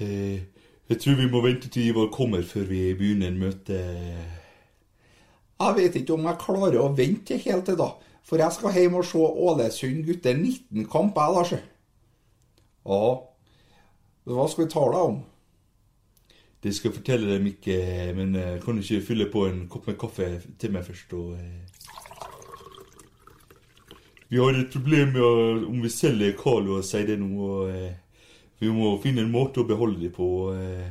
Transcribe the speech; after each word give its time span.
Jeg 0.00 0.98
tror 1.02 1.16
vi 1.18 1.28
må 1.30 1.40
vente 1.44 1.70
til 1.72 1.90
Ivar 1.90 2.10
kommer 2.14 2.42
før 2.46 2.66
vi 2.68 2.80
begynner 2.94 3.32
møtet. 3.34 3.86
Jeg 5.56 5.76
vet 5.76 5.96
ikke 5.96 6.14
om 6.14 6.26
jeg 6.28 6.40
klarer 6.42 6.76
å 6.82 6.90
vente 6.96 7.38
helt 7.40 7.64
til 7.68 7.78
da, 7.80 7.88
for 8.26 8.42
jeg 8.42 8.52
skal 8.52 8.76
hjem 8.76 8.98
og 9.00 9.06
se 9.08 9.22
Ålesund 9.46 10.02
gutter 10.04 10.36
19-kamp, 10.36 11.16
jeg, 11.16 11.32
Lars. 11.36 11.54
Ja, 12.86 13.00
hva 14.26 14.46
skal 14.50 14.66
vi 14.66 14.70
tale 14.74 15.00
om? 15.08 15.18
Det 16.62 16.74
skal 16.74 16.90
jeg 16.90 16.98
fortelle 16.98 17.34
dem 17.34 17.46
ikke, 17.46 17.78
men 18.16 18.36
eh, 18.36 18.56
kan 18.62 18.76
du 18.76 18.82
ikke 18.82 19.06
fylle 19.06 19.30
på 19.32 19.46
en 19.46 19.64
kopp 19.70 19.86
med 19.86 19.98
kaffe 20.00 20.28
til 20.58 20.72
meg 20.74 20.84
først? 20.84 21.12
Og, 21.14 21.34
eh. 21.38 21.62
Vi 24.28 24.40
har 24.42 24.58
et 24.58 24.72
problem 24.72 25.12
med 25.14 25.66
om 25.70 25.82
vi 25.84 25.92
selger 25.94 26.34
Carlo 26.40 26.80
og 26.80 26.84
sier 26.84 27.06
det 27.06 27.20
nå. 27.22 27.30
Og, 27.38 27.70
eh, 27.70 27.94
vi 28.58 28.70
må 28.72 28.94
finne 29.02 29.24
en 29.24 29.32
måte 29.32 29.62
å 29.62 29.68
beholde 29.68 30.00
dem 30.00 30.14
på. 30.16 30.28
Eh. 30.56 30.86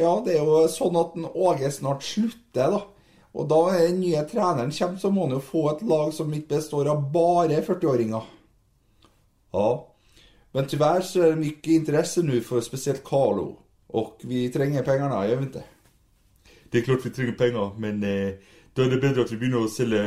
Ja, 0.00 0.14
det 0.24 0.36
er 0.36 0.46
jo 0.46 0.64
sånn 0.70 0.98
at 0.98 1.14
den 1.16 1.28
Åge 1.28 1.70
snart 1.74 2.06
slutter, 2.06 2.76
da. 2.76 2.82
Og 3.30 3.46
da 3.50 3.60
den 3.76 4.00
nye 4.02 4.24
treneren 4.26 4.72
kommer, 4.74 4.98
så 4.98 5.10
må 5.14 5.26
han 5.26 5.36
jo 5.36 5.44
få 5.44 5.68
et 5.70 5.84
lag 5.86 6.10
som 6.14 6.32
ikke 6.34 6.56
består 6.56 6.90
av 6.90 7.04
bare 7.14 7.60
40-åringer. 7.62 8.26
Ja, 9.54 9.68
men 10.52 10.66
tyvärr 10.66 11.04
så 11.06 11.22
er 11.22 11.34
det 11.34 11.42
mye 11.44 11.74
interesse 11.76 12.22
nå 12.26 12.40
for 12.46 12.62
spesielt 12.66 13.04
Carlo. 13.06 13.52
Og 13.94 14.22
vi 14.26 14.48
trenger 14.54 14.86
pengarna, 14.86 15.22
gjør 15.26 15.42
vi 15.42 15.50
ikke? 15.50 15.66
Det 16.70 16.80
er 16.80 16.86
klart 16.86 17.06
vi 17.06 17.12
trenger 17.14 17.38
penger, 17.38 17.70
men 17.82 18.02
eh, 18.06 18.56
da 18.74 18.84
er 18.84 18.92
det 18.92 19.00
bedre 19.02 19.24
at 19.26 19.32
vi 19.32 19.38
begynner 19.40 19.66
å 19.66 19.70
selge 19.70 20.00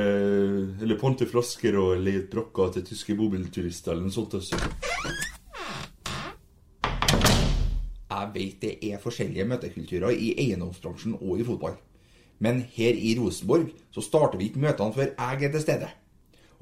Eller 0.83 0.99
ponte 0.99 1.27
flasker 1.27 1.75
og 1.79 1.97
leie 1.99 2.23
brokker 2.31 2.71
til 2.75 2.85
tyske 2.87 3.15
bobilturister 3.19 3.91
eller 3.91 4.07
noe 4.07 4.15
sånt. 4.15 4.37
Også. 4.39 4.59
Jeg 8.13 8.29
vet 8.35 8.61
det 8.61 8.73
er 8.91 9.01
forskjellige 9.01 9.47
møtekulturer 9.49 10.13
i 10.13 10.33
eiendomsbransjen 10.37 11.15
og 11.19 11.39
i 11.39 11.45
fotball. 11.47 11.75
Men 12.43 12.61
her 12.75 12.93
i 12.93 13.15
Rosenborg 13.17 13.71
så 13.93 14.03
starter 14.05 14.37
vi 14.37 14.49
ikke 14.51 14.61
møtene 14.61 14.93
før 14.93 15.09
jeg 15.13 15.47
er 15.47 15.53
til 15.53 15.63
stede. 15.63 15.89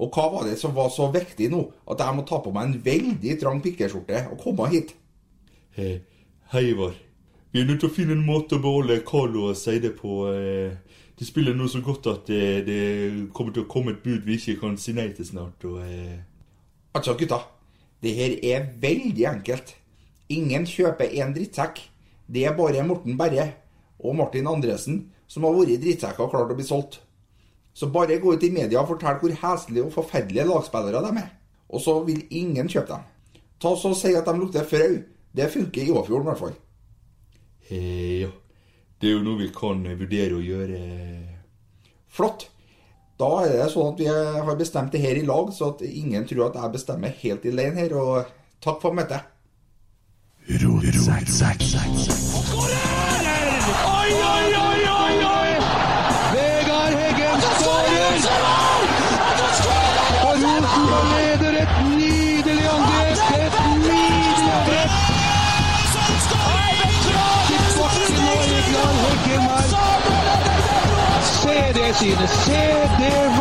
Og 0.00 0.08
hva 0.14 0.24
var 0.32 0.46
det 0.48 0.56
som 0.58 0.72
var 0.74 0.88
så 0.90 1.10
viktig 1.12 1.50
nå, 1.52 1.60
at 1.90 2.00
jeg 2.00 2.16
må 2.16 2.24
ta 2.26 2.38
på 2.42 2.52
meg 2.54 2.68
en 2.70 2.80
veldig 2.84 3.36
trang 3.40 3.60
pikkeskjorte 3.62 4.24
og 4.32 4.40
komme 4.40 4.68
hit? 4.72 4.94
Eh, 5.76 6.00
Hei, 6.52 6.64
Ivar. 6.72 6.96
Vi 7.52 7.60
er 7.60 7.68
nødt 7.68 7.82
til 7.84 7.90
å 7.90 7.94
finne 7.94 8.16
en 8.16 8.24
måte 8.26 8.56
å 8.56 8.62
beholde 8.64 9.02
Carlo 9.08 9.50
og 9.50 9.56
Seide 9.60 9.92
på. 9.96 10.26
eh. 10.32 10.72
De 11.18 11.26
spiller 11.28 11.54
nå 11.54 11.68
så 11.68 11.82
godt 11.84 12.08
at 12.10 12.26
det, 12.26 12.66
det 12.66 13.28
kommer 13.36 13.52
til 13.52 13.66
å 13.66 13.70
komme 13.70 13.92
et 13.92 14.02
bud 14.02 14.24
vi 14.26 14.38
ikke 14.38 14.58
kan 14.60 14.78
si 14.80 14.94
nei 14.96 15.10
til 15.12 15.28
snart. 15.28 15.64
Og, 15.68 15.82
eh. 15.84 16.18
Altså, 16.96 17.14
gutta. 17.20 17.42
Det 18.02 18.14
her 18.16 18.38
er 18.42 18.66
veldig 18.80 19.26
enkelt. 19.30 19.76
Ingen 20.32 20.66
kjøper 20.68 21.12
en 21.20 21.34
drittsekk. 21.36 21.80
Det 22.32 22.46
er 22.48 22.56
bare 22.56 22.84
Morten 22.86 23.18
Berre 23.18 23.50
og 24.02 24.16
Martin 24.18 24.48
Andresen 24.50 25.02
som 25.30 25.46
har 25.46 25.56
vært 25.56 25.80
drittsekker 25.82 26.26
og 26.26 26.32
klart 26.34 26.52
å 26.52 26.58
bli 26.58 26.66
solgt. 26.66 27.00
Så 27.72 27.88
bare 27.92 28.18
gå 28.20 28.34
ut 28.34 28.44
i 28.44 28.52
media 28.52 28.82
og 28.82 28.90
fortell 28.90 29.16
hvor 29.20 29.32
heslige 29.42 29.86
og 29.86 29.94
forferdelige 29.94 30.44
lagspillere 30.48 31.00
de 31.06 31.22
er. 31.22 31.30
Og 31.72 31.80
så 31.80 31.94
vil 32.04 32.26
ingen 32.28 32.68
kjøpe 32.68 32.90
dem. 32.92 33.06
Ta 33.62 33.72
så 33.78 33.94
og 33.94 33.96
Si 33.96 34.12
at 34.12 34.28
de 34.28 34.34
lukter 34.36 34.66
frø. 34.68 34.88
Det 35.32 35.48
funker 35.48 35.86
i 35.86 35.94
Åfjorden 35.94 36.26
i 36.26 36.30
hvert 36.30 36.42
fall. 36.42 36.56
Hei, 37.70 38.26
ja. 38.26 38.32
Det 39.00 39.08
er 39.08 39.16
jo 39.16 39.24
noe 39.24 39.40
vi 39.40 39.48
kan 39.54 39.80
eh, 39.88 39.96
vurdere 39.98 40.36
å 40.36 40.44
gjøre. 40.44 40.80
Flott. 42.12 42.44
Da 43.18 43.30
er 43.46 43.56
det 43.56 43.70
sånn 43.72 43.94
at 43.94 44.02
vi 44.02 44.08
har 44.10 44.58
bestemt 44.58 44.92
det 44.92 45.00
her 45.02 45.16
i 45.16 45.24
lag, 45.24 45.48
så 45.54 45.72
at 45.72 45.82
ingen 45.86 46.26
tror 46.28 46.50
at 46.50 46.58
jeg 46.60 46.74
bestemmer 46.76 47.16
helt 47.22 47.46
alene 47.48 47.86
her. 47.86 47.96
Og 47.96 48.34
takk 48.62 48.82
for 48.84 48.94
møtet. 48.94 49.31
Oi, 53.84 54.12
oi, 54.12 54.56
oi! 54.56 54.72
Se 72.44 72.88
det 72.98 73.31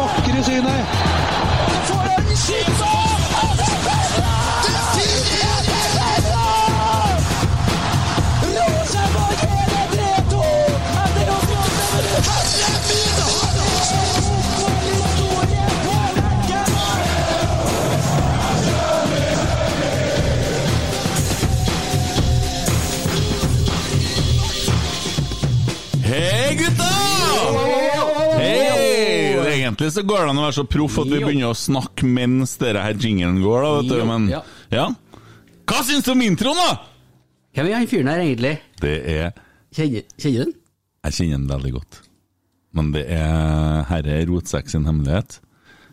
Egentlig 29.62 29.92
så 29.94 30.04
går 30.08 30.24
det 30.26 30.32
an 30.34 30.42
å 30.42 30.46
være 30.48 30.58
så 30.58 30.66
proff 30.70 30.98
at 31.04 31.12
vi 31.12 31.20
begynner 31.22 31.52
å 31.52 31.58
snakke 31.58 32.08
mens 32.10 32.56
dere 32.62 32.82
her 32.86 32.98
jinglen 32.98 33.42
går, 33.44 33.62
da, 33.62 33.74
vet 33.78 33.92
du, 33.92 34.06
men 34.10 34.30
ja. 34.32 34.42
ja. 34.74 34.88
Hva 35.70 35.84
syns 35.88 36.08
du 36.08 36.12
om 36.16 36.24
introen, 36.26 36.58
da? 36.58 36.80
Hvem 37.56 37.70
er 37.70 37.78
han 37.78 37.90
fyren 37.92 38.10
her 38.12 38.24
egentlig? 38.24 38.56
Det 38.82 38.96
er 39.12 39.32
Kjenner, 39.72 40.04
du 40.04 40.32
den? 40.36 40.50
Jeg 41.08 41.16
kjenner 41.16 41.38
den 41.38 41.48
veldig 41.52 41.72
godt. 41.78 42.02
Men 42.76 42.92
det 42.96 43.06
er 43.12 43.86
Herre 43.88 44.18
er 44.20 44.28
Rotsekk 44.28 44.72
sin 44.72 44.88
hemmelighet. 44.88 45.38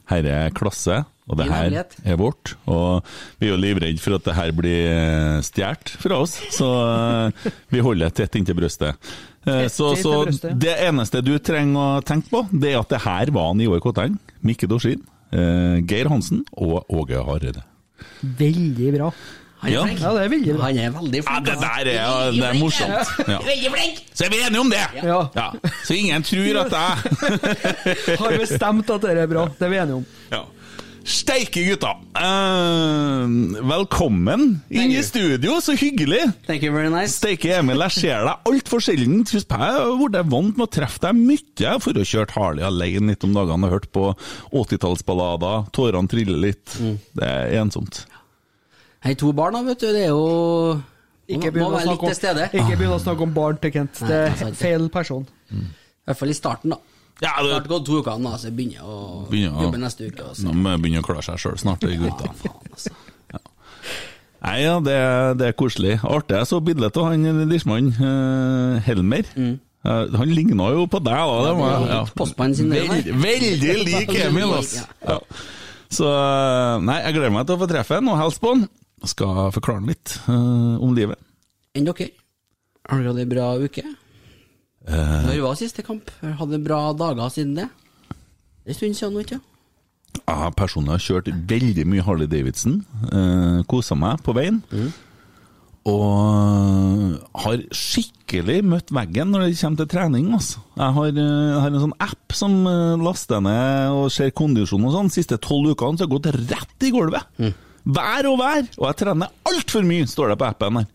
Herre 0.09 0.35
er 0.47 0.55
klasse, 0.57 1.03
og 1.29 1.39
det 1.39 1.47
her 1.51 1.75
er 1.77 2.19
vårt. 2.19 2.55
Og 2.71 3.07
vi 3.39 3.49
er 3.49 3.53
jo 3.53 3.61
livredde 3.61 4.03
for 4.03 4.17
at 4.17 4.27
det 4.27 4.37
her 4.39 4.55
blir 4.57 5.43
stjålet 5.47 5.93
fra 6.01 6.21
oss, 6.25 6.39
så 6.55 6.69
eh, 6.89 7.51
vi 7.75 7.85
holder 7.85 8.15
tett 8.17 8.39
inntil 8.41 8.57
brystet. 8.59 9.11
Eh, 9.49 9.69
Så, 9.73 9.91
så 9.97 10.13
det 10.59 10.75
eneste 10.87 11.23
du 11.25 11.35
trenger 11.39 11.99
å 11.99 12.05
tenke 12.05 12.29
på, 12.33 12.45
det 12.53 12.75
er 12.75 12.81
at 12.83 12.89
det 12.93 13.01
her 13.07 13.33
var 13.35 13.51
han 13.53 13.61
Ivar 13.65 13.81
Kotteng, 13.85 14.19
Mikke 14.45 14.69
Dorsin, 14.71 15.01
eh, 15.33 15.81
Geir 15.89 16.09
Hansen 16.13 16.45
og 16.57 16.85
Åge 16.89 17.21
Hareide. 17.25 17.65
Veldig 18.23 18.93
bra. 18.99 19.13
Han 19.59 19.71
er 19.71 19.75
Ja. 19.75 19.81
Ja, 19.99 20.11
det 20.15 20.21
er 20.23 20.29
veldig 20.31 20.53
bra. 20.55 20.67
Han 20.69 20.77
er 20.79 20.91
veldig 20.95 21.21
Ja, 21.25 21.41
det 21.41 21.53
altså. 21.53 21.65
der 21.65 21.89
er, 21.91 22.31
det 22.31 22.45
er 22.47 22.59
morsomt. 22.61 23.09
Ja. 23.27 23.39
Veldig 23.49 23.73
flink! 23.75 23.97
Så 24.15 24.25
er 24.27 24.31
vi 24.31 24.39
enige 24.47 24.61
om 24.63 24.71
det! 24.71 24.85
Ja. 25.03 25.17
Ja. 25.35 25.49
Så 25.85 25.97
ingen 25.99 26.23
tror 26.23 26.61
at 26.63 26.77
jeg 26.79 27.41
Har 28.21 28.37
bestemt 28.39 28.91
at 28.95 29.03
det 29.03 29.17
er 29.19 29.27
bra. 29.27 29.49
Det 29.59 29.67
er 29.67 29.73
vi 29.75 29.81
enige 29.83 29.99
om. 29.99 30.07
ja. 30.31 30.45
Steike 31.09 31.63
gutta! 31.65 31.95
Uh, 32.13 33.25
velkommen 33.65 34.43
inn 34.69 34.91
i 34.93 35.01
studio, 35.03 35.55
så 35.65 35.73
hyggelig! 35.73 36.21
Thank 36.45 36.67
you 36.67 36.75
very 36.75 36.91
nice. 36.93 37.15
Steike 37.17 37.55
Emil, 37.57 37.81
jeg 37.87 37.95
ser 37.97 38.27
deg 38.27 38.51
altfor 38.51 38.85
sjelden. 38.85 39.23
Jeg 39.25 39.47
har 39.49 39.95
blitt 39.97 40.29
vant 40.29 40.61
med 40.61 40.67
å 40.67 40.69
treffe 40.69 41.01
deg 41.07 41.17
mye 41.17 41.73
for 41.81 41.97
å 41.97 42.05
ha 42.05 42.11
kjørt 42.11 42.35
Harley 42.37 42.67
alene 42.69 43.15
litt 43.15 43.25
om 43.25 43.33
dagene 43.33 43.71
og 43.71 43.73
hørt 43.79 43.89
på 43.97 44.11
80-tallsballader, 44.53 45.71
tårene 45.73 46.13
triller 46.13 46.45
litt. 46.45 46.77
Mm. 46.77 47.01
Det 47.17 47.33
er 47.39 47.57
ensomt. 47.63 48.03
Hei, 49.07 49.17
to 49.17 49.33
barn 49.33 49.57
da, 49.57 49.65
vet 49.65 49.81
du. 49.81 49.89
Det 49.89 50.05
er 50.05 50.13
jo 50.13 50.77
Ikke 51.25 51.55
begynn 51.55 51.71
å 51.71 51.73
være 51.73 51.89
litt 51.89 51.95
snakke 51.95 52.13
til 52.13 52.21
stede. 52.21 52.51
om, 52.51 52.61
ikke 52.61 52.83
begynn 52.83 52.97
å 52.99 53.01
snakke 53.07 53.29
om 53.31 53.35
barn 53.41 53.65
til 53.65 53.77
Kent. 53.79 54.05
Det 54.13 54.23
er 54.29 54.55
feil 54.61 54.91
person. 54.93 55.25
I 55.57 55.65
hvert 56.05 56.21
fall 56.21 56.37
i 56.37 56.37
starten, 56.37 56.77
da. 56.77 56.98
Ja, 57.19 57.33
Snart 57.35 57.51
har 57.51 57.71
gått 57.73 57.87
to 57.89 57.99
uker 57.99 58.19
nå, 58.23 58.33
så 58.39 58.47
jeg 58.47 58.55
begynner 58.59 58.87
å 58.87 58.97
Begynner 59.31 59.65
jobbe 59.67 59.81
neste 59.83 60.07
uke. 60.07 60.27
Også. 60.31 60.47
Nå 60.47 60.55
må 60.55 60.75
jeg 60.77 60.83
begynne 60.85 61.03
å 61.03 61.07
klare 61.07 61.25
seg 61.27 61.41
sjøl 61.43 61.57
snart, 61.59 61.83
de 61.83 61.99
gutta. 61.99 62.31
Faen, 62.43 62.75
altså. 62.75 62.95
Nei, 64.39 64.59
ja, 64.63 64.77
det, 64.79 64.99
det 65.41 65.49
er 65.49 65.57
koselig. 65.59 65.97
Artig. 66.07 66.37
Jeg 66.39 66.47
så 66.47 66.61
bildet 66.63 66.99
av 67.01 67.09
han 67.11 67.49
Dishman, 67.51 67.89
uh, 67.99 68.79
Helmer. 68.87 69.27
Eh, 69.87 70.17
han 70.19 70.35
ligna 70.35 70.73
jo 70.75 70.87
på 70.91 71.01
deg, 71.03 71.15
da. 71.15 71.39
Det 71.47 71.55
var, 71.59 71.87
det 71.87 71.95
er 71.97 72.11
postmannen 72.19 72.59
sin, 72.59 72.73
det 72.75 72.83
Veld, 72.89 73.13
veldig 73.23 73.77
lik 73.89 74.13
Emil, 74.19 74.55
altså. 74.59 74.83
Ja. 75.07 75.15
Ja. 75.15 75.45
Så 75.89 76.09
eh, 76.11 76.75
Nei, 76.85 76.99
jeg 77.07 77.17
gleder 77.17 77.35
meg 77.35 77.47
til 77.49 77.57
å 77.57 77.63
få 77.63 77.69
treffe 77.71 78.01
han 78.01 78.11
og 78.13 78.19
hilse 78.21 78.43
på 78.43 78.55
han. 78.55 78.67
Skal 79.07 79.53
forklare 79.55 79.79
han 79.79 79.93
litt 79.93 80.17
uh, 80.27 80.75
om 80.83 80.91
livet. 80.97 81.21
Enn 81.79 81.87
dere? 81.87 82.09
Har 82.89 82.99
dere 82.99 83.13
hatt 83.13 83.23
ei 83.23 83.29
bra 83.31 83.53
uke? 83.63 83.85
Eh. 84.89 85.27
Når 85.27 85.43
var 85.45 85.59
siste 85.61 85.85
kamp? 85.85 86.11
Hadde 86.23 86.61
bra 86.65 86.81
dager 86.97 87.29
siden 87.33 87.57
det? 87.59 87.69
Det 88.65 88.73
er 88.73 88.75
en 88.75 88.79
stund 88.79 88.97
siden 88.97 89.15
nå, 89.17 89.25
ikke 89.25 89.41
Jeg 90.29 90.55
personlig 90.57 90.95
har 90.95 91.05
kjørt 91.05 91.29
veldig 91.51 91.85
mye 91.89 92.05
Harley 92.05 92.29
Davidson. 92.29 92.81
Uh, 93.13 93.61
Kosa 93.69 93.97
meg 93.99 94.23
på 94.25 94.35
veien. 94.37 94.63
Og 95.89 97.15
har 97.45 97.63
skikkelig 97.73 98.59
møtt 98.67 98.91
veggen 98.93 99.31
når 99.33 99.47
det 99.47 99.61
kommer 99.61 99.81
til 99.81 99.91
trening. 99.95 100.27
Altså. 100.37 100.61
Jeg 100.77 100.97
har, 100.99 101.09
eh, 101.09 101.23
jeg 101.23 101.63
har 101.63 101.71
en 101.71 101.85
sånn 101.87 101.97
app 102.05 102.37
som 102.37 102.59
eh, 102.69 102.99
laster 103.01 103.41
ned 103.45 103.95
og 103.97 104.11
ser 104.13 104.35
kondisjon 104.37 104.85
og 104.85 104.93
sånn. 104.97 105.09
De 105.09 105.17
siste 105.17 105.39
tolv 105.41 105.73
ukene 105.73 105.97
så 105.97 106.05
har 106.05 106.11
jeg 106.11 106.17
gått 106.17 106.53
rett 106.53 106.89
i 106.89 106.93
gulvet. 106.93 107.57
Vær 107.89 108.29
og 108.29 108.37
vær! 108.43 108.67
Og 108.77 108.85
jeg 108.91 109.01
trener 109.01 109.33
altfor 109.49 109.87
mye, 109.89 110.09
står 110.11 110.35
det 110.35 110.41
på 110.43 110.49
appen 110.51 110.83
her. 110.83 110.91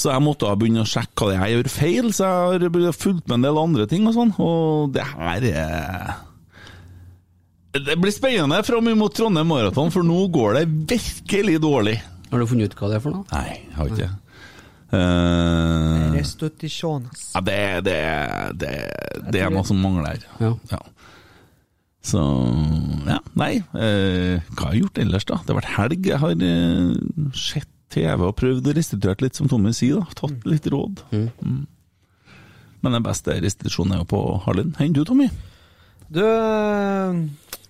Så 0.00 0.08
jeg 0.14 0.24
måtte 0.24 0.48
ha 0.48 0.56
begynne 0.56 0.84
å 0.84 0.88
sjekke 0.88 1.26
hva 1.26 1.34
jeg 1.34 1.58
gjør 1.58 1.68
feil, 1.74 2.08
så 2.16 2.30
jeg 2.54 2.70
har 2.72 2.96
fulgt 2.96 3.26
med 3.26 3.40
en 3.40 3.46
del 3.48 3.60
andre 3.60 3.84
ting 3.90 4.06
og 4.08 4.16
sånn. 4.16 4.32
Og 4.40 4.94
det 4.94 5.04
her 5.12 5.44
er 5.50 6.14
Det 7.76 7.98
blir 8.00 8.14
spennende 8.14 8.62
fram 8.66 8.88
imot 8.88 9.14
Trondheim 9.18 9.50
Maraton, 9.52 9.92
for 9.92 10.06
nå 10.06 10.24
går 10.32 10.60
det 10.60 10.64
virkelig 10.94 11.60
dårlig. 11.62 11.98
Har 12.30 12.40
du 12.40 12.48
funnet 12.48 12.72
ut 12.72 12.80
hva 12.80 12.90
det 12.90 12.98
er 12.98 13.04
for 13.04 13.18
noe? 13.18 13.26
Nei, 13.34 13.58
jeg 13.58 13.76
har 13.76 13.90
ikke 13.90 14.00
det. 14.06 14.10
Eh, 14.90 16.06
Restitusjones. 16.16 17.28
ja, 17.36 17.40
det, 17.46 17.58
det, 17.86 17.98
det, 18.58 18.72
det 19.30 19.44
er 19.44 19.52
noe 19.54 19.66
som 19.68 19.78
mangler 19.78 20.16
her. 20.16 20.56
Ja. 20.72 20.80
Så 22.02 22.22
ja, 23.04 23.18
nei. 23.38 23.58
Uh, 23.74 24.40
hva 24.56 24.70
har 24.70 24.74
jeg 24.74 24.86
gjort 24.86 25.02
ellers, 25.02 25.26
da? 25.28 25.36
Det 25.44 25.52
har 25.52 25.60
vært 25.60 25.74
helg. 25.76 26.08
Jeg 26.08 26.20
har 26.22 26.32
uh, 26.40 27.36
sett 27.36 27.68
TV 27.90 28.22
og 28.28 28.36
prøvd 28.38 28.70
å 28.70 28.74
restituere 28.76 29.24
litt, 29.24 29.34
som 29.38 29.48
Tommy 29.50 29.72
sier. 29.76 29.98
da 30.00 30.18
Tatt 30.22 30.46
litt 30.48 30.66
råd. 30.70 31.02
Mm. 31.10 31.66
Men 32.80 32.96
den 32.96 33.04
beste 33.04 33.34
restitusjonen 33.42 33.96
er 33.98 34.02
jo 34.04 34.08
på 34.12 34.20
Harlin. 34.46 34.72
Enn 34.80 34.94
du, 34.96 35.02
Tommy? 35.04 35.26
Du, 36.10 36.22
eh, 36.24 37.18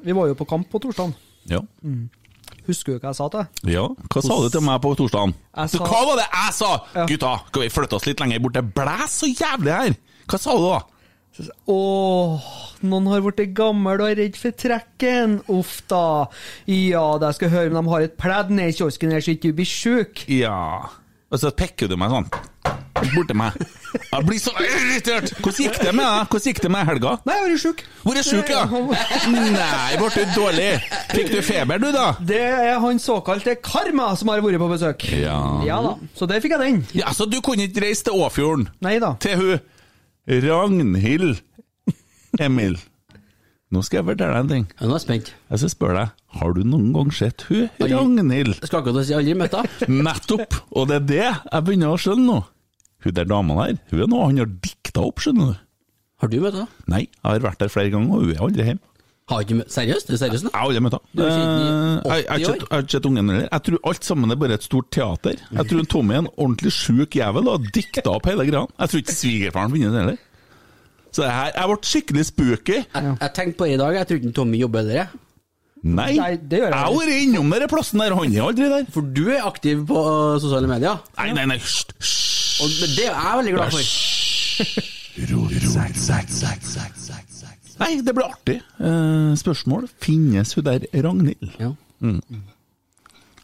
vi 0.05 0.12
var 0.17 0.28
jo 0.31 0.37
på 0.38 0.46
kamp 0.49 0.69
på 0.70 0.81
torsdag. 0.81 1.14
Ja. 1.50 1.61
Husker 2.69 2.94
du 2.94 3.00
hva 3.02 3.11
jeg 3.11 3.19
sa 3.19 3.26
til 3.32 3.40
deg? 3.40 3.72
Ja, 3.75 3.87
hva 3.88 4.22
sa 4.22 4.37
du 4.44 4.49
til 4.52 4.62
meg 4.64 4.78
på 4.84 4.93
torsdagen? 5.00 5.34
Sa- 5.56 5.82
hva 5.82 6.02
var 6.06 6.20
det 6.20 6.28
jeg 6.28 6.55
sa? 6.61 6.70
Ja. 6.94 7.06
Gutta, 7.11 7.32
skal 7.49 7.62
vi 7.64 7.69
flytte 7.75 7.96
oss 7.99 8.06
litt 8.06 8.20
lenger 8.23 8.40
bort? 8.44 8.55
Det 8.55 8.64
blæs 8.76 9.19
så 9.25 9.26
jævlig 9.32 9.73
her! 9.75 9.96
Hva 10.31 10.38
sa 10.38 10.55
du 10.56 10.66
da? 10.69 10.81
Så 11.37 11.47
Åh, 11.71 12.47
noen 12.82 13.06
har 13.12 13.23
blitt 13.23 13.55
gammel 13.56 14.03
og 14.03 14.09
er 14.11 14.19
redd 14.25 14.38
for 14.38 14.55
trekken. 14.59 15.38
Uff 15.53 15.77
da. 15.91 16.27
Ja, 16.71 17.05
da 17.23 17.31
skal 17.37 17.49
jeg 17.49 17.55
høre 17.56 17.71
om 17.75 17.79
de 17.87 17.93
har 17.94 18.06
et 18.09 18.17
pledd 18.21 18.50
ned 18.56 18.73
i 18.73 18.79
kiosken 18.81 19.15
her 19.15 19.23
så 19.25 19.37
ikke 19.37 19.53
du 19.53 19.61
blir 19.62 19.69
sjuk. 19.71 20.25
Ja 20.31 20.88
Og 21.31 21.38
så 21.38 21.53
pekker 21.55 21.87
du 21.91 21.94
meg 22.00 22.11
sånn. 22.11 22.27
Borti 23.15 23.35
meg. 23.38 23.55
Jeg 24.11 24.27
blir 24.27 24.41
så 24.43 24.53
irritert! 24.61 25.31
Hvordan 25.38 25.62
gikk 25.65 25.79
det 25.81 25.93
med 25.97 26.05
deg? 26.05 26.27
Hvordan 26.29 26.47
gikk 26.50 26.61
det 26.67 26.71
med 26.75 26.88
helga? 26.91 27.12
Nei, 27.25 27.37
jeg 27.38 27.47
var 27.47 27.61
sjuk. 27.62 27.81
Vært 28.05 28.26
sjuk, 28.29 28.50
ja? 28.50 28.65
Nei, 29.31 29.97
ble 30.03 30.11
du 30.12 30.35
dårlig? 30.35 30.69
Fikk 31.15 31.31
du 31.33 31.38
feber, 31.47 31.81
du, 31.81 31.88
da? 31.94 32.11
Det 32.29 32.43
er 32.43 32.76
han 32.83 33.00
såkalte 33.00 33.55
Karma 33.65 34.11
som 34.21 34.31
har 34.35 34.43
vært 34.44 34.61
på 34.61 34.69
besøk. 34.75 35.06
Ja. 35.23 35.38
Ja 35.67 35.81
da, 35.87 35.94
så 36.19 36.29
der 36.31 36.43
fikk 36.44 36.59
jeg 36.59 36.65
den. 36.67 36.83
Ja, 37.00 37.15
Så 37.17 37.31
du 37.31 37.38
kunne 37.41 37.71
ikke 37.71 37.87
reise 37.87 38.11
til 38.11 38.21
Åfjorden? 38.21 38.69
Nei 38.85 38.99
da. 39.03 39.15
Til 39.23 39.38
hun 39.41 39.69
Ragnhild 40.28 41.40
Emil. 42.40 42.76
Nå 43.70 43.82
skal 43.87 44.00
jeg 44.00 44.06
fortelle 44.08 44.34
deg 44.34 44.43
en 44.43 44.50
ting. 44.50 44.64
Ja, 44.81 44.87
nå 44.88 44.94
er 44.94 44.99
jeg 44.99 45.05
spent. 45.05 45.28
Jeg 45.50 45.62
skal 45.62 45.72
spørre 45.72 45.96
deg, 46.00 46.22
har 46.40 46.55
du 46.56 46.61
noen 46.67 46.88
gang 46.94 47.12
sett 47.14 47.44
hun 47.49 47.69
Ragnhild? 47.78 48.58
Skal 48.67 48.82
du 48.87 49.00
si 49.06 49.14
aldri 49.14 49.37
møtt 49.38 49.55
henne. 49.55 50.00
Nettopp! 50.08 50.58
Og 50.75 50.88
det 50.90 50.99
er 50.99 51.06
det 51.11 51.22
jeg 51.28 51.67
begynner 51.67 51.94
å 51.94 52.00
skjønne 52.00 52.26
nå. 52.26 52.38
Hun 53.00 53.17
der 53.17 53.28
dama 53.31 53.56
der, 53.62 53.78
hun 53.93 54.02
er 54.05 54.11
noe 54.12 54.26
han 54.28 54.43
har 54.43 54.50
dikta 54.67 55.06
opp, 55.06 55.22
skjønner 55.22 55.55
du. 55.55 55.61
Har 56.20 56.32
du 56.32 56.38
møtt 56.43 56.58
henne? 56.58 56.84
Nei, 56.90 57.05
jeg 57.06 57.25
har 57.25 57.46
vært 57.46 57.62
der 57.62 57.73
flere 57.73 57.94
ganger, 57.94 58.19
og 58.19 58.26
hun 58.26 58.34
er 58.34 58.44
aldri 58.49 58.66
hjemme. 58.73 58.89
Har 59.31 59.44
ikke 59.44 59.56
møtt 59.61 59.71
Seriøst? 59.71 60.09
Er 60.11 60.17
du 60.17 60.19
seriøs 60.21 60.43
nå? 60.43 60.50
Jeg 60.50 60.59
har 60.59 60.67
aldri 60.69 60.81
møtt 60.82 60.97
henne. 60.97 61.03
Eh, 61.21 62.11
Jeg 62.11 62.47
har 62.71 62.81
ikke 62.82 62.91
sett- 62.97 63.06
ungen 63.06 63.31
heller. 63.31 63.49
Jeg 63.53 63.62
tror 63.69 63.79
alt 63.93 64.05
sammen 64.05 64.31
er 64.35 64.38
bare 64.43 64.56
et 64.59 64.65
stort 64.67 64.88
teater. 64.91 65.37
Jeg 65.55 65.69
tror 65.71 65.87
Tommy 65.87 66.15
er 66.15 66.19
en 66.25 66.31
ordentlig 66.37 66.73
sjuk 66.75 67.15
jævel 67.21 67.47
og 67.49 67.61
har 67.61 67.71
dikta 67.77 68.11
opp 68.11 68.27
hele 68.27 68.44
greia. 68.49 68.67
Jeg 68.81 68.88
tror 68.91 68.99
ikke 69.05 69.15
svigerfaren 69.21 69.71
finnes 69.77 69.94
heller. 70.00 70.19
Så 71.12 71.23
det 71.25 71.31
her, 71.31 71.50
jeg 71.56 71.67
ble 71.71 71.77
skikkelig 71.91 72.25
spooky. 72.27 72.77
Jeg, 72.94 73.17
jeg 73.21 73.31
tenkte 73.35 73.56
på 73.59 73.65
det 73.67 73.75
i 73.75 73.81
dag, 73.82 73.94
jeg 73.99 74.06
tror 74.11 74.17
ikke 74.21 74.32
Tommy 74.35 74.59
jobber 74.61 74.79
heller, 74.82 74.94
jeg. 74.94 75.09
Nei, 75.83 76.12
Nei, 76.19 76.37
det 76.37 76.59
gjør 76.61 76.66
jeg 76.69 76.76
har 76.76 76.93
vært 76.93 77.23
innom 77.25 77.50
den 77.54 77.69
plassen 77.73 77.99
der, 78.02 78.12
han 78.14 78.35
er 78.37 78.43
aldri 78.45 78.66
der. 78.69 78.85
For 78.93 79.00
du 79.00 79.31
er 79.33 79.47
aktiv 79.49 79.87
på 79.88 79.97
uh, 79.97 80.37
sosiale 80.43 80.69
medier. 80.69 80.99
Nei, 81.16 81.31
nei, 81.33 81.47
nei, 81.54 81.57
hysj. 81.57 81.88
Og 82.61 82.69
det 82.99 83.07
er 83.09 83.14
jeg 83.16 83.38
veldig 83.40 83.54
glad 83.57 83.71
for. 83.73 83.83
Nei, 87.80 87.94
det 88.04 88.14
ble 88.16 88.26
artig. 88.28 88.58
Eh, 88.78 89.32
spørsmål. 89.40 89.88
Finnes 90.02 90.52
hun 90.56 90.66
der 90.66 90.84
Ragnhild? 90.92 91.54
Ja. 91.60 91.72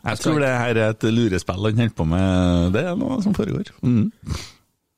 Jeg 0.06 0.22
tror 0.22 0.38
det 0.42 0.52
her 0.52 0.78
er 0.78 0.92
et 0.92 1.08
lurespill 1.10 1.66
han 1.66 1.82
holder 1.82 1.96
på 1.96 2.06
med. 2.08 2.70
Det 2.76 2.84
er 2.84 3.00
noe 3.00 3.18
som 3.24 3.34
foregår. 3.36 3.72
Mm. 3.82 4.10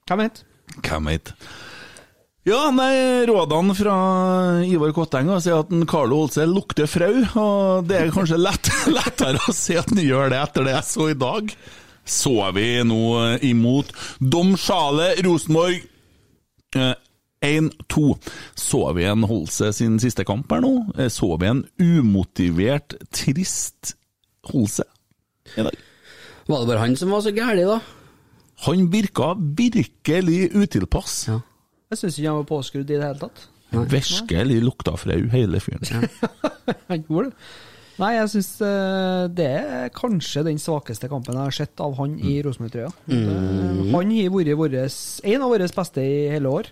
Hvem 0.09 0.23
vet? 0.25 0.42
Hvem 0.83 1.11
vet? 1.12 1.33
Ja, 2.49 2.68
nei, 2.73 3.26
rådene 3.28 3.75
fra 3.76 3.95
Ivar 4.64 4.92
Kotteng 4.97 5.28
sier 5.42 5.61
at 5.61 5.73
en 5.75 5.85
Carlo 5.88 6.23
Holse 6.23 6.47
lukter 6.49 6.88
frau, 6.88 7.18
og 7.37 7.88
det 7.88 7.99
er 7.99 8.12
kanskje 8.14 8.38
lett, 8.40 8.71
lettere 8.99 9.42
å 9.42 9.52
si 9.52 9.76
at 9.76 9.90
han 9.92 10.00
gjør 10.00 10.33
det 10.33 10.40
etter 10.40 10.64
det 10.64 10.76
jeg 10.78 10.88
så 10.88 11.11
i 11.12 11.18
dag. 11.18 11.52
Så 12.09 12.33
vi 12.57 12.68
nå 12.88 13.02
imot 13.45 13.92
Domsjale 14.18 15.11
Rosenborg. 15.26 15.85
Eh, 17.40 17.61
1-2. 17.61 18.18
Så 18.59 18.80
vi 18.97 19.04
en 19.07 19.23
Holse 19.30 19.73
sin 19.76 19.99
siste 20.02 20.25
kamp 20.26 20.50
her 20.50 20.61
nå? 20.64 20.73
Eh, 20.99 21.09
Så 21.12 21.28
vi 21.38 21.47
en 21.47 21.64
umotivert, 21.78 22.97
trist 23.14 23.95
Holse 24.50 24.85
i 25.57 25.62
dag? 25.62 25.76
Var 26.49 26.61
det 26.61 26.68
bare 26.71 26.80
han 26.80 26.97
som 26.97 27.11
var 27.12 27.21
så 27.21 27.30
gæren, 27.35 27.66
da? 27.68 27.78
Han 28.66 28.88
virka 28.90 29.35
virkelig 29.38 30.50
utilpass. 30.57 31.28
Ja. 31.28 31.38
Jeg 31.92 31.99
syns 32.00 32.18
ikke 32.18 32.28
han 32.28 32.40
var 32.42 32.49
påskrudd 32.49 32.90
i 32.90 32.97
det 32.99 33.04
hele 33.04 33.21
tatt. 33.23 33.47
Virkelig 33.71 34.62
lukta 34.64 34.97
frau, 34.97 35.26
hele 35.33 35.61
fyren. 35.61 36.09
Han 36.88 37.02
gjorde 37.04 37.30
det. 37.30 37.37
Nei, 37.99 38.12
jeg 38.14 38.30
syns 38.33 38.49
det 39.37 39.47
er 39.59 39.88
kanskje 39.92 40.45
den 40.47 40.61
svakeste 40.62 41.09
kampen 41.11 41.35
jeg 41.35 41.49
har 41.49 41.57
sett 41.57 41.80
av 41.83 41.97
han 41.99 42.12
i 42.23 42.37
Rosenborg-trøya. 42.47 42.92
Mm. 43.11 43.88
Han 43.90 44.12
har 44.14 44.30
vært 44.61 45.25
en 45.26 45.42
av 45.42 45.50
våre 45.50 45.68
beste 45.80 46.04
i 46.04 46.28
hele 46.30 46.52
år. 46.61 46.71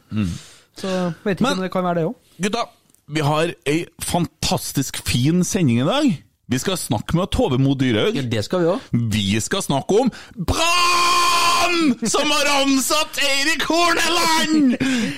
Så 0.76 1.14
vet 1.25 1.38
ikke 1.38 1.42
Men- 1.49 1.59
om 1.59 1.64
det 1.64 1.73
kan 1.73 1.85
være 1.85 1.95
det 2.00 2.04
òg. 2.11 2.14
Gutta, 2.42 2.64
vi 3.09 3.21
har 3.21 3.52
ei 3.66 3.87
fantastisk 4.02 4.99
fin 5.06 5.45
sending 5.45 5.80
i 5.80 5.85
dag. 5.88 6.23
Vi 6.49 6.59
skal 6.62 6.76
snakke 6.78 7.16
med 7.18 7.30
Tove 7.35 7.59
Mo 7.59 7.75
Dyrhaug. 7.75 8.14
Ja, 8.14 8.23
det 8.23 8.45
skal 8.45 8.61
vi 8.61 8.66
òg. 8.71 8.80
Vi 9.11 9.40
skal 9.40 9.62
snakke 9.62 10.00
om 10.00 10.11
Brann! 10.37 11.95
som 12.06 12.30
har 12.30 12.47
ansatt 12.62 13.18
Eirik 13.18 13.64
Horneland! 13.66 14.76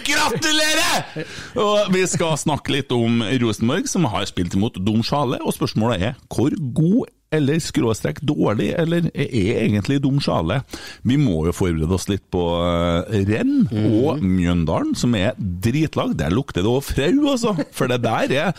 Gratulerer! 0.08 1.26
Og 1.60 1.90
vi 1.92 2.06
skal 2.08 2.38
snakke 2.40 2.72
litt 2.72 2.92
om 2.94 3.20
Rosenborg, 3.42 3.88
som 3.90 4.06
har 4.08 4.24
spilt 4.30 4.56
imot 4.56 4.78
Dom 4.84 5.02
Sjale. 5.06 5.38
Og 5.44 5.52
spørsmålet 5.56 6.02
er 6.08 6.16
hvor 6.32 6.54
god 6.74 7.10
eller 7.34 7.60
skråstrek 7.60 8.20
dårlig, 8.24 8.70
eller 8.80 9.08
er 9.12 9.62
egentlig 9.66 10.00
dum 10.04 10.20
Sjale? 10.24 10.62
Vi 11.08 11.18
må 11.20 11.42
jo 11.48 11.52
forberede 11.56 11.92
oss 11.94 12.08
litt 12.08 12.24
på 12.32 12.44
eh, 12.64 13.18
renn 13.28 13.66
og 13.68 14.22
Mjøndalen, 14.24 14.94
som 14.96 15.14
er 15.18 15.34
dritlag. 15.38 16.16
Der 16.18 16.32
lukter 16.34 16.64
det 16.64 16.72
òg 16.72 16.84
frau, 16.86 17.32
altså. 17.34 17.56
For 17.76 17.90
det 17.90 18.02
der 18.06 18.32
er 18.32 18.52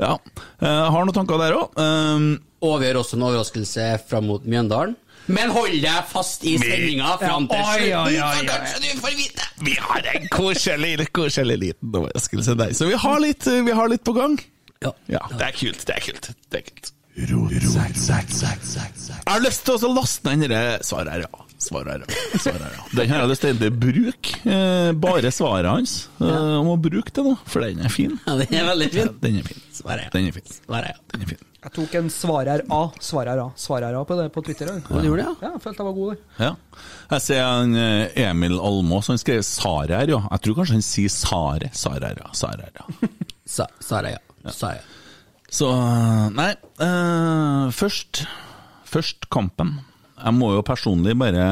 Ja. 0.00 0.14
Eh, 0.60 0.66
har 0.92 1.04
noen 1.04 1.16
tanker 1.16 1.40
der 1.40 1.56
òg. 1.58 1.80
Og 2.60 2.74
vi 2.80 2.90
har 2.90 2.98
også 3.00 3.16
en 3.16 3.24
overraskelse 3.30 3.86
fram 4.08 4.28
mot 4.28 4.44
Mjøndalen. 4.44 4.96
Men 5.30 5.50
hold 5.52 5.76
deg 5.82 6.06
fast 6.10 6.44
i 6.48 6.56
sendinga 6.58 7.12
fram 7.20 7.44
til 7.50 7.60
slutten, 7.60 7.92
oi, 7.92 8.14
oi, 8.16 8.36
så 8.40 8.46
kanskje 8.48 8.80
du 8.82 9.02
får 9.02 9.12
vite! 9.18 9.48
Vi 9.66 9.74
har 9.78 10.08
en 10.14 10.24
koselig, 10.32 10.94
koselig 11.14 11.58
liten 11.60 11.92
overraskelse 12.00 12.56
der. 12.58 12.72
Så 12.74 12.88
vi 12.88 12.96
har 12.98 13.20
litt, 13.22 13.46
vi 13.46 13.76
har 13.76 13.92
litt 13.92 14.02
på 14.06 14.14
gang. 14.16 14.38
Ja. 14.82 14.94
Ja, 15.12 15.20
det 15.36 15.44
er 15.50 15.58
kult. 15.60 15.84
Det 15.86 15.94
er 15.98 16.06
kult. 16.08 16.30
Det 16.50 16.62
er 16.62 16.66
kult. 16.70 16.90
Jeg 17.16 17.34
har 19.26 19.40
lyst 19.42 19.64
til 19.66 19.74
å 19.82 19.90
laste 19.92 20.34
ned 20.38 20.50
den 20.52 20.84
Svaret 20.86 21.10
her, 21.12 21.24
ja. 21.26 21.46
Svaret 21.60 21.90
her, 21.92 22.00
ja. 22.06 22.38
Svaret 22.40 22.62
her, 22.62 22.72
ja. 22.78 22.84
Den 22.96 23.10
har 23.10 23.18
jeg 23.24 23.30
lyst 23.32 23.42
til 23.44 23.64
å 23.66 23.70
bruke. 23.82 24.36
Eh, 24.48 24.92
bare 24.96 25.32
svaret 25.34 25.68
hans. 25.68 25.94
Eh, 26.22 26.30
Jeg 26.30 26.64
må 26.64 26.76
bruke 26.80 27.12
det 27.12 27.24
nå, 27.26 27.34
for 27.50 27.66
den 27.66 27.82
er 27.84 27.92
fin. 27.92 28.14
Ja, 28.24 28.36
den 28.40 28.54
er 28.56 28.64
veldig 28.70 28.88
fin. 28.94 29.10
Den 29.20 29.40
er 29.42 29.48
fin. 29.50 29.60
Svaret, 29.80 30.06
ja. 30.06 30.12
Den 30.14 30.30
er 30.30 30.36
fin. 30.38 30.46
Svaret, 30.54 30.94
ja. 30.94 30.98
Den 31.12 31.26
er 31.26 31.32
fin. 31.34 31.42
Jeg 31.60 31.74
tok 31.76 31.94
en 31.98 32.08
svarer 32.14 32.62
A, 32.72 32.80
svarer 33.04 33.42
A, 33.42 33.48
svarer 33.60 33.98
A 33.98 34.04
på 34.08 34.16
det 34.16 34.30
på 34.32 34.40
Twitter. 34.46 34.70
Ja, 34.70 34.78
du 35.02 35.10
gjorde 35.10 35.20
det, 35.20 35.26
ja? 35.26 35.34
Ja, 35.44 35.50
jeg 35.58 35.64
følte 35.66 35.82
jeg 35.82 35.88
var 35.90 35.96
god 35.98 36.14
der. 36.14 36.22
Ja. 36.46 36.52
Jeg 37.10 37.24
ser 37.26 37.42
en 37.44 37.74
eh, 37.76 38.22
Emil 38.30 38.56
Almås, 38.56 39.10
han 39.12 39.20
skrev 39.20 39.42
Sare 39.44 39.98
her, 40.00 40.14
ja. 40.14 40.22
Jeg 40.30 40.46
tror 40.46 40.56
kanskje 40.62 40.78
han 40.78 40.86
sier 40.86 41.12
Sare. 41.12 41.68
Sare 41.76 42.14
ja. 42.16 42.30
Sare 42.38 42.70
ja. 42.78 42.88
Sa, 43.50 43.66
Sarer, 43.82 44.14
ja. 44.16 44.54
Sarer, 44.54 44.80
ja. 44.80 44.89
Så 45.50 45.70
Nei, 46.36 46.52
uh, 46.82 47.70
først 47.74 48.24
Først 48.90 49.28
kampen. 49.30 49.76
Jeg 50.20 50.34
må 50.34 50.50
jo 50.56 50.64
personlig 50.66 51.14
bare 51.18 51.44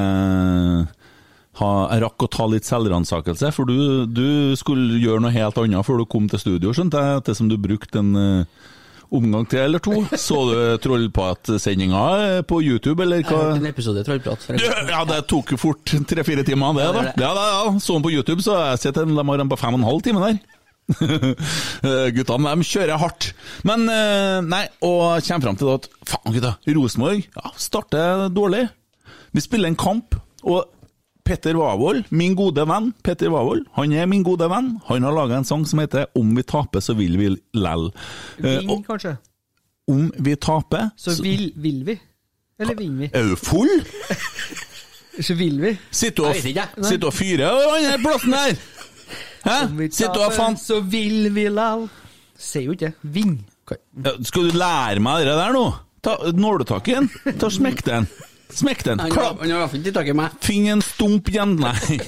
ha, 1.58 1.68
Jeg 1.92 2.02
rakk 2.02 2.24
å 2.26 2.30
ta 2.30 2.46
litt 2.50 2.66
selvransakelse, 2.66 3.52
for 3.54 3.68
du, 3.68 4.06
du 4.06 4.56
skulle 4.58 4.98
gjøre 5.02 5.22
noe 5.24 5.34
helt 5.34 5.58
annet 5.62 5.86
før 5.86 6.02
du 6.02 6.08
kom 6.10 6.26
til 6.30 6.42
studio, 6.42 6.74
skjønte 6.74 6.98
jeg, 7.02 7.22
ettersom 7.22 7.48
du 7.50 7.56
brukte 7.62 8.02
en 8.02 8.10
uh, 8.18 8.66
omgang 9.14 9.46
til 9.48 9.62
eller 9.64 9.82
to. 9.82 10.02
Så 10.18 10.38
du 10.50 10.58
Trollprat-sendinga 10.84 12.02
på 12.50 12.60
YouTube, 12.62 13.02
eller 13.02 13.22
Jeg 13.22 13.30
hørte 13.30 13.40
hva? 13.54 13.56
en 13.56 13.70
episode 13.70 14.04
Trollprat. 14.06 14.46
Ja, 14.92 15.02
det 15.08 15.22
tok 15.30 15.54
jo 15.54 15.60
fort 15.60 15.94
tre-fire 16.10 16.44
timer, 16.46 16.76
det. 16.76 16.86
Ja, 16.86 16.92
da. 16.92 17.06
Ja, 17.14 17.32
da, 17.38 17.48
ja. 17.54 17.74
Så 17.82 17.96
den 17.96 18.06
på 18.06 18.12
YouTube, 18.14 18.44
så 18.44 18.58
jeg 18.60 18.84
sett 18.84 19.00
en, 19.02 19.16
de 19.16 19.26
har 19.30 19.42
den 19.42 19.50
på 19.50 19.58
fem 19.60 19.78
og 19.78 19.82
en 19.82 19.88
halv 19.88 20.04
time 20.06 20.22
der. 20.26 20.38
Eh, 21.88 22.08
Guttene 22.16 22.54
de 22.56 22.64
kjører 22.66 22.98
hardt. 22.98 23.30
Men 23.68 23.84
eh, 23.92 24.38
nei, 24.44 24.64
og 24.82 25.20
kommer 25.26 25.44
fram 25.44 25.58
til 25.60 25.70
at 25.74 25.86
faen, 26.08 26.32
gutta, 26.34 26.56
Rosenborg 26.74 27.22
ja, 27.22 27.52
starter 27.60 28.26
dårlig. 28.34 28.64
Vi 29.36 29.44
spiller 29.44 29.70
en 29.70 29.78
kamp, 29.78 30.16
og 30.48 30.66
Petter 31.28 31.58
Wavold, 31.60 32.06
min 32.16 32.32
gode 32.38 32.64
venn, 32.66 32.90
Petter 33.04 33.28
Wavold, 33.34 33.66
han 33.76 33.92
er 33.92 34.08
min 34.08 34.24
gode 34.24 34.48
venn. 34.48 34.78
Han 34.88 35.04
har 35.04 35.12
laga 35.12 35.36
en 35.38 35.44
sang 35.44 35.66
som 35.68 35.82
heter 35.82 36.06
'Om 36.16 36.34
vi 36.36 36.42
taper, 36.42 36.80
så 36.80 36.96
vil 36.96 37.18
vi 37.18 37.28
lell'. 37.54 37.92
Vinn, 38.38 38.68
Ving, 38.68 38.84
kanskje. 38.86 39.18
om 39.88 40.10
vi 40.18 40.34
taper 40.36 40.90
Så 40.96 41.22
vil, 41.22 41.52
vil 41.56 41.84
vi? 41.84 41.98
Eller 42.58 42.74
vinner 42.74 42.98
vi? 42.98 43.10
Er 43.12 43.22
du 43.28 43.36
full? 43.36 43.84
Så 45.20 45.34
vil 45.34 45.60
vi. 45.60 45.78
Sitter 45.90 46.22
du 46.22 46.28
og, 46.28 46.34
vet 46.90 47.04
og 47.04 47.14
fyrer 47.14 47.50
den 47.90 48.02
plassen 48.04 48.32
der? 48.32 48.54
Hæ? 49.44 49.58
Sitter 49.90 50.14
du 50.14 50.24
og 50.26 50.34
faen 50.36 50.56
Så 50.60 50.80
vil 50.84 51.28
vi 51.34 51.48
lell. 51.52 51.86
Sier 52.38 52.68
jo 52.68 52.74
ikke 52.76 52.88
det. 52.90 52.94
Ving. 53.16 53.36
Ja, 54.04 54.14
Skal 54.24 54.48
du 54.48 54.56
lære 54.58 55.02
meg 55.04 55.26
det 55.26 55.34
der 55.36 55.52
nå? 55.56 55.66
Ta 56.04 56.16
nåletak 56.32 56.88
i 56.88 56.94
den. 57.00 57.08
Ta 57.40 57.50
Smekk 57.50 57.82
den. 57.86 58.06
Smekk 58.54 58.84
den. 58.86 59.00
Han 59.02 59.10
har 59.10 59.16
Klapp. 59.16 59.40
han 59.42 59.50
har 59.50 59.56
i 59.56 59.60
hvert 59.60 59.72
fall 59.74 59.80
ikke 59.82 59.96
tak 59.98 60.08
i 60.08 60.14
meg. 60.16 60.36
Finn 60.40 60.68
en 60.72 60.80
stump 60.84 61.28
gjen... 61.34 61.56
Nei. 61.64 61.98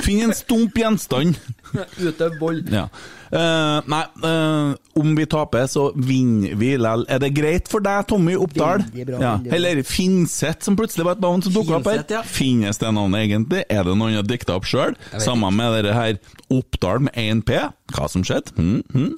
Finn 0.00 0.22
en 0.28 0.32
stump 0.36 0.78
gjenstand. 0.80 1.36
Utøv 2.08 2.36
vold. 2.40 2.70
Ja. 2.72 2.86
Uh, 3.30 3.78
nei, 3.90 4.00
uh, 4.24 4.72
om 4.98 5.12
vi 5.14 5.26
taper, 5.30 5.68
så 5.70 5.88
vinner 5.94 6.56
vi 6.58 6.72
lell. 6.80 7.04
Er 7.08 7.20
det 7.22 7.30
greit 7.36 7.70
for 7.70 7.84
deg, 7.84 8.08
Tommy 8.10 8.34
Oppdal? 8.38 8.82
Bra, 9.06 9.20
Ja. 9.22 9.34
Eller 9.54 9.82
Finseth, 9.86 10.64
som 10.66 10.78
plutselig 10.78 11.06
var 11.06 11.18
et 11.18 11.22
navn 11.24 11.44
som 11.46 11.54
dukka 11.54 11.78
opp 11.78 11.90
her. 11.90 12.02
Ja. 12.10 12.24
Finnes 12.26 12.80
det 12.82 12.90
navnet 12.96 13.28
egentlig? 13.28 13.62
Er 13.70 13.86
det 13.86 13.94
noen 13.94 14.18
har 14.18 14.26
dikta 14.26 14.58
opp 14.58 14.66
sjøl? 14.68 14.96
Samme 15.22 15.52
med 15.54 15.78
dette 15.78 15.94
her 15.96 16.18
Oppdal 16.50 17.06
med 17.06 17.14
1P. 17.14 17.60
Hva 17.94 18.08
som 18.10 18.26
skjedde? 18.26 18.56
Hm, 18.58 18.80
hm, 18.94 19.12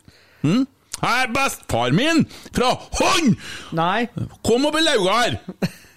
hm? 0.45 0.65
Her, 1.03 1.31
bestefar 1.35 1.91
min 1.97 2.27
fra 2.55 2.69
Hånd! 2.99 3.33
Nei. 3.75 4.05
Kom 4.47 4.69
opp 4.69 4.77
i 4.79 4.85
lauga 4.85 5.17
her! 5.25 5.39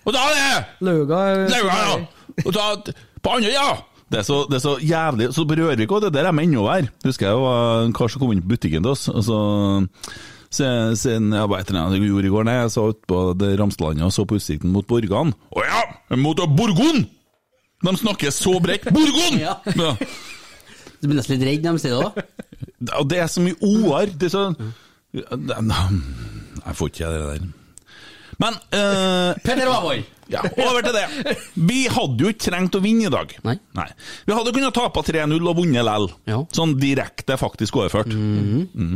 Og 0.05 0.13
ta 0.15 0.23
det! 0.31 0.63
Lauga 0.85 1.19
Lauga, 1.51 1.75
ja! 1.81 1.99
Og 2.45 2.49
ta 2.55 2.65
på 3.21 3.35
andre, 3.35 3.51
ja! 3.53 3.67
Det 4.11 4.19
er, 4.21 4.25
så, 4.27 4.43
det 4.45 4.59
er 4.59 4.61
så 4.61 4.75
jævlig 4.85 5.31
Så 5.33 5.47
på 5.49 5.55
Rørvik 5.57 5.89
òg, 5.89 6.03
det 6.03 6.11
der 6.13 6.27
er 6.29 6.35
med 6.35 6.45
ennå 6.45 6.67
her. 6.69 6.85
Husker 7.03 7.25
jeg 7.25 7.33
det 7.35 7.41
var 7.41 7.85
en 7.87 7.95
kar 7.97 8.11
som 8.13 8.21
kom 8.21 8.35
inn 8.35 8.43
på 8.43 8.51
butikken 8.53 8.85
til 8.85 8.93
oss, 8.93 9.07
og 9.09 9.23
så 9.25 9.39
Siden 10.55 11.33
jeg 11.33 11.49
vet 11.51 11.67
ikke 11.67 11.81
hva 11.81 11.97
jeg 11.97 12.05
gjorde 12.05 12.29
i 12.29 12.31
går, 12.31 12.45
nei, 12.47 12.53
jeg 12.61 12.71
så 12.71 12.85
utpå 12.93 13.17
Ramslandet 13.59 14.05
og 14.05 14.13
så 14.15 14.23
på 14.29 14.37
utsikten 14.37 14.71
mot 14.71 14.85
Borgan. 14.87 15.33
Å 15.51 15.65
ja! 15.65 15.81
Mot 16.21 16.39
Borgon! 16.55 17.01
De 17.83 17.93
snakker 17.99 18.31
så 18.31 18.55
bredt. 18.63 18.87
Borgon! 18.95 19.39
Ja. 19.45 19.57
Ja. 19.75 19.95
Du 21.01 21.09
blir 21.09 21.19
nesten 21.19 21.35
litt 21.35 21.47
redd 21.49 21.65
når 21.65 21.75
de 21.75 21.83
sier 21.83 21.97
det 21.97 22.05
òg. 22.07 23.09
Det 23.11 23.19
er 23.19 23.27
så 23.29 23.43
mye 23.43 23.57
OR. 23.59 24.13
Det 24.15 24.29
er 24.29 24.33
Sånn... 24.37 24.55
Jeg 25.15 26.77
får 26.79 26.91
ikke 26.93 27.11
det 27.11 27.25
der. 27.25 27.43
Men 28.41 28.57
uh, 28.75 29.31
Petter 29.45 29.69
Wavold! 29.71 30.11
Ja, 30.25 30.41
over 30.41 30.81
til 30.81 30.95
det. 30.95 31.35
Vi 31.53 31.83
hadde 31.85 32.23
jo 32.23 32.31
ikke 32.31 32.47
trengt 32.47 32.73
å 32.73 32.79
vinne 32.81 33.05
i 33.05 33.11
dag. 33.13 33.29
Nei. 33.45 33.59
Vi 34.25 34.33
hadde 34.33 34.53
kunnet 34.55 34.73
tape 34.73 35.03
3-0 35.05 35.35
og 35.37 35.59
vunnet 35.59 35.85
lell. 35.85 36.07
Ja. 36.25 36.39
Sånn 36.49 36.73
direkte 36.81 37.37
faktisk 37.37 37.77
overført. 37.77 38.09
Mm. 38.09 38.95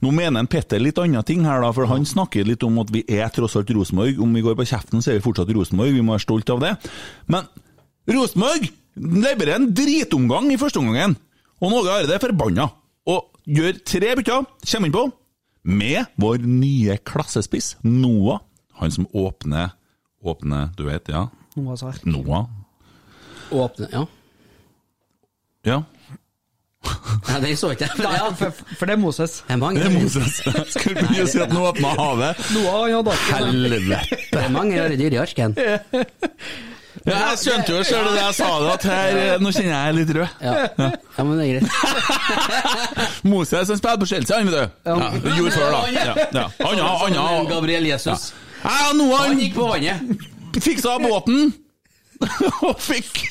Nå 0.00 0.12
mener 0.14 0.46
Petter 0.46 0.78
litt 0.78 1.00
andre 1.02 1.24
ting 1.26 1.42
her, 1.44 1.60
da, 1.64 1.72
for 1.76 1.90
han 1.90 2.06
snakker 2.08 2.46
litt 2.48 2.62
om 2.64 2.78
at 2.80 2.92
vi 2.94 3.02
er 3.12 3.28
tross 3.34 3.58
alt 3.58 3.72
Rosenborg. 3.74 4.20
Om 4.22 4.36
vi 4.38 4.44
går 4.46 4.54
på 4.56 4.68
kjeften, 4.70 5.02
så 5.02 5.12
er 5.12 5.18
vi 5.18 5.24
fortsatt 5.26 5.50
Rosenborg, 5.52 5.92
vi 5.96 6.04
må 6.06 6.14
være 6.14 6.24
stolt 6.24 6.52
av 6.54 6.62
det. 6.62 6.70
Men 7.34 7.48
Rosenborg 8.14 8.70
leverer 8.96 9.58
en 9.58 9.68
dritomgang 9.76 10.48
i 10.54 10.58
første 10.60 10.80
omgangen, 10.80 11.18
og 11.60 11.74
Norge 11.74 11.92
Hareide 11.92 12.14
er 12.16 12.22
forbanna. 12.22 12.68
Og 13.10 13.26
gjør 13.58 13.82
tre 13.90 14.14
bytter, 14.16 14.46
kommer 14.70 14.88
innpå, 14.88 15.04
med 15.68 16.14
vår 16.22 16.46
nye 16.48 16.96
klassespiss, 17.04 17.74
Noah. 17.84 18.40
Han 18.80 18.90
som 18.94 19.06
åpner 19.12 19.70
Åpner, 20.20 20.68
du 20.76 20.82
vet, 20.84 21.08
ja. 21.08 21.22
Noahs 21.56 21.82
ark. 21.82 22.02
Noah. 22.04 22.44
Åpne 23.50 23.86
Ja. 23.92 24.02
Ja. 25.64 25.78
Nei, 27.28 27.38
den 27.40 27.56
så 27.60 27.70
ikke 27.74 27.86
jeg. 27.88 28.04
Ja. 28.04 28.28
For, 28.36 28.52
for 28.78 28.88
det 28.88 28.94
er 28.94 29.00
Moses. 29.00 29.38
Det 29.46 29.54
er 29.54 29.60
mange, 29.60 29.80
Det 29.80 29.88
er 29.88 29.96
Moses. 30.00 30.38
Skulle 30.74 30.96
begynne 31.00 31.24
å 31.24 31.28
si 31.28 31.40
at 31.44 31.52
nå 31.52 31.64
åpna 31.70 31.92
havet. 31.98 32.40
Noah 32.56 32.84
ja, 32.90 33.00
da. 33.04 33.16
Helvete. 33.30 34.00
det 34.32 34.42
er 34.44 34.52
mange 34.54 34.76
rare 34.80 34.96
dyr 35.00 35.16
i 35.16 35.20
arken. 35.20 35.56
Ja, 37.06 37.16
jeg 37.16 37.36
skjønte 37.40 37.72
jo 37.76 37.82
sjøl 37.86 38.08
da 38.10 38.14
jeg 38.26 38.34
sa 38.36 38.48
det, 38.60 38.70
at 38.74 38.84
her 38.90 39.38
Nå 39.40 39.52
kjenner 39.54 39.72
jeg 39.72 39.96
litt 40.00 40.10
rød. 40.16 40.34
Ja. 40.44 40.54
ja, 41.16 41.24
men 41.24 41.32
det 41.38 41.46
er 41.46 41.52
greit. 41.54 41.70
Moses 43.30 43.72
han 43.72 43.78
spiller 43.80 44.00
på 44.04 44.08
Chelsea, 44.10 44.36
han, 44.36 44.50
vet 44.50 44.58
du. 44.58 44.90
Ja, 44.90 45.10
det 45.16 45.36
gjorde 45.38 45.54
før, 45.56 45.70
da. 45.72 45.80
Ja, 45.94 46.14
ja. 46.42 46.46
Han 46.66 47.16
har- 47.20 47.48
Gabriel 47.52 47.88
Jesus. 47.92 48.30
Ja, 48.32 48.46
Noah 48.62 49.24
Han 49.24 49.34
han 49.34 49.40
gikk 49.40 49.54
på 49.56 49.66
vannet. 49.70 50.26
fiksa 50.60 50.98
båten. 51.02 51.52
Og 52.68 52.76
fikk 52.84 53.22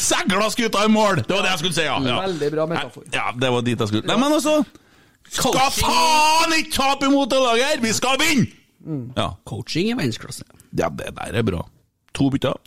segla 0.00 0.48
skuta 0.50 0.82
i 0.84 0.90
mål! 0.90 1.20
Det 1.22 1.30
var 1.30 1.44
det 1.44 1.52
jeg 1.52 1.60
skulle 1.62 1.76
si, 1.76 1.84
ja. 1.86 1.98
ja. 2.02 2.16
Veldig 2.24 2.48
bra 2.56 2.64
metafor. 2.70 3.04
Ja, 3.14 3.28
det 3.38 3.50
var 3.54 3.62
dit 3.66 3.78
jeg 3.78 3.92
skulle. 3.92 4.08
Nei, 4.10 4.16
men 4.18 4.34
altså 4.34 4.56
Skal 5.30 5.60
faen 5.76 6.56
ikke 6.58 6.74
tape 6.74 7.06
imot 7.06 7.30
det 7.30 7.38
laget 7.38 7.68
her! 7.70 7.84
Vi 7.84 7.92
skal 7.94 8.18
vinne! 8.22 8.48
Ja. 9.14 9.28
Coaching 9.46 9.92
i 9.92 9.94
verdensklasse. 9.94 10.42
ja, 10.74 10.88
det 10.90 11.12
der 11.14 11.38
er 11.38 11.46
bra. 11.46 11.62
To 12.18 12.30
bytter. 12.34 12.58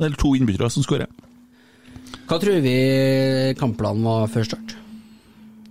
Eller 0.00 0.16
to 0.16 0.32
innbyttere 0.34 0.70
som 0.72 0.84
skårer. 0.86 1.10
Hva 2.28 2.38
tror 2.40 2.62
vi 2.64 2.76
kampplanen 3.60 4.06
var 4.08 4.30
før 4.32 4.48
start? 4.48 4.72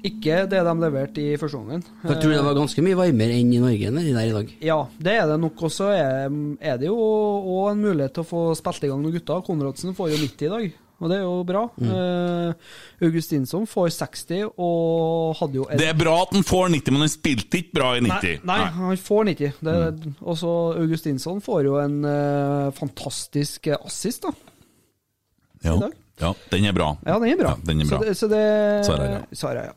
Ikke 0.03 0.48
det 0.50 0.62
de 0.65 0.74
leverte 0.81 1.22
i 1.22 1.38
første 1.38 1.60
omgang. 1.60 1.84
Jeg 2.08 2.17
tror 2.24 2.31
det 2.34 2.43
var 2.46 2.55
ganske 2.58 2.81
mye 2.81 2.98
varmere 2.98 3.36
enn 3.38 3.51
i 3.53 3.60
Norge 3.62 3.89
enn 3.91 4.00
de 4.01 4.13
der 4.15 4.29
i 4.31 4.34
dag. 4.34 4.53
Ja, 4.65 4.79
det 4.98 5.13
er 5.20 5.27
det 5.29 5.39
nok. 5.43 5.62
Og 5.67 5.74
så 5.74 5.91
er, 5.93 6.31
er 6.62 6.77
det 6.81 6.88
jo 6.89 6.96
òg 6.98 7.72
en 7.75 7.84
mulighet 7.84 8.15
til 8.17 8.24
å 8.25 8.29
få 8.31 8.46
spilt 8.58 8.88
i 8.88 8.89
gang 8.89 9.03
noen 9.03 9.13
gutter. 9.13 9.43
Konradsen 9.46 9.93
får 9.98 10.10
jo 10.15 10.22
90 10.24 10.48
i 10.48 10.51
dag, 10.55 10.65
og 11.01 11.10
det 11.12 11.17
er 11.20 11.24
jo 11.27 11.36
bra. 11.46 11.62
Eh, 11.86 12.74
Augustinsson 13.05 13.70
får 13.70 13.93
60, 14.00 14.50
og 14.58 15.36
hadde 15.39 15.55
jo 15.62 15.67
en- 15.70 15.77
Det 15.77 15.88
er 15.89 15.98
bra 15.98 16.15
at 16.24 16.34
han 16.34 16.43
får 16.50 16.70
90, 16.74 16.91
men 16.98 17.01
han 17.05 17.10
spilte 17.13 17.62
ikke 17.62 17.74
bra 17.77 17.93
i 17.98 18.01
90. 18.01 18.41
Nei, 18.43 18.58
nei, 18.58 18.70
han 18.81 18.98
får 18.98 19.25
90. 19.29 19.53
Det, 19.62 20.15
Og 20.22 20.38
så 20.38 20.51
Augustinsson 20.81 21.41
får 21.41 21.63
jo 21.70 21.77
en 21.81 22.01
uh, 22.05 22.72
fantastisk 22.77 23.67
assist, 23.77 24.24
da. 24.25 24.34
Ja. 25.63 25.75
i 25.75 25.79
dag. 25.79 25.93
Ja, 26.22 26.34
den 26.51 26.66
er 26.70 26.74
bra. 26.78 26.92
Ja, 27.06 27.18
den 27.20 27.32
er 27.34 27.40
bra. 27.42 27.56
Ja, 27.58 27.66
den 27.68 27.82
er 27.82 27.90
bra. 27.90 28.00
Så 28.00 28.06
det, 28.06 28.18
så 28.18 28.28
det 28.32 28.86
Sara, 28.88 29.08
ja. 29.10 29.22
Sara, 29.34 29.63
ja. 29.72 29.74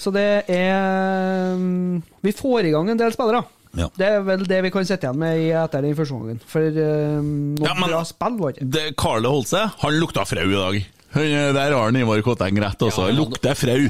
Så 0.00 0.10
det 0.12 0.24
er 0.50 1.54
mm, 1.56 2.02
Vi 2.24 2.32
får 2.34 2.66
i 2.68 2.72
gang 2.74 2.90
en 2.90 2.98
del 3.00 3.12
spillere. 3.14 3.44
Ja. 3.74 3.88
Det 3.98 4.06
er 4.06 4.20
vel 4.22 4.42
det 4.46 4.58
vi 4.62 4.70
kan 4.70 4.84
sitte 4.86 5.06
igjen 5.08 5.18
med 5.18 5.38
i- 5.42 5.50
etter 5.58 5.82
den 5.82 5.96
første 5.98 6.14
gangen. 6.14 6.40
For 6.46 6.62
uh, 6.62 7.22
noen 7.22 7.64
Ja, 7.66 7.72
men- 7.74 7.90
bra 7.90 8.02
spill 8.06 8.36
var 8.38 8.52
det 8.60 8.84
Karle 9.00 9.28
Holse, 9.32 9.64
han 9.82 9.96
lukta 9.98 10.24
frau 10.30 10.44
i 10.46 10.54
dag. 10.60 10.84
Han- 11.14 11.54
Der 11.54 11.72
har 11.74 11.84
han 11.84 11.96
Ivar 11.96 12.22
Kotteng 12.26 12.56
rett 12.62 12.80
altså. 12.82 13.08
Ja, 13.08 13.14
Lukter 13.14 13.54
frau. 13.54 13.88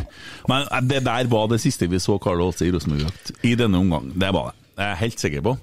Men 0.49 0.67
eh, 0.71 0.81
det 0.85 1.03
der 1.05 1.25
var 1.33 1.47
det 1.49 1.61
siste 1.61 1.87
vi 1.89 1.97
så 2.01 2.19
Karle 2.21 2.45
Holse 2.45 2.67
i 2.67 2.73
Rosenborg 2.73 3.11
i 3.43 3.55
denne 3.57 3.79
omgang. 3.81 4.11
Det 4.15 4.33
var 4.33 4.51
det. 4.53 4.55
Det 4.77 4.83
er 4.85 4.89
jeg 4.89 4.97
helt 5.05 5.21
sikker 5.21 5.41
på. 5.47 5.55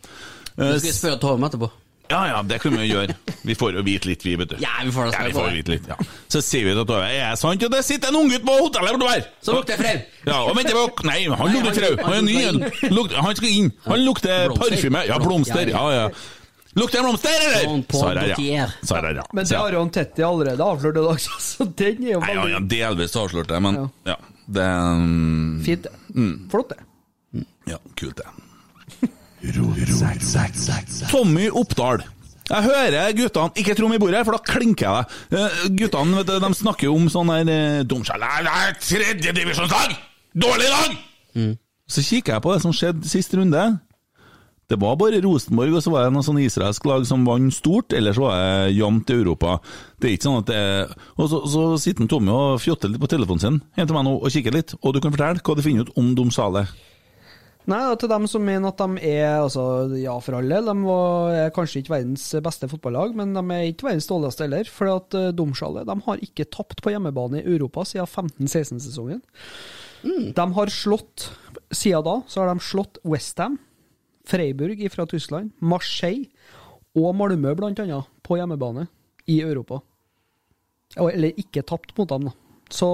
Eh, 0.58 0.72
Du 0.74 0.80
skal 0.80 0.94
spørre 0.94 1.20
Tom 1.22 1.44
etterpå. 1.44 1.70
Ja, 2.12 2.20
ja, 2.28 2.42
det 2.44 2.58
kan 2.62 2.74
vi 2.76 2.84
jo 2.86 2.98
gjøre. 3.00 3.16
Vi 3.48 3.56
får 3.58 3.78
jo 3.80 3.84
vite 3.88 4.10
litt, 4.12 4.26
vi, 4.28 4.36
vet 4.38 4.52
du. 4.52 4.58
Ja, 4.62 4.74
vi 4.84 4.92
får 4.94 5.10
Ja, 5.16 5.24
vi 5.26 5.32
får 5.38 5.48
det. 5.48 5.54
vite 5.62 5.72
litt, 5.78 5.88
ja. 5.90 5.96
Så 6.32 6.42
sier 6.46 6.68
vi 6.68 6.74
til 6.78 6.86
Tove 6.90 7.08
Er 7.08 7.32
det 7.32 7.40
sant 7.42 7.64
at 7.66 7.72
det 7.74 7.82
sitter 7.88 8.12
en 8.12 8.20
unggutt 8.22 8.44
på 8.46 8.58
hotellet 8.60 8.94
bortover? 8.98 9.24
Så 9.42 9.56
lukter 9.56 9.80
frau. 9.82 9.96
Ja, 10.28 10.38
og 10.44 10.54
venter 10.60 10.78
på 10.78 11.08
Nei, 11.10 11.24
han 11.32 11.40
Nei, 11.48 11.56
lukter 11.56 11.88
han- 11.88 11.98
frau. 11.98 12.06
Han 12.12 12.20
er 12.20 12.22
ny. 12.28 12.36
Han 12.44 12.94
lukter- 13.00 13.24
Han 13.26 13.36
skal 13.42 13.50
inn. 13.50 13.72
Han 13.88 14.06
lukter 14.06 14.46
Blomster. 14.52 14.76
parfyme. 14.76 15.04
Ja, 15.08 15.20
blomster. 15.24 15.74
Ja, 15.74 15.84
ja. 15.96 16.06
Lukter 16.80 17.02
det 17.02 17.04
blomster, 17.04 17.34
eller? 17.48 17.84
Sara, 17.92 18.28
ja. 18.32 18.68
Sara, 18.88 19.10
ja. 19.18 19.24
Men 19.34 19.46
det 19.50 19.58
har 19.60 19.74
jo 19.76 19.80
han 19.82 19.90
Tetti 19.92 20.24
allerede 20.24 20.64
avslørt 20.64 21.00
i 21.02 21.04
dag, 21.04 21.20
så 21.50 21.66
den 21.68 22.06
er 22.08 22.14
jo 22.14 22.22
Nei, 22.24 22.36
ja, 22.38 22.46
ja, 22.54 22.60
delvis 22.76 23.16
avslørt 23.20 23.50
det, 23.52 23.60
men 23.66 23.76
Ja. 23.82 23.88
ja. 24.14 24.16
Det 24.52 24.68
mm, 24.68 25.64
fint. 25.66 25.84
det. 25.84 25.92
Flott, 26.52 26.72
det. 26.72 27.44
Ja, 27.68 27.78
kult 28.00 28.18
det. 28.18 28.26
Tommy 31.12 31.48
Oppdal. 31.50 32.04
Jeg 32.52 32.66
hører 32.68 33.14
guttene 33.16 33.62
Ikke 33.62 33.76
tro 33.78 33.88
vi 33.88 33.96
i 33.96 34.02
bordet, 34.02 34.24
for 34.28 34.36
da 34.36 34.42
klinker 34.44 34.88
jeg 34.88 35.06
deg. 35.32 35.40
Eh, 35.40 35.62
Guttene 35.80 36.18
vet 36.20 36.28
du, 36.28 36.34
de 36.44 36.50
snakker 36.58 36.90
jo 36.90 36.96
om 36.98 37.06
sånn 37.14 37.32
her 37.32 37.52
eh, 37.54 37.84
Domskjell 37.88 38.26
Det 38.26 38.56
er 38.58 38.76
tredjedivisjonslag! 38.82 39.96
Dårlig 40.46 40.68
lag! 40.74 40.98
Så 41.92 42.04
kikker 42.04 42.36
jeg 42.38 42.44
på 42.44 42.54
det 42.54 42.62
som 42.64 42.76
skjedde 42.76 43.08
sist 43.08 43.34
runde. 43.36 43.64
Det 44.72 44.78
var 44.80 44.96
bare 44.96 45.20
Rosenborg, 45.24 45.74
og 45.76 45.84
så 45.84 45.92
var 45.92 46.06
det 46.06 46.14
noe 46.16 46.24
sånn 46.24 46.40
israelsk 46.40 46.86
lag 46.88 47.04
som 47.08 47.26
vant 47.28 47.52
stort, 47.52 47.92
ellers 47.98 48.20
var 48.22 48.38
det 48.40 48.76
jevnt 48.78 49.12
i 49.12 49.18
Europa. 49.20 49.58
Det 50.00 50.08
er 50.08 50.14
ikke 50.16 50.28
sånn 50.30 50.40
at 50.40 50.48
det 50.48 50.60
er 50.62 50.94
Og 51.18 51.28
så, 51.28 51.42
så 51.52 51.64
sitter 51.84 52.08
Tommy 52.08 52.32
og 52.32 52.62
fjotter 52.64 52.92
litt 52.94 53.02
på 53.04 53.10
telefonen 53.12 53.44
sin, 53.44 53.58
henter 53.76 53.98
meg 53.98 54.08
nå 54.08 54.14
og 54.22 54.32
kikker 54.32 54.56
litt, 54.56 54.76
og 54.80 54.96
du 54.96 55.02
kan 55.04 55.12
fortelle 55.12 55.44
hva 55.44 55.58
du 55.60 55.64
finner 55.66 55.88
ut 55.88 56.00
om 56.00 56.14
Domsale. 56.16 56.64
Nei, 57.70 57.80
til 58.02 58.10
dem 58.10 58.26
som 58.30 58.42
mener 58.42 58.72
at 58.72 58.80
de 58.82 59.10
er 59.12 59.36
altså, 59.44 59.64
ja 60.00 60.16
for 60.24 60.40
alle, 60.40 60.62
de 60.66 60.74
var, 60.82 61.34
er 61.44 61.54
kanskje 61.54 61.84
ikke 61.84 61.94
verdens 61.94 62.24
beste 62.44 62.70
fotballag, 62.72 63.14
men 63.18 63.36
de 63.38 63.44
er 63.54 63.68
ikke 63.70 63.86
verdens 63.86 64.10
dårligste 64.10 64.48
heller. 64.48 64.72
For 64.72 64.90
at 64.90 65.18
uh, 65.18 65.30
Domsjalet 65.36 65.86
de 65.90 65.98
har 66.08 66.24
ikke 66.26 66.50
tapt 66.50 66.82
på 66.82 66.94
hjemmebane 66.94 67.44
i 67.44 67.46
Europa 67.46 67.86
siden 67.88 68.10
15-16-sesongen. 68.10 69.22
De 70.34 70.46
har 70.56 70.74
slått 70.74 71.28
Siden 71.72 72.02
da 72.04 72.16
så 72.28 72.42
har 72.42 72.50
de 72.50 72.64
slått 72.66 72.98
Westham, 73.08 73.60
Freiburg 74.28 74.82
fra 74.92 75.06
Tyskland, 75.08 75.54
Marseille 75.62 76.32
og 76.98 77.14
Malmö 77.16 77.54
annet 77.64 78.10
på 78.26 78.36
hjemmebane 78.40 78.88
i 79.32 79.40
Europa. 79.42 79.80
Eller 81.00 81.38
ikke 81.40 81.64
tapt 81.64 81.94
mot 81.98 82.10
dem, 82.10 82.28
da. 82.28 82.34
Så 82.72 82.88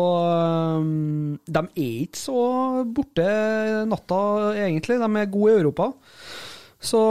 de 1.46 1.62
er 1.62 1.72
ikke 1.84 2.20
så 2.20 2.42
borte 2.98 3.26
natta, 3.90 4.20
egentlig. 4.58 4.98
De 5.02 5.10
er 5.22 5.34
gode 5.34 5.54
i 5.54 5.60
Europa. 5.60 5.92
Så 6.82 7.02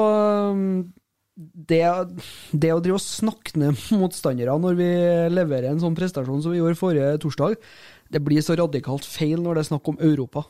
det, 1.36 1.82
det 2.52 2.72
å 2.72 2.80
drive 2.82 2.98
og 2.98 3.04
snakke 3.04 3.58
ned 3.60 3.78
motstandere 4.00 4.56
når 4.62 4.78
vi 4.78 4.90
leverer 5.32 5.70
en 5.72 5.82
sånn 5.82 5.96
prestasjon 5.98 6.42
som 6.42 6.54
vi 6.54 6.62
gjorde 6.62 6.80
forrige 6.80 7.20
torsdag, 7.22 7.58
det 8.12 8.22
blir 8.22 8.44
så 8.44 8.56
radikalt 8.58 9.06
feil 9.06 9.40
når 9.42 9.58
det 9.58 9.64
er 9.64 9.70
snakk 9.72 9.90
om 9.90 10.02
Europa. 10.02 10.46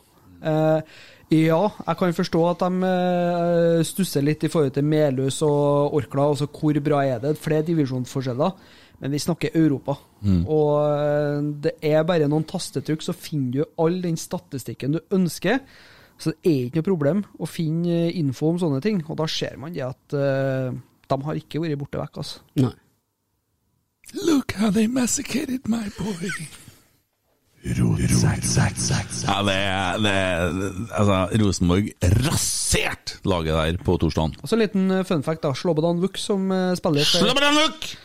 Eh, 0.46 0.96
ja, 1.32 1.62
jeg 1.88 1.99
kan 1.99 2.12
forstå 2.14 2.40
at 2.52 2.61
de 2.62 2.87
eh, 2.87 3.85
stusser 3.88 4.23
litt 4.23 4.44
i 4.46 4.50
forhold 4.52 4.76
til 4.76 4.87
Melhus 4.87 5.40
og 5.42 5.96
Orkla. 5.99 6.28
Altså 6.30 6.46
hvor 6.46 6.78
bra 6.84 7.02
er 7.02 7.23
det? 7.25 7.34
Flere 7.43 7.67
divisjonsforskjeller. 7.67 8.52
Men 9.02 9.13
vi 9.13 9.21
snakker 9.21 9.56
Europa. 9.59 9.97
Og 10.49 10.73
eh, 10.89 11.50
det 11.67 11.75
er 11.85 12.06
bare 12.09 12.28
noen 12.30 12.47
tastetrykk, 12.49 13.04
så 13.04 13.15
finner 13.17 13.52
du 13.52 13.82
all 13.82 14.00
den 14.04 14.17
statistikken 14.21 14.97
du 14.97 15.00
ønsker. 15.15 15.61
Så 16.17 16.32
det 16.32 16.49
er 16.49 16.61
ikke 16.65 16.80
noe 16.80 16.89
problem 16.89 17.23
å 17.39 17.49
finne 17.50 18.06
eh, 18.06 18.19
info 18.23 18.50
om 18.54 18.61
sånne 18.61 18.80
ting. 18.85 19.02
Og 19.04 19.19
da 19.21 19.28
ser 19.30 19.59
man 19.61 19.75
det 19.76 19.85
at 19.85 20.17
uh, 20.17 20.73
de 21.06 21.23
har 21.28 21.41
ikke 21.41 21.61
vært 21.63 21.80
borte 21.80 22.00
vekk, 22.00 22.23
altså. 22.25 22.45
Nei. 22.63 22.75
Look 24.23 24.54
how 24.56 24.71
they 24.71 24.87
massacred 24.87 25.69
my 25.69 25.91
boy. 25.99 26.30
Ja, 29.26 29.39
det 29.47 29.57
er, 29.57 29.99
det 30.05 30.15
Altså, 30.95 31.19
Rosenborg 31.43 31.89
rasert 32.26 33.17
laget 33.26 33.55
der 33.57 33.81
på 33.85 33.97
torsdagen. 34.02 34.37
Og 34.43 34.49
så 34.49 34.57
en 34.57 34.63
liten 34.63 34.91
eh, 34.91 35.05
fun 35.09 35.25
fact, 35.26 35.43
da. 35.43 35.52
Slobodan 35.57 36.02
Vuk, 36.02 36.19
som 36.21 36.50
eh, 36.55 36.75
spiller 36.79 37.07
for, 37.09 37.19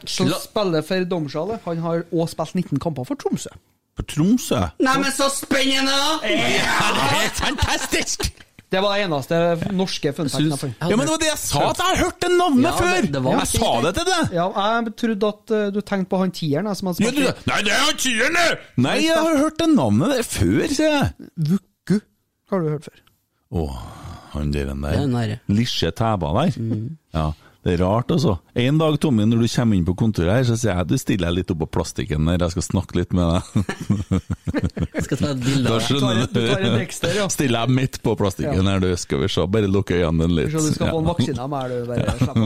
som 0.05 0.31
spiller 0.41 0.87
for 0.87 1.09
Domsjale, 1.11 1.59
han 1.65 1.83
har 1.85 2.05
òg 2.09 2.31
spilt 2.31 2.57
19 2.57 2.81
kamper 2.81 3.07
for 3.07 3.21
Tromsø. 3.21 3.53
For 3.97 4.07
Tromsø? 4.07 4.61
Nei, 4.81 4.95
men 5.03 5.11
så 5.13 5.27
spennende! 5.33 5.97
Ja, 6.25 6.93
det 6.97 7.11
er 7.25 7.35
fantastisk! 7.41 8.31
Det 8.71 8.79
var 8.79 8.93
det 8.95 9.03
eneste 9.03 9.37
norske 9.75 10.13
funfacten 10.15 10.47
jeg 10.53 10.59
fant. 10.61 10.77
Ja, 10.79 10.95
men 10.95 11.03
det 11.03 11.11
var 11.11 11.19
det 11.19 11.27
jeg 11.27 11.39
sa, 11.41 11.63
at 11.73 11.81
jeg 11.81 11.87
har 11.89 11.97
hørt 12.05 12.19
det 12.23 12.29
navnet 12.37 12.63
Ja, 12.69 12.71
før! 12.77 13.01
det- 13.01 13.11
det 13.11 13.21
var 13.25 13.33
jeg 13.41 13.47
sa 13.51 13.71
det 13.83 13.91
til 13.97 14.05
deg! 14.07 14.31
Ja, 14.37 14.45
jeg 14.63 14.93
trodde 15.01 15.27
at 15.33 15.51
eh, 15.57 15.65
du 15.75 15.81
tenkte 15.81 16.09
på 16.13 16.19
han 16.21 16.31
tieren 16.31 16.69
som 16.79 16.87
hadde 16.87 17.03
Ja, 17.03 17.11
du, 17.11 17.43
nei, 17.51 17.59
det 17.67 17.73
er 17.75 17.83
han 17.83 17.99
tieren, 17.99 18.37
det! 18.39 18.59
Nei, 18.85 18.95
jeg 19.03 19.17
har 19.17 19.37
hørt 19.43 19.57
det 19.59 19.69
navnet 19.75 20.13
der 20.15 20.23
før, 20.23 20.67
sier 20.71 20.95
jeg. 20.95 21.29
Vuku 21.51 21.99
Har 22.53 22.63
du 22.63 22.69
hørt 22.71 22.87
før? 22.87 23.01
Å, 23.51 23.65
han 24.37 24.51
der 24.55 24.71
Det 24.71 24.93
er 24.95 25.07
der. 25.11 25.35
Lisje 25.51 25.91
Tæba 25.91 26.31
der. 26.39 26.55
Ja, 27.13 27.25
det 27.61 27.75
er 27.75 27.83
rart, 27.83 28.09
altså. 28.09 28.39
En 28.57 28.79
dag, 28.81 28.95
Tommy, 28.97 29.21
når 29.29 29.43
du 29.43 29.47
kommer 29.53 29.77
inn 29.77 29.83
på 29.85 29.93
kontoret 29.99 30.33
her, 30.33 30.45
så 30.49 30.55
sier 30.57 30.79
jeg 30.79 30.87
du 30.89 30.95
stiller 30.97 31.29
jeg 31.29 31.37
litt 31.37 31.51
opp 31.53 31.59
på 31.61 31.67
plastikken 31.77 32.25
der, 32.25 32.41
jeg 32.41 32.55
skal 32.55 32.65
snakke 32.65 32.97
litt 32.97 33.11
med 33.13 33.35
deg. 33.35 33.43
Jeg 34.91 35.03
skal 35.05 35.19
ta 35.19 35.29
et 35.29 35.43
bilde 35.43 35.69
av 35.69 35.77
deg. 35.77 36.23
Du 36.33 36.39
tar 36.41 36.65
en 36.65 36.75
Dexter, 36.79 37.13
ja. 37.15 37.27
Stiller 37.31 37.63
jeg 37.63 37.75
midt 37.77 37.99
på 38.03 38.13
plastikken 38.19 38.67
her, 38.67 38.81
du. 38.83 38.89
Skal 38.99 39.21
vi 39.21 39.29
se, 39.31 39.45
bare 39.53 39.69
lukke 39.71 39.99
øynene 39.99 40.25
dine 40.25 40.37
litt. 40.39 40.51
Du 40.53 40.73
skal 40.73 40.91
få 40.91 41.01
en 41.01 41.09
vaksine 41.11 41.45
av 41.45 41.51
meg, 41.53 41.71
du 41.71 41.89
bare 41.89 42.15
slapp 42.19 42.41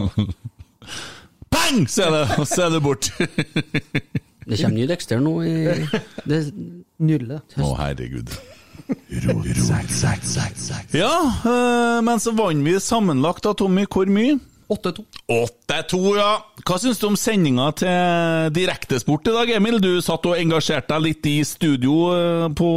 Bang! 1.55 1.87
Så 1.95 2.05
er 2.05 2.13
det, 2.15 2.47
så 2.51 2.67
er 2.67 2.75
det 2.75 2.81
bort. 2.83 3.09
Det 4.45 4.59
kommer 4.59 4.75
ny 4.77 4.83
Dexter 4.85 5.21
nå 5.23 5.31
i 5.41 5.53
det, 6.29 6.41
Nydelig. 7.01 7.39
Å, 7.57 7.71
herregud. 7.79 8.35
Ja, 10.93 11.15
øh, 11.49 12.03
men 12.05 12.21
så 12.21 12.35
vant 12.37 12.61
vi 12.67 12.75
sammenlagt 12.83 13.47
da, 13.47 13.55
Tommy. 13.57 13.87
Hvor 13.89 14.11
mye? 14.11 14.37
8-2. 14.71 15.05
8-2, 15.29 15.99
ja. 16.17 16.29
Hva 16.65 16.77
syns 16.81 17.01
du 17.01 17.07
om 17.09 17.17
sendinga 17.19 17.69
til 17.77 18.53
Direktesport 18.55 19.29
i 19.29 19.35
dag, 19.35 19.53
Emil? 19.59 19.77
Du 19.83 19.91
satt 20.03 20.25
og 20.25 20.39
engasjerte 20.39 20.95
deg 20.95 21.05
litt 21.09 21.29
i 21.29 21.37
studio 21.45 22.09
øh, 22.15 22.47
på 22.57 22.71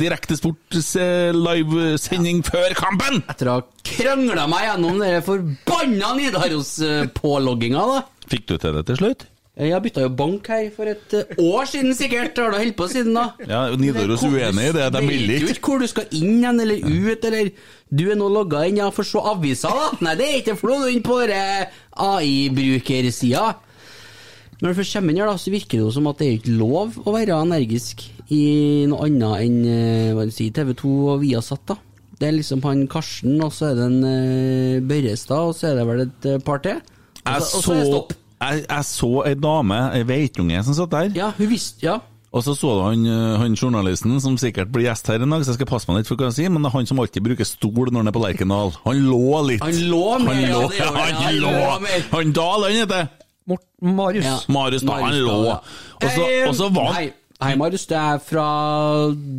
Direktesports 0.00 0.94
livesending 1.36 1.76
livesending 1.76 2.42
før 2.46 2.74
kampen. 2.76 3.22
Etter 3.30 3.50
å 3.50 3.58
ha 3.58 3.64
krangla 3.86 4.46
meg 4.50 4.66
gjennom 4.68 5.00
den 5.02 5.24
forbanna 5.26 6.12
Nidaros-pålogginga, 6.18 7.86
da. 7.92 8.02
Fikk 8.26 8.48
du 8.50 8.56
til 8.58 8.76
det 8.76 8.86
til 8.88 9.00
slutt? 9.00 9.26
Jeg 9.56 9.80
bytta 9.86 10.02
jo 10.04 10.10
bank 10.12 10.48
her 10.52 10.66
for 10.74 10.84
et 10.90 11.14
eh, 11.16 11.30
år 11.40 11.64
siden 11.70 11.94
sikkert. 11.96 12.36
Har 12.36 12.50
du 12.52 12.58
holdt 12.60 12.76
på 12.76 12.88
siden 12.92 13.14
da? 13.16 13.22
Ja, 13.48 13.62
Nidaros 13.80 14.20
uenig 14.28 14.66
i 14.68 14.72
det. 14.76 14.88
De 14.92 15.00
vil 15.06 15.22
Vet 15.30 15.40
jo 15.40 15.46
ikke. 15.48 15.54
ikke 15.56 15.70
hvor 15.70 15.80
du 15.80 15.86
skal 15.88 16.10
inn 16.18 16.42
hen, 16.44 16.60
eller 16.60 16.82
ut, 16.84 17.24
eller 17.24 17.48
Du 17.88 18.02
er 18.10 18.18
nå 18.20 18.28
logga 18.34 18.66
inn, 18.68 18.76
ja, 18.82 18.90
for 18.92 19.06
se 19.08 19.16
avisa, 19.16 19.70
da. 19.72 19.86
Nei, 20.04 20.12
det 20.18 20.26
er 20.28 20.36
ikke 20.42 20.58
noe 20.68 20.90
inn 20.92 21.00
på 21.06 21.16
AI-brukersida. 21.96 23.46
Når 24.60 24.72
du 24.72 24.76
først 24.78 24.96
kommer 24.96 25.12
inn 25.12 25.20
her, 25.22 25.28
da, 25.30 25.38
så 25.40 25.52
virker 25.52 25.76
det 25.78 25.84
jo 25.86 25.94
som 25.94 26.06
at 26.10 26.20
det 26.20 26.28
er 26.28 26.36
ikke 26.38 26.56
lov 26.60 26.96
å 27.04 27.12
være 27.16 27.40
energisk 27.44 28.04
i 28.32 28.84
noe 28.90 29.06
annet 29.08 29.42
enn 29.46 29.58
eh, 29.70 30.12
hva 30.16 30.24
si, 30.32 30.50
TV2 30.52 30.92
og 31.14 31.20
Viasat, 31.24 31.64
da. 31.72 31.78
Det 32.16 32.28
er 32.30 32.36
liksom 32.38 32.62
han 32.64 32.86
Karsten, 32.88 33.40
og 33.44 33.52
så 33.52 33.70
er 33.70 33.74
det 33.80 33.88
en 33.90 33.98
Børrestad, 34.88 35.50
og 35.50 35.56
så 35.58 35.68
er 35.72 35.80
det 35.80 35.88
vel 35.90 36.04
et 36.06 36.30
eh, 36.34 36.38
par 36.44 36.60
til. 36.64 36.80
Jeg 37.24 37.48
så- 37.48 38.06
det 38.40 38.50
jeg, 38.52 38.66
jeg 38.68 38.84
så 38.84 39.10
ei 39.26 39.34
dame, 39.34 39.78
ei 39.96 40.02
veitunge, 40.08 40.62
som 40.66 40.76
satt 40.76 40.90
der. 40.92 41.10
Ja, 41.16 41.30
hun 41.38 41.50
visste 41.50 41.86
Ja. 41.86 41.98
Og 42.36 42.42
så 42.44 42.52
så 42.58 42.68
du 42.76 42.82
han, 42.84 43.06
øh, 43.06 43.38
han 43.40 43.54
journalisten 43.56 44.18
som 44.20 44.34
sikkert 44.36 44.68
blir 44.68 44.84
gjest 44.90 45.06
her 45.08 45.22
en 45.24 45.30
dag, 45.30 45.44
så 45.44 45.54
jeg 45.54 45.60
skal 45.60 45.68
passe 45.70 45.88
meg 45.88 46.02
litt 46.02 46.08
for 46.10 46.18
hva 46.20 46.26
jeg 46.28 46.34
sier, 46.36 46.50
men 46.52 46.60
det 46.60 46.68
er 46.68 46.74
han 46.74 46.88
som 46.90 46.98
alltid 47.00 47.24
bruker 47.24 47.48
stol 47.48 47.88
når 47.88 48.02
han 48.02 48.10
er 48.10 48.12
på 48.12 48.20
Lerkendal. 48.20 48.74
Han 48.84 48.98
lå 49.06 49.38
litt. 49.46 49.62
Han 49.62 49.78
lå 49.88 50.18
med, 50.20 50.34
han 50.34 50.42
ja, 50.42 50.50
lå, 50.50 50.66
det 50.68 50.76
gjorde 50.76 50.90
han. 50.90 51.14
han 51.14 51.22
Han 51.22 51.38
lå. 51.40 51.52
lå. 51.54 52.02
Han 52.12 52.34
Dahl, 52.36 52.66
han 52.66 52.76
heter 52.82 53.08
Marius. 53.80 54.26
Ja. 54.26 54.36
Marius 54.52 54.84
da, 54.84 54.98
han 55.00 55.16
lå. 55.22 55.38
Ja. 55.46 55.56
Og 56.02 56.10
så, 56.10 56.26
Eh, 56.66 56.74
var 56.74 56.90
han 56.90 56.94
Hei, 56.98 57.06
hei 57.40 57.56
Marius, 57.56 57.86
det 57.86 57.96
er 58.02 58.20
fra 58.26 58.46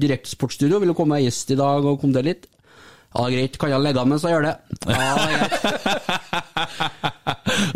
Direktesportstudio. 0.01 0.79
Vil 0.79 0.89
du 0.89 0.97
komme 0.97 1.19
med 1.19 1.27
gjest 1.27 1.51
i 1.53 1.59
dag 1.59 1.85
og 1.85 1.99
komme 2.01 2.17
til 2.17 2.31
litt? 2.31 2.47
Ja, 3.17 3.23
greit. 3.33 3.55
Kan 3.57 3.71
jeg 3.73 3.81
legge 3.81 3.97
av 4.03 4.07
mens 4.09 4.21
jeg 4.27 4.33
gjør 4.35 4.45
det? 4.45 4.55
Ja, 4.93 5.13
greit. 5.33 5.53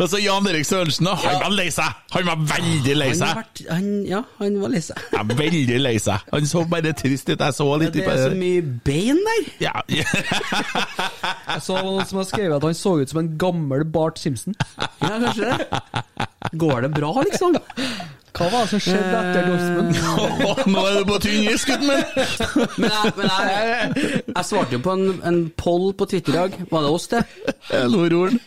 Og 0.02 0.08
så 0.10 0.18
Jan 0.22 0.46
Erik 0.46 0.66
Sørensen. 0.68 1.06
Han 1.08 1.40
var 1.42 1.50
lei 1.54 1.68
seg! 1.74 1.90
Han 2.14 2.26
var 2.28 2.36
veldig 2.52 2.94
lei 2.96 3.08
seg! 3.18 3.28
ja, 4.06 4.20
han 4.38 4.60
var 4.62 4.68
lei 4.72 4.80
seg. 4.84 4.96
Ja, 5.14 5.22
veldig 5.26 5.78
lei 5.82 5.96
seg. 6.02 6.18
Han 6.30 6.46
så 6.48 6.62
bare 6.70 6.92
trist 6.98 7.28
ut. 7.32 7.40
Jeg 7.42 7.54
så 7.56 7.66
litt 7.82 7.94
Det 7.96 8.04
er 8.06 8.18
så 8.28 8.34
mye 8.38 8.62
bein 8.86 9.18
der. 9.26 9.42
ja. 9.66 9.74
Jeg 11.52 11.60
så 11.66 11.74
noen 11.82 12.06
som 12.08 12.16
har 12.22 12.26
skrevet 12.28 12.56
at 12.56 12.64
han 12.68 12.76
så 12.78 12.92
ut 13.02 13.10
som 13.12 13.18
en 13.22 13.32
gammel 13.40 13.82
Bart 13.92 14.16
Simpson. 14.22 14.54
Ja, 15.02 15.18
kanskje 15.18 15.44
det. 15.50 15.56
Går 16.62 16.76
det 16.86 16.90
bra, 16.94 17.10
liksom? 17.26 17.50
Hva 18.32 18.46
var 18.48 18.62
det 18.64 18.70
som 18.72 18.80
skjedde 18.80 19.18
etter 19.18 19.48
Dortmund? 19.50 20.70
Nå 20.72 20.84
er 20.88 20.94
du 20.98 21.08
på 21.10 21.18
tynn 21.20 21.50
is, 21.52 21.66
gutten 21.68 21.90
min! 21.90 22.04
Men 22.80 22.88
jeg, 22.88 23.12
men 23.18 23.28
jeg, 23.28 24.22
jeg 24.24 24.44
svarte 24.48 24.78
jo 24.78 24.80
på 24.86 24.94
en, 24.96 25.04
en 25.28 25.40
poll 25.60 25.90
på 25.98 26.08
Twitter 26.08 26.32
i 26.32 26.38
dag. 26.38 26.56
Var 26.70 26.86
det 26.86 26.92
oss, 26.96 27.08
det? 27.12 27.22
Lororen. 27.92 28.40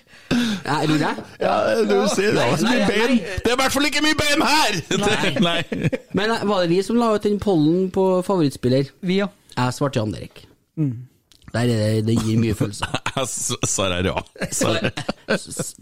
Ja, 0.66 0.80
Ror 0.90 0.98
jeg? 0.98 1.24
Ja, 1.40 1.56
du 1.86 1.94
sier 2.16 2.34
det 2.34 2.42
var 2.42 2.58
så 2.58 2.66
mye 2.66 2.88
bein. 2.90 3.20
Det 3.22 3.52
er 3.52 3.54
i 3.54 3.60
hvert 3.62 3.76
fall 3.76 3.86
ikke 3.92 4.02
mye 4.06 4.18
bein 4.18 4.42
her! 4.50 4.80
Nei. 5.04 5.34
Nei. 5.48 5.90
Men 6.18 6.34
eh, 6.34 6.46
var 6.50 6.64
det 6.66 6.72
vi 6.74 6.80
som 6.86 6.98
la 7.00 7.12
ut 7.14 7.28
den 7.28 7.38
pollen 7.44 7.92
på 7.94 8.08
favorittspiller? 8.26 8.90
Vi, 9.06 9.20
ja. 9.22 9.30
Jeg 9.56 9.78
svarte 9.78 10.02
Jan 10.02 10.16
Erik. 10.18 10.48
Der 11.56 11.62
er 11.62 11.68
det, 11.72 12.06
det 12.10 12.16
gir 12.20 12.40
mye 12.42 12.56
følelser. 12.58 12.92
Saraya. 13.64 14.12
Saraya. 14.52 14.90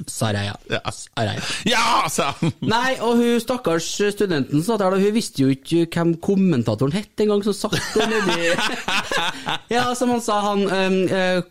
Saraya. 0.08 0.54
Ja. 0.70 0.82
Saraya. 0.94 1.42
Ja, 1.66 1.86
sa 2.14 2.28
han! 2.38 2.54
Nei, 2.62 2.94
og 3.02 3.18
hun 3.18 3.40
stakkars 3.42 3.88
studenten 4.14 4.62
satt 4.66 4.84
der, 4.84 4.98
hun 5.02 5.16
visste 5.16 5.42
jo 5.42 5.50
ikke 5.54 5.88
hvem 5.90 6.14
kommentatoren 6.22 6.94
het 6.94 7.26
engang, 7.26 7.42
som 7.48 7.58
satt 7.58 7.80
der 7.96 8.12
nedi 8.12 8.54
Ja, 9.76 9.88
som 9.98 10.14
han 10.14 10.22
sa, 10.22 10.40
han 10.46 10.68
øh, 11.10 11.42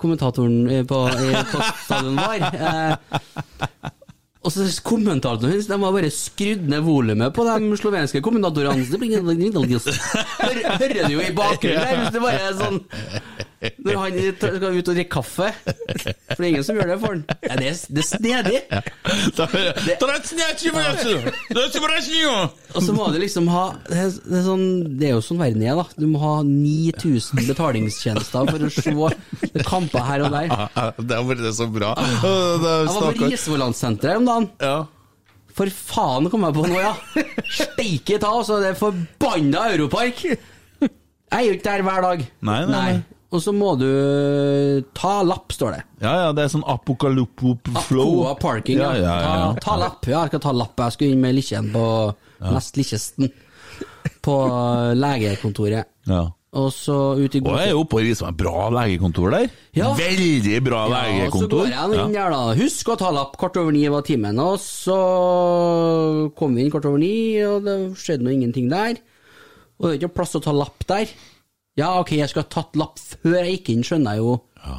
kommentatoren 0.00 0.62
øh, 0.70 0.86
på, 0.88 1.04
på 1.52 1.62
stadion 1.84 2.16
var. 2.16 2.40
eh, 2.56 3.92
og 4.42 4.50
så 4.50 4.66
kommentatorene 4.82 5.52
hennes, 5.52 5.68
de 5.70 5.78
har 5.78 5.94
bare 5.94 6.10
skrudd 6.10 6.64
ned 6.70 6.82
volumet 6.82 7.34
på 7.36 7.44
de 7.46 7.76
slovenske 7.78 8.22
kommentatorene. 8.24 8.88
Det 8.90 8.98
blir 8.98 9.12
Hør, 10.42 10.60
hører 10.82 11.06
du 11.06 11.14
jo 11.14 11.22
i 11.22 11.32
bakgrunnen 11.36 11.84
der, 11.86 12.00
hvis 12.02 12.14
det 12.16 12.22
bare 12.24 12.48
er 12.48 12.58
sånn 12.58 12.80
Når 13.62 13.98
han 14.00 14.16
skal 14.36 14.76
ut 14.76 14.88
og 14.90 14.96
drikke 14.96 15.12
kaffe. 15.12 15.48
For 15.62 16.38
det 16.38 16.40
er 16.40 16.48
ingen 16.48 16.64
som 16.66 16.78
gjør 16.78 16.88
det 16.92 16.98
for 17.02 17.14
han. 17.14 17.22
Ja, 17.46 17.56
det, 17.60 17.68
er, 17.70 17.76
det 17.94 18.02
er 18.02 18.08
snedig. 18.08 18.60
Og 22.72 22.86
så 22.86 22.94
må 22.96 23.08
du 23.12 23.18
liksom 23.22 23.48
ha 23.52 23.64
det 23.88 23.98
er, 23.98 24.08
det, 24.16 24.38
er 24.40 24.46
sånn, 24.46 24.64
det 24.98 25.08
er 25.08 25.14
jo 25.14 25.22
sånn 25.24 25.42
verden 25.42 25.62
er, 25.66 25.76
da. 25.78 25.86
Du 25.98 26.08
må 26.10 26.22
ha 26.22 26.32
9000 26.46 27.44
betalingstjenester 27.50 28.50
for 28.50 28.66
å 28.66 28.72
se 28.72 29.62
kamper 29.68 30.08
her 30.08 30.26
og 30.26 30.34
der. 30.34 30.56
Det 31.02 31.20
har 31.20 31.28
vært 31.28 31.46
så 31.56 31.68
bra. 31.70 31.92
Jeg 31.98 32.90
var 32.96 33.14
på 33.20 33.30
Risvollandsenteret 33.30 34.22
om 34.22 34.28
dagen. 34.28 34.50
Ja. 34.62 34.76
For 35.52 35.68
faen 35.68 36.30
kom 36.32 36.46
jeg 36.46 36.56
på 36.56 36.64
nå, 36.64 36.78
ja! 36.80 36.94
Steike 37.52 38.16
ta, 38.22 38.30
altså! 38.32 38.56
Det 38.62 38.70
er 38.72 38.78
forbanna 38.78 39.66
Europark! 39.74 40.24
Jeg 41.32 41.38
er 41.38 41.48
jo 41.48 41.56
ikke 41.56 41.68
der 41.68 41.84
hver 41.86 42.04
dag. 42.04 42.24
Nei, 42.44 42.60
nei, 42.68 42.72
nei. 42.72 43.21
Og 43.32 43.40
så 43.40 43.52
må 43.56 43.70
du 43.80 43.86
ta 44.92 45.22
lapp, 45.24 45.54
står 45.56 45.78
det. 45.78 45.80
Ja, 46.04 46.12
ja, 46.26 46.32
det 46.36 46.44
er 46.44 46.50
sånn 46.52 46.66
apokalopo-flow. 46.68 48.10
Apoa 48.26 48.34
parking, 48.40 48.82
ja. 48.82 48.90
Ja, 48.98 49.14
ja, 49.22 49.32
ja. 49.40 49.46
Ta, 49.56 49.64
ta 49.64 49.78
lapp. 49.80 50.04
Ja, 50.04 50.18
jeg 50.26 50.34
skal 50.34 50.44
ta 50.44 50.52
lapp. 50.56 50.76
Jeg 50.84 50.96
skulle 50.98 51.16
inn 51.16 51.24
med 51.24 51.38
Likkjen 51.38 51.72
på 51.72 51.86
nest 52.52 52.76
Likkjesten. 52.76 53.32
På 54.22 54.36
legekontoret. 54.98 55.88
Ja. 56.10 56.26
Og 56.52 56.68
så 56.76 56.94
ut 57.16 57.32
i 57.32 57.40
går 57.40 57.48
Og 57.48 57.60
jeg 57.62 57.70
er 57.72 57.78
oppe 57.80 57.96
og 57.96 58.04
viser 58.04 58.26
meg 58.28 58.36
bra 58.42 58.66
legekontor 58.76 59.32
der. 59.32 59.46
Ja. 59.72 59.94
Veldig 59.96 60.58
bra 60.66 60.82
Ja, 60.92 60.98
og 61.30 61.38
så 61.40 61.48
går 61.48 61.70
jeg 61.70 62.00
inn 62.02 62.12
der, 62.12 62.34
da. 62.34 62.42
Husk 62.58 62.90
å 62.92 62.98
ta 63.00 63.08
lapp 63.14 63.38
kvart 63.40 63.56
over 63.62 63.72
ni 63.72 63.86
var 63.88 64.04
timen. 64.04 64.36
Og 64.42 64.58
så 64.60 64.98
kom 66.36 66.52
vi 66.52 66.66
inn 66.66 66.74
kvart 66.74 66.90
over 66.90 67.00
ni, 67.00 67.14
og 67.46 67.64
det 67.64 67.78
skjedde 67.96 68.26
nå 68.26 68.34
ingenting 68.36 68.68
der. 68.72 69.00
Og 69.80 69.88
det 69.88 69.94
er 69.94 70.00
ikke 70.02 70.16
plass 70.20 70.34
til 70.34 70.42
å 70.42 70.46
ta 70.50 70.54
lapp 70.54 70.84
der. 70.92 71.14
Ja, 71.80 71.94
ok, 72.00 72.10
jeg 72.18 72.28
skulle 72.28 72.44
ha 72.44 72.52
tatt 72.52 72.76
lapp 72.76 72.98
før 73.00 73.38
jeg 73.40 73.56
gikk 73.58 73.70
inn, 73.72 73.82
skjønner 73.86 74.16
jeg 74.18 74.24
jo 74.24 74.32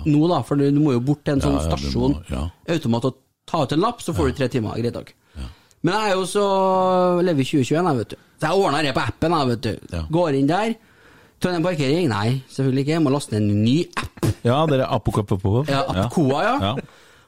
nå, 0.06 0.28
da. 0.30 0.42
For 0.46 0.56
du 0.60 0.68
må 0.80 0.94
jo 0.94 1.02
bort 1.04 1.24
til 1.26 1.34
en 1.38 1.42
sånn 1.42 1.58
Ja, 1.58 1.64
ja, 1.64 1.70
må- 1.70 1.78
stasjon, 1.80 2.16
ja. 2.30 2.44
automat, 2.76 3.06
og 3.10 3.16
ta 3.50 3.64
ut 3.64 3.72
en 3.74 3.82
lapp, 3.84 4.00
så 4.06 4.14
får 4.16 4.30
du 4.32 4.34
tre 4.38 4.48
timer. 4.54 4.78
Greit 4.80 4.94
nok. 4.94 5.14
Men 5.84 5.94
jeg 5.98 6.12
er 6.12 6.16
jo 6.16 6.24
så 6.32 6.44
lever 7.26 7.42
i 7.44 7.44
2021, 7.44 7.88
jeg, 7.90 7.98
vet 7.98 8.10
du. 8.14 8.16
Så 8.40 8.48
jeg 8.48 8.62
ordna 8.64 8.82
det 8.86 8.94
på 8.96 9.02
appen, 9.04 9.34
jeg, 9.36 9.48
vet 9.50 9.62
du. 9.66 9.96
Ja. 9.98 10.04
Går 10.16 10.38
inn 10.40 10.48
der. 10.48 10.76
Trondheim 11.44 11.64
Parkering? 11.66 12.08
Nei, 12.08 12.30
selvfølgelig 12.48 12.86
ikke. 12.86 12.94
Jeg 12.96 13.04
må 13.04 13.12
laste 13.12 13.34
ned 13.36 13.50
en 13.52 13.64
ny 13.66 13.74
app. 14.00 14.30
Ja, 14.46 14.62
det 14.66 14.78
er 14.80 14.86
apokapopop. 14.88 15.68
Ja, 15.68 15.82
Apkoa, 16.06 16.40
ja. 16.46 16.54
Ja. 16.62 16.76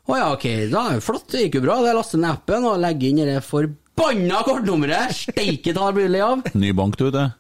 Å 0.07 0.15
ja, 0.21 0.27
ok, 0.37 0.45
da 0.71 0.85
er 0.87 0.99
det 0.99 1.03
flott, 1.03 1.27
det 1.33 1.41
gikk 1.49 1.57
jo 1.59 1.65
bra. 1.65 1.79
Jeg 1.83 1.97
laster 1.97 2.21
ned 2.21 2.29
appen 2.31 2.63
og 2.69 2.79
legger 2.79 3.09
inn 3.11 3.25
det 3.27 3.41
forbanna 3.43 4.39
kortnummeret. 4.47 5.11
Steike 5.33 5.73
ta, 5.75 5.89
blir 5.91 6.07
det 6.07 6.13
lei 6.15 6.21
av. 6.23 6.45
Ny 6.55 6.71
bank, 6.77 6.95
du, 7.01 7.09
vet. 7.11 7.33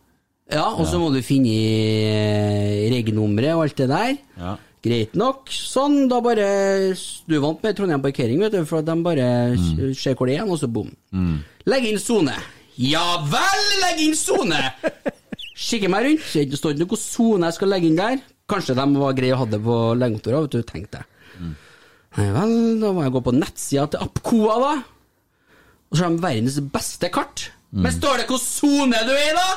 Ja, 0.51 0.67
og 0.77 0.85
så 0.85 0.99
må 1.01 1.07
du 1.13 1.21
finne 1.25 1.49
i 1.49 2.89
reg-nummeret 2.93 3.55
og 3.55 3.63
alt 3.65 3.79
det 3.81 3.87
der. 3.89 4.11
Ja. 4.37 4.51
Greit 4.85 5.15
nok. 5.17 5.49
Sånn, 5.49 6.03
da 6.11 6.19
bare 6.21 6.45
Du 7.25 7.39
vant 7.41 7.63
med 7.65 7.73
Trondheim 7.77 8.03
parkering, 8.03 8.37
vet 8.43 8.53
du, 8.53 8.59
for 8.69 8.83
at 8.83 8.85
de 8.85 8.95
bare 9.01 9.25
Mm. 9.57 9.95
ser 9.97 10.13
hvor 10.13 10.27
det 10.29 10.37
er, 10.37 10.45
og 10.45 10.59
så 10.61 10.67
bom. 10.71 10.91
Legg 11.65 11.85
inn 11.89 11.97
sone. 11.97 12.35
Ja 12.77 13.17
vel, 13.25 13.65
legg 13.81 13.99
inn 14.05 14.13
sone! 14.15 14.59
Kikker 15.55 15.89
meg 15.89 16.03
rundt, 16.05 16.33
det 16.51 16.57
står 16.59 16.73
ikke 16.75 16.85
noe 16.85 16.97
sone 16.99 17.45
jeg 17.47 17.53
skal 17.55 17.69
legge 17.71 17.87
inn 17.87 17.95
der. 17.95 18.17
Kanskje 18.47 18.75
de 18.75 18.85
var 18.99 19.13
greie 19.17 19.33
å 19.33 19.37
ha 19.39 19.45
det 19.45 19.61
på 19.63 19.77
legekontoret, 19.97 20.41
vet 20.45 20.51
du, 20.51 20.63
tenkte 20.63 21.05
Mm. 21.39 21.55
Nei 22.17 22.25
vel, 22.31 22.79
da 22.79 22.91
må 22.93 23.01
jeg 23.03 23.11
gå 23.11 23.21
på 23.25 23.33
nettsida 23.35 23.89
til 23.91 23.99
Apkoa, 23.99 24.53
da. 24.61 24.83
Og 25.91 25.97
så 25.97 26.03
har 26.05 26.09
de 26.15 26.21
verdens 26.23 26.59
beste 26.71 27.09
kart. 27.11 27.49
Men 27.73 27.91
står 27.91 28.17
det 28.21 28.27
hvor 28.29 28.39
sone 28.39 29.01
du 29.03 29.11
er 29.11 29.31
i, 29.31 29.35
da? 29.35 29.47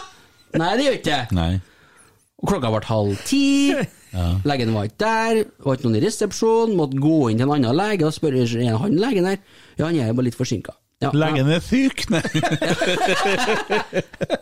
Nei, 0.57 0.73
det 0.79 0.85
gjør 0.87 0.97
ikke 0.99 1.19
det. 1.33 1.61
Og 2.39 2.45
klokka 2.53 2.69
ble 2.73 2.89
halv 2.89 3.13
ti. 3.29 3.47
Legen 4.49 4.73
var 4.73 4.85
ikke 4.89 5.03
der, 5.03 5.35
var 5.65 5.73
ikke 5.77 5.87
noen 5.89 5.99
i 5.99 6.05
resepsjon, 6.07 6.77
måtte 6.79 7.03
gå 7.03 7.19
inn 7.29 7.39
til 7.41 7.47
en 7.49 7.55
annen 7.59 7.77
lege 7.77 8.05
og 8.09 8.17
spørre 8.17 8.47
er 8.47 8.81
han 8.81 8.95
legen 8.97 9.29
der. 9.29 9.39
Ja, 9.77 9.83
han 9.89 9.99
er 10.01 10.15
bare 10.15 10.29
litt 10.31 10.39
forsinka. 10.39 10.73
Ja, 10.99 11.13
Legen 11.15 11.47
er 11.55 11.63
syk, 11.63 12.09
nei. 12.11 12.27
Jeg 12.35 12.43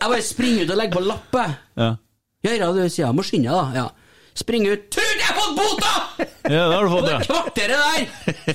bare 0.01 0.25
springer 0.25 0.64
ut 0.64 0.73
og 0.73 0.79
legger 0.81 0.95
på 0.95 1.03
lappet. 1.05 1.49
Ja. 1.77 1.90
Ja, 2.47 2.53
ja, 2.55 2.69
du 2.71 2.79
sier 2.87 3.09
jeg 3.09 3.16
må 3.16 3.23
skynde 3.27 3.51
deg, 3.51 3.59
da. 3.59 3.66
Ja. 3.83 3.88
Spring 4.37 4.69
ut. 4.69 4.90
Tror 4.92 5.07
du 5.09 5.12
jeg 5.19 5.27
har 5.27 5.35
fått 5.40 5.55
bota?! 5.57 5.92
ja, 6.53 6.69
det 6.69 6.75
har 6.77 6.85
du 6.85 6.90
fått, 6.92 7.07
det 7.07 7.12
ja. 7.14 7.21
kvarteret 7.25 7.79
der! 7.81 8.01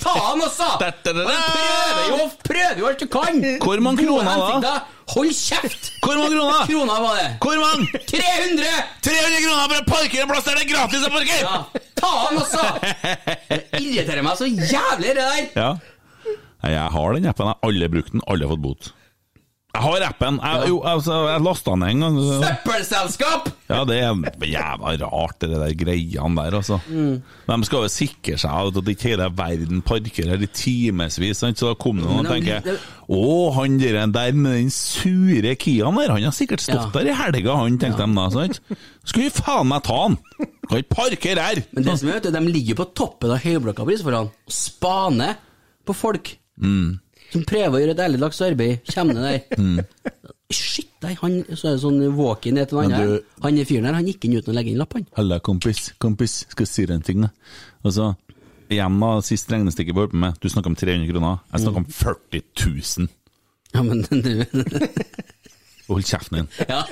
Faen, 0.03 0.41
altså! 0.45 0.67
Prøver 1.07 2.05
jo, 2.11 2.17
prøver 2.45 2.77
jo 2.81 2.85
alt 2.91 3.01
du 3.01 3.07
kan! 3.11 3.33
Hvor 3.65 3.77
mange 3.83 3.99
kroner 4.05 4.59
da? 4.63 4.75
Hold 5.11 5.33
kjeft! 5.35 5.91
Hvor 5.99 6.15
mange 6.15 6.37
kroner? 6.37 6.65
Kroner 6.69 7.01
var 7.03 7.17
det. 7.19 7.29
Hvor 7.43 7.57
mange? 7.59 8.01
300! 8.07 8.69
300 9.03 9.41
kroner 9.43 9.65
for 9.65 9.77
å 9.81 9.87
parkere 9.89 10.23
en 10.23 10.31
plass 10.31 10.47
der 10.47 10.59
det 10.59 10.63
er 10.65 10.71
gratis 10.71 11.03
å 11.07 11.11
parkere! 11.11 11.41
Ja, 11.43 11.83
ta 11.99 12.11
han 12.25 12.39
også! 12.39 12.63
Det 13.51 13.81
irriterer 13.81 14.23
meg 14.25 14.39
så 14.39 14.47
jævlig, 14.47 15.11
det 15.17 15.25
der. 15.25 15.43
Ja. 15.57 15.71
Jeg 16.61 16.87
har 16.95 17.15
den 17.17 17.27
appen. 17.27 17.49
Jeg 17.49 17.57
har 17.57 17.69
alle 17.71 17.89
brukt 17.91 18.13
den, 18.15 18.23
aldri 18.29 18.49
fått 18.53 18.63
bot. 18.63 18.91
Jeg 19.71 19.83
har 19.85 20.03
appen. 20.03 20.37
Jeg, 20.43 20.67
jo, 20.67 20.79
altså, 20.83 21.17
jeg 21.31 21.41
lasta 21.45 21.71
den 21.77 21.83
en 21.87 22.01
gang. 22.03 22.15
Søppelselskap! 22.43 23.45
Ja, 23.71 23.85
det 23.87 23.99
er 24.03 24.17
jævla 24.43 24.95
rart, 25.05 25.37
det 25.39 25.51
der 25.53 25.75
greiene 25.79 26.41
der, 26.43 26.57
altså. 26.59 26.79
De 26.91 27.57
skal 27.67 27.85
jo 27.85 27.91
sikre 27.91 28.35
seg 28.41 28.67
at 28.81 28.89
ikke 28.91 29.13
hele 29.13 29.29
verden 29.37 29.79
parkerer 29.87 30.43
i 30.43 30.49
timevis, 30.51 31.39
så 31.39 31.53
da 31.69 31.75
kom 31.79 32.01
det 32.01 32.09
noen 32.09 32.27
og 32.27 32.33
tenker 32.33 32.67
Å, 33.11 33.29
han 33.55 33.77
der, 33.79 33.97
der 34.11 34.35
med 34.35 34.57
den 34.59 34.69
sure 34.75 35.55
Kiaen 35.59 35.97
der, 35.99 36.13
han 36.17 36.27
har 36.27 36.35
sikkert 36.35 36.63
stått 36.63 36.91
Ja. 36.91 36.91
der 36.95 37.09
i 37.11 37.15
helga, 37.15 37.55
han, 37.63 37.79
tenkte 37.79 38.05
de 38.07 38.15
da. 38.19 38.27
sant? 38.35 38.59
Skal 39.07 39.23
vi 39.25 39.31
faen 39.39 39.71
meg 39.71 39.83
ta 39.87 39.97
han! 40.03 40.19
Kan 40.67 40.83
ikke 40.83 40.95
parkere 40.97 41.47
her! 41.47 41.63
Men 41.71 41.87
det 41.87 41.95
som 41.99 42.11
er, 42.11 42.19
vet 42.19 42.27
du, 42.27 42.35
de 42.35 42.53
ligger 42.59 42.79
på 42.83 42.89
toppen 42.95 43.33
av 43.35 43.43
høyblokka 43.43 43.87
foran 44.03 44.29
og 44.31 44.55
spaner 44.55 45.39
på 45.87 45.95
folk 45.95 46.35
som 47.31 47.43
prøver 47.47 47.75
å 47.77 47.81
gjøre 47.81 47.95
et 47.95 48.03
ærligdags 48.05 48.41
arbeid. 48.45 48.81
Kommer 48.93 49.13
ned 49.17 49.23
der. 49.55 49.85
Shit, 50.51 50.89
nei, 51.05 51.13
han, 51.21 51.37
så 51.55 51.69
er 51.69 51.77
det 51.77 51.83
sånn 51.85 52.01
walk-in 52.17 52.57
ned 52.59 52.67
til 52.67 52.81
en 52.83 52.91
du- 52.91 53.21
Han 53.45 53.59
fyren 53.63 53.85
der, 53.87 53.95
han 53.95 54.07
gikk 54.09 54.25
inn 54.27 54.33
uten 54.35 54.51
å 54.51 54.55
legge 54.57 54.73
inn 54.73 54.81
lapp, 54.81 54.97
han. 54.97 55.05
Halla, 55.15 55.37
kompis, 55.39 55.93
kompis, 56.03 56.41
skal 56.51 56.65
jeg 56.67 56.71
si 56.73 56.85
deg 56.89 56.97
en 56.97 57.05
ting, 57.07 57.21
da. 57.23 57.29
Altså, 57.87 58.09
igjen 58.71 58.99
da, 58.99 59.13
sist 59.23 59.47
regnestykke 59.53 59.95
vi 59.95 60.01
holdt 60.03 60.11
på 60.11 60.19
med, 60.25 60.35
du 60.43 60.49
snakka 60.51 60.67
om 60.73 60.75
300 60.75 61.07
kroner, 61.13 61.39
jeg 61.53 61.63
snakka 61.63 61.83
om 61.85 61.87
40 62.01 62.43
000. 62.99 63.07
Ja, 63.71 63.85
men 63.87 64.03
du 64.11 64.33
Hold 65.87 66.07
kjeften 66.07 66.41
din. 66.41 66.49
Ja. 66.67 66.83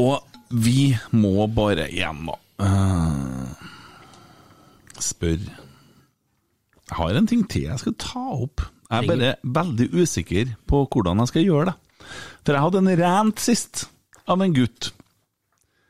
Og 0.00 0.24
vi 0.50 0.96
må 1.12 1.46
bare 1.54 1.90
igjen, 1.92 2.24
da 2.30 2.38
Uh, 2.60 3.46
Spørre 5.00 5.54
Jeg 6.90 6.98
har 6.98 7.16
en 7.20 7.28
ting 7.30 7.44
til 7.50 7.68
jeg 7.68 7.78
skal 7.82 7.94
ta 8.02 8.22
opp. 8.34 8.64
Jeg 8.90 9.04
er 9.04 9.10
bare 9.10 9.34
veldig 9.62 9.86
usikker 9.94 10.50
på 10.66 10.82
hvordan 10.90 11.22
jeg 11.22 11.30
skal 11.30 11.44
gjøre 11.46 11.68
det. 11.70 11.76
For 12.42 12.56
jeg 12.56 12.64
hadde 12.64 12.80
en 12.82 12.92
rant 12.98 13.42
sist 13.42 13.84
av 14.30 14.42
en 14.42 14.54
gutt 14.56 14.92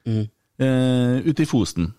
Mm. 0.06 0.24
eh, 0.58 1.20
ute 1.28 1.42
i 1.44 1.46
Fosen. 1.48 1.90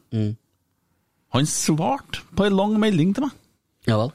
Han 1.31 1.45
svarte 1.45 2.23
på 2.35 2.43
ei 2.47 2.49
lang 2.51 2.73
melding 2.81 3.13
til 3.15 3.27
meg. 3.27 3.35
Ja 3.87 3.97
vel. 4.01 4.11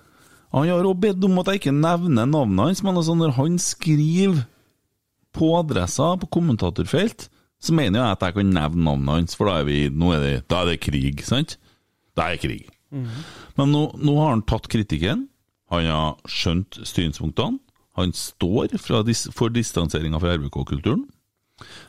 Han 0.52 0.66
har 0.68 0.84
òg 0.88 0.98
bedt 1.00 1.24
om 1.24 1.38
at 1.38 1.46
jeg 1.52 1.60
ikke 1.60 1.72
nevner 1.74 2.26
navnet 2.26 2.64
hans, 2.66 2.82
men 2.82 2.96
altså 2.98 3.14
når 3.16 3.34
han 3.38 3.58
skriver 3.62 4.44
på 5.36 5.52
adressa 5.58 6.16
på 6.20 6.28
kommentatorfelt, 6.34 7.28
så 7.60 7.72
mener 7.74 8.00
jeg 8.02 8.10
at 8.16 8.22
jeg 8.26 8.34
kan 8.34 8.52
nevne 8.58 8.84
navnet 8.84 9.14
hans, 9.14 9.36
for 9.38 9.48
da 9.50 9.60
er, 9.60 9.64
vi, 9.68 9.78
er, 9.86 10.20
det, 10.22 10.34
da 10.50 10.62
er 10.62 10.72
det 10.72 10.80
krig, 10.84 11.22
sant? 11.24 11.56
Da 12.16 12.30
er 12.30 12.36
det 12.36 12.42
Men 12.90 13.72
nå, 13.72 13.82
nå 13.98 14.16
har 14.20 14.34
han 14.34 14.44
tatt 14.46 14.68
kritikken, 14.72 15.26
han 15.72 15.88
har 15.90 16.18
skjønt 16.30 16.78
styringspunktene, 16.86 17.58
han 17.96 18.12
står 18.12 18.76
fra 18.82 19.00
dis, 19.06 19.24
for 19.32 19.52
distanseringa 19.52 20.20
fra 20.20 20.34
RBK-kulturen. 20.36 21.06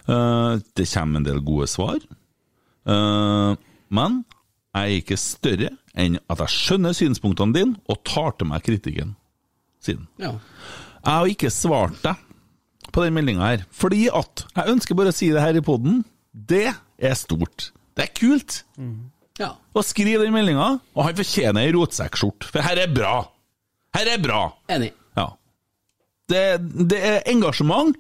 Uh, 0.08 0.56
det 0.80 0.88
kommer 0.88 1.20
en 1.20 1.28
del 1.28 1.42
gode 1.44 1.68
svar. 1.68 2.00
Uh, 2.88 3.60
men 3.92 4.22
jeg 4.72 4.84
er 4.94 5.02
ikke 5.02 5.20
større 5.20 5.74
enn 5.98 6.16
at 6.32 6.44
jeg 6.46 6.54
skjønner 6.54 6.96
synspunktene 6.96 7.56
dine 7.56 7.92
og 7.92 8.00
tar 8.08 8.38
til 8.38 8.48
meg 8.52 8.64
kritikken 8.64 9.16
siden. 9.84 10.08
Ja. 10.22 10.38
Jeg 11.02 11.12
har 11.12 11.32
ikke 11.34 11.52
svart 11.52 12.00
deg 12.06 12.24
på 12.94 13.04
den 13.04 13.18
meldinga 13.18 13.50
her, 13.52 13.66
fordi 13.72 14.08
at 14.08 14.46
Jeg 14.56 14.72
ønsker 14.72 14.96
bare 14.96 15.12
å 15.12 15.16
si 15.16 15.28
det 15.34 15.44
her 15.44 15.58
i 15.60 15.64
poden. 15.66 16.06
Det 16.32 16.70
er 16.72 17.20
stort. 17.20 17.72
Det 17.98 18.08
er 18.08 18.16
kult 18.16 18.62
ja. 19.38 19.52
Og 19.78 19.86
skriv 19.86 20.23
den 20.23 20.34
meldinga, 20.36 20.69
og 20.95 21.04
han 21.06 21.17
fortjener 21.17 21.67
ei 21.67 21.73
rotsekkskjorte, 21.76 22.50
for 22.52 22.65
her 22.65 22.84
er 22.86 22.93
bra. 22.93 23.15
Her 23.97 24.13
er 24.13 24.21
bra. 24.21 24.41
Enig. 24.73 24.91
Ja. 25.17 25.28
Det, 26.30 26.45
det 26.91 27.02
er 27.02 27.19
engasjement. 27.32 27.95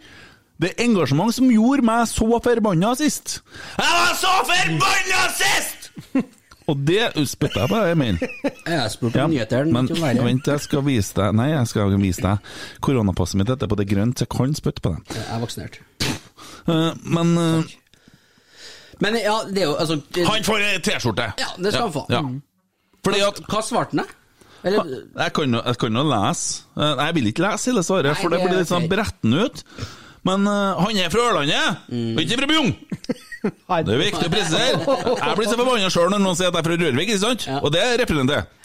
Det 0.57 0.71
er 0.73 0.87
engasjement 0.87 1.35
som 1.35 1.51
gjorde 1.53 1.85
meg 1.85 2.07
så 2.09 2.25
forbanna 2.41 2.95
sist. 2.97 3.39
Jeg 3.77 3.93
var 3.93 4.17
så 4.17 4.33
forbanna 4.49 5.27
sist! 5.37 5.91
Og 6.67 6.79
det 6.83 7.13
spytta 7.31 7.63
jeg 7.63 7.71
på, 7.71 7.77
Emil. 7.93 8.17
Jeg 8.43 8.91
spurte 8.91 9.23
om 9.23 9.31
nyhetene. 9.31 9.71
men 9.71 9.87
vent, 10.19 10.49
jeg 10.51 10.63
skal 10.65 10.83
vise 10.83 11.15
deg 11.15 11.37
Nei, 11.39 11.53
jeg 11.53 11.69
skal 11.71 11.93
vise 11.95 12.23
deg 12.25 12.49
koronapasset 12.83 13.39
mitt 13.39 13.51
etterpå. 13.53 13.77
Det 13.79 13.85
er 13.85 13.93
grønt, 13.93 14.19
så 14.19 14.27
jeg 14.27 14.33
kan 14.33 14.57
spytte 14.57 14.83
på 14.83 14.91
det. 14.91 15.15
Jeg 15.15 15.27
er 15.31 15.43
vaksinert. 15.45 15.79
Eh, 16.67 16.89
men 17.15 17.31
eh, 17.39 17.75
Men 19.03 19.17
ja, 19.19 19.35
det 19.45 19.61
er 19.61 19.67
jo 19.69 19.75
altså 19.77 19.99
det, 20.13 20.23
han 20.25 20.45
får 20.47 20.63
ei 20.65 20.77
T-skjorte! 20.85 21.27
Ja, 21.41 21.51
det 21.57 21.73
skal 21.73 21.87
han 21.87 21.93
få. 21.93 22.05
Ja. 22.13 22.23
Fordi 23.05 23.21
at 23.27 23.43
Hva 23.45 23.61
svarte 23.65 23.99
han? 23.99 24.15
Eller 24.65 24.89
Jeg 24.89 25.33
kan 25.37 25.53
jo, 25.53 25.61
jeg 25.61 25.79
kan 25.79 25.99
jo 25.99 26.03
lese. 26.09 26.65
Eh, 26.75 27.03
jeg 27.05 27.15
vil 27.15 27.29
ikke 27.31 27.45
lese 27.45 27.71
hele 27.71 27.83
svaret, 27.85 28.09
Nei, 28.09 28.19
for 28.19 28.33
det 28.33 28.41
det 28.41 28.49
blir 28.49 28.61
litt 28.63 28.71
sånn 28.71 28.89
bretten 28.91 29.37
ut. 29.37 29.63
Men 30.27 30.43
uh, 30.49 30.79
han 30.81 30.97
er 30.99 31.11
fra 31.13 31.23
Ørlandet, 31.29 31.83
og 31.93 32.21
ikke 32.23 32.39
fra 32.41 32.49
Bjugn! 32.49 32.73
Det 33.47 33.93
er 33.93 33.99
viktig 34.01 34.25
å 34.27 34.31
presisere. 34.33 34.79
Jeg 34.81 35.35
blir 35.37 35.47
så 35.47 35.55
forbanna 35.55 35.91
sjøl 35.93 36.09
når 36.11 36.19
noen 36.19 36.35
sier 36.35 36.49
at 36.49 36.57
jeg 36.57 36.63
er 36.63 36.67
fra 36.67 36.77
Rørvik, 36.81 37.11
ikke 37.13 37.19
sant? 37.21 37.45
Ja. 37.47 37.59
Og 37.61 37.71
det 37.71 37.83
representerer 38.01 38.41
jeg. 38.41 38.57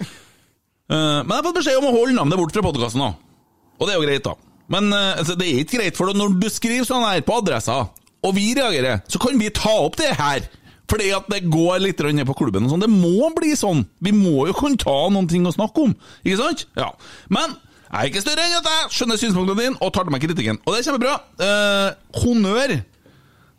Eh, 0.00 0.94
Men 0.94 1.28
jeg 1.28 1.36
har 1.36 1.44
fått 1.48 1.58
beskjed 1.58 1.80
om 1.80 1.88
å 1.90 1.92
holde 1.98 2.16
navnet 2.16 2.40
bort 2.40 2.54
fra 2.54 2.64
podkasten. 2.64 3.02
Og 3.02 3.84
det 3.84 3.92
er 3.92 3.98
jo 3.98 4.06
greit, 4.06 4.24
da. 4.24 4.36
Men 4.72 4.88
uh, 4.94 5.18
altså, 5.18 5.36
det 5.36 5.50
er 5.50 5.60
ikke 5.66 5.82
greit, 5.82 5.98
for 5.98 6.14
når 6.16 6.38
du 6.40 6.48
skriver 6.54 6.88
sånn 6.88 7.04
her 7.04 7.20
på 7.26 7.36
adressa, 7.42 7.82
og 8.22 8.34
vi 8.36 8.52
reagerer, 8.54 9.00
så 9.10 9.18
kan 9.22 9.38
vi 9.40 9.48
ta 9.50 9.72
opp 9.82 9.96
det 10.00 10.12
her. 10.18 10.44
Fordi 10.90 11.08
at 11.16 11.28
det 11.32 11.44
går 11.48 11.78
litt 11.80 12.00
ned 12.12 12.26
på 12.28 12.34
klubben 12.36 12.66
og 12.66 12.72
sånn. 12.74 12.82
Det 12.84 12.90
må 12.90 13.30
bli 13.36 13.54
sånn. 13.56 13.84
Vi 14.04 14.12
må 14.12 14.46
jo 14.48 14.52
kunne 14.56 14.76
ta 14.80 14.94
noen 15.10 15.28
ting 15.30 15.46
å 15.48 15.52
snakke 15.54 15.86
om, 15.86 15.94
ikke 16.24 16.38
sant? 16.42 16.66
Ja. 16.76 16.90
Men 17.32 17.54
jeg 17.92 17.98
er 18.00 18.10
ikke 18.10 18.22
større 18.24 18.44
enn 18.44 18.58
at 18.58 18.68
jeg 18.68 18.90
skjønner 18.98 19.20
synspunktene 19.20 19.62
dine 19.62 19.78
og 19.80 19.92
tar 19.94 20.04
til 20.08 20.12
meg 20.14 20.24
kritikken. 20.24 20.58
Og 20.66 20.74
det 20.74 20.80
er 20.82 20.86
kjempebra. 20.90 21.14
Eh, 21.46 22.20
honnør 22.22 22.74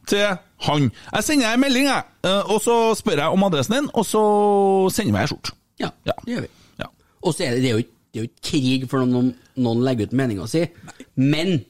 til 0.09 0.37
han. 0.67 0.87
Jeg 1.15 1.23
sender 1.27 1.53
en 1.55 1.63
melding, 1.63 1.87
jeg, 1.89 2.03
eh, 2.27 2.51
og 2.51 2.61
så 2.63 2.77
spør 2.99 3.21
jeg 3.23 3.37
om 3.37 3.45
adressen 3.47 3.77
din, 3.79 3.89
og 3.93 4.05
så 4.07 4.23
sender 4.93 5.17
jeg 5.19 5.27
ei 5.27 5.31
skjorte. 5.33 5.55
Ja, 5.81 5.89
Ja. 6.05 6.13
det 6.25 6.35
gjør 6.35 6.41
vi. 6.45 6.51
Ja. 6.79 6.87
Og 7.23 7.33
så 7.33 7.45
er 7.47 7.51
det, 7.55 7.61
det 7.63 7.71
er 7.71 7.77
jo 7.79 7.83
det 8.13 8.19
er 8.21 8.25
jo 8.25 8.29
ikke 8.29 8.49
krig 8.51 8.83
for 8.91 9.05
noen, 9.09 9.31
noen 9.57 9.79
legger 9.81 10.05
ut 10.05 10.11
meninga 10.13 10.45
si, 10.47 10.67
men 11.17 11.63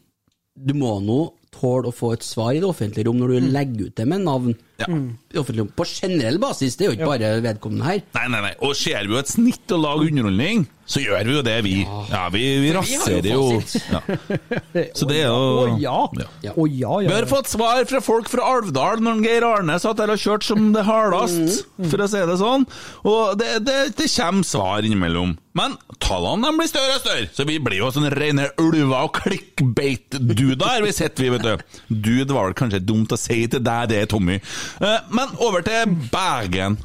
du 0.60 0.74
må 0.76 0.98
nå 1.00 1.22
tåle 1.54 1.90
å 1.90 1.96
få 1.96 2.14
et 2.18 2.26
svar 2.26 2.54
i 2.56 2.62
det 2.62 2.68
offentlige 2.68 3.08
rom 3.08 3.20
når 3.22 3.34
du 3.34 3.50
legger 3.54 3.90
ut 3.90 3.96
det 4.00 4.08
med 4.10 4.26
navn. 4.26 4.56
Ja. 4.82 4.90
Rom. 4.90 5.70
På 5.78 5.86
generell 5.88 6.40
basis, 6.42 6.76
det 6.78 6.86
er 6.86 6.92
jo 6.92 6.98
ikke 6.98 7.12
bare 7.14 7.34
vedkommende 7.46 7.88
her. 7.88 8.04
Nei, 8.18 8.26
nei, 8.34 8.42
nei. 8.50 8.54
Og 8.66 8.76
ser 8.78 9.06
vi 9.06 9.16
jo 9.16 9.22
et 9.22 9.32
snitt 9.32 9.74
å 9.74 9.80
lage 9.80 10.10
underholdning, 10.10 10.66
så 10.86 11.00
gjør 11.00 11.24
vi 11.24 11.36
jo 11.38 11.42
det, 11.46 11.56
vi. 11.64 11.74
Ja, 12.12 12.26
vi, 12.34 12.42
vi 12.60 12.72
raserer 12.76 13.28
jo 13.30 13.44
ja. 13.56 14.02
Så 15.00 15.08
det 15.08 15.22
er 15.22 15.30
jo 15.30 15.38
Å 15.62 15.68
ja. 15.80 16.00
Ja. 16.44 16.52
Å 16.60 16.66
ja, 16.68 16.98
ja. 17.06 17.08
Vi 17.08 17.14
har 17.16 17.28
fått 17.30 17.48
svar 17.52 17.80
fra 17.88 18.02
folk 18.04 18.28
fra 18.32 18.50
Alvdal 18.58 19.00
når 19.04 19.22
Geir 19.24 19.46
Arne 19.48 19.78
satt 19.80 20.02
der 20.02 20.12
og 20.12 20.20
kjørte 20.20 20.50
som 20.50 20.68
det 20.76 20.84
hardest, 20.88 21.64
for 21.88 22.04
å 22.04 22.10
si 22.12 22.26
det 22.28 22.36
sånn. 22.42 22.68
Og 23.08 23.40
det, 23.40 23.54
det, 23.68 23.78
det 23.96 24.10
kommer 24.12 24.48
svar 24.48 24.84
innimellom. 24.84 25.38
Men 25.56 25.76
tallene 26.04 26.50
de 26.50 26.60
blir 26.60 26.70
større 26.72 26.98
og 26.98 27.04
større, 27.04 27.28
så 27.38 27.48
vi 27.48 27.60
blir 27.64 27.80
jo 27.80 27.92
sånne 27.94 28.12
rene 28.14 28.48
ulver 28.60 29.06
og 29.06 29.20
klikkbeit-duder 29.22 30.66
her 30.68 30.86
vi 30.88 30.96
sitter, 30.96 31.28
vi, 31.28 31.34
vet 31.38 31.46
du. 31.46 31.78
Dude 31.94 32.34
var 32.34 32.50
vel 32.50 32.58
kanskje 32.58 32.82
dumt 32.84 33.14
å 33.14 33.20
si 33.22 33.44
til 33.48 33.62
deg, 33.64 33.92
det, 33.94 34.08
Tommy. 34.12 34.40
Eh, 34.82 35.00
Men 35.14 35.38
over 35.40 35.64
til 35.66 35.94
Bergen. 36.12 36.80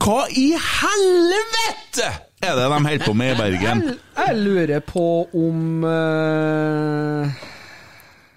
Hva 0.00 0.24
i 0.32 0.50
helvete 0.56 2.08
er 2.40 2.56
det 2.56 2.66
de 2.66 2.80
holder 2.80 3.04
på 3.04 3.14
med 3.16 3.32
i 3.34 3.38
Bergen? 3.38 3.82
Jeg, 3.86 3.96
jeg 4.16 4.36
lurer 4.40 4.84
på 4.84 5.06
om 5.36 5.84
uh... 5.84 7.48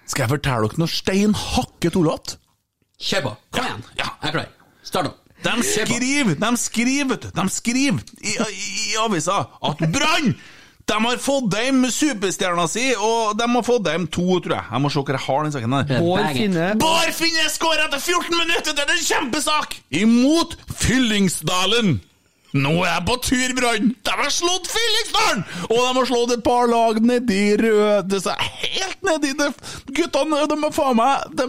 Skal 0.04 0.26
jeg 0.26 0.32
fortelle 0.36 0.68
dere 0.68 0.82
noe 0.82 0.92
stein 0.92 1.36
hakket 1.38 1.96
tullete? 1.96 2.40
Kjør 3.00 3.28
på! 3.28 3.36
Kom 3.56 3.68
igjen! 3.68 3.86
Ja. 3.98 4.10
Jeg 4.20 4.30
er 4.30 4.36
klar. 4.38 4.50
Start 4.84 5.12
opp. 5.12 5.20
De 5.44 5.54
skriver, 5.66 6.36
de 6.40 6.50
skriver, 6.56 7.24
de 7.36 7.42
skriver 7.52 8.04
i, 8.24 8.32
i, 8.32 8.68
i 8.92 8.94
avisa 9.02 9.42
at 9.60 9.82
Brann 9.92 10.30
de 10.84 10.96
har 11.00 11.20
fått 11.20 11.54
hjem 11.56 11.86
superstjerna 11.88 12.66
si, 12.68 12.90
og 12.92 13.36
de 13.40 13.46
har 13.48 13.64
fått 13.64 13.86
hjem 13.88 14.04
to, 14.12 14.26
tror 14.44 14.58
jeg. 14.58 14.66
Jeg 14.68 14.84
må 14.84 14.90
se 14.92 15.00
hva 15.00 15.14
jeg 15.16 15.24
har 15.26 15.46
den 15.46 15.54
saken 15.54 15.76
der. 15.78 15.92
Bård 16.04 16.26
Finne 16.36 16.66
Bård 16.80 17.14
Finne 17.16 17.44
skårer 17.52 17.86
etter 17.86 18.02
14 18.02 18.36
minutter! 18.36 18.76
Det 18.76 18.84
er 18.84 18.92
en 18.92 19.06
kjempesak! 19.06 19.78
Imot 19.96 20.58
Fyllingsdalen! 20.82 21.96
Nå 22.54 22.70
er 22.84 22.92
jeg 22.92 23.02
på 23.08 23.14
tur, 23.26 23.50
Brann! 23.58 23.88
De 24.06 24.12
har 24.14 24.30
slått 24.30 24.68
Fyllingsdalen! 24.70 25.40
Og 25.66 25.74
de 25.74 25.90
har 25.98 26.06
slått 26.06 26.34
et 26.36 26.44
par 26.46 26.68
lag 26.70 27.00
nedi 27.02 27.56
røde 27.58 28.20
så 28.22 28.30
Helt 28.38 29.00
nedi 29.02 29.32
det 29.38 29.48
Guttene, 29.90 30.44
de 30.50 30.56
er 30.68 30.76
faen 30.76 30.96
meg 31.00 31.14
de, 31.34 31.44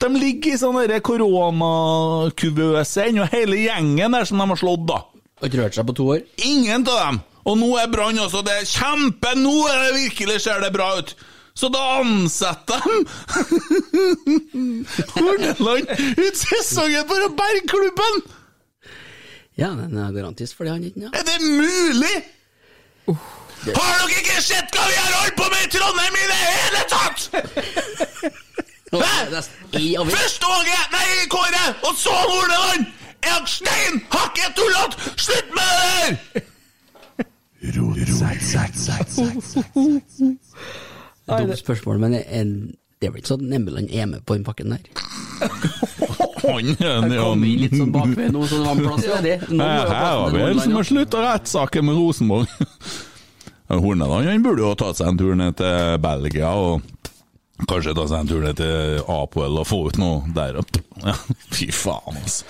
de 0.00 0.08
ligger 0.16 0.54
i 0.54 0.60
sånn 0.62 0.78
koronakuvøse 1.04 3.04
ennå, 3.10 3.24
hele 3.34 3.56
gjengen 3.66 4.16
der 4.16 4.24
som 4.28 4.40
de 4.40 4.46
har 4.54 4.60
slått, 4.62 4.84
da. 4.88 4.98
Har 5.40 5.46
ikke 5.50 5.60
rørt 5.60 5.76
seg 5.76 5.86
på 5.88 5.94
to 5.98 6.04
år. 6.16 6.20
Ingen 6.48 6.82
av 6.88 6.96
dem. 7.04 7.16
Og 7.48 7.54
nå 7.60 7.68
er 7.80 7.92
Brann 7.92 8.18
også 8.20 8.40
det 8.44 8.54
er 8.60 8.66
kjempe 8.68 9.30
Nå 9.40 9.54
er 9.68 9.76
det 9.86 9.92
virkelig 9.96 10.36
ser 10.44 10.58
det 10.64 10.72
bra 10.72 10.88
ut. 11.00 11.10
Så 11.56 11.66
da 11.72 11.80
ansetter 12.00 12.80
de 12.86 12.90
Horneland 15.16 15.86
ut 16.16 16.36
sesongen 16.40 17.08
for 17.10 17.20
å 17.26 17.28
berge 17.36 17.66
klubben! 17.68 18.14
Ja, 19.60 19.70
den 19.76 19.96
er 19.98 20.12
garantist 20.12 20.56
for 20.56 20.64
det, 20.64 20.72
han 20.72 20.84
ikke? 20.84 21.00
Ja. 21.00 21.08
Er 21.12 21.24
det 21.28 21.38
mulig?! 21.44 22.16
Har 23.76 23.96
dere 24.00 24.20
ikke 24.22 24.42
sett 24.42 24.72
hva 24.72 24.86
vi 24.88 24.96
har 24.96 25.12
holdt 25.20 25.36
på 25.36 25.48
med 25.52 25.66
i 25.66 25.70
Trondheim 25.74 26.14
i 26.16 26.26
det 26.30 26.38
hele 26.46 26.80
tatt?! 26.94 27.20
Hæ? 28.90 28.98
det. 29.30 29.42
Først 30.16 30.44
Åge, 30.44 30.78
nei, 30.94 31.08
Kåre, 31.30 31.64
og 31.88 31.92
så 31.96 32.14
Horneland! 32.30 32.88
Er 33.22 33.36
dere 33.36 33.52
stein 33.52 34.00
hakket 34.14 34.56
tullete?! 34.56 35.12
Slutt 35.16 35.52
med 35.58 35.66
det 35.68 36.42
der! 36.42 36.46
Dumt 41.38 41.58
spørsmål, 41.58 41.98
men 41.98 42.14
en, 42.14 42.74
det 43.00 43.08
er 43.08 43.12
vel 43.14 43.22
ikke 43.22 43.30
sånn 43.32 43.52
Embeland 43.56 43.88
er 43.96 44.04
med 44.10 44.20
på 44.28 44.34
den 44.36 44.44
pakken 44.44 44.74
der? 44.74 44.82
Han 46.40 46.66
er 46.76 47.14
Kom 47.16 47.44
inn 47.48 47.60
litt 47.62 47.76
sånn 47.76 47.92
bakved 47.94 48.32
nå, 48.34 48.40
så 48.48 48.54
det 48.58 48.64
var 48.66 48.74
en 48.74 48.80
plass 48.84 49.04
ved 49.08 49.22
det. 49.24 49.36
Nå 49.48 49.54
må 49.60 49.64
Her 49.64 49.68
har 50.04 50.30
vi 50.34 50.38
en 50.44 50.60
som 50.60 50.74
har 50.76 50.86
slutta 50.88 51.18
rettssaken 51.24 51.82
med 51.88 51.94
Rosenborg. 51.96 52.48
Horneland 53.70 54.26
han 54.28 54.42
burde 54.44 54.62
jo 54.64 54.74
tatt 54.76 54.96
seg 54.98 55.06
en 55.12 55.18
tur 55.20 55.34
ned 55.38 55.52
til 55.60 55.76
Belgia 56.02 56.48
og 56.58 56.72
kanskje 57.70 57.94
ta 57.96 58.04
seg 58.10 58.18
en 58.18 58.30
tur 58.32 58.42
ned 58.44 58.56
til 58.60 58.74
Apoel 59.14 59.54
og 59.62 59.66
få 59.68 59.78
ut 59.88 59.96
noe 60.00 60.16
der 60.36 60.52
opp. 60.60 60.72
Ja, 61.00 61.14
fy 61.56 61.66
faen, 61.72 62.16
altså. 62.20 62.42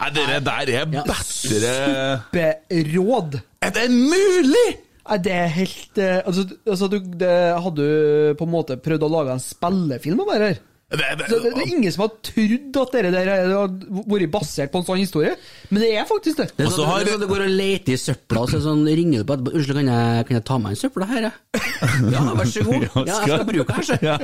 Nei, 0.00 0.08
det 0.16 0.22
der 0.48 0.66
er 0.80 0.86
bedre 0.96 1.16
Superråd! 1.30 3.30
Er 3.62 3.70
det 3.78 3.86
mulig?! 3.94 4.70
Nei, 5.02 5.16
det 5.18 5.32
er 5.34 5.48
helt 5.56 5.98
eh, 5.98 6.20
Altså, 6.22 6.44
altså 6.66 6.88
du, 6.92 6.98
det, 7.18 7.32
hadde 7.64 7.76
du 7.82 8.34
på 8.38 8.46
en 8.46 8.52
måte 8.54 8.76
prøvd 8.78 9.02
å 9.08 9.10
lage 9.10 9.34
en 9.34 9.42
spillefilm 9.42 10.20
om 10.22 10.30
det 10.30 10.42
her? 10.44 10.60
Det, 10.92 11.06
det, 11.16 11.24
Så 11.30 11.38
det, 11.40 11.50
det 11.56 11.62
er 11.64 11.70
ingen 11.72 11.92
som 11.94 12.02
har 12.04 12.10
trodd 12.28 12.76
at 12.82 12.90
det 12.98 13.12
der 13.14 13.28
hadde 13.32 14.02
vært 14.12 14.30
basert 14.34 14.72
på 14.74 14.82
en 14.82 14.84
sånn 14.84 14.98
historie, 15.00 15.30
men 15.72 15.80
det 15.80 15.88
er 15.96 16.04
faktisk 16.04 16.42
det. 16.42 16.46
Det 16.52 16.66
er 16.66 16.68
Og 16.68 16.74
så 16.74 16.82
sånn, 16.82 16.90
har- 16.90 17.00
er 17.00 17.14
sånn 17.14 17.22
du 17.22 17.28
går 17.30 17.44
og 17.46 17.54
leter 17.62 17.94
i 17.94 18.00
søpla, 18.02 18.42
og 18.44 18.50
så 18.52 18.60
sånn, 18.60 18.82
ringer 18.84 19.22
du 19.22 19.24
på 19.30 19.38
etterpå 19.38 19.54
'Unnskyld, 19.56 19.78
kan 19.80 19.88
jeg, 19.88 20.26
kan 20.28 20.36
jeg 20.36 20.44
ta 20.50 20.58
meg 20.60 20.74
en 20.76 20.80
søppel 20.82 21.06
her?' 21.08 21.24
jeg?» 21.24 21.32
Ja, 22.12 22.20
vær 22.36 22.50
så 22.52 22.64
god. 22.68 22.84
Ja, 22.84 23.04
jeg 23.08 23.16
skal 23.24 23.46
bruke 23.48 23.72
her, 23.72 23.80
kanskje. 23.80 23.96
Ja. 24.10 24.16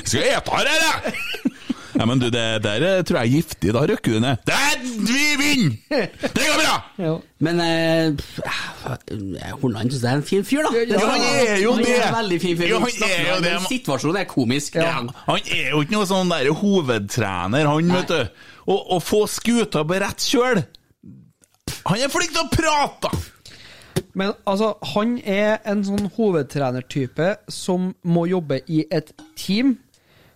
Skal 0.00 0.20
jeg 0.24 0.32
ete 0.40 0.50
her, 0.56 0.64
jeg? 0.72 1.52
Ja, 2.00 2.06
men 2.08 2.16
du, 2.16 2.30
det 2.32 2.62
der 2.64 3.02
tror 3.04 3.18
jeg 3.20 3.28
er 3.28 3.32
giftig. 3.34 3.72
Da 3.76 3.80
røkker 3.84 4.14
du 4.16 4.22
ned. 4.24 4.40
Der, 4.48 4.76
vi 5.04 5.24
vinner! 5.36 6.06
Det 6.22 6.46
går 6.46 6.60
bra! 6.62 6.76
Jo. 7.00 7.14
Men 7.40 7.60
eh, 7.64 8.22
Hornland 9.60 9.92
syns 9.92 10.02
jeg 10.04 10.10
er 10.10 10.18
en 10.18 10.24
fin 10.24 10.42
fyr, 10.44 10.64
da. 10.64 10.82
Ja, 10.88 11.00
han 11.00 11.22
er 11.24 11.60
jo 11.62 11.74
han 11.76 11.84
det. 11.84 11.94
Er 11.96 12.06
en 12.08 12.16
veldig 12.18 12.38
fin 12.40 12.56
fyr. 12.56 12.68
Ja, 12.72 12.80
han 12.80 13.04
er 13.06 13.28
jo 13.28 13.36
det. 13.44 13.52
Situasjonen 13.68 14.20
er 14.20 14.28
komisk. 14.28 14.76
det 14.80 14.88
han. 14.88 15.08
Han 15.26 15.40
er 15.44 15.70
jo 15.74 15.80
ikke 15.84 15.96
noe 15.98 16.08
sånn 16.08 16.32
der 16.32 16.50
hovedtrener, 16.60 17.68
han, 17.68 17.92
vet 17.98 18.12
du. 18.12 18.48
Å 18.70 19.00
få 19.04 19.22
skuta 19.28 19.82
på 19.88 19.96
rett 19.98 20.22
kjøl 20.22 20.60
Han 21.88 21.96
er 21.96 22.12
flink 22.12 22.36
til 22.36 22.44
å 22.44 22.50
prate! 22.52 23.12
Men 24.16 24.32
altså, 24.48 24.74
han 24.94 25.16
er 25.24 25.58
en 25.68 25.84
sånn 25.86 26.08
hovedtrenertype 26.16 27.32
som 27.52 27.92
må 28.02 28.26
jobbe 28.30 28.60
i 28.68 28.84
et 28.92 29.12
team, 29.38 29.76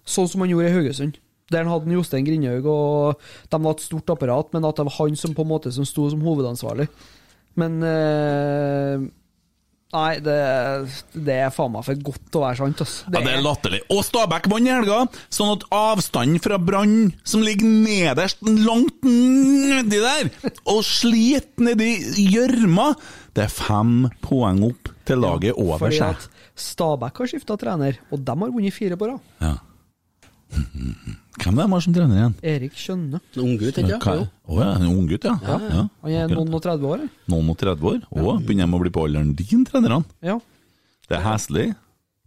sånn 0.05 0.29
som 0.31 0.45
han 0.45 0.53
gjorde 0.53 0.71
i 0.71 0.75
Haugesund. 0.77 1.21
Der 1.53 1.65
han 1.67 1.73
hadde 1.73 1.93
Jostein 1.93 2.25
Grindhaug, 2.25 2.65
og 2.71 3.27
de 3.53 3.61
var 3.67 3.75
et 3.77 3.85
stort 3.85 4.15
apparat, 4.15 4.55
men 4.55 4.65
at 4.65 4.79
det 4.81 4.87
var 4.89 4.97
han 5.03 5.19
som 5.21 5.35
på 5.37 5.45
en 5.45 5.53
måte 5.53 5.73
som 5.75 5.85
sto 5.89 6.07
som 6.13 6.23
hovedansvarlig. 6.25 6.89
Men 7.61 7.83
eh, 7.85 9.05
Nei, 9.95 10.17
det, 10.19 10.35
det 11.23 11.35
er 11.39 11.53
faen 11.55 11.71
meg 11.71 11.85
for 11.87 12.01
godt 12.09 12.23
til 12.27 12.41
å 12.41 12.43
være 12.43 12.59
sant, 12.59 12.81
altså. 12.83 13.05
Ja, 13.15 13.21
det 13.23 13.31
er 13.31 13.45
latterlig. 13.45 13.79
Og 13.95 14.01
Stabæk 14.03 14.49
vant 14.51 14.67
i 14.67 14.73
helga, 14.73 14.97
sånn 15.31 15.53
at 15.53 15.67
avstanden 15.77 16.43
fra 16.43 16.59
Brann, 16.59 17.13
som 17.23 17.45
ligger 17.47 17.69
nederst, 17.69 18.43
langt 18.43 19.07
nedi 19.07 20.01
der, 20.03 20.33
og 20.67 20.81
sliter 20.89 21.69
nedi 21.69 21.93
gjørma, 22.33 22.89
det 23.39 23.47
er 23.47 23.55
fem 23.55 24.09
poeng 24.25 24.65
opp 24.67 24.91
til 25.07 25.23
laget 25.23 25.55
over 25.55 25.85
Fordi 25.85 26.01
seg. 26.01 26.19
at 26.19 26.59
Stabæk 26.65 27.23
har 27.23 27.31
skifta 27.31 27.59
trener, 27.61 28.01
og 28.11 28.27
de 28.27 28.37
har 28.43 28.57
vunnet 28.57 28.75
fire 28.75 28.99
på 28.99 29.13
rad. 29.13 29.31
Ja. 29.45 29.55
Hvem 31.35 31.59
er 31.59 31.71
det 31.71 31.83
som 31.83 31.95
trener 31.97 32.19
igjen? 32.19 32.35
Erik 32.55 32.75
Skjønne. 32.79 33.21
Unggutt, 33.43 33.79
ikke 33.81 33.99
Hva- 33.99 34.19
sant? 34.21 34.35
Å 34.45 34.59
ja, 34.61 34.73
en 34.79 34.91
unggutt, 34.91 35.25
ja. 35.27 35.35
ja. 35.43 35.57
ja. 35.71 35.87
Han 36.05 36.19
er 36.21 36.35
noen 36.35 36.55
og 36.55 36.63
30 36.63 36.91
år. 36.95 37.07
Noen 37.33 37.51
og 37.51 37.57
30 37.59 37.89
år. 37.91 38.03
Å, 38.11 38.37
begynner 38.45 38.69
de 38.71 38.79
å 38.79 38.83
bli 38.85 38.93
på 38.95 39.07
alderen 39.09 39.33
din, 39.39 39.65
trenerne? 39.67 40.05
Ja. 40.25 40.39
Det 41.09 41.19
er 41.19 41.25
heslig. 41.27 41.73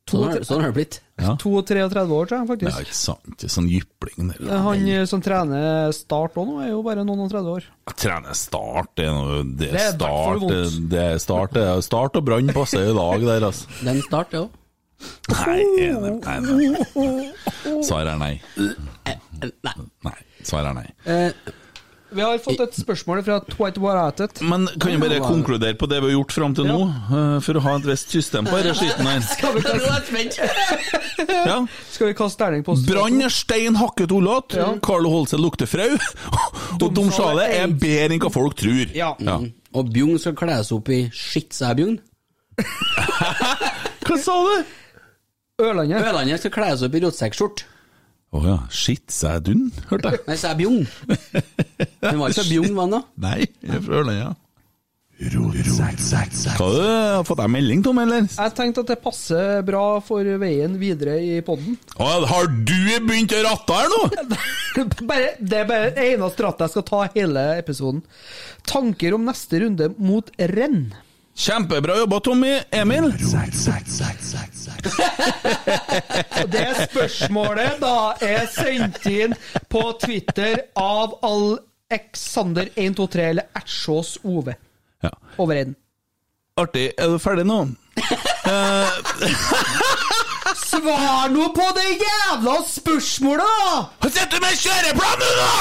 Sånn 0.07 0.23
har 0.23 0.43
sånn 0.47 0.63
det 0.63 0.69
blitt. 0.75 0.97
Ja. 1.19 1.33
32 1.41 2.13
år, 2.15 2.27
tror 2.29 2.43
jeg 2.45 2.59
Det 2.61 2.69
er 2.69 2.85
ikke 2.85 2.95
sant. 2.95 3.33
Det 3.35 3.47
er 3.49 3.51
sånn 3.51 3.67
jypling 3.67 4.29
der. 4.29 4.51
Han 4.63 4.85
eh, 4.87 5.01
som 5.09 5.23
trener 5.23 5.89
Start 5.95 6.37
òg 6.39 6.47
nå, 6.47 6.59
er 6.63 6.69
jo 6.71 6.83
bare 6.85 7.03
noen 7.07 7.25
og 7.25 7.33
30 7.33 7.49
år. 7.57 7.65
Trener 7.97 8.37
start, 8.37 8.93
det 8.99 9.07
er 9.09 9.17
noe 9.17 9.41
Det 9.49 9.71
Det 9.73 9.81
er 9.81 9.91
start, 9.97 10.45
det, 10.47 11.01
er 11.01 11.19
start, 11.23 11.57
det 11.57 11.65
er 11.73 11.83
start 11.83 12.21
og 12.21 12.27
brann 12.29 12.53
passer 12.55 12.87
i 12.87 12.95
dag 12.95 13.27
der, 13.27 13.49
altså. 13.49 13.67
Den 13.81 13.99
start, 14.05 14.37
ja. 14.37 14.45
Nei, 15.29 15.59
nei, 15.93 16.13
nei, 16.23 16.69
nei. 16.95 17.27
Svaret 17.87 18.13
er 18.15 18.19
nei. 18.21 18.33
Nei. 18.57 19.77
Nei, 20.07 20.17
svaret 20.43 20.69
er 20.71 20.77
nei. 20.81 20.89
Eh, 21.05 21.53
Vi 22.09 22.21
har 22.23 22.37
fått 22.39 22.61
et 22.63 22.71
spørsmål 22.79 23.19
fra 23.25 23.35
Twite 23.43 23.81
Waratet. 23.83 24.39
Men 24.47 24.63
kan 24.79 24.93
vi 24.93 24.97
bare 25.01 25.17
konkludere 25.19 25.75
på 25.75 25.89
det 25.91 25.97
vi 25.99 26.07
har 26.07 26.13
gjort 26.15 26.31
fram 26.37 26.53
til 26.55 26.63
nå, 26.69 26.77
eh, 26.87 27.33
for 27.43 27.59
å 27.59 27.63
ha 27.65 27.73
et 27.81 27.87
visst 27.89 28.13
system 28.15 28.47
på 28.47 28.55
denne 28.61 28.71
skitten 28.79 29.09
her? 29.11 29.19
Skal 29.33 29.57
vi 29.57 29.63
kaste. 29.65 30.47
Ja. 31.27 31.57
skal 31.91 32.07
vi 32.07 32.13
kaste 32.15 32.39
terning 32.45 32.63
på 32.63 32.77
Brann 32.87 33.19
er 33.25 33.33
stein 33.33 33.75
hakket 33.75 34.13
ollat, 34.15 34.55
Ja. 34.55 34.69
Carlo 34.85 35.09
Holse 35.11 35.35
lukter 35.41 35.67
frau, 35.67 35.97
og 36.81 36.87
Domsjale 36.95 37.49
er 37.57 37.67
bedre 37.75 38.15
enn 38.15 38.23
hva 38.23 38.31
folk 38.31 38.55
tror. 38.55 38.87
Ja. 38.95 39.11
Ja. 39.19 39.41
Og 39.75 39.91
Bjugn 39.91 40.15
skal 40.23 40.33
kles 40.39 40.71
opp 40.71 40.87
i 40.95 41.03
skitt, 41.11 41.51
sa 41.59 41.73
jeg, 41.73 41.81
Bjugn. 41.83 41.99
Hva 44.07 44.15
sa 44.23 44.33
du? 44.47 44.63
Ørlandet. 45.57 46.03
Ørlandet 46.05 46.37
skal 46.43 46.51
kles 46.53 46.81
opp 46.85 46.95
i 46.95 46.99
rotsekkskjort. 47.01 47.63
Å 48.37 48.41
ja, 48.43 48.57
shit, 48.69 49.07
sa 49.09 49.37
jeg 49.37 49.47
dun, 49.47 49.61
hørte 49.89 50.11
jeg. 50.13 50.19
Nei, 50.27 50.35
sa 50.37 50.51
jeg 50.51 50.59
Bjugn. 50.59 50.83
Han 52.03 52.19
var 52.19 52.29
ikke 52.29 52.43
så 52.43 52.51
Bjugn, 52.51 52.75
var 52.77 52.85
den 52.85 52.93
da? 52.93 52.99
Nei, 53.23 53.47
jeg 53.63 53.79
er 53.79 53.81
fra 53.81 54.03
Ørlandet. 54.03 54.19
ja. 54.21 54.35
Hva 55.17 56.67
har 56.69 57.23
du 57.23 57.25
fått 57.25 57.39
deg 57.39 57.49
melding, 57.49 57.81
Tom, 57.87 57.97
eller? 58.03 58.27
Jeg 58.29 58.53
tenkte 58.53 58.83
at 58.83 58.91
det 58.91 58.99
passer 59.01 59.63
bra 59.65 59.81
for 60.05 60.29
veien 60.43 60.75
videre 60.77 61.15
i 61.25 61.39
podden. 61.41 61.73
Har 61.97 62.45
du 62.53 62.77
begynt 63.07 63.33
å 63.33 63.41
ratte 63.47 63.79
her 63.79 63.89
nå? 63.95 64.03
bare, 65.09 65.33
det 65.41 65.63
er 65.63 65.65
bare 65.73 65.89
det 65.97 66.05
eneste 66.11 66.45
rattet 66.45 66.67
jeg 66.67 66.75
skal 66.75 66.87
ta 66.91 67.01
hele 67.17 67.47
episoden. 67.57 68.05
Tanker 68.69 69.17
om 69.17 69.25
neste 69.25 69.65
runde 69.65 69.89
mot 69.97 70.29
renn. 70.53 70.91
Kjempebra 71.37 71.97
jobba, 71.97 72.19
Tommy. 72.19 72.59
Emil? 72.71 73.03
Og 76.41 76.49
det 76.49 76.67
spørsmålet 76.89 77.77
da 77.81 78.13
er 78.25 78.47
sendt 78.49 79.05
inn 79.05 79.35
på 79.69 79.83
Twitter 80.01 80.57
av 80.81 81.13
Alexander123 81.29 83.27
eller 83.29 83.45
Ertsås 83.53 84.17
Ove. 84.25 84.55
Ja. 85.05 85.09
Over 85.37 85.55
Eden. 85.61 85.75
Artig. 86.57 86.87
Er 86.97 87.07
du 87.13 87.19
ferdig 87.21 87.45
nå? 87.45 87.67
Svar 90.67 91.29
nå 91.29 91.53
på 91.53 91.67
det 91.77 91.89
jævla 92.01 92.55
spørsmålet, 92.65 93.45
da! 93.45 94.09
Sitter 94.09 94.33
du 94.33 94.41
med 94.41 94.57
kjøreplan 94.63 95.17
nå, 95.21 95.29
da?! 95.37 95.53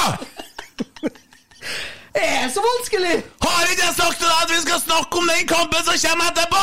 Er 2.16 2.48
så 2.52 2.62
vanskelig? 2.64 3.14
Har 3.44 3.70
ikke 3.72 3.84
jeg 3.84 3.94
sagt 3.96 4.18
til 4.20 4.28
deg 4.30 4.44
at 4.46 4.52
vi 4.54 4.60
skal 4.64 4.78
snakke 4.82 5.18
om 5.20 5.26
den 5.32 5.48
kampen 5.50 5.82
som 5.88 5.98
kommer 6.04 6.30
etterpå?! 6.32 6.62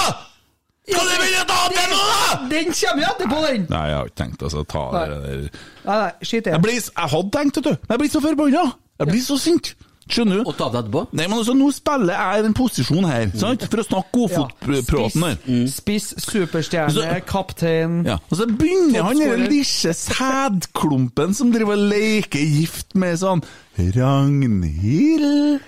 Skal 0.83 1.05
du 1.07 1.11
begynne 1.15 1.43
å 1.45 1.47
ta 1.47 1.57
opp 1.63 1.75
det 1.77 1.83
nå, 1.93 1.99
da?! 2.09 2.37
Den 2.51 2.73
kommer 2.75 3.03
jo 3.05 3.09
etterpå, 3.13 3.37
den. 3.47 3.67
Nei, 3.71 3.83
jeg 3.87 3.95
har 3.99 4.09
ikke 4.09 4.19
tenkt 4.23 4.41
altså, 4.43 4.63
å 4.65 4.67
ta 4.73 4.81
Nei. 4.91 5.03
det 5.07 5.19
der 5.23 5.43
Nei, 5.85 5.97
nei, 6.01 6.09
skit 6.27 6.33
i 6.33 6.51
Jeg, 6.51 6.57
det. 6.57 6.61
blir, 6.65 6.79
jeg 6.81 7.11
hadde 7.13 7.31
tenkt, 7.37 7.59
vet 7.61 7.69
du. 7.69 7.73
men 7.85 7.93
Jeg 7.95 8.01
blir 8.03 8.11
så 8.15 8.21
forbanna. 8.25 8.63
Jeg 8.99 9.07
blir 9.13 9.23
så 9.23 9.37
sint. 9.39 9.69
Skjønner 10.03 10.41
du? 10.41 10.47
Og 10.49 10.55
ta 10.59 10.67
det 10.71 10.81
etterpå? 10.81 11.05
Nei, 11.15 11.27
men 11.29 11.37
altså, 11.37 11.53
Nå 11.55 11.69
spiller 11.71 12.17
jeg 12.17 12.43
den 12.43 12.55
posisjonen 12.57 13.07
her, 13.07 13.29
sant? 13.39 13.63
for 13.71 13.79
å 13.79 13.85
snakke 13.87 14.11
godfotpraten 14.17 15.23
her. 15.23 15.37
Spiss, 15.71 15.77
spiss, 15.79 16.09
superstjerne, 16.27 16.91
Så- 16.91 17.21
kaptein 17.29 18.01
Ja, 18.05 18.17
Og 18.29 18.37
så 18.37 18.47
begynner 18.47 19.07
han 19.07 19.17
den 19.21 19.45
lille 19.47 19.93
sædklumpen 19.95 21.33
som 21.33 21.53
driver 21.53 21.77
og 21.77 21.87
leker 21.93 22.43
gift 22.43 22.95
med 22.95 23.17
sånn 23.21 23.43
Ragnhild 23.79 25.61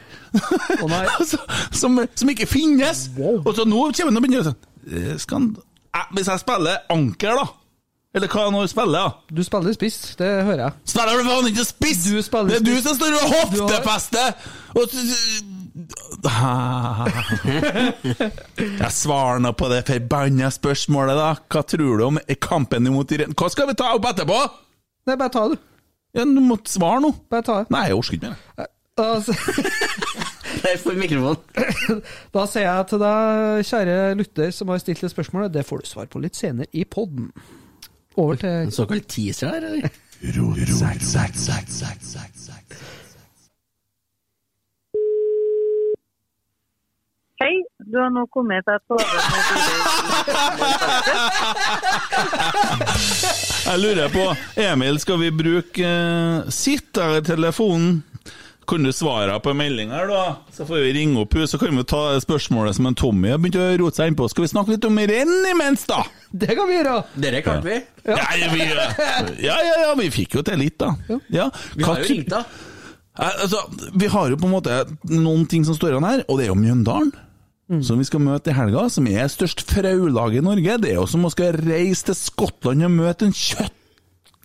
oh, 0.81 0.89
nei. 0.89 1.05
altså, 1.19 1.37
som, 1.71 1.99
som 2.15 2.29
ikke 2.29 2.47
finnes. 2.49 3.07
Og 3.17 3.51
så 3.55 3.65
nå 3.67 3.87
kommer 3.95 4.11
han 4.11 4.19
og 4.19 4.25
begynner 4.25 4.49
sånn 4.49 5.19
skal 5.19 5.39
han, 5.39 5.47
Hvis 6.13 6.27
jeg 6.29 6.43
spiller 6.43 6.83
anker, 6.93 7.39
da? 7.39 7.47
Eller 8.15 8.31
hva 8.31 8.45
nå 8.53 8.61
spiller, 8.71 8.95
da? 8.95 9.35
Du 9.35 9.43
spiller 9.43 9.75
spiss, 9.75 10.15
det 10.19 10.29
hører 10.47 10.61
jeg. 10.63 10.71
Spiller 10.93 11.19
du 11.19 11.27
faen 11.27 11.49
ikke 11.49 11.65
spiss! 11.67 12.05
Du 12.07 12.21
spiller 12.23 12.49
spiss. 12.53 12.63
det 12.63 12.63
er 12.63 12.65
du 12.69 12.75
som 12.85 12.95
står 12.95 13.11
og 13.19 13.25
hoftefester! 13.33 14.27
Og 14.75 14.83
Jeg 18.79 18.91
svarer 18.95 19.41
nå 19.43 19.51
på 19.59 19.67
det 19.71 19.81
forbanna 19.89 20.47
spørsmålet, 20.53 21.15
da. 21.19 21.33
Hva 21.51 21.61
tror 21.67 21.99
du 21.99 22.03
om 22.07 22.19
kampen 22.39 22.87
imot 22.87 23.11
Irene? 23.11 23.35
Hva 23.35 23.49
skal 23.51 23.67
vi 23.67 23.75
ta 23.79 23.91
opp 23.97 24.07
etterpå? 24.13 24.39
Nei, 25.05 25.17
bare 25.19 25.33
ta 25.33 25.43
det, 25.51 25.59
du. 25.59 25.65
Ja, 26.15 26.23
Du 26.23 26.39
må 26.39 26.55
svare 26.71 27.03
nå. 27.03 27.11
Bare 27.31 27.43
ta 27.43 27.57
det. 27.59 27.67
Nei, 27.75 27.83
jeg 27.89 27.99
orker 27.99 28.15
ikke 28.15 28.31
mer. 28.31 28.71
Altså, 28.95 29.35
Der 30.63 30.95
mikrofonen. 30.95 31.43
da 32.35 32.45
sier 32.47 32.63
jeg 32.69 32.87
til 32.89 33.01
deg, 33.03 33.67
kjære 33.67 33.97
lytter 34.21 34.55
som 34.55 34.71
har 34.71 34.79
stilt 34.79 35.03
det 35.03 35.11
spørsmålet, 35.11 35.51
det 35.53 35.65
får 35.67 35.83
du 35.83 35.89
svar 35.91 36.07
på 36.07 36.23
litt 36.23 36.39
senere 36.39 36.71
i 36.71 36.87
podden. 36.87 37.27
Over 38.17 38.35
til 38.35 38.49
En 38.49 38.71
såkalt 38.71 39.07
teaser 39.07 39.47
her, 39.47 39.55
eller? 39.55 39.89
Hei, 47.41 47.55
du 47.91 47.97
har 47.99 48.09
nå 48.15 48.25
kommet 48.31 48.63
til 48.63 48.79
på 48.87 48.95
Jeg 53.69 53.79
lurer 53.83 54.09
på, 54.13 54.25
Emil, 54.61 54.99
skal 55.03 55.19
vi 55.19 55.31
bruke 55.43 55.83
uh, 55.83 56.49
sitt 56.49 56.97
eller 56.97 57.21
telefonen? 57.25 58.03
Kan 58.65 58.85
du 58.85 58.91
svare 58.95 59.35
på 59.43 59.51
en 59.53 59.59
melding 59.59 59.91
her, 59.93 60.07
da? 60.09 60.21
Så 60.53 60.65
får 60.65 60.81
vi 60.87 60.93
ringe 60.97 61.19
opp 61.21 61.35
henne, 61.37 61.47
så 61.49 61.59
kan 61.61 61.75
vi 61.77 61.83
ta 61.87 62.01
spørsmålet 62.23 62.77
som 62.77 62.87
en 62.89 62.97
Tommy 62.97 63.29
har 63.29 63.41
begynt 63.41 63.59
å 63.61 63.67
rote 63.81 63.99
seg 63.99 64.11
innpå. 64.11 64.29
Skal 64.31 64.47
vi 64.47 64.51
snakke 64.53 64.73
litt 64.73 64.87
om 64.89 64.97
renn 64.97 65.49
imens, 65.51 65.85
da? 65.89 66.01
Det 66.33 66.55
kan 66.57 66.69
vi 66.69 66.79
gjøre! 66.79 66.95
Dere 67.21 67.43
klarte 67.45 67.69
vi. 67.69 67.77
Ja, 68.05 68.17
vi, 68.53 68.65
ja, 69.45 69.57
ja, 69.61 69.75
ja, 69.85 69.91
vi 69.99 70.09
fikk 70.13 70.39
jo 70.39 70.45
til 70.45 70.59
litt, 70.61 70.79
da. 70.81 70.95
Ja. 71.33 71.51
Vi 71.75 71.85
har 71.85 72.01
jo 72.01 72.09
ringt, 72.09 72.33
da. 72.33 72.41
Altså, 73.15 73.61
vi 73.95 74.09
har 74.11 74.33
jo 74.33 74.41
på 74.41 74.49
en 74.49 74.55
måte 74.57 74.81
noen 75.13 75.45
ting 75.47 75.63
som 75.67 75.77
står 75.77 75.93
igjen 75.93 76.09
her, 76.09 76.25
og 76.27 76.41
det 76.41 76.47
er 76.47 76.51
jo 76.51 76.59
Mjøndalen. 76.59 77.13
Som 77.81 77.97
vi 77.97 78.05
skal 78.05 78.21
møte 78.21 78.51
i 78.51 78.53
helga, 78.53 78.83
som 78.93 79.07
er 79.09 79.25
størst 79.31 79.63
fraulag 79.65 80.35
i 80.37 80.43
Norge. 80.45 80.75
Det 80.83 80.91
er 80.91 80.99
jo 80.99 81.07
som 81.09 81.25
å 81.25 81.31
skal 81.33 81.55
reise 81.57 82.11
til 82.11 82.17
Skottland 82.19 82.85
og 82.85 82.93
møte 82.93 83.25
en 83.25 83.33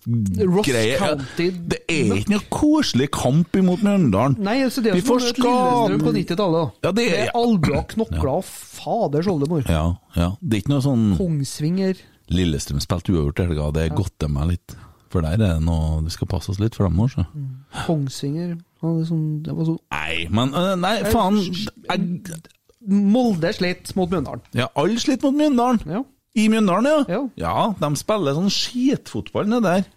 Ross 0.06 0.66
greie. 0.66 0.96
County 0.98 1.50
Det 1.50 1.78
er 1.88 2.14
ikke 2.16 2.30
noe 2.30 2.44
koselig 2.50 3.10
kamp 3.12 3.56
imot 3.60 3.82
Mjøndalen. 3.84 4.38
Nei, 4.38 4.62
altså 4.64 4.82
det 4.82 4.92
er 4.92 4.94
Vi 4.94 5.00
som 5.04 5.18
får 5.18 5.20
Lillestrøm 5.26 6.00
på 6.00 6.12
skade- 6.12 6.24
90-tallet. 6.24 6.72
Ja, 6.84 6.92
det 6.92 7.06
er- 7.12 7.24
Med 7.24 7.30
albuer, 7.34 7.82
knokler 7.94 8.30
og 8.36 8.44
faders 8.44 9.26
oldemor. 9.26 9.62
Ja, 9.68 9.94
ja. 10.16 10.30
Det 10.40 10.54
er 10.54 10.62
ikke 10.62 10.72
noe 10.74 10.80
sånn 10.86 11.16
Kongsvinger. 11.18 11.96
Lillestrøm 12.30 12.80
spilte 12.80 13.12
uavgjort 13.12 13.40
i 13.40 13.46
helga, 13.48 13.72
det 13.72 13.92
godter 13.94 14.28
meg 14.30 14.48
litt. 14.48 14.76
For 15.10 15.20
der 15.22 15.32
er 15.32 15.36
det 15.36 15.62
noe 15.62 16.02
Vi 16.04 16.10
skal 16.10 16.28
passe 16.28 16.50
oss 16.50 16.60
litt 16.60 16.74
for 16.76 16.88
dem 16.88 16.96
Mm. 16.96 17.64
Kongsvinger 17.86 18.52
er 18.52 19.04
sånn, 19.04 19.42
Det 19.42 19.54
var 19.54 19.64
sånn 19.64 19.78
Nei, 19.90 20.28
men 20.30 20.52
øh, 20.54 20.78
Nei, 20.78 21.02
faen. 21.02 21.42
Jeg, 21.90 22.40
Molde 22.88 23.52
slitt 23.52 23.94
mot 23.96 24.08
Mjøndalen. 24.08 24.40
ja, 24.54 24.68
alle 24.74 24.96
slet 24.98 25.22
mot 25.22 25.34
Mjøndalen. 25.34 25.80
Ja. 25.86 26.02
I 26.38 26.48
Mjøndalen, 26.52 26.86
ja. 26.86 27.00
Ja. 27.10 27.22
Ja, 27.42 27.54
de 27.80 27.88
spiller 27.98 28.36
sånn 28.36 28.52
skitfotball 28.54 29.48
nede 29.50 29.66
der. 29.66 29.88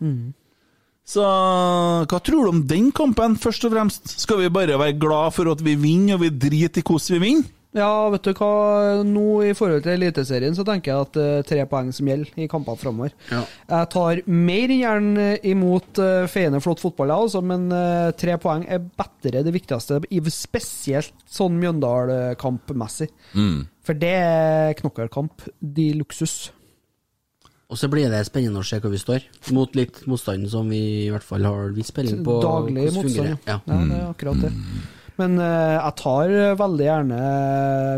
Så 1.04 1.24
hva 1.24 2.20
tror 2.24 2.46
du 2.46 2.50
om 2.54 2.62
den 2.68 2.88
kampen, 2.96 3.36
først 3.36 3.66
og 3.68 3.76
fremst? 3.76 4.16
Skal 4.24 4.40
vi 4.40 4.54
bare 4.54 4.80
være 4.80 4.96
glad 4.98 5.36
for 5.36 5.52
at 5.52 5.62
vi 5.62 5.76
vinner, 5.76 6.16
og 6.16 6.24
vi 6.24 6.32
driter 6.32 6.82
i 6.82 6.86
hvordan 6.88 7.18
vi 7.18 7.26
vinner? 7.28 7.52
Ja, 7.74 7.90
vet 8.14 8.28
du 8.28 8.36
hva, 8.38 9.02
nå 9.02 9.26
i 9.48 9.54
forhold 9.58 9.82
til 9.82 9.96
Eliteserien 9.96 10.54
så 10.54 10.62
tenker 10.68 10.92
jeg 10.92 11.08
at 11.08 11.18
uh, 11.18 11.46
tre 11.48 11.64
poeng 11.70 11.90
som 11.96 12.06
gjelder 12.06 12.44
i 12.46 12.48
kampene 12.50 12.78
framover. 12.78 13.16
Ja. 13.32 13.40
Jeg 13.72 13.90
tar 13.96 14.22
mer 14.30 14.74
enn 14.76 14.84
gjerne 14.84 15.26
imot 15.50 16.02
uh, 16.02 16.28
feiende 16.30 16.62
flott 16.62 16.84
fotball, 16.84 17.10
jeg, 17.10 17.28
altså, 17.28 17.42
men 17.50 17.66
uh, 17.74 18.14
tre 18.14 18.38
poeng 18.42 18.68
er 18.70 18.86
bedre 18.86 19.42
det 19.48 19.56
viktigste, 19.56 20.04
spesielt 20.30 21.18
sånn 21.26 21.58
Mjøndal-kampmessig. 21.64 23.10
For 23.84 24.00
det 24.00 24.14
er 24.16 24.76
knokkelkamp 24.80 25.48
de 25.60 25.90
luksus. 26.00 26.52
Og 27.72 27.80
så 27.80 27.90
blir 27.90 28.12
det 28.12 28.22
spennende 28.28 28.62
å 28.62 28.68
se 28.68 28.78
hvor 28.80 28.92
vi 28.94 29.02
står, 29.02 29.24
mot 29.56 29.72
litt 29.76 30.04
motstand 30.10 30.46
som 30.52 30.68
vi 30.70 30.82
i 31.08 31.12
hvert 31.12 31.26
fall 31.26 31.46
har 31.48 31.72
viss 31.74 31.90
spilling 31.90 32.22
på. 32.26 32.38
Daglig 32.44 32.92
motstand, 32.94 33.34
ja. 33.34 33.38
ja. 33.50 33.58
ja. 33.66 33.80
Det 33.90 33.98
er 33.98 34.10
akkurat 34.12 34.44
det. 34.44 34.52
Men 35.18 35.38
eh, 35.42 35.76
jeg 35.78 35.96
tar 36.00 36.32
veldig 36.58 36.86
gjerne 36.88 37.18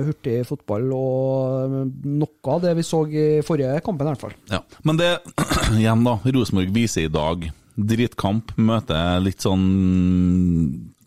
hurtig 0.07 0.38
fotball, 0.47 0.88
og 0.95 1.75
noe 2.03 2.55
av 2.55 2.63
det 2.63 2.73
vi 2.79 2.88
så 2.88 3.03
i 3.07 3.27
forrige 3.45 3.77
kampen, 3.86 4.07
i 4.07 4.13
hvert 4.13 4.25
fall. 4.25 4.36
Ja. 4.51 4.61
Men 4.88 4.99
det, 4.99 5.11
igjen 5.81 6.03
da, 6.07 6.17
Rosenborg 6.23 6.73
viser 6.75 7.07
i 7.07 7.13
dag 7.13 7.47
Drittkamp 7.75 8.53
møter 8.55 9.19
litt 9.19 9.43
sånn 9.43 9.63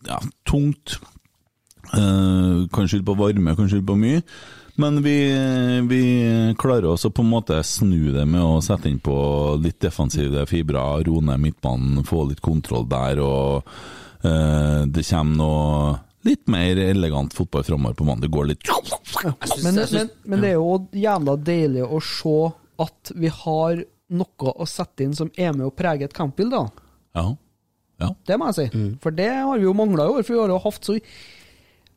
ja, 0.05 0.19
tungt. 0.49 0.99
Eh, 1.89 2.65
kan 2.69 2.89
skylde 2.89 3.07
på 3.07 3.17
varme, 3.17 3.55
kan 3.57 3.69
skylde 3.69 3.89
på 3.89 3.97
mye. 3.97 4.21
Men 4.79 5.01
vi, 5.03 5.15
vi 5.89 6.01
klarer 6.59 6.87
også 6.93 7.09
på 7.11 7.23
en 7.25 7.31
måte 7.33 7.57
snu 7.67 8.11
det 8.15 8.23
med 8.29 8.39
å 8.41 8.59
sette 8.63 8.87
inn 8.87 8.99
på 9.03 9.15
litt 9.59 9.79
defensive 9.83 10.45
fibre, 10.47 10.83
roe 11.07 11.23
ned 11.27 11.41
midtbanen, 11.43 12.05
få 12.07 12.21
litt 12.29 12.39
kontroll 12.45 12.85
der, 12.89 13.19
og 13.19 13.67
eh, 14.23 14.85
det 14.87 15.03
kommer 15.09 15.35
noe 15.41 15.97
litt 16.27 16.47
mer 16.51 16.79
elegant 16.83 17.35
fotball 17.35 17.63
framover 17.67 17.95
på 17.99 18.07
mandag. 18.07 18.27
Det 18.27 18.33
går 18.37 18.47
litt 18.53 18.63
synes- 18.69 19.63
Men, 19.63 19.73
synes- 19.73 19.91
men, 19.97 20.09
men 20.25 20.41
det 20.43 20.49
er 20.53 20.57
jo 20.59 20.73
jævla 21.03 21.35
deilig 21.51 21.83
å 21.87 21.99
se 22.03 22.37
at 22.83 23.11
vi 23.15 23.31
har 23.41 23.83
noe 24.09 24.53
å 24.55 24.65
sette 24.67 25.03
inn 25.05 25.15
som 25.15 25.29
er 25.37 25.51
med 25.53 25.67
å 25.67 25.75
prege 25.75 26.07
et 26.07 26.15
kampbilde. 26.15 26.63
Ja. 27.19 27.25
ja. 27.99 28.09
Det 28.25 28.37
må 28.39 28.47
jeg 28.49 28.55
si. 28.71 28.85
For 29.03 29.11
det 29.15 29.27
har 29.35 29.57
vi 29.59 29.67
jo 29.67 29.75
mangla 29.77 30.07
i 30.07 30.15
år. 30.15 30.23
For 30.23 30.33
vi 30.35 30.39
har 30.41 30.53
jo 30.55 30.61
hatt 30.63 30.87
så 30.87 30.95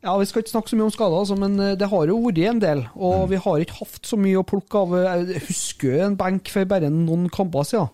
Ja, 0.03 0.17
Vi 0.19 0.27
skal 0.27 0.43
ikke 0.43 0.51
snakke 0.51 0.73
så 0.73 0.77
mye 0.79 0.89
om 0.89 0.95
skader, 0.95 1.19
altså, 1.23 1.37
men 1.39 1.59
eh, 1.63 1.75
det 1.79 1.89
har 1.93 2.11
jo 2.11 2.19
vært 2.25 2.41
en 2.51 2.61
del. 2.63 2.81
Og 2.99 3.29
vi 3.31 3.39
har 3.39 3.63
ikke 3.63 3.79
hatt 3.85 4.09
så 4.09 4.19
mye 4.19 4.41
å 4.41 4.47
plukke 4.47 4.81
av. 4.81 4.95
Jeg 4.99 5.43
husker 5.47 6.07
en 6.09 6.17
benk 6.19 6.51
for 6.51 6.67
bare 6.67 6.91
noen 6.91 7.29
kamper 7.31 7.69
siden. 7.69 7.93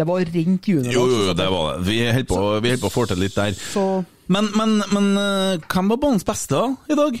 Det 0.00 0.06
var 0.08 0.24
rent 0.24 0.66
junior. 0.66 0.90
Jo, 0.94 1.04
jo, 1.06 1.20
jo, 1.28 1.34
det 1.36 1.46
var 1.52 1.76
det. 1.76 1.84
Vi 1.86 1.98
holder 2.08 2.26
på, 2.30 2.40
vi 2.64 2.76
på 2.80 2.88
å 2.88 2.94
få 2.94 3.04
til 3.10 3.20
litt 3.22 3.36
der. 3.36 3.52
Så 3.54 3.84
Men, 4.30 4.46
men, 4.54 4.78
men 4.94 5.08
eh, 5.18 5.62
hvem 5.70 5.90
var 5.90 5.98
banens 6.02 6.26
beste 6.26 6.54
da, 6.54 6.68
i 6.90 6.98
dag? 6.98 7.18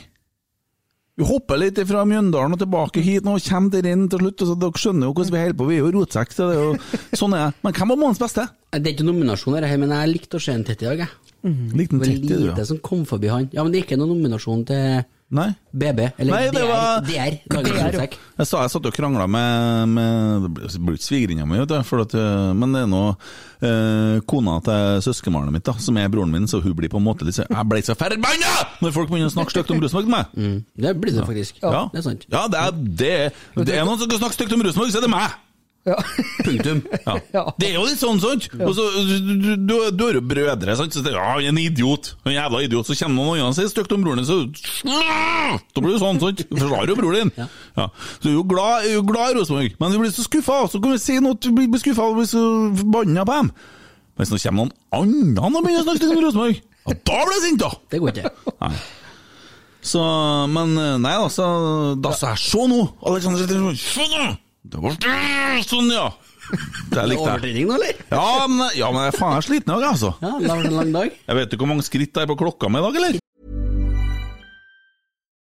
Vi 1.20 1.26
hopper 1.28 1.58
litt 1.60 1.78
fra 1.84 2.04
Mjøndalen 2.08 2.54
og 2.56 2.60
tilbake 2.62 3.02
hit 3.04 3.26
nå, 3.26 3.34
og 3.36 3.44
kommer 3.44 3.74
dere 3.74 3.92
inn 3.92 4.06
til 4.10 4.22
slutt. 4.22 4.42
og 4.42 4.50
Så 4.50 4.58
dere 4.62 4.80
skjønner 4.80 5.10
jo 5.10 5.14
hvordan 5.14 5.34
vi 5.34 5.42
holder 5.42 5.58
på, 5.58 5.66
vi 5.68 5.76
er 5.76 5.82
jo 5.84 5.90
rotsekk. 5.98 6.32
Så 6.34 6.46
det 6.48 6.56
er 6.56 6.62
jo, 6.70 6.76
sånn 7.20 7.34
er 7.36 7.44
det. 7.50 7.58
Men 7.66 7.76
hvem 7.78 7.92
var 7.94 8.00
banens 8.02 8.22
beste? 8.22 8.46
Det 8.74 8.80
er 8.80 8.94
ikke 8.94 9.06
nominasjon 9.10 9.58
her, 9.58 9.74
men 9.82 9.94
jeg 9.98 10.14
likte 10.14 10.38
å 10.40 10.44
se 10.46 10.54
en 10.54 10.64
tett 10.66 10.86
i 10.86 10.88
dag. 10.88 11.04
Jeg. 11.04 11.29
Liten 11.42 11.98
Det 12.02 12.08
var 12.08 12.12
30, 12.12 12.26
du, 12.28 12.36
lite 12.48 12.58
ja. 12.64 12.68
som 12.68 12.78
kom 12.84 13.06
forbi 13.08 13.30
han. 13.32 13.48
Ja, 13.54 13.62
Men 13.64 13.72
det 13.72 13.80
er 13.80 13.86
ikke 13.88 13.98
noen 14.00 14.12
nominasjon 14.16 14.66
til 14.68 15.02
Nei. 15.30 15.46
BB, 15.70 16.00
eller 16.18 16.32
Nei, 16.34 16.50
det 16.50 16.62
var- 16.66 17.04
DR. 17.06 17.36
DR. 17.46 18.16
Jeg 18.40 18.46
sa 18.48 18.62
jeg 18.64 18.70
satt 18.72 18.86
og 18.88 18.94
krangla 18.96 19.28
med, 19.30 19.88
med 19.94 20.42
Det 20.42 20.50
blir- 20.80 20.96
det 20.96 20.98
ikke 20.98 21.06
svigerinna 21.06 21.46
mi, 21.46 21.60
eh, 21.60 22.54
men 22.56 22.72
det 22.74 22.80
er 22.82 22.88
nå 22.90 23.02
eh, 23.62 24.20
kona 24.26 24.56
til 24.66 25.04
søskenbarnet 25.06 25.52
mitt, 25.54 25.62
da, 25.64 25.76
som 25.78 25.96
er 25.96 26.08
broren 26.08 26.32
min, 26.32 26.48
så 26.50 26.60
hun 26.60 26.74
blir 26.74 26.90
på 26.90 26.98
en 26.98 27.04
måte 27.06 27.22
litt 27.24 27.36
så 27.38 27.46
Jeg 27.46 27.68
ble 27.68 27.82
så 27.82 27.94
forbanna 27.94 28.54
når 28.82 28.92
folk 28.96 29.08
begynner 29.12 29.30
å 29.30 29.36
snakke 29.36 29.54
stygt 29.54 29.70
om 29.70 29.78
Rosenborg 29.84 30.08
til 30.08 30.16
meg! 30.16 30.34
Mm, 30.34 30.64
det 30.82 30.96
blir 31.00 31.14
det 31.14 31.26
faktisk. 31.28 31.62
Ja. 31.62 31.86
Det 31.92 32.02
er 32.02 32.08
sant. 32.08 32.26
Ja, 32.32 32.48
det 32.50 32.58
er, 32.58 32.70
det, 32.72 33.14
det 33.68 33.78
er 33.78 33.86
noen 33.86 34.00
som 34.00 34.10
skal 34.10 34.24
snakke 34.24 34.34
stygt 34.40 34.56
om 34.56 34.66
Rosenborg, 34.66 34.90
så 34.90 34.98
er 34.98 35.06
det 35.06 35.14
meg! 35.14 35.38
Ja. 35.88 35.96
Punktum. 36.44 36.82
Ja. 37.06 37.16
Ja. 37.36 37.42
Det 37.60 37.68
er 37.70 37.76
jo 37.76 37.84
litt 37.86 38.00
sånn, 38.00 38.18
sant? 38.20 38.48
Og 38.58 38.72
så, 38.76 38.84
du, 39.06 39.54
du, 39.56 39.74
du, 39.94 40.02
har 40.02 40.16
jo 40.18 40.22
brødre, 40.24 40.74
sant? 40.76 40.94
Så 40.94 41.02
det, 41.04 41.12
ja, 41.14 41.36
en 41.46 41.60
idiot. 41.60 42.12
En 42.26 42.34
jævla 42.34 42.62
idiot. 42.66 42.88
Så 42.88 42.96
kommer 42.98 43.20
noen 43.20 43.40
andre 43.40 43.52
og 43.52 43.56
sier 43.56 43.70
stygt 43.70 43.94
om 43.94 44.04
broren 44.04 44.20
din, 44.20 44.28
så 44.28 44.40
Da 45.70 45.82
blir 45.82 45.94
du 45.94 46.00
sånn, 46.02 46.20
sant? 46.22 46.42
Forsvarer 46.50 46.92
jo 46.92 46.98
broren 46.98 47.30
din. 47.30 47.48
Ja. 47.76 47.86
Så 48.18 48.24
du 48.26 48.30
er 48.32 48.36
jo 48.36 48.46
glad, 48.50 48.88
er 48.88 48.96
jo 48.98 49.04
glad 49.08 49.32
i 49.32 49.38
Rosenborg, 49.38 49.76
men 49.80 49.94
du 49.94 50.00
blir 50.02 50.14
så 50.14 50.26
skuffa. 50.26 50.62
Så 50.72 50.82
kan 50.82 50.96
vi 50.96 51.02
si 51.02 51.20
noe, 51.22 51.38
du 51.38 51.50
blir 51.56 51.82
skuffa 51.82 52.08
og 52.10 52.20
blir 52.20 52.30
så 52.30 52.44
forbanna 52.82 53.26
på 53.28 53.38
dem. 53.38 53.52
Hvis 54.20 54.34
nå 54.34 54.42
kommer 54.42 54.68
noen 54.68 54.74
andre 55.40 55.48
og 55.48 55.64
begynner 55.64 55.84
å 55.84 55.88
snakke 55.88 56.10
om 56.10 56.24
Rosenborg, 56.26 56.60
ja, 56.60 56.96
da 56.96 57.22
blir 57.24 57.36
jeg 57.38 57.46
sint, 57.46 57.62
da! 57.62 57.70
Det 57.92 58.02
går 58.02 58.16
ikke. 58.16 58.54
Nei. 58.60 58.74
Så, 59.80 60.00
men 60.52 60.74
nei 60.76 61.16
da, 61.16 61.28
så 61.32 61.44
da 61.96 62.12
sa 62.12 62.34
jeg 62.34 62.42
Se 62.50 62.68
nå! 62.68 62.82
Alexander! 63.08 64.49
Det 64.62 64.80
var 64.82 64.96
sånn, 65.64 65.88
ja. 65.94 66.10
Det 66.90 67.04
likte 67.06 67.22
jeg. 67.22 67.30
Overtrening 67.30 67.68
nå, 67.70 67.78
eller? 67.78 67.98
Ja, 68.10 68.46
men, 68.50 68.68
ja, 68.76 68.90
men 68.90 69.04
jeg 69.06 69.14
er 69.14 69.16
faen 69.16 69.34
jeg 69.36 69.42
er 69.42 69.46
sliten 69.46 69.70
i 69.70 69.76
dag, 69.78 69.86
altså. 69.92 70.12
Ja, 70.20 70.32
det 70.36 70.50
har 70.50 70.60
vært 70.60 70.70
en 70.70 70.78
lang 70.80 70.92
dag. 70.96 71.18
Jeg 71.26 71.38
vet 71.38 71.54
ikke 71.54 71.64
hvor 71.64 71.72
mange 71.72 71.86
skritt 71.86 72.14
det 72.14 72.24
er 72.24 72.30
på 72.30 72.36
klokka 72.42 72.70
mi 72.70 72.80
i 72.80 72.86
dag, 72.86 73.00
eller? 73.00 73.18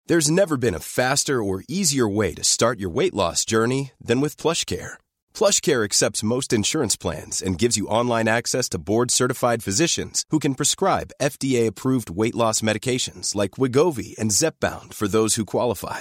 There's 0.08 0.30
never 0.30 0.56
been 0.56 0.74
a 0.74 0.80
faster 0.80 1.42
or 1.42 1.62
easier 1.68 2.08
way 2.08 2.34
to 2.34 2.44
start 2.44 2.80
your 2.80 2.90
weight 2.90 3.14
loss 3.14 3.44
journey 3.44 3.92
than 4.04 4.20
with 4.20 4.36
PlushCare. 4.36 4.94
PlushCare 5.34 5.84
accepts 5.84 6.22
most 6.24 6.52
insurance 6.52 6.96
plans 6.96 7.40
and 7.40 7.58
gives 7.58 7.76
you 7.76 7.86
online 7.86 8.28
access 8.28 8.68
to 8.70 8.78
board-certified 8.78 9.62
physicians 9.62 10.24
who 10.30 10.38
can 10.38 10.54
prescribe 10.54 11.12
FDA-approved 11.20 12.10
weight 12.10 12.34
loss 12.34 12.62
medications 12.62 13.34
like 13.34 13.52
Wigovi 13.52 14.18
and 14.18 14.32
Zepbound 14.32 14.92
for 14.92 15.08
those 15.08 15.36
who 15.36 15.44
qualify. 15.44 16.00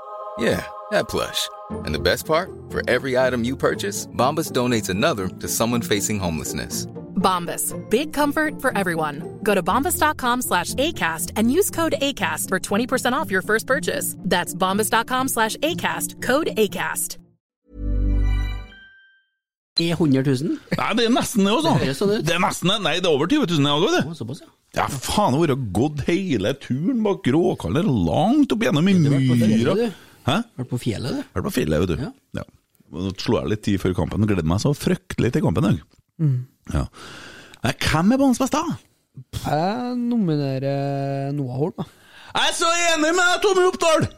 Yeah, 0.41 0.65
that 0.89 1.07
plush. 1.07 1.49
And 1.85 1.93
the 1.93 1.99
best 1.99 2.25
part? 2.25 2.49
For 2.69 2.81
every 2.89 3.17
item 3.17 3.43
you 3.43 3.55
purchase, 3.55 4.07
Bombas 4.07 4.51
donates 4.51 4.89
another 4.89 5.27
to 5.27 5.47
someone 5.47 5.81
facing 5.81 6.19
homelessness. 6.19 6.87
Bombas. 7.15 7.75
Big 7.89 8.11
comfort 8.11 8.59
for 8.59 8.75
everyone. 8.75 9.39
Go 9.43 9.53
to 9.53 9.61
bombas.com 9.61 10.41
slash 10.41 10.73
ACAST 10.75 11.31
and 11.35 11.51
use 11.51 11.69
code 11.69 11.93
ACAST 12.01 12.49
for 12.49 12.59
20% 12.59 13.13
off 13.13 13.29
your 13.29 13.43
first 13.43 13.67
purchase. 13.67 14.15
That's 14.19 14.55
bombas.com 14.55 15.27
slash 15.27 15.57
ACAST. 15.57 16.21
Code 16.23 16.47
ACAST. 16.57 17.17
I 19.79 19.93
100 19.93 20.25
000? 20.27 20.57
Nei, 20.77 20.93
det 20.97 21.05
er 21.07 21.13
nesten 21.15 21.45
det, 21.47 21.53
også. 21.55 21.71
Det 21.79 21.85
høres 21.87 21.99
sånn 22.01 22.11
ut. 22.11 22.25
Det 22.27 22.33
er 22.35 22.41
nesten 22.43 22.69
det. 22.73 22.79
Nei, 22.83 22.95
det 22.99 23.07
er 23.07 23.13
over 23.15 23.29
20 23.31 23.47
000 23.55 23.69
i 23.69 23.71
òg, 23.71 23.85
det. 23.95 24.01
Å, 24.03 24.15
Såpass, 24.17 24.41
ja. 24.43 24.49
Ja, 24.75 24.85
faen, 24.91 25.33
det 25.35 25.39
har 25.39 25.47
vært 25.49 25.63
gått 25.75 26.03
hele 26.07 26.53
turen 26.59 27.01
bak 27.03 27.23
Gråkaller, 27.25 27.87
langt 27.87 28.53
opp 28.55 28.63
gjennom 28.63 28.87
i 28.87 28.93
Du 28.95 29.07
har 29.07 29.15
vært 29.17 29.31
på 29.31 29.39
myra. 29.41 29.75
Hæ? 30.27 30.37
Vært 30.59 30.69
på 30.71 30.79
fjellet, 30.83 31.17
du. 31.17 31.23
Vært 31.37 31.47
på 31.47 31.53
fjellet, 31.57 31.83
vet 31.83 31.93
du. 31.93 32.03
Ja. 32.05 32.11
Ja. 32.41 32.45
Nå 32.91 33.13
slo 33.21 33.39
jeg 33.39 33.51
litt 33.53 33.63
tid 33.65 33.79
før 33.81 33.93
kampen 34.01 34.23
og 34.25 34.29
gleder 34.31 34.47
meg 34.51 34.59
så 34.63 34.73
fryktelig 34.75 35.31
til 35.35 35.45
kampen. 35.45 35.69
Jeg. 35.71 35.83
Mm. 36.21 36.39
Ja. 36.75 36.85
Nei, 37.63 37.73
hvem 37.85 38.15
er 38.15 38.19
banens 38.21 38.41
beste? 38.41 38.59
da? 38.61 38.79
Jeg 39.45 39.97
nominerer 39.99 41.31
Noah 41.35 41.57
Holm. 41.61 41.77
jeg. 41.79 41.87
Jeg 42.31 42.49
er 42.51 42.57
så 42.57 42.69
enig 42.93 43.13
med 43.15 43.23
deg, 43.27 43.39
Tommy 43.43 43.67
Oppdal! 43.69 44.09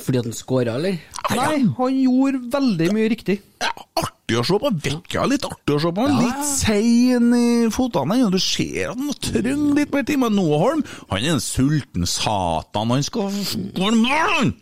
Fordi 0.00 0.18
at 0.22 0.24
han 0.24 0.32
scora, 0.32 0.74
eller? 0.78 0.94
Nei, 1.36 1.56
han 1.76 1.96
gjorde 2.00 2.38
veldig 2.54 2.86
mye 2.96 3.10
riktig. 3.12 3.34
Ja, 3.60 3.72
Artig 4.00 4.38
å 4.40 4.44
se 4.48 4.56
på. 4.62 4.70
Vekka 4.86 5.26
litt 5.28 5.44
artig 5.44 5.74
å 5.76 5.80
se 5.82 5.90
på. 5.92 6.06
Er 6.08 6.14
Litt 6.16 6.46
sein 6.48 7.26
i 7.36 7.48
fotene. 7.74 8.16
Du 8.32 8.38
ser 8.40 8.94
at 8.94 8.96
han 9.02 9.12
trenger 9.20 9.76
litt 9.76 9.92
mer 9.92 10.06
tid. 10.08 10.16
Men 10.22 10.32
Noah 10.38 10.62
Holm, 10.64 10.80
han 11.10 11.20
er 11.20 11.34
en 11.34 11.44
sulten 11.44 12.08
satan. 12.08 12.94
Han 12.94 13.04
skal 13.04 13.28
skåre 13.44 13.98
mål! 14.00 14.54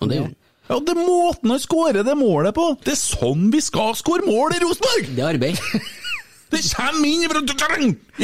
Og 0.00 0.10
det, 0.10 0.20
Ja, 0.68 0.76
det 0.84 0.92
er 0.92 1.00
måten 1.00 1.54
han 1.54 1.62
skårer 1.62 2.04
det 2.04 2.16
målet 2.18 2.56
på. 2.56 2.66
Det 2.84 2.92
er 2.92 3.00
sånn 3.00 3.48
vi 3.54 3.62
skal 3.64 3.94
skåre 3.96 4.26
mål 4.26 4.56
i 4.56 4.60
Rosenborg! 4.64 5.08
det 5.14 5.24
er 5.24 5.32
arbeid. 5.32 5.62
Det 6.48 6.62
kommer 6.72 7.04
inn 7.04 7.28
fra, 7.28 7.42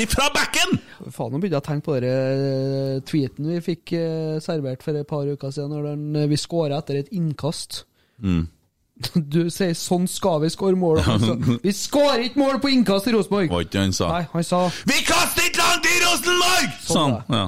fra 0.09 0.29
bekken! 0.33 0.79
Faen, 1.13 1.33
nå 1.35 1.41
begynte 1.43 1.59
jeg 1.59 1.61
å 1.61 1.67
tenke 1.67 1.85
på 1.85 1.97
den 2.01 2.45
eh, 2.49 3.01
tweeten 3.05 3.51
vi 3.53 3.59
fikk 3.65 3.93
eh, 3.99 4.39
servert 4.41 4.85
for 4.85 4.97
et 4.97 5.09
par 5.09 5.29
uker 5.29 5.53
siden, 5.53 5.75
når 5.75 5.91
den, 5.91 6.05
eh, 6.23 6.29
vi 6.31 6.39
skåra 6.41 6.79
etter 6.81 7.03
et 7.03 7.13
innkast. 7.13 7.83
Mm. 8.25 8.47
Du 9.35 9.51
sier 9.51 9.75
'sånn 9.75 10.07
skal 10.09 10.41
vi 10.45 10.49
skåre 10.55 10.79
mål'. 10.79 11.03
Altså. 11.03 11.35
Vi 11.61 11.73
skårer 11.75 12.29
ikke 12.29 12.41
mål 12.41 12.61
på 12.63 12.71
innkast 12.73 13.11
i 13.11 13.13
Rosenborg! 13.13 13.51
Var 13.53 13.67
ikke 13.67 13.77
det 13.77 13.85
han 13.89 13.97
sa? 13.99 14.09
Nei, 14.15 14.25
han 14.33 14.47
sa 14.47 14.63
Vi 14.87 14.99
kaster 15.05 15.49
ikke 15.51 15.61
langt 15.61 15.91
i 15.91 15.97
Rosenborg! 16.07 16.73
Sånn. 16.87 17.19
Ja. 17.29 17.45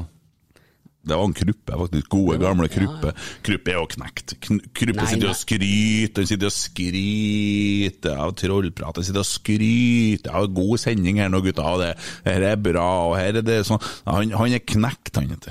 Det 1.06 1.14
var 1.14 1.28
en 1.28 1.36
Kruppe, 1.36 1.76
faktisk. 1.82 2.08
Gode, 2.10 2.38
gamle 2.42 2.68
Kruppe. 2.72 3.12
Kruppe 3.46 3.70
er 3.72 3.78
jo 3.78 3.86
knekt. 3.94 4.34
Kruppe 4.42 4.98
Nei, 4.98 5.10
sitter 5.12 5.30
og 5.30 5.38
skryter, 5.38 6.22
han 6.22 6.30
sitter 6.32 6.50
og 6.50 6.56
skryter 6.56 8.22
av 8.24 8.32
trollprat. 8.40 8.98
Han 8.98 9.06
sitter 9.06 9.22
og 9.22 9.28
skryter 9.28 10.40
av 10.40 10.48
god 10.56 10.82
sending 10.82 11.20
her 11.22 11.30
nå, 11.30 11.42
gutta. 11.46 11.76
Det 11.82 11.92
her 12.26 12.48
er 12.50 12.58
bra, 12.58 12.88
og 13.10 13.14
her 13.20 13.38
er 13.38 13.46
det 13.46 13.60
sånn. 13.68 13.82
Han, 14.08 14.34
han 14.34 14.58
er 14.58 14.64
knekt, 14.66 15.14
han, 15.20 15.30
vet. 15.36 15.48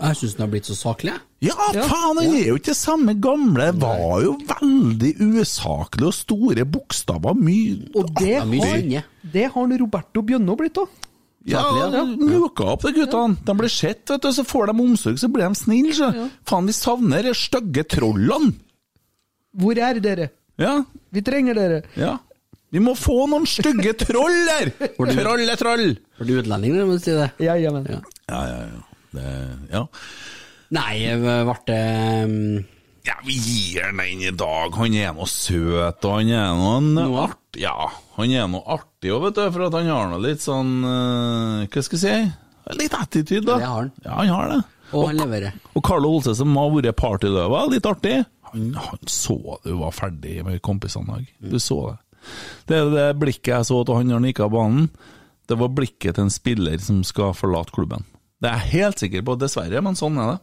Jeg 0.00 0.16
syns 0.16 0.38
han 0.38 0.46
har 0.46 0.52
blitt 0.54 0.70
så 0.70 0.76
saklig. 0.78 1.12
jeg. 1.12 1.50
Ja, 1.50 1.54
faen, 1.86 2.18
han 2.18 2.34
er 2.34 2.48
jo 2.50 2.56
ikke 2.58 2.72
det 2.72 2.78
samme 2.80 3.14
gamle. 3.20 3.68
Det 3.70 3.82
var 3.84 4.24
jo 4.24 4.34
veldig 4.48 5.12
usaklig 5.40 6.08
og 6.08 6.16
store 6.16 6.66
bokstaver. 6.68 7.36
Mye 7.36 7.92
Og 7.94 8.10
det 8.18 8.40
har, 8.40 9.06
det 9.36 9.46
har 9.54 9.76
Roberto 9.84 10.24
Bjønno 10.26 10.56
blitt 10.58 10.80
òg. 10.82 10.98
Ja, 11.48 11.62
Saklig, 11.64 11.94
ja. 11.96 12.04
mjuka 12.20 12.64
opp 12.74 12.82
de 12.84 12.92
guttene. 12.98 13.38
De 13.46 13.54
blir 13.56 13.72
sett, 13.72 14.02
vet 14.10 14.22
du, 14.26 14.28
så 14.36 14.44
får 14.44 14.68
de 14.70 14.82
omsorg, 14.84 15.16
så 15.22 15.28
blir 15.32 15.46
de 15.48 15.56
snille. 15.56 15.94
Så. 15.96 16.10
Faen, 16.48 16.66
vi 16.68 16.74
savner 16.76 17.24
de 17.24 17.32
stygge 17.36 17.84
trollene. 17.88 18.52
Hvor 19.60 19.78
er 19.80 20.00
dere? 20.04 20.28
Ja, 20.60 20.82
Vi 21.10 21.22
trenger 21.24 21.56
dere. 21.56 21.82
ja. 21.96 22.18
Vi 22.70 22.78
må 22.78 22.92
få 22.94 23.24
noen 23.26 23.48
stygge 23.50 23.96
troll 24.04 24.36
der! 24.46 24.68
Troll 24.94 25.88
er 25.90 26.28
du 26.28 26.36
utlending, 26.38 26.76
når 26.76 26.86
man 26.86 27.00
si 27.02 27.10
det. 27.16 27.30
Ja, 27.42 27.56
jamen. 27.58 27.88
Ja. 27.90 27.98
Ja, 28.30 28.42
ja, 28.46 28.60
ja. 28.68 28.82
Det, 29.10 29.32
ja. 29.72 29.80
Nei, 30.76 30.92
ble 31.18 31.56
det 31.66 31.80
um, 32.28 32.36
ja, 33.08 33.16
vi 33.26 33.34
gir 33.40 33.88
den 33.88 33.98
den 33.98 34.22
i 34.28 34.30
dag. 34.38 34.76
Han 34.78 34.94
er 34.94 35.14
nå 35.16 35.26
søt, 35.26 36.04
og 36.06 36.18
han 36.20 36.30
er 36.30 36.54
nå 36.60 36.70
en 36.76 36.90
Noe 36.94 37.24
art 37.24 37.58
Ja, 37.58 37.74
han 38.18 38.30
er 38.36 38.46
nå 38.52 38.60
artig 39.00 39.14
òg, 39.14 39.22
vet 39.24 39.38
du, 39.38 39.46
for 39.54 39.64
at 39.64 39.76
han 39.78 39.88
har 39.88 40.10
nå 40.10 40.18
litt 40.20 40.42
sånn 40.44 40.84
eh, 40.84 41.68
Hva 41.72 41.82
skal 41.82 41.96
jeg 41.96 42.02
si? 42.04 42.76
Litt 42.76 42.94
attitude, 42.94 43.46
da. 43.46 43.56
Det 43.56 43.66
har 43.66 43.78
han. 43.80 43.92
Ja, 44.04 44.12
han 44.18 44.28
har 44.28 44.50
det. 44.50 44.58
Og 44.92 45.06
han 45.08 45.16
leverer. 45.18 45.54
Og 45.74 45.82
Carlo 45.86 46.10
Olse, 46.12 46.34
som 46.36 46.52
har 46.54 46.68
vært 46.70 46.98
partyløve, 47.00 47.62
litt 47.72 47.86
artig. 47.88 48.18
Han, 48.50 48.68
han 48.76 49.08
så 49.08 49.38
du 49.64 49.72
var 49.80 49.94
ferdig 49.96 50.44
med 50.44 50.60
kompisene. 50.62 51.22
Du 51.40 51.58
så 51.58 51.80
det. 51.88 51.96
Det 52.68 52.76
er 52.76 52.92
det 52.92 53.06
blikket 53.18 53.54
jeg 53.54 53.68
så 53.70 53.80
til 53.86 53.96
han 53.96 54.10
når 54.10 54.20
han 54.20 54.28
gikk 54.28 54.42
av 54.44 54.52
banen. 54.52 54.90
Det 55.48 55.56
var 55.58 55.72
blikket 55.74 56.18
til 56.18 56.28
en 56.28 56.34
spiller 56.34 56.78
som 56.84 57.00
skal 57.06 57.32
forlate 57.34 57.74
klubben. 57.74 58.04
Det 58.40 58.50
er 58.50 58.60
jeg 58.60 58.84
helt 58.84 59.02
sikker 59.02 59.24
på, 59.26 59.38
dessverre, 59.40 59.82
men 59.82 59.96
sånn 59.98 60.20
er 60.20 60.34
det. 60.34 60.38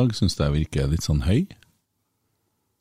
Dag? 0.00 0.16
Syns 0.16 0.38
jeg 0.40 0.56
virker 0.56 0.90
litt 0.90 1.06
sånn 1.06 1.22
høy? 1.28 1.44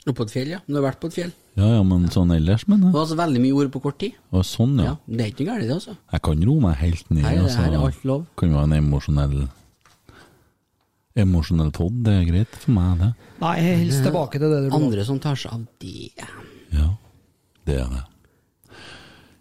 Oppå 0.08 0.24
på 0.24 0.26
et 0.30 0.34
fjell, 0.34 0.52
ja. 0.56 0.60
Du 0.66 0.78
har 0.78 0.86
vært 0.88 1.00
på 1.02 1.10
et 1.12 1.16
fjell. 1.18 1.32
Ja, 1.60 1.68
ja, 1.76 1.80
men 1.84 2.08
sånn 2.14 2.32
ellers, 2.32 2.64
men 2.72 2.86
Det 2.86 2.94
var 2.94 3.04
altså 3.04 3.18
veldig 3.20 3.42
mye 3.44 3.56
ord 3.60 3.72
på 3.74 3.82
kort 3.84 3.98
tid. 4.00 4.16
Og 4.32 4.46
sånn, 4.48 4.78
ja. 4.80 4.94
Ja, 4.94 4.98
Det 5.06 5.24
er 5.26 5.32
ikke 5.34 5.44
noe 5.44 5.52
galt, 5.52 5.66
det, 5.68 5.76
altså. 5.76 5.96
Jeg 6.14 6.24
kan 6.28 6.44
roe 6.48 6.64
meg 6.64 6.78
helt 6.80 7.10
ned. 7.12 7.24
Nei, 7.26 7.34
det 7.36 7.44
altså. 7.44 7.64
her 7.66 7.74
er 7.74 7.88
alt 7.90 8.06
lov. 8.08 8.28
Kan 8.40 8.54
jo 8.54 8.60
være 8.60 8.70
en 8.70 8.78
emosjonell 8.80 9.40
Emosjonell 11.20 11.72
pod, 11.76 11.96
det 12.06 12.14
er 12.16 12.28
greit 12.30 12.54
for 12.62 12.72
meg, 12.72 13.02
det. 13.02 13.10
Nei, 13.42 13.56
helst 13.66 14.06
tilbake 14.06 14.40
til 14.40 14.54
det 14.54 14.60
du 14.68 14.76
Andre 14.78 15.04
som 15.08 15.20
tar 15.20 15.36
seg 15.42 15.52
av 15.52 15.66
det. 15.82 16.30
Ja, 16.72 16.94
det 17.68 17.80
er 17.82 17.90
det. 17.92 18.04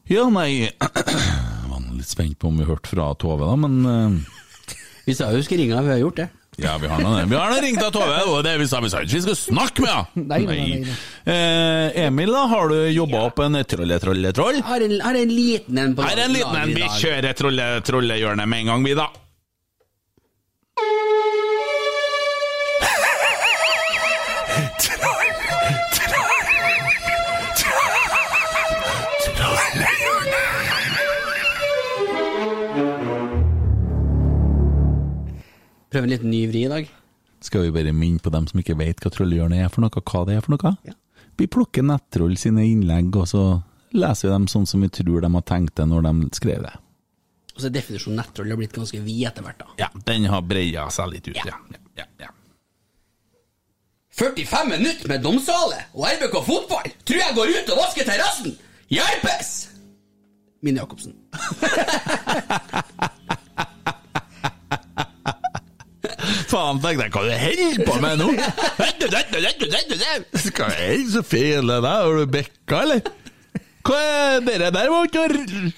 Ja, 0.08 0.24
nei 0.32 0.48
Jeg 0.64 1.68
var 1.68 1.84
litt 1.92 2.08
spent 2.08 2.38
på 2.40 2.48
om 2.50 2.58
vi 2.58 2.66
hørte 2.66 2.90
fra 2.90 3.12
Tove, 3.20 3.44
da, 3.44 3.54
men 3.60 3.78
uh... 3.84 4.74
Vi 5.06 5.14
sa 5.16 5.30
jo 5.30 5.38
vi 5.38 5.46
skulle 5.46 5.62
ringe 5.62 5.76
deg, 5.76 5.86
vi 5.86 5.94
har 5.94 6.02
gjort 6.02 6.18
det. 6.24 6.28
Ja, 6.58 6.78
vi 6.78 6.88
har 6.90 6.98
nå 6.98 7.12
det. 7.14 7.28
Vi 7.30 7.36
har 7.38 7.52
nå 7.52 7.58
ringt 7.62 7.82
av 7.86 7.92
Tove, 7.94 8.16
det 8.42 8.50
er 8.50 8.56
det 8.58 8.64
vi 8.64 8.66
sa. 8.66 8.80
Vi 8.82 8.88
sa 8.90 8.98
ikke 9.04 9.14
vi 9.14 9.20
skal 9.28 9.36
snakke 9.38 9.84
med 9.84 9.92
henne! 9.94 10.24
Nei, 10.26 10.40
nei, 10.42 10.56
nei, 10.58 10.78
nei. 10.82 10.96
Eh, 11.30 12.00
Emil, 12.08 12.32
da, 12.34 12.40
har 12.50 12.72
du 12.72 12.80
jobba 12.90 13.20
opp 13.28 13.38
en 13.44 13.60
trolle-trolle-troll? 13.62 14.58
Har 14.66 14.82
har 15.04 15.20
en 15.22 15.36
liten 15.36 15.78
en 15.78 15.94
på 15.94 16.02
Her 16.02 16.18
er 16.18 16.24
en 16.26 16.34
liten 16.34 16.58
en. 16.58 16.74
Vi 16.74 16.90
kjører 16.98 17.38
trolle-trollehjørnet 17.38 18.50
med 18.50 18.58
en 18.64 18.72
gang, 18.72 18.82
vi, 18.90 18.98
da. 18.98 19.06
Prøv 35.88 36.04
en 36.04 36.12
liten 36.12 36.30
ny 36.30 36.42
vri 36.50 36.66
i 36.66 36.70
dag. 36.70 36.88
Skal 37.44 37.64
vi 37.64 37.72
bare 37.72 37.94
minne 37.96 38.20
på 38.20 38.32
dem 38.34 38.48
som 38.50 38.60
ikke 38.60 38.76
vet 38.78 39.00
hva 39.00 39.12
trollehjørnet 39.14 39.64
er 39.64 39.70
for 39.72 39.84
noe, 39.84 40.02
hva 40.02 40.24
det 40.28 40.36
er 40.36 40.44
for 40.44 40.56
noe? 40.56 40.74
Ja. 40.88 40.96
Vi 41.38 41.46
plukker 41.46 41.86
nettroll 41.86 42.34
sine 42.40 42.66
innlegg, 42.66 43.14
og 43.16 43.28
så 43.30 43.42
leser 43.94 44.28
vi 44.28 44.34
dem 44.34 44.48
sånn 44.50 44.66
som 44.68 44.82
vi 44.82 44.90
tror 44.92 45.22
de 45.22 45.30
har 45.32 45.46
tenkt 45.46 45.76
det 45.78 45.86
når 45.88 46.08
de 46.08 46.12
skrev 46.36 46.66
det. 46.66 46.74
Og 47.54 47.62
så 47.62 47.70
er 47.70 47.74
definisjonen 47.74 48.18
nettroll 48.20 48.50
har 48.52 48.60
blitt 48.60 48.74
ganske 48.74 49.00
vid 49.02 49.22
etter 49.30 49.46
hvert, 49.46 49.62
da. 49.62 49.70
Ja, 49.80 49.88
den 50.10 50.28
har 50.30 50.44
breia 50.46 50.88
seg 50.94 51.14
litt 51.14 51.30
ut, 51.30 51.38
ja. 51.38 51.56
ja, 51.72 51.80
ja, 52.02 52.08
ja. 52.26 52.34
45 54.18 54.74
minutter 54.74 55.10
med 55.10 55.22
Domsale 55.22 55.84
og 55.94 56.08
RBK 56.10 56.40
fotball! 56.42 56.90
Tror 57.06 57.22
jeg 57.22 57.38
går 57.38 57.54
ut 57.54 57.74
og 57.74 57.80
vasker 57.84 58.08
terrassen! 58.08 58.58
Hjelpes! 58.90 59.54
Mine 60.66 60.82
Jacobsen. 60.82 61.14
Faen, 66.48 66.78
tenkte 66.80 67.04
jeg, 67.04 67.12
hva 67.12 67.22
du 67.26 67.32
holder 67.44 67.84
på 67.84 67.94
med 68.00 68.20
nå? 68.22 68.28
Skal 70.48 70.70
jeg 70.78 71.02
så 71.12 71.22
feil 71.26 71.68
det 71.68 71.80
der? 71.84 72.04
Har 72.06 72.14
du 72.16 72.30
bekka, 72.32 72.82
eller? 72.86 73.00
Hva 73.88 73.98
er 74.04 74.42
dere 74.44 74.70
der? 74.74 74.90
Var 74.92 75.06
ikke 75.08 75.26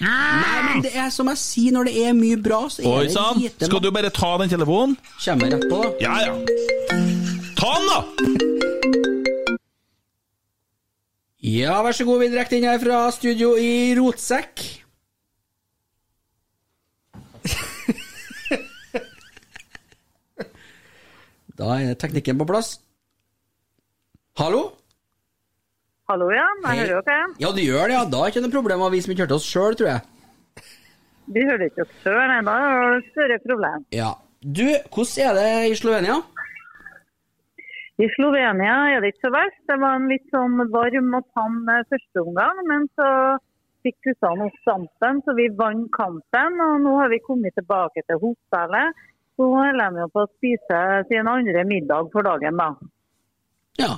Nei, 0.01 0.61
men 0.67 0.83
det 0.83 0.93
er 0.99 1.11
som 1.15 1.29
jeg 1.31 1.39
sier, 1.39 1.75
når 1.75 1.91
det 1.91 1.95
er 2.09 2.15
mye 2.19 2.39
bra, 2.43 2.65
så 2.73 2.83
er 2.83 2.89
Oi 2.91 3.05
det 3.07 3.15
sann, 3.15 3.39
lite 3.43 3.69
skal 3.69 3.83
du 3.85 3.91
bare 3.95 4.11
ta 4.15 4.31
den 4.43 4.51
telefonen? 4.51 4.97
Kommer 5.25 5.53
rett 5.55 5.67
på, 5.71 5.83
da. 5.85 5.91
Ja, 6.03 6.15
ja. 6.27 6.35
Ta 7.61 7.71
den, 7.77 7.87
da! 7.91 8.01
Ja, 11.41 11.79
vær 11.87 11.95
så 11.97 12.05
god, 12.05 12.21
vi 12.21 12.31
direkte 12.35 12.59
inn 12.59 12.67
her 12.69 12.81
fra 12.83 13.05
studio 13.15 13.55
i 13.59 13.95
Rotsekk. 13.99 14.67
Da 21.61 21.77
er 21.77 21.99
teknikken 22.01 22.39
på 22.41 22.49
plass. 22.49 22.79
Hallo? 24.41 24.71
Hallo, 26.11 26.31
ja. 26.35 26.47
Jeg 26.65 26.89
hører 26.89 27.05
dere. 27.07 27.27
Ja, 27.43 27.53
du 27.55 27.61
gjør 27.63 27.87
det, 27.87 27.95
ja. 27.99 28.07
Da 28.09 28.23
er 28.25 28.33
ikke 28.33 28.43
noe 28.47 28.55
problem 28.55 28.83
av 28.87 28.95
vi 28.95 29.03
som 29.05 29.13
ikke 29.13 29.27
hørte 29.27 29.37
oss 29.37 29.47
sjøl, 29.47 29.77
tror 29.79 29.91
jeg. 29.93 30.65
Vi 31.31 31.45
hører 31.47 31.69
ikke 31.69 31.85
oss 31.85 31.93
sjøl, 32.03 32.25
nei. 32.33 32.41
Da 32.49 32.57
er 32.67 32.81
det 32.81 33.01
et 33.03 33.13
større 33.13 33.39
problem. 33.45 33.87
Ja. 33.95 34.11
Du, 34.41 34.65
hvordan 34.89 35.27
er 35.27 35.37
det 35.37 35.49
i 35.69 35.77
Slovenia? 35.77 36.17
I 38.01 38.09
Slovenia 38.15 38.77
er 38.95 39.05
det 39.05 39.13
ikke 39.13 39.27
så 39.29 39.33
verst. 39.35 39.61
Det 39.69 39.77
var 39.83 39.99
en 39.99 40.09
litt 40.09 40.27
sånn 40.33 40.57
varm 40.73 41.15
og 41.19 41.27
tam 41.37 41.61
eh, 41.69 41.85
første 41.93 42.23
omgang, 42.25 42.63
men 42.71 42.89
så 42.97 43.11
fikk 43.85 43.99
guttene 44.09 44.47
opp 44.49 44.57
dampen, 44.65 45.21
så 45.27 45.35
vi 45.37 45.51
vant 45.61 45.91
kampen. 45.93 46.57
Og 46.65 46.81
nå 46.87 46.97
har 47.03 47.13
vi 47.13 47.21
kommet 47.27 47.55
tilbake 47.61 48.03
til 48.09 48.23
hotellet. 48.25 49.05
Så 49.41 49.47
holder 49.49 49.95
de 49.95 50.03
jo 50.03 50.09
på 50.13 50.21
å 50.21 50.29
spise 50.35 50.79
sin 51.09 51.29
andre 51.33 51.63
middag 51.65 52.11
for 52.13 52.27
dagen, 52.27 52.59
da. 52.61 52.67
Ja. 53.81 53.95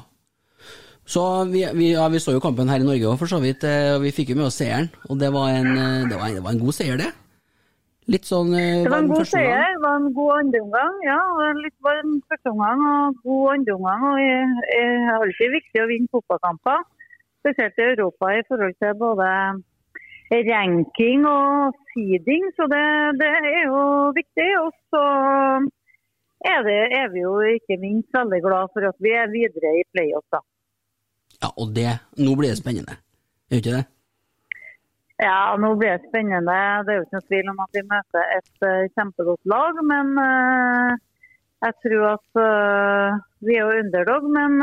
Så 1.03 1.23
vi, 1.51 1.65
vi, 1.75 1.89
ja, 1.97 2.05
vi 2.13 2.21
så 2.23 2.37
jo 2.37 2.43
kampen 2.45 2.71
her 2.71 2.79
i 2.79 2.87
Norge 2.87 3.09
òg, 3.11 3.17
for 3.19 3.27
så 3.27 3.41
vidt. 3.43 3.67
eh, 3.67 3.97
vi 4.05 4.13
fikk 4.15 4.31
jo 4.31 4.37
med 4.39 4.47
oss 4.47 4.61
seieren. 4.61 4.87
Og 5.11 5.19
det 5.19 5.33
var 5.35 5.51
en, 5.51 5.67
eh, 5.75 6.05
det 6.07 6.21
var 6.21 6.29
en, 6.29 6.37
det 6.39 6.45
var 6.45 6.55
en 6.55 6.63
god 6.63 6.77
seier, 6.77 7.01
det. 7.03 7.11
Litt 8.15 8.31
sånn 8.31 8.55
eh, 8.55 8.85
Det 8.85 8.93
var 8.93 9.03
en 9.03 9.11
god 9.11 9.27
seier, 9.33 9.67
det 9.75 9.83
var 9.83 9.99
en 9.99 10.15
god 10.15 10.33
andreomgang. 10.37 11.03
Ja, 11.09 11.19
litt 11.59 11.77
varm 11.89 12.15
førsteomgang 12.31 12.87
og 12.93 13.19
god 13.27 13.53
andreomgang. 13.57 14.07
Det 14.23 14.79
er 14.79 15.11
alltid 15.17 15.55
viktig 15.59 15.83
å 15.83 15.91
vinne 15.91 16.15
fotballkamper, 16.15 16.87
spesielt 17.43 17.83
i 17.83 17.89
Europa 17.97 18.31
i 18.39 18.47
forhold 18.47 18.79
til 18.79 18.95
både 19.03 19.29
ranking 20.49 21.27
og 21.29 21.77
seeding. 21.93 22.49
Så 22.57 22.67
det, 22.73 22.85
det 23.21 23.31
er 23.31 23.63
jo 23.69 23.83
viktig. 24.17 24.49
Og 24.63 24.71
så 24.93 25.05
er, 26.49 26.61
det, 26.67 26.81
er 26.99 27.09
vi 27.13 27.25
jo 27.25 27.37
ikke 27.55 27.81
minst 27.83 28.13
veldig 28.17 28.43
glad 28.45 28.73
for 28.75 28.89
at 28.89 28.99
vi 29.05 29.15
er 29.17 29.33
videre 29.33 29.77
i 29.79 29.87
playoff, 29.95 30.27
da. 30.33 30.43
Ja, 31.43 31.51
og 31.59 31.73
det 31.75 31.91
Nå 32.23 32.37
blir 32.39 32.53
det 32.53 32.61
spennende. 32.61 32.99
Er 33.51 33.57
det 33.57 33.63
ikke 33.63 33.77
det? 33.79 33.87
Ja, 35.23 35.55
nå 35.61 35.75
blir 35.79 35.97
det 35.97 36.09
spennende. 36.09 36.59
Det 36.87 36.93
er 36.93 36.99
jo 36.99 37.07
ikke 37.07 37.19
noe 37.19 37.29
tvil 37.31 37.51
om 37.53 37.63
at 37.63 37.77
vi 37.77 37.83
møter 37.91 38.37
et 38.39 38.67
uh, 38.67 38.91
kjempegodt 38.97 39.51
lag. 39.53 39.81
Men 39.87 40.15
uh, 40.19 40.95
jeg 41.63 41.77
tror 41.85 42.07
at 42.17 42.41
uh, 42.43 43.21
vi 43.47 43.59
er 43.59 43.63
jo 43.63 43.83
underdog. 43.85 44.27
Men 44.39 44.59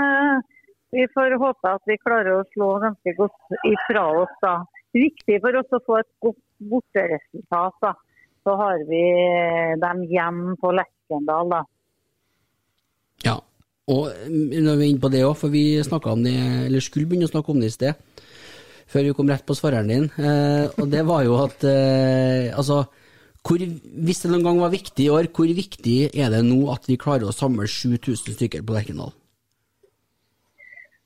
vi 0.96 1.06
får 1.14 1.38
håpe 1.40 1.72
at 1.78 1.88
vi 1.88 2.00
klarer 2.02 2.34
å 2.40 2.48
slå 2.56 2.74
ganske 2.84 3.16
godt 3.20 3.58
ifra 3.70 4.04
oss. 4.24 4.36
da. 4.44 4.58
Viktig 4.96 5.38
for 5.44 5.60
oss 5.60 5.76
å 5.76 5.82
få 5.86 6.00
et 6.02 6.10
godt 6.24 6.42
borteresultat. 6.72 7.76
da. 7.84 7.94
Så 8.44 8.56
har 8.58 8.82
vi 8.88 9.04
dem 9.82 10.06
hjem 10.10 10.42
på 10.62 10.72
Lerkendal, 10.74 11.52
da. 11.52 11.62
Ja. 13.26 13.38
Og 13.90 14.10
mm, 14.14 14.62
når 14.64 14.78
vi 14.78 14.86
er 14.86 14.92
inne 14.94 15.04
på 15.04 15.12
det 15.14 15.26
òg, 15.26 15.36
for 15.38 15.54
vi 15.54 15.82
om 15.82 16.24
det, 16.24 16.36
eller 16.68 16.84
skulle 16.84 17.10
begynne 17.10 17.30
å 17.30 17.34
snakke 17.34 17.54
om 17.54 17.62
det 17.62 17.72
i 17.72 17.76
sted, 17.76 18.26
før 18.90 19.06
vi 19.06 19.14
kom 19.18 19.30
rett 19.30 19.46
på 19.46 19.58
svareren 19.58 19.90
din, 19.90 20.08
eh, 20.18 20.70
og 20.78 20.90
det 20.90 21.04
var 21.06 21.26
jo 21.26 21.38
at 21.44 21.66
eh, 21.68 22.50
altså 22.56 22.86
hvor, 23.46 23.56
Hvis 23.56 24.20
det 24.20 24.30
noen 24.34 24.44
gang 24.44 24.58
var 24.60 24.72
viktig 24.74 25.06
i 25.06 25.12
år, 25.14 25.30
hvor 25.34 25.48
viktig 25.48 26.12
er 26.12 26.30
det 26.34 26.42
nå 26.44 26.58
at 26.74 26.90
vi 26.90 27.00
klarer 27.00 27.30
å 27.30 27.34
samle 27.34 27.70
7000 27.72 28.36
stykker 28.36 28.66
på 28.68 28.76
Lerkendal? 28.76 29.14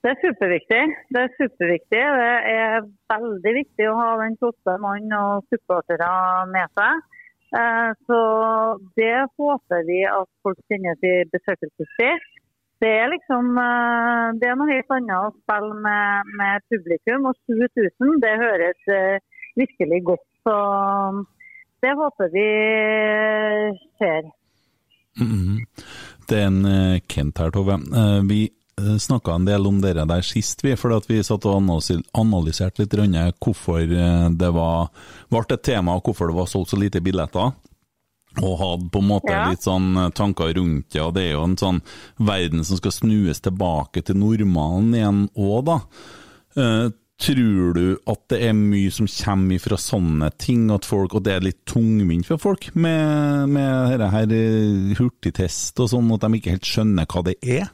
Det 0.03 0.11
er 0.11 0.19
superviktig. 0.19 0.83
Det 1.15 1.19
er 1.21 1.35
superviktig. 1.39 1.99
Det 2.19 2.31
er 2.51 2.87
veldig 3.13 3.51
viktig 3.55 3.85
å 3.87 3.95
ha 3.95 4.07
den 4.19 4.33
flotte 4.41 4.73
mannen 4.83 5.13
og 5.15 5.45
supportere 5.47 6.09
med 6.51 6.71
seg. 6.75 7.03
Eh, 7.59 7.91
Så 8.07 8.19
det 8.99 9.15
håper 9.39 9.85
vi 9.87 10.01
at 10.09 10.29
folk 10.43 10.59
kjenner 10.67 10.97
til 11.03 11.29
besøkelsestid. 11.31 12.25
Det 12.83 12.89
er 12.99 13.13
liksom 13.13 13.55
eh, 13.63 14.25
Det 14.41 14.49
er 14.49 14.57
noe 14.59 14.73
helt 14.73 14.91
annet 14.91 15.29
å 15.29 15.35
spille 15.37 15.77
med, 15.85 16.33
med 16.39 16.65
publikum. 16.73 17.29
Og 17.31 17.39
7000, 17.47 18.19
det 18.25 18.33
høres 18.43 18.91
eh, 18.97 19.21
virkelig 19.55 20.01
godt. 20.09 20.27
Så 20.43 20.57
det 21.79 21.93
håper 22.01 22.33
vi 22.33 22.49
skjer. 24.01 24.27
-hmm. 25.19 25.63
Det 26.27 26.37
er 26.41 26.47
en 26.47 26.99
Kent 27.07 27.37
her, 27.37 27.49
Tove. 27.55 27.77
Vi 28.27 28.49
snakka 28.77 29.35
en 29.35 29.45
del 29.45 29.67
om 29.67 29.81
dere 29.83 30.05
der 30.09 30.21
sist, 30.25 30.63
vi, 30.65 30.73
fordi 30.79 31.13
vi 31.13 31.23
satt 31.23 31.45
og 31.45 31.59
analyserte 31.61 32.81
litt 32.83 32.91
grann 32.95 33.13
hvorfor 33.43 33.81
eh, 33.83 34.29
det 34.33 34.49
var 34.55 34.89
ble 35.29 35.43
et 35.49 35.63
tema, 35.63 35.95
og 35.97 36.03
hvorfor 36.09 36.31
det 36.31 36.37
var 36.39 36.49
solgt 36.49 36.73
så 36.73 36.79
lite 36.81 37.01
billetter. 37.03 37.53
Og 38.41 38.55
hadde 38.57 38.89
på 38.89 38.97
en 39.03 39.07
måte 39.11 39.29
Ja. 39.29 39.49
litt 39.51 39.61
sånn 39.61 39.93
eh, 39.97 40.09
tanker 40.09 40.53
rundt 40.57 40.89
det, 40.89 41.01
og 41.01 41.13
det 41.13 41.27
er 41.27 41.31
jo 41.37 41.43
en 41.45 41.57
sånn 41.57 41.81
verden 42.17 42.63
som 42.65 42.77
skal 42.77 42.91
snues 42.91 43.39
tilbake 43.45 44.01
til 44.03 44.17
normalen 44.17 44.93
igjen 44.97 45.23
òg, 45.37 45.65
da. 45.69 45.79
Eh, 46.57 46.89
Tror 47.23 47.73
du 47.77 47.99
at 48.09 48.23
det 48.33 48.39
er 48.49 48.55
mye 48.57 48.89
som 48.91 49.05
kommer 49.07 49.59
fra 49.61 49.77
sånne 49.77 50.31
ting, 50.41 50.65
at 50.73 50.83
folk, 50.83 51.13
og 51.15 51.23
det 51.23 51.31
er 51.35 51.45
litt 51.45 51.59
tungvint 51.69 52.25
for 52.25 52.41
folk 52.41 52.71
med, 52.75 53.47
med 53.53 53.93
dette 53.93 54.09
her 54.11 54.33
eh, 54.33 54.95
hurtigtest 54.97 55.79
og 55.79 55.91
sånn, 55.93 56.09
at 56.17 56.25
de 56.25 56.39
ikke 56.41 56.55
helt 56.57 56.67
skjønner 56.67 57.05
hva 57.07 57.21
det 57.29 57.35
er? 57.45 57.69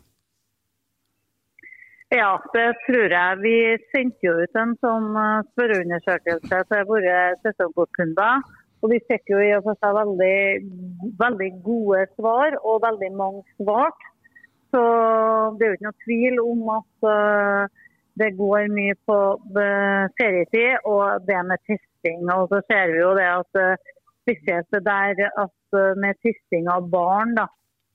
Ja, 2.10 2.40
det 2.54 2.70
tror 2.88 3.12
jeg. 3.14 3.38
Vi 3.44 3.58
sendte 3.94 4.26
jo 4.26 4.32
ut 4.42 4.56
en 4.58 4.72
sånn 4.82 5.12
eh, 5.14 5.44
spørreundersøkelse 5.52 6.62
til 6.72 6.88
våre 6.90 7.18
sesongkortkunder. 7.44 8.48
Og 8.82 8.94
vi 8.94 8.98
fikk 9.12 9.30
jo 9.30 9.42
i 9.44 9.52
og 9.58 9.68
for 9.68 9.78
seg 9.84 9.98
veldig, 9.98 10.40
veldig 11.20 11.50
gode 11.66 12.06
svar, 12.16 12.56
og 12.64 12.82
veldig 12.86 13.12
mange 13.20 13.44
svarte. 13.60 14.14
Så 14.74 14.82
det 15.58 15.66
er 15.66 15.70
jo 15.70 15.78
ikke 15.78 15.88
noe 15.90 16.04
tvil 16.06 16.42
om 16.46 16.72
at 16.78 17.08
eh, 17.12 17.78
det 18.22 18.32
går 18.40 18.74
mye 18.74 18.98
på 19.10 19.20
eh, 19.62 20.10
ferietid 20.18 20.90
og 20.90 21.28
det 21.30 21.44
med 21.46 21.62
testing. 21.70 22.26
Og 22.34 22.50
så 22.50 22.64
ser 22.72 22.96
vi 22.96 23.04
jo 23.04 23.14
det 23.20 23.30
at 23.36 23.62
spesielt 24.24 24.74
det 24.74 24.82
der 24.88 25.28
at 25.30 25.80
med 26.02 26.18
testing 26.26 26.70
av 26.74 26.90
barn, 26.90 27.38
da. 27.38 27.46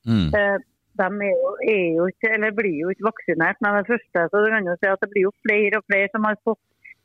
Eh, 0.07 0.57
De 1.01 1.07
er 1.29 1.33
jo, 1.35 1.51
er 1.75 1.89
jo 1.99 2.05
ikke, 2.11 2.53
blir 2.59 2.77
jo 2.83 2.93
ikke 2.93 3.09
vaksinert 3.09 3.59
med 3.65 3.81
det 3.81 3.89
første. 3.91 4.29
så 4.31 4.43
du 4.45 4.49
kan 4.53 4.71
jo 4.71 4.77
si 4.79 4.91
at 4.91 5.03
Det 5.03 5.11
blir 5.13 5.27
jo 5.29 5.35
flere 5.47 5.81
og 5.81 5.87
flere 5.91 6.11
som 6.13 6.29
har 6.29 6.39
fått 6.47 6.63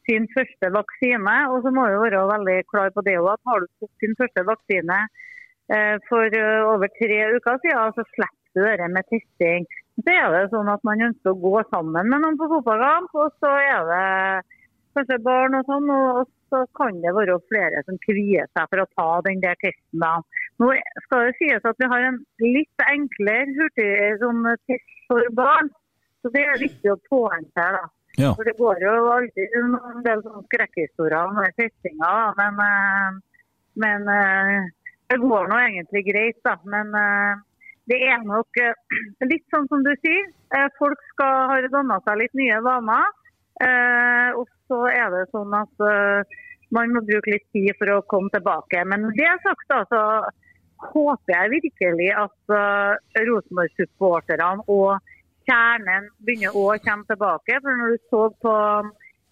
sin 0.10 0.28
første 0.36 0.72
vaksine. 0.80 1.38
Og 1.52 1.64
så 1.64 1.74
må 1.76 1.88
vi 1.90 2.02
være 2.06 2.26
veldig 2.34 2.58
klar 2.72 2.94
på 2.96 3.06
det 3.08 3.18
også, 3.20 3.36
at 3.36 3.50
har 3.52 3.64
du 3.64 3.68
fått 3.82 4.04
sin 4.04 4.16
første 4.22 4.46
vaksine 4.52 5.00
eh, 5.74 5.96
for 6.10 6.40
eh, 6.42 6.70
over 6.74 6.92
tre 7.00 7.20
uker 7.36 7.62
siden, 7.64 7.96
så 7.98 8.06
slipper 8.14 8.38
du 8.58 8.66
det 8.82 8.90
med 8.96 9.10
testing. 9.14 9.68
Så 10.00 10.16
er 10.16 10.30
det 10.34 10.46
sånn 10.54 10.72
at 10.72 10.86
man 10.88 11.06
ønsker 11.10 11.34
å 11.34 11.42
gå 11.44 11.56
sammen 11.74 12.10
med 12.12 12.24
noen 12.24 12.40
på 12.40 12.48
fotballkamp, 12.54 13.16
og 13.20 13.34
så 13.44 13.52
er 13.60 13.90
det 13.90 14.06
kanskje 14.98 15.20
barn 15.26 15.58
og 15.60 15.68
sånn, 15.70 15.90
og 15.94 16.30
så 16.50 16.64
kan 16.80 17.02
det 17.04 17.14
være 17.16 17.36
flere 17.52 17.84
som 17.86 18.00
kvier 18.06 18.48
seg 18.56 18.72
for 18.72 18.84
å 18.84 18.90
ta 18.98 19.10
den 19.28 19.44
der 19.44 19.60
testen. 19.62 20.02
da. 20.02 20.16
Nå 20.60 20.74
skal 21.05 21.30
det 21.30 21.36
sies 21.39 21.66
at 21.68 21.78
vi 21.80 21.88
har 21.88 22.05
en 22.10 22.18
litt 22.43 22.84
enklere 22.89 23.53
hurtig 23.55 23.91
sånn 24.20 24.43
test 24.68 24.97
for 25.07 25.24
barn, 25.38 25.70
så 26.20 26.32
det 26.34 26.43
er 26.43 26.60
viktig 26.60 26.91
å 26.91 26.99
påhente. 27.07 27.68
Ja. 28.20 28.34
For 28.36 28.43
Det 28.43 28.57
går 28.57 28.82
jo 28.84 28.95
alltid 29.14 29.55
en 29.55 29.78
del 30.03 30.24
skrekkhistorier 30.49 31.30
om 31.30 31.39
testinga, 31.55 32.10
men, 32.39 32.60
eh, 32.66 33.45
men 33.80 34.10
eh, 34.12 34.68
det 35.07 35.20
går 35.24 35.47
nå 35.47 35.62
egentlig 35.62 36.03
greit. 36.10 36.41
da. 36.43 36.57
Men 36.66 36.91
eh, 36.95 37.39
det 37.88 38.01
er 38.10 38.20
nok 38.28 38.60
litt 39.32 39.45
sånn 39.53 39.70
som 39.72 39.86
du 39.88 39.93
sier. 40.03 40.28
Folk 40.78 40.99
skal 41.14 41.47
ha 41.53 41.62
danna 41.72 42.01
seg 42.03 42.20
litt 42.20 42.36
nye 42.38 42.60
vaner. 42.66 43.07
eh, 43.64 44.36
Og 44.36 44.45
så 44.68 44.84
er 44.91 45.10
det 45.16 45.30
sånn 45.32 45.55
at 45.55 45.88
man 46.76 46.91
må 46.93 47.01
bruke 47.01 47.32
litt 47.32 47.47
tid 47.55 47.72
for 47.80 47.89
å 47.95 48.03
komme 48.05 48.30
tilbake. 48.30 48.84
Men 48.86 49.07
det 49.16 49.24
det 49.24 49.39
sagt, 49.41 49.66
da, 49.72 49.80
så 49.89 50.01
håper 50.80 51.34
jeg 51.36 51.53
virkelig 51.55 52.09
at 52.15 52.53
uh, 52.55 52.95
Rosenborg-supporterne 53.27 54.65
og 54.71 54.99
kjernen 55.49 56.07
begynner 56.23 56.55
å 56.55 56.67
komme 56.86 57.07
tilbake. 57.09 57.59
For 57.63 57.80
når 57.82 57.95
du 57.95 58.07
så 58.11 58.23
på 58.43 58.55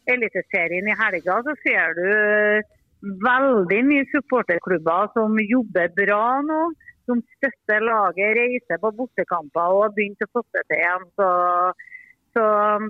Eliteserien 0.07 0.87
i 0.87 0.97
helga, 0.97 1.39
så 1.43 1.53
ser 1.63 1.95
du 1.97 2.05
eh, 2.07 2.67
veldig 3.27 3.79
mye 3.89 4.05
supporterklubber 4.13 5.09
som 5.15 5.35
jobber 5.43 5.91
bra 5.97 6.21
nå. 6.47 6.61
Som 7.07 7.21
støtter 7.37 7.83
laget, 7.87 8.33
reiser 8.35 8.79
på 8.83 8.91
bortekamper 8.95 9.73
og 9.75 9.83
har 9.85 9.91
begynt 9.95 10.23
å 10.25 10.31
få 10.33 10.41
det 10.55 10.63
til 10.67 10.79
igjen. 10.81 11.05
Så, 11.15 11.27
så 12.35 12.45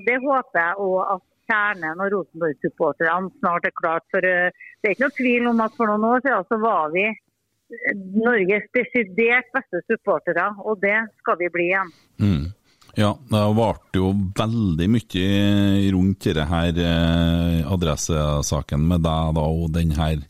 det 0.07 0.15
håper 0.23 0.61
jeg 0.63 0.87
òg 0.87 1.11
at 1.17 1.25
kjernen 1.51 2.01
og 2.01 2.13
Rosenborg-supporterne 2.15 3.33
snart 3.37 3.69
er 3.69 3.75
klart. 3.77 4.05
For 4.13 4.25
eh, 4.25 4.65
det 4.81 4.89
er 4.89 4.95
ikke 4.95 5.05
noe 5.05 5.17
tvil 5.19 5.49
om 5.51 5.63
at 5.65 5.77
for 5.77 5.91
noen 5.91 6.07
år 6.13 6.25
siden 6.25 6.49
så 6.49 6.61
var 6.63 6.93
vi 6.95 7.05
Norges 8.15 8.69
desidert 8.75 9.49
beste 9.55 9.81
supportere, 9.87 10.49
og 10.63 10.79
det 10.83 10.99
skal 11.21 11.39
vi 11.41 11.49
bli 11.51 11.67
igjen. 11.71 11.91
Mm. 12.21 12.45
Ja, 12.97 13.11
det 13.29 13.41
varte 13.53 13.99
jo 13.99 14.07
veldig 14.39 14.87
mye 14.89 15.25
rundt 15.93 16.25
denne 16.25 16.45
her 16.49 16.79
eh, 16.81 17.59
adressesaken 17.69 18.87
med 18.89 19.03
deg 19.05 19.35
da, 19.37 19.43
og 19.45 19.69
den 19.75 19.93
her 19.97 20.23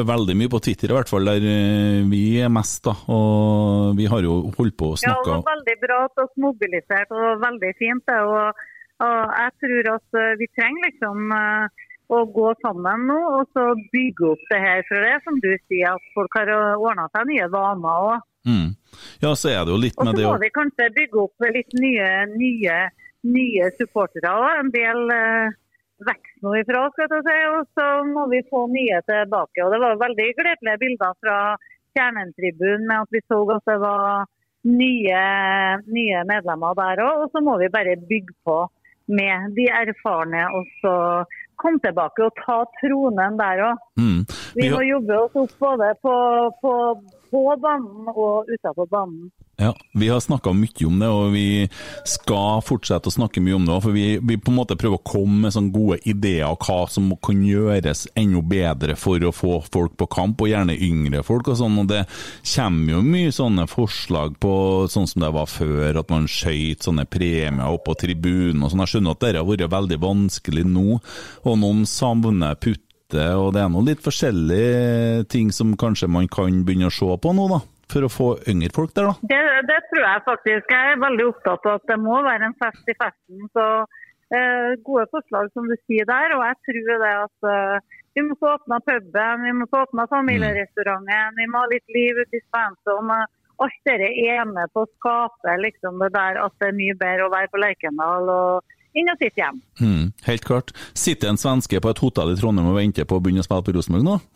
Veldig 0.00 0.36
mye 0.38 0.48
på 0.48 0.60
Twitter 0.64 0.92
i 0.92 0.94
hvert 0.94 1.10
fall, 1.10 1.26
der 1.28 1.44
eh, 1.44 2.00
vi 2.08 2.40
er 2.40 2.50
mest, 2.50 2.80
da. 2.86 2.94
Og 3.12 3.98
vi 3.98 4.06
har 4.08 4.24
jo 4.24 4.36
holdt 4.56 4.76
på 4.80 4.92
å 4.94 4.98
snakke 4.98 5.18
Ja, 5.18 5.24
det 5.26 5.34
var 5.34 5.48
veldig 5.50 5.76
bra 5.82 5.98
at 6.06 6.14
dere 6.16 6.44
mobiliserte, 6.46 7.18
og 7.18 7.42
veldig 7.42 7.72
fint. 7.78 8.12
Og, 8.14 8.62
og 9.04 9.34
jeg 9.42 9.54
tror 9.64 9.90
at 9.96 10.20
eh, 10.22 10.36
vi 10.40 10.48
trenger 10.56 10.86
liksom 10.88 11.34
å 12.10 12.24
gå 12.34 12.48
sammen 12.62 13.06
nå 13.08 13.18
og 13.36 13.52
så 13.54 13.70
bygge 13.94 14.32
opp 14.32 14.42
det 14.50 14.60
her. 14.64 14.82
For 14.88 15.04
det 15.04 15.12
er 15.14 15.22
som 15.26 15.38
du 15.42 15.50
sier, 15.68 15.94
at 15.94 16.12
folk 16.16 16.36
har 16.38 16.50
ordna 16.56 17.06
seg 17.14 17.30
nye 17.30 17.48
vaner 17.52 18.10
òg. 18.10 18.26
mm. 18.50 18.68
Ja, 19.22 19.34
så 19.38 19.52
er 19.52 19.64
det 19.64 19.74
jo 19.74 19.80
litt 19.80 19.98
med 20.00 20.16
det 20.18 20.24
Og 20.24 20.26
så 20.26 20.32
må 20.32 20.36
det, 20.36 20.46
vi 20.46 20.56
kanskje 20.58 20.90
bygge 20.98 21.24
opp 21.24 21.48
litt 21.56 21.76
nye, 21.78 22.08
nye, 22.34 22.78
nye 23.36 23.70
supportere 23.78 24.32
òg. 24.32 24.48
En 24.64 24.72
del 24.74 25.14
eh, 25.14 25.56
vekst 26.08 26.44
nå 26.44 26.56
ifra, 26.58 26.86
skal 26.94 27.14
jeg 27.16 27.26
si. 27.28 27.38
Og 27.54 27.70
så 27.78 27.86
må 28.10 28.26
vi 28.32 28.42
få 28.50 28.66
nye 28.72 29.00
tilbake. 29.08 29.64
Og 29.64 29.74
det 29.74 29.82
var 29.84 30.02
veldig 30.02 30.28
gledelige 30.40 30.82
bilder 30.84 31.16
fra 31.22 31.38
Kjernen-tribunen 31.96 32.86
med 32.86 33.06
at 33.06 33.14
vi 33.14 33.22
så 33.26 33.40
at 33.54 33.66
det 33.66 33.78
var 33.82 34.26
nye, 34.68 35.22
nye 35.86 36.26
medlemmer 36.28 36.76
der 36.78 37.04
òg. 37.06 37.24
Og 37.24 37.32
så 37.34 37.44
må 37.44 37.58
vi 37.62 37.72
bare 37.72 37.98
bygge 38.10 38.36
på 38.46 38.60
med 39.10 39.56
de 39.56 39.66
erfarne 39.74 40.44
og 40.54 40.68
så 40.82 40.94
komme 41.60 41.82
tilbake 41.84 42.26
og 42.26 42.36
ta 42.40 42.58
tronen 42.80 43.38
der 43.40 43.64
òg. 43.70 43.86
Mm. 44.00 44.20
Vi 44.56 44.62
Vi 44.64 44.70
må 44.72 44.80
har, 44.80 44.88
jobbe 44.90 45.18
oss 45.24 45.40
opp 45.44 45.56
både 45.62 45.90
på, 46.04 46.14
på, 46.62 46.74
på 47.30 47.44
banen 47.62 48.10
og 48.14 48.50
utenfor 48.50 48.88
banen. 48.90 49.30
ja, 49.60 49.74
vi 49.92 50.08
har 50.08 50.20
snakka 50.20 50.52
mye 50.56 50.86
om 50.86 50.98
det, 51.02 51.08
og 51.12 51.32
vi 51.34 51.68
skal 52.08 52.62
fortsette 52.64 53.10
å 53.10 53.12
snakke 53.12 53.42
mye 53.44 53.58
om 53.58 53.66
det. 53.68 53.76
For 53.84 53.92
vi, 53.92 54.04
vi 54.24 54.38
på 54.40 54.52
en 54.52 54.56
måte 54.56 54.76
prøver 54.80 54.96
å 54.96 55.04
komme 55.04 55.42
med 55.44 55.54
sånne 55.54 55.74
gode 55.74 55.98
ideer 56.08 56.48
om 56.48 56.56
hva 56.56 56.78
som 56.88 57.10
kan 57.20 57.42
gjøres 57.44 58.06
enda 58.18 58.40
bedre 58.40 58.96
for 58.96 59.20
å 59.20 59.34
få 59.36 59.58
folk 59.68 59.98
på 60.00 60.08
kamp, 60.16 60.40
og 60.40 60.48
gjerne 60.48 60.78
yngre 60.80 61.22
folk. 61.26 61.52
og 61.52 61.60
sånn, 61.60 61.78
og 61.82 61.90
Det 61.92 62.06
kommer 62.54 62.96
jo 62.96 63.02
mye 63.04 63.36
sånne 63.36 63.68
forslag 63.68 64.38
på 64.40 64.54
sånn 64.90 65.08
som 65.10 65.26
det 65.26 65.32
var 65.36 65.50
før, 65.50 66.00
at 66.00 66.10
man 66.10 66.28
skøyt 66.30 66.88
sånne 66.88 67.04
premier 67.04 67.68
opp 67.68 67.84
på 67.84 67.98
tribunen 68.00 68.64
og 68.64 68.72
sånn. 68.72 68.86
Jeg 68.86 68.94
skjønner 68.96 69.16
at 69.16 69.24
det 69.26 69.36
har 69.36 69.48
vært 69.48 69.68
veldig 69.70 70.00
vanskelig 70.00 70.64
nå, 70.72 71.00
og 71.44 71.60
noen 71.60 71.84
savner 71.88 72.56
putte, 73.10 73.26
og 73.36 73.52
det 73.54 73.62
er 73.62 73.70
nå 73.70 73.82
litt 73.84 74.02
forskjellige 74.04 75.24
ting 75.30 75.50
som 75.52 75.76
kanskje 75.76 76.08
man 76.08 76.28
kan 76.28 76.64
begynne 76.64 76.88
å 76.88 76.94
se 76.94 77.06
på 77.06 77.32
nå, 77.34 77.48
da, 77.50 77.60
for 77.90 78.06
å 78.06 78.10
få 78.10 78.28
yngre 78.48 78.70
folk 78.74 78.94
der, 78.94 79.10
da. 79.10 79.14
Det, 79.22 79.40
det 79.68 79.80
tror 79.90 80.04
jeg 80.06 80.22
faktisk. 80.26 80.70
Jeg 80.70 80.92
er 80.92 81.02
veldig 81.02 81.26
opptatt 81.32 81.66
av 81.66 81.80
at 81.80 81.88
det 81.90 81.98
må 82.00 82.20
være 82.22 82.46
en 82.46 82.56
fest 82.60 82.86
i 82.86 82.96
festen. 82.98 83.48
Så 83.54 83.66
eh, 84.30 84.78
gode 84.86 85.08
forslag 85.10 85.50
som 85.54 85.66
du 85.66 85.76
sier 85.86 86.06
der. 86.06 86.36
Og 86.36 86.44
jeg 86.46 86.58
tror 86.68 87.02
det 87.02 87.12
at 87.24 87.50
eh, 87.50 87.98
vi 88.14 88.26
må 88.26 88.38
få 88.38 88.54
åpna 88.54 88.80
puben, 88.86 89.44
vi 89.46 89.58
må 89.58 89.68
få 89.70 89.84
åpna 89.86 90.06
familierestauranten, 90.10 91.36
vi 91.38 91.50
må 91.50 91.62
ha 91.64 91.70
litt 91.70 91.94
liv 91.94 92.22
ute 92.22 92.38
i 92.38 92.42
eh, 92.42 93.28
Alt 93.60 93.82
dette 93.84 94.06
er 94.24 94.46
med 94.48 94.70
på 94.72 94.86
å 94.86 94.88
skape 94.88 95.58
liksom, 95.60 95.98
det 96.00 96.14
der 96.14 96.38
at 96.40 96.54
det 96.62 96.70
er 96.70 96.78
mye 96.78 96.94
bedre 96.96 97.26
å 97.26 97.32
være 97.34 97.50
på 97.52 97.60
Lerkendal 97.60 98.30
og 98.32 98.76
inn 98.98 99.10
og 99.12 99.20
sitte 99.20 99.40
hjemme. 99.42 99.60
Mm, 99.80 100.06
helt 100.26 100.44
klart. 100.48 100.72
Sitter 100.98 101.30
en 101.30 101.38
svenske 101.40 101.80
på 101.82 101.92
et 101.92 102.02
hotell 102.02 102.32
i 102.32 102.38
Trondheim 102.40 102.70
og 102.72 102.78
venter 102.80 103.06
på 103.08 103.18
å 103.18 103.22
begynne 103.22 103.44
å 103.44 103.46
spille 103.46 103.66
på 103.66 103.74
Rosenborg 103.76 104.06
nå? 104.06 104.16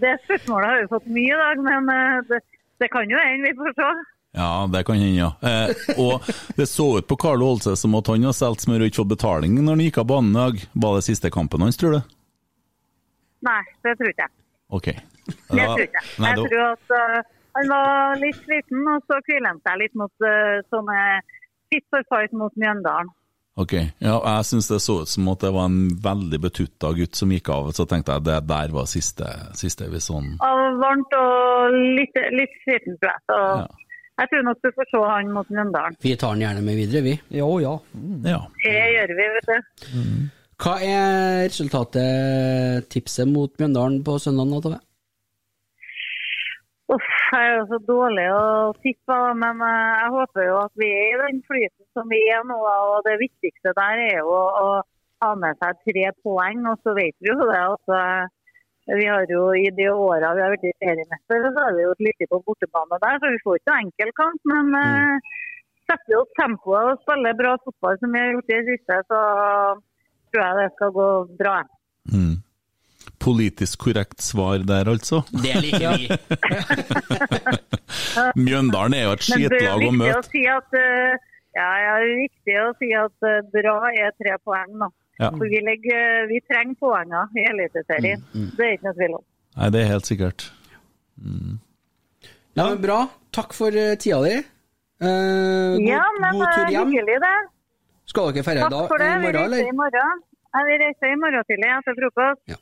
Det 0.00 0.14
spørsmålet 0.24 0.68
har 0.68 0.80
vi 0.80 0.88
fått 0.90 1.06
mye 1.10 1.34
i 1.34 1.40
dag, 1.42 1.60
men 1.66 1.88
eh, 1.92 2.16
det, 2.30 2.40
det 2.80 2.88
kan 2.92 3.10
jo 3.10 3.18
hende 3.20 3.50
vi 3.50 3.56
får 3.58 3.74
se. 3.76 3.90
Ja, 4.38 4.68
det 4.70 4.84
kan 4.86 5.00
hende, 5.00 5.18
ja. 5.18 5.30
Eh, 5.42 5.70
og 5.98 6.22
det 6.56 6.68
så 6.70 6.86
ut 7.00 7.08
på 7.10 7.16
Carlo 7.18 7.48
Olse 7.50 7.74
som 7.76 7.96
at 7.98 8.06
han 8.12 8.24
har 8.28 8.36
solgt 8.36 8.62
smør 8.64 8.84
og 8.84 8.92
ikke 8.92 9.02
fått 9.02 9.14
betaling 9.16 9.58
når 9.58 9.72
han 9.74 9.84
gikk 9.88 9.98
av 10.04 10.08
banen 10.12 10.30
i 10.30 10.38
dag. 10.38 10.62
Var 10.84 10.98
det 10.98 11.06
siste 11.08 11.32
kampen 11.34 11.64
hans, 11.66 11.78
tror 11.80 11.98
du? 11.98 12.00
Nei, 13.48 13.60
det 13.84 13.96
tror 13.98 14.12
ikke 14.12 14.26
jeg. 14.28 14.34
Ok. 14.70 14.88
Det 15.26 15.66
tror 15.66 15.84
ikke 15.84 16.00
jeg. 16.00 16.08
Nei, 16.22 16.30
Jeg 16.30 16.36
tror 16.46 16.64
at 16.68 16.96
eh, 17.00 17.20
han 17.56 17.72
var 17.72 18.20
litt 18.20 18.38
sliten, 18.44 18.84
og 18.90 19.06
så 19.06 19.18
hviler 19.26 19.52
han 19.52 19.62
seg 19.66 19.80
litt 19.82 19.96
mot 19.98 20.26
uh, 20.26 20.60
sånne 20.72 20.98
fit 21.70 21.86
for 21.92 22.06
fight 22.12 22.34
mot 22.36 22.54
Mjøndalen. 22.60 23.10
Ok, 23.60 23.74
ja, 24.00 24.14
jeg 24.14 24.46
syns 24.46 24.70
det 24.70 24.78
så 24.80 25.00
ut 25.02 25.10
som 25.10 25.26
at 25.32 25.42
det 25.42 25.50
var 25.52 25.66
en 25.68 25.90
veldig 26.00 26.38
betutta 26.40 26.92
gutt 26.96 27.18
som 27.18 27.32
gikk 27.34 27.50
av, 27.52 27.72
så 27.76 27.84
tenkte 27.90 28.14
jeg 28.16 28.24
det 28.28 28.38
der 28.48 28.72
var 28.72 28.88
siste, 28.88 29.26
siste 29.58 29.90
vi 29.90 30.00
så 30.00 30.16
han. 30.20 30.32
Og 30.46 30.80
varmt 30.80 31.16
og 31.18 31.76
litt, 31.98 32.16
litt 32.38 32.54
sliten, 32.62 32.96
tror 33.02 33.10
jeg. 33.10 33.24
Så 33.28 33.40
jeg 34.20 34.30
tror 34.30 34.44
nok 34.46 34.64
du 34.64 34.70
får 34.76 34.90
se 34.92 35.02
han 35.10 35.32
mot 35.34 35.52
Mjøndalen. 35.52 35.96
Vi 36.04 36.16
tar 36.20 36.34
han 36.34 36.44
gjerne 36.44 36.64
med 36.64 36.78
videre, 36.78 37.04
vi. 37.04 37.14
Jo, 37.36 37.48
ja. 37.60 37.74
Ja. 38.24 38.42
Det 38.64 38.76
gjør 38.94 39.16
vi, 39.18 39.30
vet 39.36 39.50
du. 39.50 39.96
Hva 40.60 40.74
er 40.84 41.46
resultatet, 41.48 42.88
tipset 42.92 43.28
mot 43.28 43.52
Mjøndalen 43.56 44.02
på 44.04 44.18
søndag? 44.20 44.76
Uff, 46.90 47.10
jeg 47.30 47.46
er 47.46 47.52
jo 47.60 47.66
så 47.70 47.78
dårlig 47.86 48.24
å 48.34 48.46
tippe, 48.82 49.16
men 49.38 49.60
eh, 49.62 49.90
jeg 50.00 50.14
håper 50.16 50.46
jo 50.48 50.56
at 50.64 50.80
vi 50.80 50.88
er 50.90 51.12
i 51.12 51.20
den 51.20 51.38
flyten 51.46 51.86
som 51.94 52.08
vi 52.10 52.18
er 52.34 52.42
nå. 52.48 52.56
og 52.58 53.04
Det 53.06 53.14
viktigste 53.20 53.74
der 53.76 54.02
er 54.08 54.16
jo 54.18 54.34
å, 54.34 54.80
ha 55.20 55.30
med 55.36 55.58
seg 55.60 55.78
tre 55.84 56.10
poeng. 56.24 56.64
Og 56.70 56.80
så 56.82 56.94
vet 56.96 57.14
vi 57.20 57.30
jo 57.30 57.36
det 57.44 57.60
at 57.60 57.94
eh, 57.94 58.96
vi 58.96 59.06
har 59.06 59.28
jo 59.30 59.44
i 59.54 59.68
de 59.76 59.86
åra 59.92 60.32
vi 60.34 60.42
har 60.42 60.54
vært 60.54 60.66
i 60.66 60.74
seriemester, 60.80 61.46
så 61.46 61.66
har 61.66 61.76
vi 61.76 61.84
jo 61.84 61.94
litt 62.02 62.26
på 62.32 62.42
bortebane 62.48 62.98
der, 63.04 63.20
så 63.20 63.30
vi 63.30 63.42
får 63.44 63.60
ikke 63.60 63.78
enkel 63.84 64.12
kamp. 64.18 64.50
Men 64.50 64.74
eh, 64.80 65.30
setter 65.86 66.10
vi 66.10 66.18
opp 66.18 66.34
tempoet 66.40 66.90
og 66.90 67.04
spiller 67.04 67.38
bra 67.38 67.54
fotball 67.62 68.00
som 68.02 68.16
vi 68.16 68.24
har 68.24 68.34
gjort 68.34 68.50
i 68.50 68.58
det 68.58 68.66
siste, 68.72 69.00
så 69.12 69.20
tror 70.32 70.46
jeg 70.46 70.58
det 70.58 70.68
skal 70.74 70.96
gå 70.98 71.10
bra. 71.38 71.56
Mm. 72.10 72.39
Politisk 73.20 73.82
korrekt 73.84 74.22
svar 74.24 74.62
der, 74.64 74.88
altså. 74.88 75.20
Det 75.30 75.54
liker 75.60 75.96
vi. 76.00 76.06
Mjøndalen 78.40 78.94
er 78.96 79.04
jo 79.08 79.12
et 79.16 79.26
Men 79.28 79.42
det 79.42 79.50
skitlag 79.50 79.84
å 79.84 79.90
møte. 79.96 80.22
si 80.32 80.42
at 80.48 80.76
eh, 80.78 81.18
ja, 81.58 81.66
ja, 81.84 81.92
det 82.00 82.06
er 82.14 82.20
viktig 82.22 82.56
å 82.62 82.68
si 82.78 82.88
at 82.96 83.26
eh, 83.28 83.40
bra 83.52 83.74
er 83.92 84.14
tre 84.20 84.36
poeng. 84.46 84.72
Da. 84.84 84.88
Ja. 85.20 85.30
For 85.36 85.44
vi, 85.52 85.60
legger, 85.66 86.24
vi 86.30 86.40
trenger 86.48 86.78
poenger 86.80 87.34
i 87.36 87.44
Eliteserien. 87.50 88.22
Mm, 88.32 88.48
Det 88.56 88.64
er 88.68 88.72
ikke 88.78 88.88
noe 88.88 88.96
tvil 89.00 89.18
om. 89.18 89.24
Nei, 89.58 89.68
det 89.74 89.82
er 89.84 89.90
helt 89.90 90.08
sikkert. 90.08 90.46
Ja, 91.20 92.64
men 92.70 92.80
Bra. 92.82 93.02
Takk 93.36 93.52
for 93.54 93.76
eh, 93.76 93.92
tida 94.00 94.22
di. 94.24 94.38
Eh, 94.40 95.76
god, 95.76 95.84
ja, 95.86 96.00
men 96.22 96.38
god 96.40 96.48
tur 96.56 96.64
eh, 96.64 96.72
hjem. 96.74 96.88
hyggelig 96.96 97.20
det. 97.26 97.36
Skal 98.10 98.32
dere 98.34 98.42
feire 98.48 98.64
Takk 98.64 98.72
da 98.74 98.80
for 98.90 98.98
det. 99.04 99.10
i 99.12 99.20
Vi 99.22 99.32
reiser 99.36 99.68
i 99.68 99.76
morgen. 99.76 100.24
Ja, 100.50 100.64
vi 100.66 100.78
reiser 100.82 101.12
i 101.12 101.18
morgen 101.20 101.44
tidlig 101.46 101.68
etter 101.76 101.98
frokost. 102.00 102.40
Ja, 102.50 102.56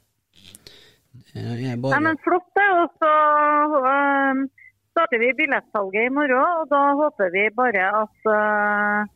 jeg 1.35 1.79
Nei, 1.79 2.01
men 2.05 2.19
Flott, 2.25 2.47
det. 2.57 2.69
Og 2.83 2.89
så 3.03 3.13
øh, 3.83 4.45
starter 4.95 5.23
vi 5.23 5.33
billettsalget 5.39 6.09
i 6.09 6.13
morgen, 6.15 6.61
og 6.63 6.69
da 6.73 6.83
håper 7.03 7.33
vi 7.35 7.49
bare 7.57 7.89
at 8.03 8.31
øh, 8.35 9.11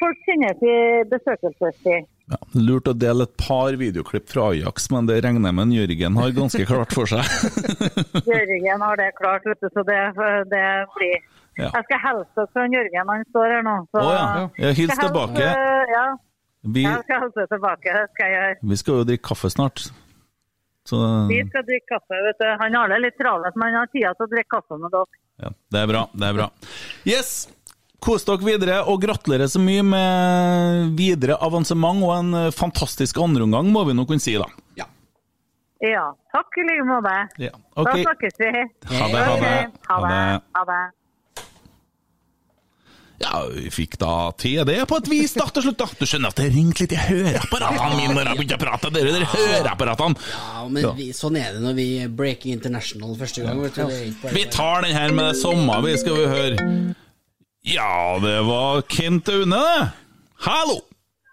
folk 0.00 0.22
kjenner 0.26 0.54
til 0.62 1.10
besøkelsestid. 1.12 2.08
Ja, 2.28 2.36
lurt 2.60 2.88
å 2.90 2.92
dele 2.92 3.24
et 3.24 3.36
par 3.40 3.72
videoklipp 3.80 4.26
fra 4.28 4.50
Ajax, 4.52 4.90
men 4.92 5.06
det 5.08 5.22
regner 5.24 5.48
jeg 5.48 5.56
med 5.56 5.64
en 5.64 5.76
Jørgen 5.78 6.18
har 6.20 6.34
ganske 6.36 6.64
klart 6.68 6.92
for 6.92 7.08
seg. 7.08 7.24
Jørgen 8.28 8.84
har 8.84 9.00
det 9.00 9.10
klart, 9.16 9.46
vet 9.48 9.62
du, 9.64 9.68
så 9.72 9.84
det, 9.88 10.00
det 10.52 10.64
blir 10.96 11.16
Ja. 11.58 11.72
Jeg 11.74 11.86
skal 11.88 11.98
hilse 12.04 12.28
dere 12.36 12.50
fra 12.54 12.64
Jørgen, 12.70 13.08
han 13.10 13.24
står 13.32 13.52
her 13.54 13.64
nå. 13.66 13.76
Så 13.90 14.02
Å 14.02 14.10
ja. 14.14 14.26
Ja, 14.62 14.68
hils 14.78 14.92
tilbake. 15.00 15.46
Ja, 15.90 16.04
Vi, 16.62 16.84
jeg 16.84 17.00
skal 17.06 17.24
hilse 17.24 17.46
tilbake, 17.50 17.96
det 17.96 18.04
skal 18.12 18.28
jeg 18.28 18.36
gjøre. 18.36 18.60
vi 18.70 18.78
skal 18.82 19.00
jo 19.00 19.06
drikke 19.08 19.26
kaffe 19.30 19.50
snart. 19.50 19.88
Så 20.88 20.98
Vi 21.28 21.42
skal 21.50 21.66
drikke 21.68 21.94
kaffe, 21.94 22.18
vet 22.24 22.40
du. 22.40 22.48
Han 22.62 22.76
har 22.80 22.88
det 22.94 22.98
litt 23.04 23.18
travelt, 23.20 23.56
men 23.60 23.68
han 23.74 23.82
har 23.82 23.90
tida 23.92 24.14
til 24.16 24.24
å 24.24 24.30
drikke 24.32 24.52
kaffe 24.56 24.78
med 24.80 24.94
dere. 24.94 25.20
ja, 25.44 25.50
det 25.74 25.82
er 25.84 25.90
bra. 25.90 26.02
Det 26.14 26.28
er 26.32 26.36
bra. 26.40 26.50
Yes! 27.08 27.32
Kos 28.00 28.22
dere 28.24 28.46
videre, 28.46 28.78
og 28.86 29.00
gratulerer 29.02 29.50
så 29.50 29.58
mye 29.60 29.82
med 29.82 30.92
videre 30.96 31.34
avansement 31.42 32.04
og 32.06 32.12
en 32.14 32.52
fantastisk 32.54 33.18
andreomgang, 33.18 33.68
må 33.74 33.82
vi 33.88 33.96
nå 33.98 34.06
kunne 34.06 34.22
si, 34.22 34.36
da. 34.38 34.46
Ja, 35.78 36.08
takk 36.34 36.56
i 36.58 36.64
like 36.66 36.84
måte. 36.86 37.12
Ja, 37.38 37.52
Okay. 37.78 38.02
Da 38.02 38.10
snakkes 38.10 38.38
vi. 38.38 38.48
Ha 38.98 39.08
det, 39.12 39.18
ha 39.22 39.34
det. 39.38 39.50
Ha 39.86 39.98
det. 40.02 40.22
Ha 40.56 40.62
det. 40.66 40.78
Ja, 43.18 43.40
vi 43.50 43.66
fikk 43.74 43.96
da 43.98 44.30
til 44.38 44.60
det 44.68 44.76
på 44.86 44.96
et 45.00 45.08
vis, 45.10 45.32
da, 45.34 45.44
til 45.50 45.64
slutt. 45.64 45.78
da. 45.80 45.86
Du 45.98 46.04
skjønner 46.06 46.30
at 46.30 46.38
det 46.38 46.52
ringte 46.54 46.84
litt 46.84 46.92
i 46.94 47.00
høreapparatene 47.02 47.96
mine 47.98 48.14
når 48.14 48.28
jeg 48.30 48.38
begynte 48.38 48.58
å 48.58 48.62
prate. 48.62 48.90
Dere, 48.94 49.10
dere 49.16 49.26
høreapparatene. 49.32 50.28
Ja, 50.30 50.62
men 50.68 50.82
Ja. 50.84 50.92
vi, 50.94 51.08
sånn 51.16 51.36
er 51.40 51.56
det 51.56 51.62
når 51.64 51.74
vi 51.74 51.86
breaker 52.20 52.52
international 52.52 53.16
første 53.18 53.42
gang. 53.42 53.58
Vet 53.64 53.74
du. 53.74 54.28
Vi 54.36 54.44
tar 54.54 54.82
den 54.86 54.94
her 54.94 55.10
med 55.12 55.32
det 55.32 55.40
samme, 55.42 55.80
vi 55.82 55.96
skal 55.98 56.14
vi 56.14 56.26
høre. 56.30 56.94
Ja, 57.66 58.18
det 58.22 58.36
var 58.46 58.82
Kent 58.88 59.28
Aune, 59.34 59.58
det. 59.66 59.88
Hallo! 60.46 60.78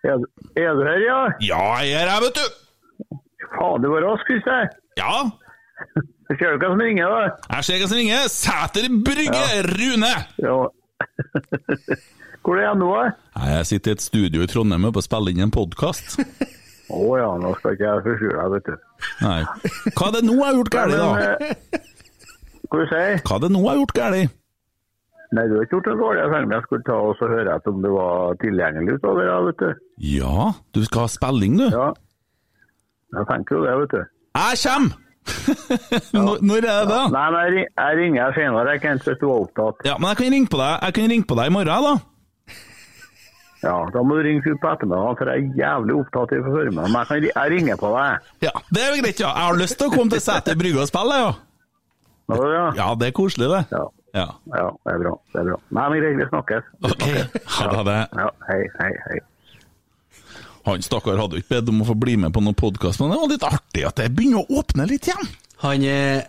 Er, 0.05 0.17
er 0.57 0.73
du 0.77 0.81
her, 0.85 0.99
ja? 1.05 1.19
Ja, 1.41 1.61
jeg 1.85 2.01
er 2.01 2.09
her, 2.09 2.21
vet 2.25 2.35
du. 2.41 3.19
Fader, 3.55 3.89
var 3.93 4.01
rask, 4.09 4.31
jeg. 4.33 4.71
Ja. 4.97 5.29
Ser 6.33 6.57
du 6.57 6.65
hva 6.65 6.71
som 6.73 6.81
ringer, 6.81 7.13
da? 7.13 7.37
Jeg 7.59 7.63
ser 7.69 7.77
hvem 7.77 7.89
som 7.93 7.97
ringer. 8.01 8.25
Sæter 8.33 8.89
Brygge, 9.05 9.45
Rune. 9.69 10.11
Ja. 10.41 10.57
Hvor 12.45 12.59
er 12.59 12.67
jeg 12.67 12.77
nå. 12.77 12.89
Jeg 13.41 13.65
sitter 13.71 13.91
i 13.91 13.95
et 13.97 14.03
studio 14.05 14.43
i 14.45 14.49
Trondheim 14.51 14.85
og 14.89 14.93
på 14.97 15.01
å 15.01 15.05
spille 15.05 15.31
inn 15.33 15.41
en 15.47 15.53
podkast. 15.55 16.19
Å 16.93 17.01
ja, 17.17 17.29
nå 17.41 17.49
skal 17.57 17.73
ikke 17.73 17.87
jeg 17.87 18.03
forstyrre 18.05 18.43
deg, 18.43 18.51
vet 18.53 18.67
du. 18.69 18.75
Nei. 19.25 19.39
Hva 19.97 20.09
er 20.11 20.13
det 20.13 20.19
nå 20.27 20.35
jeg 20.37 20.45
har 20.45 20.57
gjort 20.59 20.73
galt, 20.75 20.97
da? 21.01 21.07
eh, 21.17 21.79
Hva 22.69 22.81
du 22.83 22.85
sier 22.91 23.23
Hva 23.25 23.39
er 23.39 23.41
det 23.47 23.49
nå 23.55 23.63
jeg 23.63 23.71
har 23.71 23.79
gjort 23.79 23.95
galt? 23.97 24.35
Nei, 25.35 25.45
du 25.49 25.55
har 25.57 25.65
ikke 25.65 25.75
gjort 25.79 25.89
noe 25.89 25.97
dårlig, 26.03 26.27
selv 26.29 26.45
om 26.45 26.53
jeg 26.53 26.65
skulle 26.67 26.85
ta 26.85 26.97
og 27.01 27.23
høre 27.33 27.55
om 27.71 27.79
det 27.81 27.91
var 27.95 28.37
tilgjengelig 28.43 28.99
utover, 28.99 29.25
ja, 29.25 29.39
vet 29.47 29.63
du. 29.63 29.81
Ja, 30.13 30.45
du 30.77 30.83
skal 30.85 31.07
ha 31.07 31.09
spilling, 31.15 31.57
du? 31.59 31.65
Ja. 31.73 31.87
Jeg 33.17 33.27
tenker 33.33 33.57
jo 33.57 33.65
det, 33.65 33.73
vet 33.81 33.95
du. 33.97 34.05
Jeg 34.37 34.61
kommer! 34.67 35.01
Når, 36.15 36.41
når 36.45 36.57
er 36.57 36.65
det 36.85 36.89
da? 36.89 36.99
Nei, 37.13 37.23
men 37.33 37.55
jeg, 37.57 37.67
jeg 37.77 37.97
ringer 37.99 38.35
senere, 38.37 38.75
jeg 38.75 38.81
kan 38.83 38.99
ikke 38.99 39.11
hvis 39.13 39.21
du 39.21 39.25
er 39.29 39.39
opptatt. 39.45 39.85
Ja, 39.87 39.95
men 39.97 40.11
jeg 40.11 40.19
kan 40.21 40.35
ringe 40.35 40.51
på 40.53 40.59
deg 40.61 40.85
Jeg 40.85 40.95
kan 40.97 41.09
ringe 41.15 41.27
på 41.31 41.37
deg 41.39 41.49
i 41.49 41.55
morgen, 41.55 41.87
da. 41.87 41.95
Ja, 43.65 43.75
da 43.89 44.01
må 44.05 44.19
du 44.19 44.21
ringe 44.27 44.43
på 44.45 44.69
ettermiddagen, 44.69 45.17
for 45.17 45.31
jeg 45.31 45.41
er 45.47 45.57
jævlig 45.57 45.95
opptatt 45.97 46.35
i 46.37 46.41
formiddagen. 46.45 46.77
Men 46.93 46.99
jeg, 47.01 47.09
kan, 47.09 47.27
jeg 47.31 47.53
ringer 47.55 47.79
på 47.81 47.91
deg. 47.95 48.31
Ja, 48.45 48.53
Det 48.69 48.83
er 48.83 48.91
jo 48.93 49.01
greit, 49.01 49.19
ja. 49.23 49.31
Jeg 49.33 49.49
har 49.49 49.59
lyst 49.63 49.79
til 49.81 49.89
å 49.89 49.95
komme 49.95 50.13
til 50.13 50.21
Sæter 50.21 50.59
Brygge 50.59 50.83
og 50.85 50.89
spille, 50.91 51.19
ja. 51.23 51.31
Ja, 52.29 52.41
ja. 52.53 52.65
Ja, 52.77 52.87
det 53.01 53.09
er 53.09 53.15
koselig, 53.17 53.49
det. 53.49 53.63
Ja. 53.73 53.85
Ja. 54.15 54.27
Ja, 54.53 54.67
det 54.85 54.93
er 54.93 55.01
bra. 55.01 55.13
det 55.33 55.41
er 55.41 55.47
bra. 55.49 55.57
Nei, 55.75 55.85
men 55.91 56.03
greit, 56.03 56.19
vi 56.21 56.27
snakkes. 56.29 56.69
Vi 56.85 56.91
snakkes. 56.93 57.47
Ha 57.57 57.81
det. 57.89 57.97
Ja, 58.21 58.27
hei, 58.47 58.61
hei, 58.79 58.91
hei. 59.09 59.17
Han 60.65 60.81
stakkar 60.85 61.19
hadde 61.21 61.37
jo 61.37 61.43
ikke 61.43 61.57
bedt 61.59 61.71
om 61.73 61.83
å 61.83 61.89
få 61.91 61.95
bli 62.01 62.15
med 62.17 62.33
på 62.33 62.41
noen 62.41 62.57
podkast, 62.57 63.01
men 63.01 63.11
det 63.13 63.19
var 63.21 63.33
litt 63.33 63.43
artig 63.45 63.83
at 63.85 63.99
det 64.01 64.07
begynner 64.17 64.41
å 64.45 64.61
åpne 64.61 64.87
litt 64.89 65.09
igjen. 65.09 65.27
Han 65.61 65.83
eh, 65.85 66.23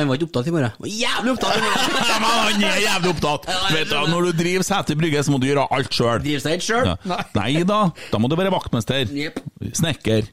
Han 0.00 0.08
var 0.08 0.16
ikke 0.18 0.28
opptatt 0.30 0.48
i 0.48 0.52
morgen. 0.54 0.74
Var 0.80 0.92
jævlig 0.92 1.32
opptatt 1.34 1.56
i 1.56 1.62
morgen! 1.64 1.94
Men 2.20 2.26
han 2.30 2.66
er 2.70 2.82
jævlig 2.84 3.10
opptatt! 3.14 3.48
Vet 3.74 3.90
du, 3.90 3.96
Når 4.12 4.28
du 4.28 4.30
driver 4.38 4.64
Sæter 4.64 4.96
brygge, 5.00 5.24
så 5.26 5.32
må 5.34 5.40
du 5.42 5.48
gjøre 5.50 5.66
alt 5.76 5.92
sjøl. 5.92 6.28
Sjøl? 6.64 6.92
Nei 7.36 7.50
da, 7.68 7.80
da 8.12 8.20
må 8.22 8.30
du 8.32 8.36
være 8.40 8.52
vaktmester. 8.54 9.10
Snekker. 9.76 10.30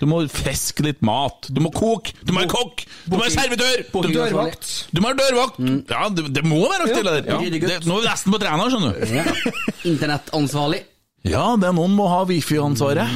Du 0.00 0.06
må 0.08 0.22
fiske 0.32 0.84
litt 0.84 1.00
mat. 1.04 1.48
Du 1.52 1.60
må 1.60 1.68
koke. 1.72 2.12
Du 2.24 2.32
må 2.32 2.40
være 2.42 2.52
kokk. 2.54 2.84
Du 3.04 3.16
må 3.16 3.22
være 3.24 3.34
servitør. 3.34 3.82
Du, 3.92 4.12
Dørvakt. 4.16 4.70
du 4.92 5.00
må 5.00 5.10
være 5.10 5.18
dørvakt. 5.26 5.58
Ja, 5.92 6.06
det, 6.16 6.24
det 6.36 6.44
må 6.48 6.60
være 6.64 6.86
alt 6.86 6.94
det 6.96 7.04
der. 7.04 7.18
Ja. 7.28 7.40
Det, 7.40 7.74
nå 7.84 7.98
er 7.98 8.06
vi 8.06 8.08
nesten 8.08 8.32
på 8.36 8.40
trener, 8.40 8.72
skjønner 8.72 8.96
du. 8.96 9.90
Internettansvarlig. 9.92 10.80
Ja, 11.28 11.56
det 11.60 11.68
er 11.68 11.72
noen 11.76 11.92
må 11.96 12.06
ha 12.08 12.22
wifi-ansvaret. 12.24 13.08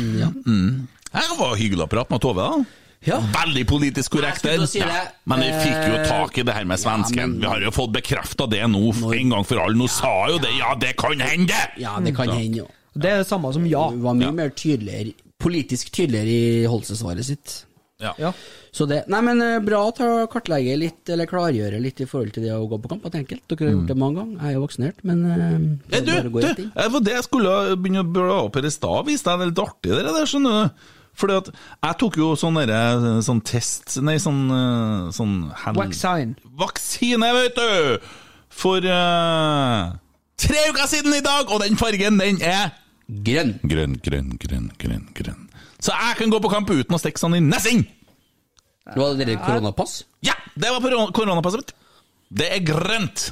Mm. 0.46 0.86
Det 1.14 1.36
var 1.38 1.54
hyggelig 1.56 1.86
å 1.86 1.90
prate 1.90 2.10
med 2.10 2.20
Tove, 2.20 2.42
da. 2.44 2.64
Ja. 3.04 3.18
Veldig 3.20 3.66
politisk 3.68 4.14
korrekt 4.16 4.42
der. 4.42 4.64
si. 4.66 4.78
Ja. 4.80 5.02
Men 5.28 5.40
vi 5.44 5.50
fikk 5.60 5.88
jo 5.90 5.96
Eh, 6.00 6.06
tak 6.08 6.38
i 6.38 6.42
det 6.42 6.54
her 6.54 6.64
med 6.64 6.78
svensken. 6.80 7.16
ja, 7.20 7.26
men- 7.26 7.40
Vi 7.40 7.46
har 7.46 7.60
jo 7.60 7.70
fått 7.70 7.92
bekrefta 7.92 8.48
det 8.48 8.62
nå, 8.66 8.92
en 9.14 9.28
gang 9.30 9.44
for 9.44 9.58
alle. 9.60 9.74
Nå 9.76 9.88
sa 9.88 10.26
jo 10.28 10.38
det, 10.38 10.50
ja, 10.58 10.74
det 10.74 10.96
kan 10.96 11.18
hende! 11.20 11.54
Ja, 11.78 11.98
det 12.00 12.14
kan 12.16 12.28
hende, 12.28 12.56
jo. 12.56 12.68
Det 12.96 13.10
er 13.10 13.18
det 13.18 13.26
samme 13.28 13.52
som 13.52 13.66
ja. 13.66 13.88
Hun 13.90 14.02
var 14.02 14.14
mye 14.14 14.32
mer 14.32 14.48
tydeligere, 14.50 15.12
politisk 15.38 15.90
tydeligere 15.90 16.28
i 16.28 16.64
holdelsesvaret 16.66 17.24
sitt. 17.24 17.64
Ja. 18.04 18.12
Ja. 18.20 18.32
Så 18.74 18.86
det, 18.90 19.04
nei, 19.12 19.20
men 19.22 19.42
eh, 19.44 19.60
Bra 19.64 19.84
å 19.86 20.08
kartlegge 20.30 20.74
litt, 20.80 21.02
eller 21.10 21.30
klargjøre 21.30 21.78
litt 21.82 22.02
i 22.02 22.08
forhold 22.10 22.34
til 22.34 22.46
det 22.48 22.54
å 22.56 22.64
gå 22.70 22.80
på 22.82 22.90
kamp. 22.90 23.06
At 23.06 23.16
enkelt. 23.18 23.44
Dere 23.50 23.70
har 23.70 23.76
gjort 23.76 23.92
det 23.92 23.98
mange 24.00 24.20
ganger. 24.20 24.40
Jeg 24.40 24.50
er 24.50 24.58
jo 24.58 24.64
vaksinert, 24.64 25.06
men 25.06 25.22
eh, 25.30 25.54
det 25.94 26.02
du, 26.08 26.12
bare 26.12 26.32
å 26.32 26.34
gå 26.34 26.42
du, 26.42 26.50
inn. 26.50 26.74
det 26.74 26.90
var 26.96 27.06
det 27.06 27.16
jeg 27.16 27.28
skulle 27.28 27.54
begynne 27.78 28.04
å 28.04 28.10
bla 28.16 28.42
opp 28.42 28.58
her 28.58 28.68
i 28.68 28.74
stad. 28.74 29.08
Viste 29.08 29.30
deg 29.30 29.40
det 29.40 29.46
er 29.46 29.52
litt 29.54 29.64
artig, 29.64 29.94
det 29.94 30.04
der, 30.10 30.28
skjønner 30.30 30.58
du. 30.58 30.92
Fordi 31.14 31.38
at 31.38 31.50
jeg 31.54 31.98
tok 32.02 32.16
jo 32.18 32.32
sånn 32.34 32.56
derre 32.58 33.20
sånn 33.22 33.38
test 33.46 34.00
Nei, 34.02 34.16
sånn, 34.22 34.40
eh, 34.50 35.10
sånn 35.14 35.36
hand... 35.62 35.78
Vaksine. 35.78 36.34
Vaksine, 36.58 37.30
vet 37.38 37.60
du! 37.60 38.10
For 38.54 38.82
uh, 38.86 39.94
tre 40.38 40.68
uker 40.70 40.86
siden 40.90 41.14
i 41.16 41.22
dag, 41.24 41.50
og 41.50 41.62
den 41.62 41.78
fargen, 41.78 42.20
den 42.22 42.42
er 42.42 42.74
Grønn. 43.04 43.58
Grønn, 43.68 43.98
grønn, 44.00 44.30
grønn, 44.40 44.70
grønn. 44.80 45.08
grønn. 45.12 45.43
Så 45.84 45.92
jeg 45.92 46.16
kan 46.20 46.32
gå 46.32 46.40
på 46.40 46.50
kamp 46.52 46.70
uten 46.72 46.96
å 46.96 47.00
stikke 47.00 47.20
sånn 47.20 47.36
i 47.36 47.42
nessing! 47.44 47.84
Var 48.96 49.16
det 49.20 49.38
koronapass? 49.40 50.02
Ja, 50.24 50.34
det 50.60 50.70
var 50.72 51.12
koronapasset 51.16 51.62
mitt. 51.62 51.72
Det 52.34 52.50
er 52.52 52.62
grønt. 52.64 53.30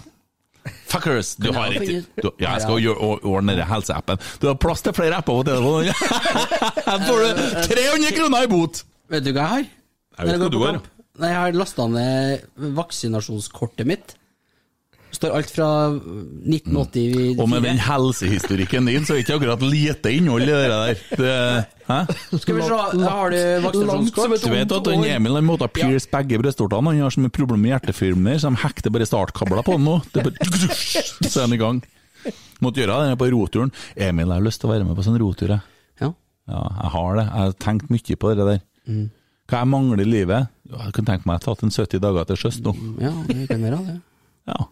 Fuckers, 0.87 1.33
du 1.43 1.49
har 1.57 1.73
ikke 1.75 2.05
du, 2.23 2.29
ja, 2.39 2.53
Jeg 2.55 2.63
skal 2.63 2.87
ordne 3.27 3.57
helseappen. 3.67 4.21
Du 4.39 4.47
har 4.47 4.59
plass 4.61 4.85
til 4.85 4.95
flere 4.95 5.19
apper 5.19 5.41
på 5.41 5.45
telefonen. 5.49 5.91
Her 6.89 7.05
får 7.09 7.25
du 7.25 7.43
300 7.73 8.17
kroner 8.19 8.47
i 8.47 8.51
bot! 8.53 8.83
Vet 9.13 9.27
du 9.27 9.33
hva 9.33 9.43
jeg 9.43 9.53
har? 9.55 9.65
Jeg 10.21 10.29
vet 10.31 10.45
hva 10.45 10.51
du 10.53 10.59
har. 10.63 10.79
Nei, 11.21 11.31
Jeg 11.33 11.41
har 11.41 11.57
lasta 11.59 11.87
ned 11.91 12.45
vaksinasjonskortet 12.79 13.89
mitt. 13.89 14.15
Står 15.13 15.35
alt 15.37 15.51
fra 15.53 15.67
1984 15.93 17.37
Og 17.37 17.49
med 17.53 17.67
den 17.67 17.81
helsehistorikken 17.85 18.89
din, 18.89 19.05
så 19.05 19.13
er 19.13 19.21
det 19.21 19.25
ikke 19.27 19.37
akkurat 19.41 19.65
lite 19.67 20.13
innhold 20.17 20.47
i 20.47 20.49
det 20.49 20.61
der. 20.73 21.03
Det, 21.21 21.35
hæ? 21.89 21.99
Skal 22.41 22.57
vi 22.57 22.65
se, 22.65 22.79
har 23.03 23.35
du 23.35 23.41
vaksinasjonskort? 23.67 24.37
Du 24.41 24.51
vet 24.55 24.77
at 24.79 24.89
den 24.89 25.05
Emil 25.11 25.37
han 25.37 25.49
måtte 25.49 25.69
pierce 25.69 26.09
begge 26.13 26.41
brystvortene. 26.41 26.95
Han 26.97 27.05
har 27.05 27.13
så 27.13 27.25
mye 27.25 27.35
problemer 27.35 27.61
med 27.67 27.75
hjertefilmer, 27.75 28.41
så 28.41 28.53
de 28.53 28.63
hekter 28.65 28.95
bare 28.95 29.09
startkabler 29.09 29.67
på 29.69 29.77
den 29.77 29.89
nå. 29.91 29.99
Det 30.15 30.25
bare, 30.31 30.51
så 31.29 31.35
er 31.37 31.45
han 31.45 31.59
i 31.59 31.61
gang. 31.61 31.83
Måtte 32.63 32.81
gjøre 32.81 33.01
det 33.11 33.19
på 33.21 33.29
roturen. 33.35 33.73
Emil, 33.97 34.31
jeg 34.31 34.39
har 34.39 34.47
lyst 34.49 34.63
til 34.63 34.71
å 34.71 34.75
være 34.75 34.87
med 34.89 34.97
på 34.97 35.05
sånn 35.05 35.21
rotur, 35.21 35.53
jeg. 35.53 35.67
Ja. 36.01 36.13
Ja, 36.49 36.63
jeg 36.79 36.95
har 36.97 37.19
det. 37.19 37.27
Jeg 37.27 37.41
har 37.45 37.59
tenkt 37.69 37.93
mye 37.93 38.23
på 38.25 38.33
det 38.33 38.47
der. 38.49 38.63
Mm. 38.89 39.09
Hva 39.51 39.61
jeg 39.61 39.69
mangler 39.69 40.01
i 40.01 40.09
livet? 40.09 40.53
Jeg 40.73 40.95
kunne 40.97 41.11
tenkt 41.11 41.27
meg 41.29 41.37
å 41.37 41.41
ha 41.41 41.45
tatt 41.51 41.67
en 41.67 41.75
70 41.75 42.01
dager 42.01 42.31
til 42.31 42.39
sjøs 42.41 42.63
nå. 42.65 42.73
Ja, 43.03 43.13
det 43.29 43.51
kan 43.51 43.67
være 43.67 43.83
det. 43.85 43.99
Ja. 44.49 44.63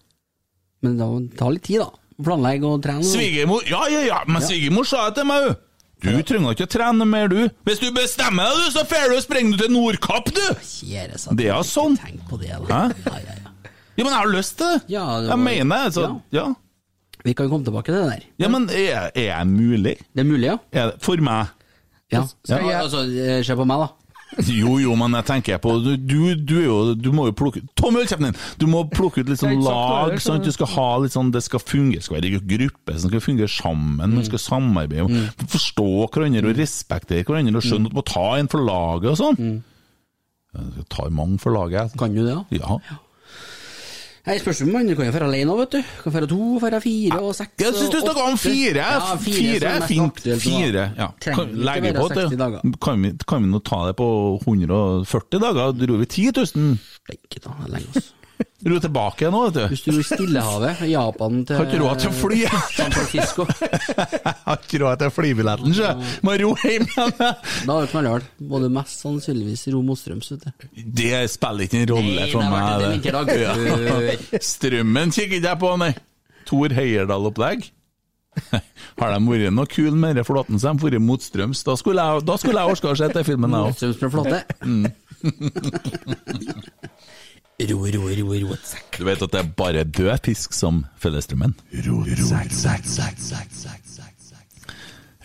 Men 0.83 0.97
det 0.99 1.39
tar 1.39 1.51
litt 1.53 1.65
tid, 1.67 1.81
da. 1.83 1.91
Planlegge 2.25 2.69
og 2.69 2.83
trene. 2.85 3.05
Svigermor 3.07 3.63
Ja, 3.69 3.87
ja, 3.89 4.01
ja, 4.05 4.19
men 4.29 4.43
svigermor 4.45 4.85
sa 4.89 5.07
det 5.09 5.17
til 5.21 5.29
meg, 5.31 5.49
du. 5.49 5.67
Du 6.01 6.23
trenger 6.25 6.55
ikke 6.57 6.65
å 6.65 6.73
trene 6.73 7.05
mer, 7.09 7.29
du. 7.29 7.41
Hvis 7.69 7.81
du 7.83 7.91
bestemmer 7.93 8.49
deg, 8.49 8.57
du, 8.65 8.71
så 8.79 8.85
drar 8.89 9.11
du 9.13 9.17
og 9.19 9.23
springer 9.25 9.57
du 9.57 9.65
til 9.67 9.73
Nordkapp, 9.75 10.31
du! 10.33 10.41
Kjære. 10.65 11.21
Det 11.37 11.49
er 11.53 11.67
sånn. 11.69 11.99
Tenk 12.01 12.23
på 12.31 12.39
det, 12.41 12.55
da. 12.57 12.89
Ja, 13.05 13.19
ja, 13.21 13.35
ja. 13.37 13.53
Ja, 13.99 14.05
men 14.07 14.13
jeg 14.15 14.17
har 14.17 14.31
lyst 14.33 14.57
til 14.57 14.71
det. 14.73 14.79
Ja, 14.95 15.05
det 15.21 15.29
Jeg 15.29 15.43
mener 15.45 15.91
det. 15.93 16.05
Ja. 16.07 16.13
ja. 16.41 16.47
Vi 17.25 17.35
kan 17.37 17.51
komme 17.53 17.67
tilbake 17.67 17.93
til 17.93 17.99
det 18.01 18.07
der. 18.15 18.23
Ja, 18.41 18.49
men 18.49 18.69
er, 18.73 19.11
er 19.13 19.27
jeg 19.27 19.49
mulig? 19.51 19.97
Det 20.17 20.23
er 20.25 20.29
mulig, 20.31 20.47
ja. 20.49 20.55
Er 20.73 20.93
det, 20.95 21.03
for 21.05 21.21
meg? 21.21 21.51
ja. 22.11 22.23
Skal 22.45 22.65
jeg- 22.65 22.81
Altså, 22.81 23.03
eh, 23.05 23.43
se 23.45 23.57
på 23.61 23.67
meg, 23.69 23.85
da. 23.85 23.89
Jo, 24.47 24.77
jo, 24.79 24.93
men 24.95 25.17
jeg 25.19 25.27
tenker 25.27 25.59
på 25.59 25.73
Du, 25.83 25.97
du, 25.99 26.55
jo, 26.63 26.77
du 26.95 27.09
må 27.11 27.25
jo 27.27 27.33
plukke 27.35 27.65
Tom, 27.75 27.97
hold 27.99 28.07
kjeften 28.07 28.29
din! 28.29 28.37
Du 28.63 28.69
må 28.71 28.85
plukke 28.87 29.25
ut 29.25 29.33
litt 29.33 29.41
sånn 29.43 29.59
lag. 29.65 30.15
Sånn 30.15 30.15
at 30.15 30.23
Sant? 30.23 30.47
Du 30.47 30.55
skal 30.55 30.71
ha 30.77 30.87
litt 31.03 31.17
sånn 31.17 31.33
Det 31.35 31.43
skal 31.43 31.63
fungere, 31.65 32.05
skal 32.07 32.21
være 32.21 32.31
en 32.39 32.47
gruppe 32.53 32.95
som 32.95 33.11
skal 33.11 33.25
fungere 33.25 33.51
sammen. 33.51 34.15
Man 34.15 34.29
skal 34.29 34.43
samarbeide. 34.45 35.25
Forstå 35.51 35.89
hverandre 36.15 36.47
og 36.53 36.61
respektere 36.63 37.27
hverandre 37.27 37.59
og 37.59 37.67
skjønne 37.67 37.91
at 37.91 37.95
du 37.97 37.99
må 37.99 38.07
ta 38.07 38.27
en 38.39 38.51
for 38.53 38.63
laget 38.63 39.11
og 39.17 39.19
sånn. 39.19 39.41
Jeg 40.55 40.73
Du 40.79 40.83
tar 40.95 41.11
mange 41.15 41.39
for 41.43 41.55
laget. 41.55 41.95
Kan 41.99 42.15
du 42.15 42.23
det, 42.23 42.35
da? 42.35 42.45
Ja. 42.55 42.79
Nei, 44.21 44.37
spørs 44.37 44.61
om 44.67 44.69
man 44.75 44.91
kan 44.93 45.09
jo 45.09 45.13
dra 45.15 45.27
alene 45.31 45.55
òg, 45.55 45.63
vet 45.63 45.75
du. 45.79 45.93
Kan 46.03 46.15
dra 46.19 46.29
to, 46.29 46.47
dra 46.61 46.81
fire 46.85 47.21
og 47.25 47.33
seks 47.39 47.63
Jeg 47.63 47.77
syns 47.79 47.95
du 47.95 47.99
snakka 48.03 48.27
om 48.29 48.39
fire. 48.41 48.85
Ja, 48.85 49.17
Fire, 49.25 49.73
er 49.73 49.87
fint. 49.89 50.23
Fire, 50.45 50.87
ja. 50.99 51.09
Kan, 51.25 51.55
legge 51.57 51.95
på 51.97 52.07
60 52.13 52.35
det. 52.35 52.41
dager. 52.43 52.77
Kan 52.85 53.07
vi, 53.07 53.15
kan 53.33 53.47
vi 53.47 53.53
nå 53.55 53.63
ta 53.65 53.83
det 53.89 53.97
på 53.97 54.09
140 54.45 55.45
dager? 55.47 55.77
Dro 55.81 56.01
vi 56.03 56.09
10 56.11 56.33
000? 56.37 56.81
Ikke 57.17 57.41
da, 57.41 57.57
det 57.63 57.71
er 57.71 57.77
lenge, 57.79 57.93
altså. 57.95 58.20
Dro 58.65 58.77
tilbake 58.83 59.25
nå, 59.33 59.39
vet 59.47 59.55
du. 59.57 59.63
Hvis 59.73 59.83
du 59.87 59.91
i 59.95 60.03
Stillehavet, 60.05 60.75
Japan 60.91 61.33
til 61.49 61.57
Har 61.57 61.65
ikke 61.69 61.79
råd 61.81 61.97
til 62.03 62.11
å 62.11 62.13
fly. 62.19 62.39
San 62.75 62.93
Francisco. 62.93 63.43
Har 64.47 64.59
ikke 64.61 64.79
råd 64.83 64.95
til 65.01 65.11
flybilletten, 65.17 65.71
sjø. 65.77 65.89
Må 66.27 66.31
ro 66.43 66.51
hjem 66.61 66.85
igjen. 66.85 67.13
Da 67.21 67.29
er 67.31 67.81
det 67.87 67.91
knallhardt. 67.95 68.27
Må 68.53 68.57
du 68.63 68.69
mest 68.75 68.97
sannsynligvis 69.05 69.63
ro 69.73 69.79
motstrøms, 69.87 70.27
vet 70.35 70.43
du. 70.47 70.51
Det 71.01 71.17
spiller 71.33 71.63
ikke 71.69 71.79
en 71.81 71.91
rolle 71.95 72.15
Nei, 72.21 72.29
for 72.33 72.43
meg. 72.53 72.65
Det 73.01 73.11
det. 73.31 73.39
før. 73.89 74.03
Strømmen 74.51 75.09
kikker 75.17 75.37
ikke 75.41 75.51
jeg 75.55 75.61
på, 75.65 75.71
nei. 75.81 75.93
Tor 76.51 76.69
Heierdal-opplegg. 76.77 77.61
Har 79.01 79.09
de 79.15 79.19
vært 79.27 79.53
noe 79.55 79.67
kul 79.71 79.95
med 79.97 80.09
denne 80.15 80.25
flåten 80.27 80.59
som 80.61 80.79
har 80.79 80.85
vært 80.87 81.03
motstrøms? 81.03 81.65
Da 81.67 81.75
skulle 81.79 82.03
jeg, 82.05 82.11
da 82.29 82.35
skulle 82.41 82.61
jeg 82.63 82.71
orka 82.77 82.87
å 82.93 82.99
se 82.99 83.07
den 83.11 83.27
filmen, 83.27 83.51
jeg 83.57 83.61
òg. 83.61 83.67
Motstrøms 83.73 84.01
med 84.05 84.11
flåte. 84.15 84.39
Ro, 84.71 84.75
ro, 87.69 87.79
ro, 87.85 88.35
ro, 88.49 88.59
sekk. 88.65 89.01
Du 89.01 89.07
vet 89.09 89.23
at 89.27 89.33
det 89.35 89.41
er 89.43 89.51
bare 89.59 89.85
død 89.85 90.27
fisk 90.31 90.55
som 90.57 90.85
følger 91.01 91.27
strømmen? 91.27 91.57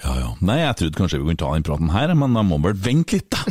Ja, 0.05 0.13
ja. 0.19 0.31
Nei, 0.45 0.59
jeg 0.61 0.75
trodde 0.77 0.99
kanskje 0.99 1.19
vi 1.21 1.29
kunne 1.29 1.39
ta 1.41 1.53
den 1.55 1.65
praten 1.65 1.93
her, 1.93 2.13
men 2.17 2.35
jeg 2.37 2.49
må 2.49 2.59
vel 2.65 2.75
vente 2.77 3.17
litt, 3.17 3.31
da. 3.33 3.41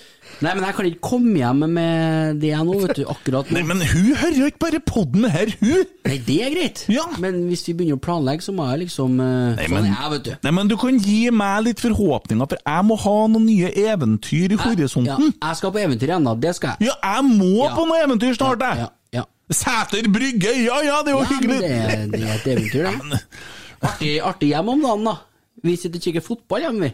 Nei, 0.40 0.54
men 0.56 0.64
jeg 0.64 0.74
kan 0.78 0.86
ikke 0.88 1.02
komme 1.04 1.34
hjem 1.36 1.58
med 1.76 2.38
det 2.40 2.50
nå, 2.64 2.76
vet 2.80 2.94
du, 2.96 3.02
akkurat 3.12 3.50
nå. 3.50 3.56
Nei, 3.58 3.62
men 3.68 3.82
hun 3.84 4.06
hører 4.16 4.38
jo 4.38 4.46
ikke 4.48 4.62
bare 4.62 4.78
podden 4.88 5.26
her, 5.28 5.50
hun! 5.60 5.82
Nei, 6.08 6.14
det 6.24 6.36
er 6.46 6.54
greit. 6.54 6.84
Ja. 6.88 7.02
Men 7.20 7.42
hvis 7.50 7.66
vi 7.68 7.74
begynner 7.76 7.98
å 7.98 8.02
planlegge, 8.06 8.46
så 8.46 8.54
må 8.56 8.64
jeg 8.70 8.86
liksom 8.86 9.18
eh, 9.20 9.58
Nei, 9.58 9.66
Sånn 9.68 9.74
men, 9.76 9.88
er 9.90 9.98
jeg, 9.98 10.12
vet 10.14 10.24
du. 10.24 10.30
nei, 10.46 10.52
men 10.56 10.70
du 10.72 10.76
kan 10.80 10.96
gi 11.04 11.18
meg 11.42 11.66
litt 11.66 11.82
forhåpninger, 11.84 12.48
for 12.54 12.62
jeg 12.64 12.86
må 12.88 12.96
ha 13.04 13.16
noen 13.34 13.44
nye 13.50 13.72
eventyr 13.84 14.54
i 14.54 14.56
Ja, 14.56 14.62
horisonten. 14.64 15.34
jeg 15.36 15.58
skal 15.60 15.74
på 15.76 15.82
eventyr 15.84 16.14
da. 16.16 16.34
Det 16.46 16.54
skal 16.56 16.72
jeg. 16.78 16.88
Ja, 16.88 16.96
jeg 17.18 17.28
må 17.36 17.52
Ja. 17.66 17.74
på 17.76 17.84
noe 17.90 18.00
eventyr 18.06 18.38
snart, 18.40 18.64
jeg! 18.64 18.86
Ja, 18.86 18.88
ja. 19.20 19.24
Sæter 19.52 20.08
brygge, 20.14 20.54
ja 20.64 20.80
ja, 20.88 21.02
det 21.04 21.12
er 21.12 21.18
jo 21.18 21.24
Ja, 21.26 21.40
men 21.42 21.60
det, 21.60 22.12
det 22.16 22.22
er 22.24 22.34
et 22.38 22.48
eventyr, 22.56 22.88
det. 22.88 23.20
Artig, 23.90 24.14
artig 24.24 24.50
hjem 24.54 24.68
om 24.72 24.82
dagen, 24.88 25.04
da. 25.08 25.18
Vi 25.64 25.76
sitter 25.76 26.00
og 26.00 26.04
kikker 26.08 26.24
fotball 26.24 26.64
hjemme, 26.64 26.88
vi. 26.88 26.90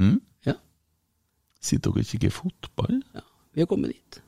Mm? 0.00 0.16
Sitter 1.66 1.94
dere 1.94 2.06
og 2.06 2.12
kikker 2.12 2.34
fotball? 2.34 3.00
ja. 3.16 3.26
Vi 3.56 3.62
har 3.64 3.68
kommet 3.70 3.94
dit. 3.94 4.18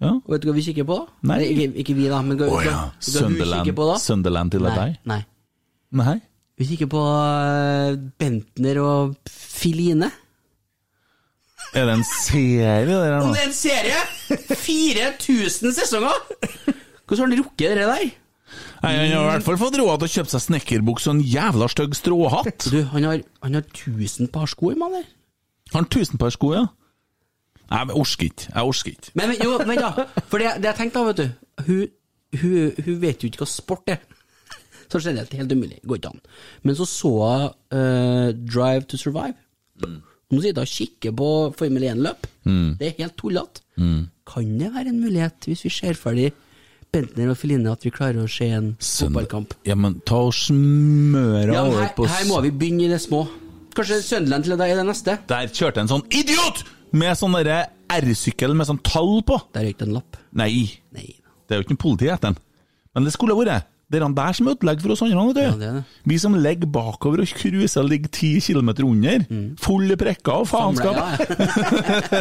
Ja. 0.00 0.10
Og 0.12 0.32
vet 0.32 0.42
du 0.44 0.50
hva 0.50 0.56
vi 0.56 0.64
kikker 0.64 0.84
på, 0.88 0.96
da? 1.00 1.20
Nei. 1.30 1.38
Ikke, 1.52 1.68
ikke 1.82 1.94
vi, 1.96 2.08
da, 2.12 2.18
men 2.24 2.36
hva, 2.40 2.48
oh, 2.52 2.60
ja. 2.64 2.72
hva, 2.72 2.98
du 3.00 3.12
Sunderland, 3.14 3.64
kikker 3.64 3.76
på, 3.78 3.86
da? 3.88 3.96
Sunderland 4.00 4.52
til 4.52 4.66
deg? 4.68 4.98
nei. 5.08 5.20
Nei? 6.00 6.16
Vi 6.60 6.68
kikker 6.68 6.90
på 6.92 7.00
eh, 7.00 7.94
Bentner 8.20 8.80
og 8.84 9.30
Filine. 9.32 10.10
Er 11.70 11.86
det 11.86 11.94
en 11.94 12.04
serie, 12.04 12.84
det 12.88 12.96
der 12.98 13.16
Om 13.20 13.32
det 13.32 13.44
er 13.44 13.48
en 13.48 13.54
serie! 13.56 14.00
4000 14.60 15.76
sesonger! 15.76 16.16
Hvordan 17.06 17.20
har 17.20 17.26
han 17.26 17.38
rukket 17.40 17.76
det 17.78 17.86
der? 17.88 18.10
Nei, 18.80 18.92
Han 18.96 19.12
har 19.12 19.22
i 19.22 19.30
hvert 19.30 19.46
fall 19.46 19.58
fått 19.60 19.78
råd 19.78 20.02
til 20.02 20.08
å 20.08 20.14
kjøpe 20.16 20.32
seg 20.32 20.44
snekkerbukse 20.48 21.10
og 21.10 21.18
en 21.18 21.24
jævla 21.24 21.68
stygg 21.70 21.96
stråhatt. 21.98 22.68
Du, 22.72 22.80
han 22.92 23.06
har, 23.06 23.24
han 23.44 23.58
har 23.58 23.64
1000 23.68 24.32
par 24.34 24.50
sko 24.50 24.72
i 24.74 24.78
mann 24.80 24.96
der. 24.98 25.08
Har 25.70 25.80
han 25.80 25.90
tusen 25.90 26.18
par 26.20 26.32
sko, 26.34 26.52
ja? 26.56 26.66
Nei, 27.70 27.82
men 27.86 27.94
orsker 27.94 28.26
ikke. 28.26 28.48
Jeg 28.50 28.70
orsker 28.72 28.94
ikke. 28.96 29.12
Men, 29.14 29.30
men 29.30 29.42
jo, 29.44 29.58
vent 29.62 29.82
da. 29.84 30.06
For 30.30 30.42
det, 30.42 30.56
det 30.58 30.72
jeg 30.72 30.78
tenkte 30.80 30.98
da, 30.98 31.10
vet 31.10 31.20
du 31.20 31.66
Hun, 31.68 31.84
hun, 32.40 32.80
hun 32.86 32.96
vet 33.04 33.22
jo 33.22 33.30
ikke 33.30 33.44
hva 33.44 33.50
sport 33.50 33.92
er. 33.94 34.00
Så 34.90 34.98
generelt 34.98 35.34
helt 35.38 35.52
umulig. 35.54 35.78
Går 35.86 36.00
ikke 36.00 36.10
an. 36.10 36.22
Men 36.66 36.78
så 36.78 36.86
så 36.88 37.12
hun 37.14 37.52
uh, 37.78 38.30
Drive 38.34 38.88
to 38.90 38.98
Survive. 38.98 39.38
Nå 40.30 40.42
sitter 40.42 40.62
jeg 40.62 40.66
og 40.66 40.74
kikker 40.74 41.14
på 41.18 41.28
Formel 41.58 41.86
1-løp. 41.92 42.26
Mm. 42.46 42.76
Det 42.78 42.88
er 42.88 42.98
helt 42.98 43.16
tullete. 43.18 43.62
Mm. 43.78 44.08
Kan 44.30 44.54
det 44.58 44.70
være 44.74 44.90
en 44.90 45.00
mulighet, 45.02 45.46
hvis 45.46 45.64
vi 45.66 45.72
ser 45.74 45.98
ferdig 45.98 46.30
Bentner 46.90 47.30
og 47.30 47.38
Feline, 47.38 47.70
at 47.70 47.84
vi 47.86 47.92
klarer 47.94 48.24
å 48.24 48.30
se 48.30 48.48
en 48.50 48.72
fotballkamp? 48.82 49.54
Ja, 49.66 49.76
men 49.78 50.00
ta 50.06 50.18
og 50.26 50.34
smøre 50.34 51.54
Ja, 51.54 51.62
over 51.62 51.86
på 51.94 52.08
her 52.10 52.26
må 52.26 52.40
vi 52.42 52.50
begynne 52.50 52.88
i 52.88 52.90
det 52.90 52.98
små. 53.02 53.24
Kanskje 53.76 54.00
Sunderland 54.02 54.46
til 54.46 54.56
deg 54.58 54.72
er 54.72 54.80
det 54.80 54.86
neste? 54.88 55.16
Der 55.30 55.50
kjørte 55.54 55.84
en 55.84 55.90
sånn 55.90 56.06
idiot 56.10 56.64
med 56.96 57.18
sånn 57.18 57.36
R-sykkel 57.90 58.54
med 58.54 58.68
sånn 58.68 58.80
tall 58.86 59.20
på. 59.26 59.38
Der 59.54 59.66
røyk 59.66 59.80
det 59.80 59.88
en 59.88 59.98
lapp. 59.98 60.18
Nei. 60.36 60.80
Det 60.94 61.56
er 61.56 61.60
jo 61.60 61.66
ikke 61.66 61.76
noe 61.76 61.84
politi 61.84 62.10
etter 62.10 62.30
den. 62.30 62.40
Men 62.94 63.06
det 63.06 63.14
skulle 63.14 63.36
vært. 63.38 63.66
Det 63.90 63.98
er 63.98 64.04
han 64.06 64.14
der 64.14 64.36
som 64.38 64.46
ødelegger 64.52 64.84
for 64.84 64.94
oss 64.94 65.02
andre. 65.02 65.42
Ja, 65.42 65.54
det 65.58 65.70
det. 65.74 65.82
Vi 66.06 66.18
som 66.22 66.36
ligger 66.38 66.70
bakover 66.70 67.24
og 67.24 67.32
cruiser 67.40 67.82
ligger 67.82 68.12
ti 68.14 68.36
kilometer 68.38 68.86
under. 68.86 69.24
Fulle 69.58 69.96
prekker 69.98 70.44
og 70.44 70.46
faenskap. 70.46 70.94
Ja. 70.94 71.08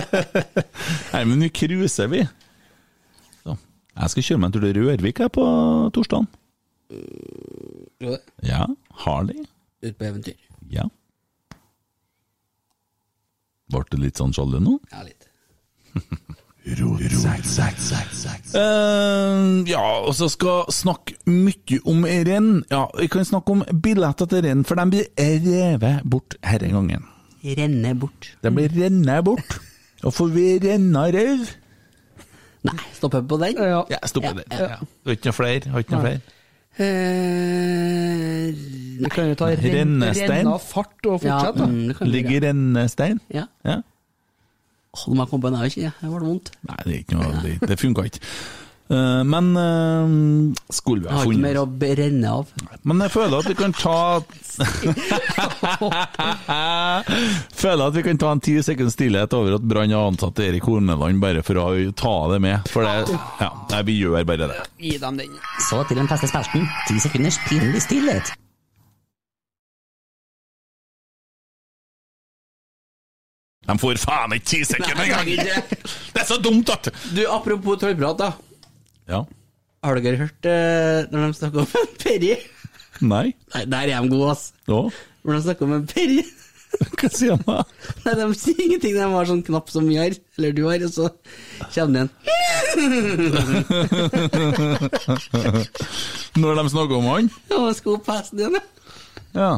Nei, 1.13 1.23
men 1.29 1.45
vi 1.45 1.51
cruiser, 1.53 2.09
vi. 2.09 2.23
Så. 3.43 3.53
Jeg 3.93 4.15
skal 4.15 4.27
kjøre 4.31 4.41
meg 4.41 4.49
en 4.49 4.57
tur 4.57 4.65
til 4.65 4.79
Rørvik 4.81 5.21
her 5.21 5.29
på 5.37 5.45
torsdag. 5.93 6.25
Jo, 6.89 8.15
det. 8.15 8.21
Ja. 8.49 8.65
Harley. 9.05 9.45
Ut 9.85 9.93
på 9.93 10.09
eventyr. 10.09 10.41
Ja. 10.73 10.89
Ble 13.69 13.83
du 13.91 13.97
litt 14.01 14.17
sånn 14.19 14.33
sjalu 14.35 14.59
nå? 14.63 14.77
Ja, 14.93 15.03
litt. 15.05 15.27
Uh, 18.53 19.63
ja, 19.65 19.81
og 20.03 20.11
så 20.17 20.27
skal 20.29 20.67
snakke 20.73 21.15
mye 21.29 21.79
om 21.89 22.03
renn. 22.05 22.49
Ja, 22.69 22.83
vi 22.99 23.07
kan 23.09 23.25
snakke 23.25 23.55
om 23.55 23.63
billetter 23.83 24.29
til 24.29 24.43
renn, 24.45 24.65
for 24.67 24.77
de 24.77 24.85
blir 24.91 25.07
revet 25.17 26.03
bort 26.05 26.35
denne 26.43 26.69
gangen. 26.75 27.07
Renne 27.57 27.93
bort. 27.97 28.33
De 28.43 28.51
blir 28.53 28.69
rennet 28.75 29.23
bort. 29.25 29.57
Og 30.05 30.13
får 30.15 30.29
vi 30.35 30.45
renna 30.63 31.07
rev? 31.11 31.47
Nei, 32.67 32.75
stopper 32.95 33.23
på 33.27 33.39
den? 33.41 33.57
Ja. 33.59 33.81
Ja, 33.91 33.99
stopper 34.07 34.35
Ja, 34.35 34.43
der. 34.43 34.45
ja. 34.51 34.67
Ja. 34.75 34.77
Har 35.07 35.15
ikke 35.15 35.31
noe 35.31 35.37
flere? 35.39 35.71
Har 35.73 35.83
ikke 35.83 35.95
noe 35.95 36.03
flere? 36.05 36.38
Eh, 36.79 38.53
Vi 38.99 39.09
kan 39.11 39.29
jo 39.29 39.35
ta 39.39 39.49
renn, 39.51 39.73
Rennestein. 39.73 40.31
renna 40.31 40.57
fart 40.59 41.05
og 41.07 41.21
fortsette. 41.23 41.59
Ja, 41.59 41.67
mm, 41.67 42.07
Ligger 42.07 42.41
rennestein? 42.47 43.19
Ja. 43.33 43.45
ja. 43.65 43.81
Hold 45.03 45.17
meg 45.19 45.29
kom 45.29 45.41
jeg 45.43 45.71
ikke, 45.71 45.91
det 46.01 46.09
ble 46.09 46.25
vondt. 46.25 46.51
Nei, 46.67 46.79
det 46.85 46.93
er 46.93 46.99
ikke 47.03 47.19
noe 47.19 47.43
Det, 47.43 47.53
det 47.69 47.79
funka 47.79 48.07
ikke. 48.09 48.19
Eh, 48.91 49.23
men 49.23 49.57
eh, 49.57 50.07
skulle 50.69 51.01
vi 51.01 51.07
Jeg 51.07 51.13
ha 51.13 51.19
har 51.19 51.25
ikke 51.29 51.41
mer 51.43 51.57
å 51.61 51.65
brenne 51.69 52.29
av. 52.39 52.47
Men 52.89 53.03
jeg 53.05 53.11
føler 53.13 53.37
at 53.43 53.49
vi 53.51 53.55
kan 53.59 53.73
ta 53.77 53.97
Føler 57.61 57.83
at 57.85 57.95
vi 57.99 58.03
kan 58.07 58.17
ta 58.19 58.31
en 58.33 58.41
ti 58.41 58.55
sekund 58.65 58.89
stillhet 58.93 59.33
over 59.37 59.59
at 59.59 59.67
Brann 59.69 59.93
har 59.93 60.09
ansatt 60.09 60.41
Erik 60.41 60.65
Horneland, 60.65 61.21
bare 61.21 61.43
for 61.45 61.55
å 61.61 61.67
ta 61.93 62.15
det 62.33 62.39
med. 62.47 62.57
For 62.73 62.81
det 62.87 63.13
Ja, 63.43 63.51
nei, 63.75 63.81
vi 63.91 63.99
gjør 64.01 64.25
bare 64.25 64.49
det. 64.49 64.57
Gi 64.81 64.97
dem 64.97 65.21
den. 65.21 65.37
Så 65.69 65.77
til 65.85 66.01
den 66.01 66.09
feste 66.09 66.27
spelten. 66.33 66.65
Ti 66.89 66.97
sekunders 67.05 67.37
pinlig 67.45 67.81
stillhet. 67.85 68.33
De 73.69 73.77
får 73.77 74.01
faen 74.01 74.33
ikke 74.33 74.49
ti 74.49 74.65
sekunder 74.65 75.05
engang! 75.05 75.27
Det 75.29 76.23
er 76.23 76.25
så 76.25 76.41
dumt 76.41 76.65
at 76.73 76.89
Du, 77.13 77.21
apropos 77.29 77.77
tørrprat, 77.77 78.17
da. 78.17 78.48
Ja. 79.09 79.23
Har 79.85 79.95
dere 80.03 80.19
hørt 80.19 80.45
uh, 80.45 81.07
når 81.09 81.19
de 81.23 81.37
snakker 81.39 81.63
om 81.63 81.77
en 81.79 81.93
Perry? 82.01 82.33
Nei. 82.99 83.27
Nei, 83.55 83.63
der 83.71 83.87
er 83.87 84.01
de 84.03 84.09
gode, 84.11 84.31
ass. 84.35 84.43
Ja. 84.67 84.81
Når 85.23 85.33
de 85.37 85.41
snakker 85.47 85.65
om 85.67 85.73
en 85.77 85.87
Perry 85.89 86.19
Hva 86.99 87.09
sier 87.09 87.31
han 87.33 87.43
da? 87.47 87.63
Nei, 88.05 88.13
de 88.19 88.25
sier 88.37 88.59
ingenting. 88.61 88.93
De 88.93 89.05
har 89.13 89.25
sånn 89.29 89.41
knapp 89.47 89.71
som 89.73 89.87
vi 89.89 89.97
har, 89.97 90.13
eller 90.37 90.51
du 90.53 90.63
har, 90.67 90.79
og 90.85 90.91
så 90.93 91.09
kommer 91.73 91.93
det 91.95 92.01
en 92.03 92.11
Når 96.39 96.51
de 96.59 96.63
snakker 96.69 96.95
om 96.99 97.07
han? 97.09 97.31
Ja, 97.49 97.57
han 97.65 97.75
skal 97.77 97.95
opp 97.97 98.07
hesten 98.13 98.37
igjen, 98.43 98.59
ja. 98.59 98.63
Ja. 99.33 99.51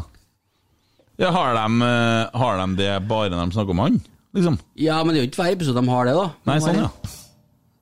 ja 1.25 1.29
har, 1.35 1.49
de, 1.57 1.67
eh, 1.89 2.23
har 2.41 2.53
de 2.61 2.67
det 2.79 2.93
bare 3.11 3.33
når 3.33 3.39
de 3.43 3.57
snakker 3.57 3.75
om 3.75 3.83
han? 3.83 3.95
Liksom? 4.37 4.55
Ja, 4.79 5.01
men 5.03 5.11
det 5.11 5.19
er 5.19 5.25
jo 5.25 5.31
ikke 5.33 5.43
hver 5.43 5.57
episode 5.57 5.81
de 5.81 5.91
har 5.91 6.03
det, 6.07 6.15
da. 6.15 6.27
De 6.31 6.47
Nei, 6.47 6.59
sånn, 6.63 6.79
en- 6.85 7.20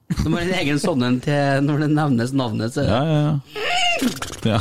ja. 0.10 0.26
må 0.26 0.40
ha 0.40 0.44
en 0.44 0.54
egen 0.60 0.82
sånn 0.82 1.06
en 1.06 1.20
til 1.24 1.64
når 1.66 1.86
det 1.86 1.90
nevnes 1.94 2.34
navnet. 2.36 2.76
Så. 2.76 2.86
Ja, 2.88 3.02
ja, 3.06 3.20
ja. 3.24 4.56
ja. 4.56 4.60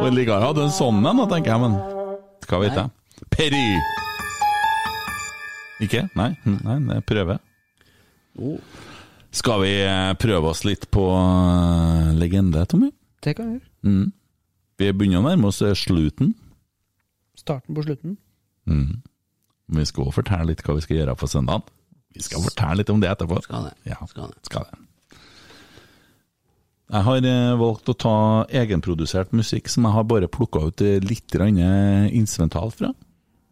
Og 0.00 0.08
Ligard 0.14 0.44
hadde 0.44 0.66
en 0.66 0.74
sånn 0.74 1.00
en, 1.04 1.24
tenker 1.30 1.54
jeg, 1.54 1.62
men 1.64 1.78
hva 2.44 2.60
vet 2.62 2.76
jeg. 2.78 2.92
Perry! 3.34 3.66
Ikke? 5.84 6.04
Nei, 6.16 6.30
nei 6.46 6.80
det 6.88 6.98
er 7.00 7.06
prøve. 7.06 7.38
Oh. 8.38 8.58
Skal 9.34 9.64
vi 9.64 9.72
eh, 9.82 10.12
prøve 10.18 10.52
oss 10.52 10.62
litt 10.66 10.86
på 10.94 11.08
eh, 11.10 12.12
legende, 12.18 12.62
Tommy? 12.70 12.92
Det 13.24 13.34
kan 13.34 13.48
vi 13.48 13.56
gjøre. 13.58 13.70
Mm. 13.84 14.12
Vi 14.78 14.90
begynner 14.94 15.22
å 15.22 15.26
nærme 15.26 15.50
oss 15.50 15.60
eh, 15.66 15.74
slutten. 15.78 16.34
Starten 17.38 17.74
på 17.74 17.82
slutten. 17.86 18.16
Mm. 18.70 19.02
Vi 19.74 19.86
skal 19.88 20.06
òg 20.06 20.14
fortelle 20.14 20.52
litt 20.52 20.62
hva 20.64 20.76
vi 20.78 20.84
skal 20.84 21.00
gjøre 21.00 21.16
på 21.18 21.30
søndag. 21.30 21.66
Vi 22.14 22.22
skal 22.22 22.44
fortelle 22.44 22.80
litt 22.80 22.90
om 22.94 23.00
det 23.02 23.10
etterpå. 23.10 23.40
Skal 23.44 23.68
det. 23.68 23.76
Ja, 23.90 23.98
Skal 24.06 24.30
det. 24.30 24.42
skal 24.46 24.66
det. 24.70 24.80
Jeg 26.94 27.02
har 27.08 27.26
eh, 27.26 27.54
valgt 27.58 27.88
å 27.90 27.94
ta 27.96 28.16
egenprodusert 28.54 29.32
musikk 29.34 29.70
som 29.72 29.86
jeg 29.88 29.96
har 29.96 30.04
bare 30.06 30.28
plukka 30.30 30.66
ut 30.68 30.82
eh, 30.84 31.00
litt 31.02 31.34
instrumentalt 31.34 32.74
eh, 32.74 32.78
fra. 32.78 32.90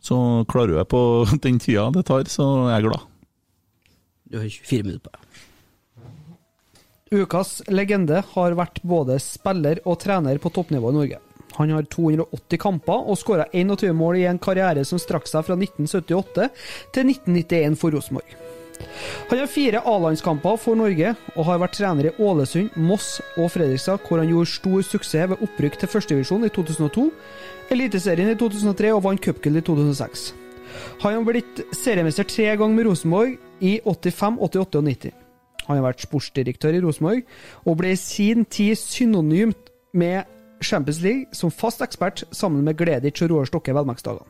Så 0.02 0.16
klarer 0.50 0.76
jeg 0.82 0.90
på 0.92 1.00
den 1.46 1.58
tida 1.62 1.88
det 1.94 2.04
tar, 2.06 2.28
så 2.30 2.68
er 2.68 2.76
jeg 2.76 2.86
glad. 2.90 3.08
Du 4.30 4.38
har 4.38 4.46
24 4.46 4.86
minutter 4.86 5.08
på 5.08 5.16
deg. 5.16 5.48
Ukas 7.12 7.58
legende 7.68 8.22
har 8.32 8.54
vært 8.56 8.78
både 8.88 9.18
spiller 9.20 9.82
og 9.84 9.98
trener 10.00 10.38
på 10.40 10.52
toppnivå 10.54 10.92
i 10.92 10.96
Norge. 10.96 11.18
Han 11.58 11.74
har 11.74 11.88
280 11.92 12.60
kamper 12.62 13.08
og 13.08 13.18
skåra 13.20 13.48
21 13.52 13.92
mål 13.96 14.22
i 14.22 14.28
en 14.30 14.40
karriere 14.42 14.84
som 14.88 15.00
strakk 15.00 15.28
seg 15.30 15.44
fra 15.46 15.58
1978 15.58 16.48
til 16.94 17.12
1991 17.12 17.78
for 17.80 17.94
Rosenborg. 17.94 18.38
Han 19.30 19.38
har 19.38 19.46
fire 19.50 19.82
A-landskamper 19.86 20.56
for 20.58 20.78
Norge 20.78 21.14
og 21.36 21.46
har 21.46 21.60
vært 21.62 21.76
trener 21.78 22.08
i 22.08 22.14
Ålesund, 22.22 22.74
Moss 22.76 23.20
og 23.36 23.50
Fredrikstad, 23.54 24.02
hvor 24.08 24.22
han 24.22 24.30
gjorde 24.30 24.50
stor 24.50 24.84
suksess 24.86 25.30
ved 25.30 25.44
opprykk 25.44 25.78
til 25.78 25.92
førstedivisjon 25.92 26.46
i 26.48 26.52
2002, 26.52 27.08
Eliteserien 27.72 28.32
i 28.32 28.38
2003 28.38 28.92
og 28.92 29.04
vant 29.06 29.22
cupgull 29.22 29.60
i 29.60 29.64
2006. 29.64 30.32
Han 31.02 31.18
har 31.18 31.26
blitt 31.26 31.62
seriemester 31.76 32.26
tre 32.28 32.50
ganger 32.50 32.74
med 32.74 32.88
Rosenborg 32.88 33.36
i 33.62 33.78
85, 33.84 34.40
88 34.48 34.80
og 34.80 34.88
90. 34.88 35.18
Han 35.68 35.78
har 35.78 35.84
vært 35.86 36.04
sportsdirektør 36.04 36.76
i 36.76 36.82
Rosenborg, 36.82 37.22
og 37.64 37.78
ble 37.78 37.92
i 37.94 38.00
sin 38.00 38.44
tid 38.44 38.78
synonymt 38.80 39.70
med 39.94 40.26
Champions 40.66 41.00
League 41.04 41.36
som 41.36 41.52
fast 41.54 41.82
ekspert 41.84 42.24
sammen 42.30 42.64
med 42.66 42.78
Gleditsch 42.80 43.24
og 43.24 43.32
Roar 43.32 43.50
Stokke 43.50 43.74
Velmaksdagene. 43.76 44.28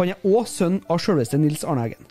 Han 0.00 0.10
er 0.10 0.26
òg 0.26 0.48
sønn 0.50 0.82
av 0.90 1.00
selveste 1.02 1.38
Nils 1.38 1.64
Arne 1.64 1.88
Eggen. 1.88 2.10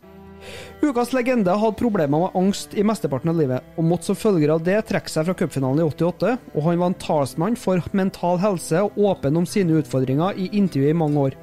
Ukas 0.83 1.13
legende 1.15 1.53
hadde 1.55 1.79
problemer 1.79 2.25
med 2.25 2.35
angst 2.35 2.73
i 2.75 2.83
mesteparten 2.83 3.31
av 3.31 3.37
livet, 3.39 3.63
og 3.79 3.87
måtte 3.87 4.09
som 4.09 4.17
følger 4.19 4.51
av 4.51 4.63
det 4.65 4.81
trekke 4.89 5.11
seg 5.11 5.27
fra 5.27 5.35
cupfinalen 5.39 5.79
i 5.79 5.85
88, 5.87 6.33
og 6.53 6.65
han 6.67 6.81
var 6.81 6.91
en 6.91 6.97
talsmann 6.99 7.59
for 7.59 7.83
mental 7.95 8.41
helse 8.43 8.81
og 8.83 8.97
åpen 9.11 9.39
om 9.39 9.47
sine 9.47 9.77
utfordringer 9.79 10.35
i 10.35 10.49
intervjuet 10.51 10.91
i 10.91 10.99
mange 10.99 11.29
år. 11.29 11.37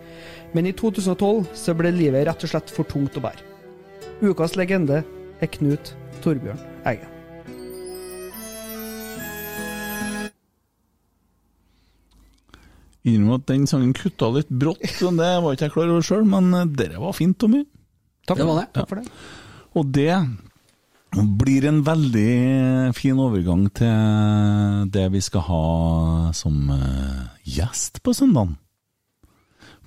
Men 0.53 0.69
i 0.69 0.75
2012 0.77 1.47
så 1.57 1.77
ble 1.79 1.95
livet 1.95 2.27
rett 2.29 2.45
og 2.45 2.53
slett 2.53 2.75
for 2.75 2.89
tungt 2.91 3.17
å 3.17 3.25
bære. 3.25 3.47
Ukas 4.21 4.59
legende 4.61 5.01
er 5.41 5.55
Knut 5.55 5.95
Torbjørn 6.21 6.61
Eggen. 6.85 7.20
Innrømmer 13.09 13.39
at 13.41 13.47
den 13.49 13.67
sangen 13.71 13.95
kutta 13.97 14.29
litt 14.35 14.51
brått, 14.53 14.83
men 15.07 15.17
det 15.23 15.31
var 15.41 15.55
ikke 15.57 15.69
jeg 15.69 15.73
klar 15.77 15.89
over 15.95 16.05
sjøl, 16.05 16.25
men 16.29 16.51
eh, 16.55 16.67
dere 16.77 17.01
var 17.01 17.15
fint, 17.17 17.39
Tommy. 17.41 17.63
Takk 18.29 18.37
Det 18.37 18.45
for 18.45 18.51
var 18.53 18.61
det. 18.61 18.67
det. 18.67 18.75
Takk 18.77 18.89
for 18.91 19.01
det. 19.01 19.07
Og 19.81 19.93
det 19.97 21.27
blir 21.41 21.65
en 21.67 21.81
veldig 21.83 22.93
fin 22.95 23.19
overgang 23.19 23.65
til 23.75 24.91
det 24.95 25.07
vi 25.15 25.23
skal 25.25 25.43
ha 25.49 25.63
som 26.37 26.69
eh, 26.77 27.23
gjest 27.57 28.03
på 28.07 28.13
søndagen. 28.15 28.57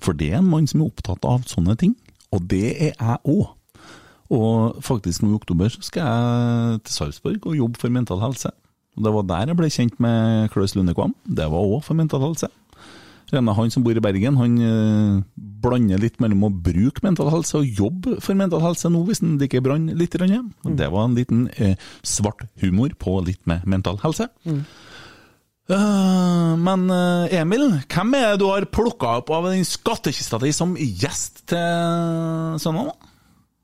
For 0.04 0.12
det 0.12 0.32
er 0.34 0.42
en 0.42 0.50
mann 0.50 0.66
som 0.68 0.82
er 0.82 0.90
opptatt 0.90 1.24
av 1.24 1.46
sånne 1.48 1.78
ting, 1.80 1.94
og 2.34 2.42
det 2.50 2.74
er 2.74 2.92
jeg 2.98 3.22
òg. 3.30 3.46
Og 4.34 4.82
faktisk 4.84 5.22
nå 5.22 5.30
i 5.30 5.38
oktober 5.38 5.70
så 5.70 5.80
skal 5.84 6.04
jeg 6.10 6.82
til 6.88 6.94
Sarpsborg 6.98 7.46
og 7.46 7.56
jobbe 7.60 7.78
for 7.80 7.92
Mental 7.94 8.20
Helse. 8.24 8.50
Og 8.98 9.04
Det 9.06 9.12
var 9.14 9.26
der 9.30 9.50
jeg 9.52 9.58
ble 9.58 9.70
kjent 9.70 9.96
med 10.02 10.50
Klaus 10.52 10.74
Lundekvam. 10.76 11.14
Det 11.26 11.46
var 11.52 11.62
òg 11.66 11.80
for 11.86 11.94
Mental 11.98 12.20
Helse. 12.24 12.48
Rene, 13.34 13.54
han 13.56 13.72
som 13.72 13.84
bor 13.84 13.96
i 13.96 14.02
Bergen, 14.02 14.38
han 14.40 14.56
eh, 14.62 15.20
blander 15.64 16.00
litt 16.02 16.20
mellom 16.22 16.46
å 16.46 16.52
bruke 16.52 17.04
mental 17.04 17.30
helse 17.34 17.58
og 17.60 17.80
jobbe 17.80 18.18
for 18.24 18.38
mental 18.38 18.62
helse 18.64 18.90
nå, 18.92 19.02
hvis 19.08 19.22
han 19.24 19.36
liker 19.40 19.64
brann 19.64 19.90
litt. 19.92 20.14
grann. 20.14 20.52
Og 20.64 20.76
Det 20.78 20.90
var 20.92 21.08
en 21.08 21.16
liten 21.18 21.46
eh, 21.56 21.74
svart 22.02 22.46
humor 22.62 22.94
på 22.98 23.18
litt 23.26 23.42
med 23.50 23.66
mental 23.66 24.00
helse. 24.04 24.28
Mm. 24.48 24.64
Uh, 25.64 26.52
men 26.60 26.90
Emil, 27.32 27.70
hvem 27.88 28.16
er 28.18 28.34
det 28.34 28.42
du 28.42 28.50
har 28.50 28.66
plukka 28.68 29.14
opp 29.22 29.30
av 29.32 29.46
den 29.48 29.64
skattkista 29.64 30.36
di 30.42 30.50
som 30.52 30.74
gjest 30.76 31.46
til 31.54 32.58
søndag? 32.60 32.92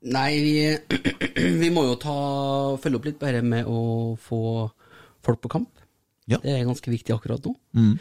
Nei, 0.01 0.31
vi, 0.41 0.55
vi 1.61 1.69
må 1.73 1.85
jo 1.85 1.99
ta, 2.01 2.17
følge 2.81 2.97
opp 2.97 3.05
litt 3.11 3.21
bare 3.21 3.43
med 3.45 3.69
å 3.69 4.17
få 4.17 4.41
folk 5.21 5.43
på 5.43 5.53
kamp. 5.59 5.80
Det 6.43 6.55
er 6.55 6.65
ganske 6.67 6.91
viktig 6.93 7.15
akkurat 7.15 7.45
nå. 7.45 7.53
Mm. 7.77 7.93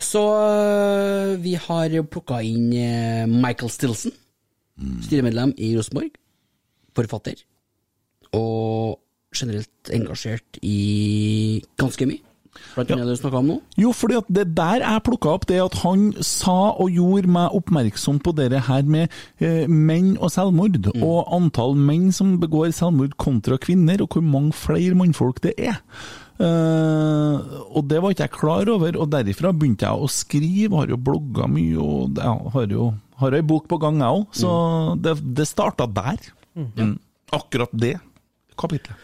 Så 0.00 0.22
øh, 0.22 1.34
vi 1.42 1.54
har 1.58 1.98
plukka 2.10 2.40
inn 2.46 2.70
øh, 2.72 3.28
Michael 3.28 3.70
Stilson, 3.72 4.14
styremedlem 5.04 5.54
i 5.58 5.74
Rosenborg, 5.76 6.14
forfatter, 6.96 7.42
og 8.32 9.00
generelt 9.36 9.92
engasjert 9.94 10.58
i 10.62 11.62
ganske 11.78 12.06
mye. 12.06 12.24
Nå. 13.46 13.60
Jo, 13.78 13.92
fordi 13.94 14.16
at 14.18 14.28
det 14.28 14.44
der 14.56 14.82
jeg 14.82 15.02
plukka 15.06 15.28
opp, 15.36 15.46
det 15.48 15.60
at 15.62 15.76
han 15.84 16.10
sa 16.24 16.74
og 16.82 16.90
gjorde 16.90 17.30
meg 17.30 17.54
oppmerksom 17.56 18.18
på 18.24 18.34
det 18.36 18.50
her 18.66 18.82
med 18.82 19.06
eh, 19.38 19.68
menn 19.70 20.16
og 20.18 20.32
selvmord, 20.34 20.80
og 20.98 21.30
antall 21.36 21.76
menn 21.78 22.10
som 22.12 22.38
begår 22.42 22.74
selvmord 22.74 23.14
kontra 23.22 23.58
kvinner, 23.60 24.02
og 24.02 24.16
hvor 24.16 24.26
mange 24.26 24.52
flere 24.56 24.98
mannfolk 24.98 25.42
det 25.46 25.54
er. 25.58 25.78
Eh, 26.40 27.56
og 27.76 27.84
det 27.90 28.00
var 28.00 28.14
ikke 28.14 28.26
jeg 28.26 28.36
klar 28.36 28.70
over, 28.72 28.96
og 28.96 29.12
derifra 29.12 29.52
begynte 29.52 29.84
jeg 29.84 30.00
å 30.00 30.08
skrive, 30.10 30.78
har 30.78 30.92
jo 30.92 31.00
blogga 31.00 31.48
mye, 31.50 31.76
og 31.76 32.20
ja, 32.20 32.34
har 32.54 32.72
jo 32.72 32.90
har 33.20 33.36
ei 33.36 33.44
bok 33.44 33.66
på 33.68 33.76
gang, 33.82 33.98
jeg 34.00 34.16
òg, 34.16 34.28
så 34.32 34.50
det, 34.96 35.18
det 35.36 35.44
starta 35.44 35.84
der. 35.84 36.30
Mm. 36.56 36.94
Akkurat 37.36 37.72
det 37.76 37.98
kapitlet. 38.58 38.96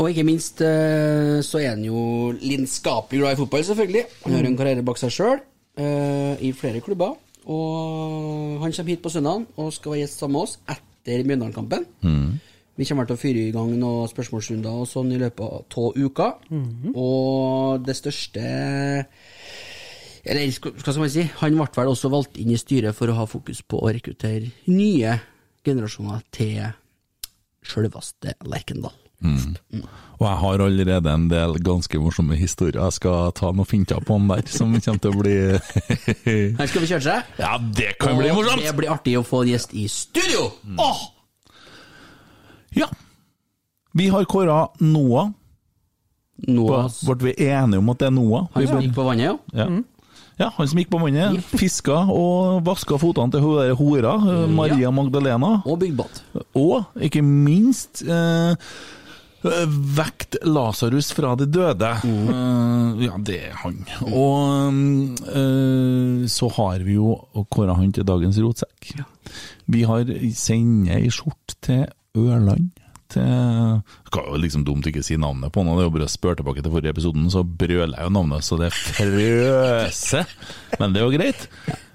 Og 0.00 0.10
ikke 0.10 0.24
minst 0.26 0.62
øh, 0.64 1.38
så 1.44 1.60
er 1.60 1.74
han 1.76 1.84
jo 1.86 2.30
lidenskapelig 2.34 3.20
glad 3.22 3.36
i 3.36 3.38
fotball, 3.38 3.64
selvfølgelig. 3.68 4.04
Han 4.24 4.34
har 4.34 4.48
en 4.48 4.58
karriere 4.58 4.86
bak 4.86 4.98
seg 4.98 5.14
sjøl 5.14 5.40
i 5.80 6.50
flere 6.52 6.82
klubber. 6.84 7.14
Og 7.48 8.58
han 8.60 8.74
kommer 8.74 8.90
hit 8.90 9.02
på 9.02 9.12
søndag 9.12 9.46
og 9.56 9.70
skal 9.72 9.94
være 9.94 10.02
gjest 10.02 10.20
sammen 10.20 10.36
med 10.36 10.48
oss 10.48 10.58
etter 10.68 11.22
Mjøndalen-kampen. 11.24 11.86
Vi 12.80 12.86
kommer 12.88 13.04
til 13.04 13.18
å 13.18 13.20
fyre 13.20 13.42
i 13.44 13.52
gang 13.52 13.74
noen 13.76 14.08
spørsmålsrunder 14.08 14.78
og 14.82 14.88
sånn 14.88 15.10
i 15.12 15.18
løpet 15.20 15.44
av 15.44 15.64
to 15.68 15.90
uker. 15.92 16.32
-hmm. 16.48 16.94
Og 16.96 17.84
det 17.84 17.96
største 17.96 18.40
Eller 20.24 20.48
hva 20.48 20.92
skal 20.92 21.00
man 21.00 21.10
si? 21.10 21.22
Han 21.40 21.56
ble 21.56 21.66
vel 21.76 21.88
også 21.88 22.08
valgt 22.08 22.36
inn 22.36 22.50
i 22.50 22.56
styret 22.56 22.94
for 22.94 23.08
å 23.08 23.14
ha 23.14 23.24
fokus 23.26 23.62
på 23.62 23.80
å 23.80 23.92
rekruttere 23.92 24.50
nye 24.66 25.20
generasjoner 25.64 26.20
til 26.32 26.72
sjølveste 27.62 28.34
Lerkendal. 28.44 28.92
Mm. 29.20 29.56
Og 30.18 30.26
jeg 30.26 30.36
har 30.42 30.60
allerede 30.64 31.12
en 31.12 31.28
del 31.28 31.58
ganske 31.60 31.98
morsomme 31.98 32.36
historier. 32.36 32.82
Jeg 32.82 32.92
skal 32.92 33.32
ta 33.32 33.52
noen 33.52 33.66
finter 33.66 34.00
på 34.00 34.16
han 34.16 34.28
der, 34.28 34.42
som 34.46 34.72
kommer 34.80 34.98
til 34.98 35.10
å 35.10 35.20
bli 35.20 35.36
Her 36.56 36.66
skal 36.66 36.80
vi 36.80 36.86
kjøre 36.86 37.04
seg. 37.04 37.22
Ja, 37.38 37.58
det 37.58 37.98
kan 38.00 38.16
bli 38.16 38.32
morsomt! 38.32 38.62
Det 38.64 38.76
blir 38.76 38.92
artig 38.92 39.18
å 39.18 39.22
få 39.22 39.42
en 39.42 39.48
gjest 39.48 39.74
i 39.74 39.88
studio! 39.88 40.52
Åh! 40.78 41.19
Ja. 42.76 42.86
Vi 43.92 44.08
har 44.08 44.24
kåra 44.24 44.68
Noah. 44.78 45.30
Noah. 46.48 46.90
Ble 47.06 47.32
vi 47.32 47.48
enige 47.50 47.80
om 47.80 47.90
at 47.92 48.02
det 48.02 48.10
er 48.10 48.14
Noah? 48.14 48.46
Han 48.54 48.68
som 48.68 48.84
gikk 48.84 48.94
på 48.96 49.06
vannet, 49.06 49.26
ja. 49.26 49.34
Ja. 49.52 49.66
Mm. 49.68 49.82
ja, 50.40 50.52
han 50.56 50.70
som 50.70 50.80
gikk 50.80 50.92
på 50.92 51.02
vannet. 51.02 51.42
Fiska 51.50 52.04
og 52.14 52.62
vaska 52.66 53.00
fotene 53.02 53.34
til 53.34 53.44
hun 53.44 53.74
hora, 53.80 54.14
eh, 54.30 54.46
Maria 54.48 54.94
Magdalena. 54.94 55.58
Og 55.66 55.82
byggbad. 55.82 56.22
Og 56.56 57.02
ikke 57.02 57.22
minst 57.26 58.04
eh, 58.06 58.72
vekt 59.98 60.36
Lasarus 60.44 61.10
fra 61.16 61.34
de 61.40 61.50
døde. 61.50 61.92
Eh, 62.06 63.04
ja, 63.06 63.20
det 63.26 63.38
er 63.50 63.60
han. 63.64 63.78
Og 64.08 64.72
eh, 65.34 66.26
så 66.30 66.50
har 66.56 66.84
vi 66.86 66.98
jo 66.98 67.16
kåra 67.52 67.76
han 67.78 67.92
til 67.96 68.06
dagens 68.08 68.40
rotsekk. 68.40 68.94
Vi 69.70 69.86
har 69.86 70.08
sender 70.34 71.00
ei 71.00 71.10
skjorte 71.12 71.58
til 71.64 71.88
Ørland. 72.18 72.70
Til 73.10 73.82
Skal 74.06 74.26
jo 74.30 74.38
liksom 74.38 74.64
dumt 74.66 74.86
ikke 74.86 75.02
si 75.02 75.16
navnet 75.18 75.50
på 75.54 75.64
noe, 75.66 75.74
det 75.78 75.82
er 75.84 75.88
jo 75.88 75.94
bare 75.98 76.06
å 76.06 76.12
spørre 76.12 76.38
tilbake 76.40 76.62
til 76.62 76.70
forrige 76.74 76.94
episoden, 76.94 77.26
så 77.32 77.42
brøler 77.42 77.96
jeg 77.98 78.06
jo 78.06 78.14
navnet 78.14 78.46
så 78.46 78.58
det 78.60 78.70
frøser. 78.74 80.26
Men 80.78 80.94
det 80.94 81.00
er 81.02 81.08
jo 81.08 81.14
greit. 81.16 81.48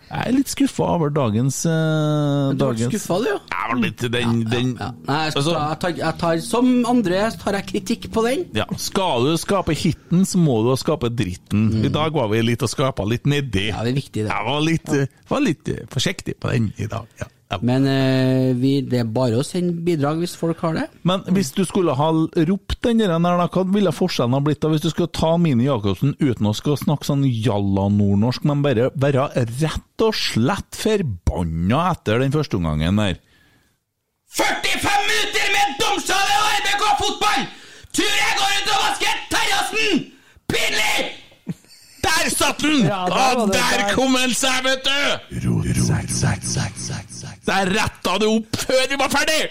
Jeg 0.05 0.29
er 0.29 0.35
litt 0.35 0.51
skuffa 0.51 0.85
over 0.95 1.09
dagens 1.09 1.57
uh, 1.65 2.51
Du 2.53 2.61
ble 2.61 2.87
skuffa, 2.91 3.15
du, 3.23 3.25
ja? 3.25 3.37
Jeg 3.49 3.71
var 3.71 3.79
litt 3.81 4.03
den, 4.13 4.35
den 4.47 4.69
Nei, 4.77 5.17
jeg, 5.25 5.33
skal 5.33 5.39
Altså- 5.41 5.55
jeg, 5.55 5.79
tar, 5.81 5.93
jeg 5.97 6.17
tar 6.21 6.43
Som 6.45 6.69
andre 6.87 7.23
tar 7.41 7.57
jeg 7.57 7.67
kritikk 7.71 8.05
på 8.13 8.23
den. 8.27 8.43
Ja, 8.55 8.67
Skal 8.79 9.25
du 9.25 9.33
skape 9.41 9.73
hiten, 9.75 10.21
så 10.29 10.39
må 10.39 10.59
du 10.67 10.69
skape 10.79 11.09
dritten. 11.09 11.65
I 11.83 11.91
dag 11.91 12.15
var 12.15 12.29
vi 12.31 12.43
litt 12.45 12.63
og 12.63 12.71
skapa 12.71 13.03
litt 13.09 13.25
nedi. 13.27 13.71
Ja, 13.73 13.81
det 13.83 13.95
er 13.95 13.97
viktig, 13.97 14.27
det. 14.27 14.29
Jeg 14.29 14.47
var 14.51 14.61
litt, 14.63 14.93
eh, 14.93 15.07
var 15.33 15.43
litt 15.43 15.73
eh, 15.73 15.81
forsiktig 15.91 16.37
på 16.39 16.53
den 16.53 16.69
i 16.77 16.87
dag. 16.91 17.09
Ja. 17.19 17.31
Men 17.61 17.85
eh, 17.87 18.53
vi, 18.57 18.81
det 18.89 18.99
er 19.03 19.09
bare 19.15 19.37
å 19.39 19.43
sende 19.45 19.75
bidrag 19.85 20.17
hvis 20.23 20.33
folk 20.35 20.59
har 20.65 20.73
det. 20.79 20.85
Men 21.05 21.21
hvis 21.35 21.51
du 21.55 21.61
skulle 21.69 21.93
ha 21.95 22.07
ropt 22.49 22.79
den 22.83 22.97
der, 23.03 23.13
hva 23.21 23.63
ville 23.69 23.93
forskjellen 23.93 24.33
ha 24.33 24.39
blitt 24.43 24.63
da 24.65 24.71
hvis 24.73 24.81
du 24.83 24.89
skulle 24.89 25.13
ta 25.13 25.35
Mini 25.39 25.67
Jacobsen 25.67 26.15
uten 26.19 26.49
å 26.49 26.55
skal 26.57 26.75
snakke 26.81 27.05
sånn 27.05 27.21
jalla-nordnorsk, 27.23 28.47
men 28.49 28.63
bare 28.65 28.89
være 28.97 29.27
rett 29.61 30.03
og 30.03 30.17
slett 30.17 30.75
forbanna 30.79 31.83
etter 31.93 32.19
den 32.25 32.33
første 32.33 32.57
omgangen 32.57 32.97
der? 33.03 33.21
45 34.35 35.05
minutter 35.05 35.53
med 35.53 35.77
domsale 35.79 36.33
og 36.41 36.49
RBK 36.57 36.83
fotball! 37.03 37.45
Tur 37.95 38.09
jeg 38.09 38.33
går 38.41 38.57
ut 38.57 38.73
og 38.73 38.81
vasker 38.87 39.21
terrassen! 39.31 40.01
Pinlig! 40.51 40.97
Der 42.05 42.27
satt 42.33 42.59
den! 42.61 42.83
Ja, 42.89 43.05
der 43.09 43.15
Ah, 43.15 43.45
der 43.47 43.77
der. 43.85 43.93
kom 43.95 44.13
den 44.17 44.33
seg, 44.35 44.59
vet 44.65 44.83
du! 44.85 44.97
Der 47.45 47.69
retta 47.69 48.17
det 48.21 48.29
opp 48.29 48.57
før 48.65 48.87
vi 48.89 48.97
var 48.99 49.11
ferdig! 49.13 49.43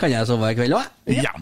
Kan 0.00 0.12
jeg 0.12 0.28
sove 0.28 0.52
i 0.52 0.56
kveld 0.56 0.78
òg? 0.78 0.88
Ja. 1.12 1.34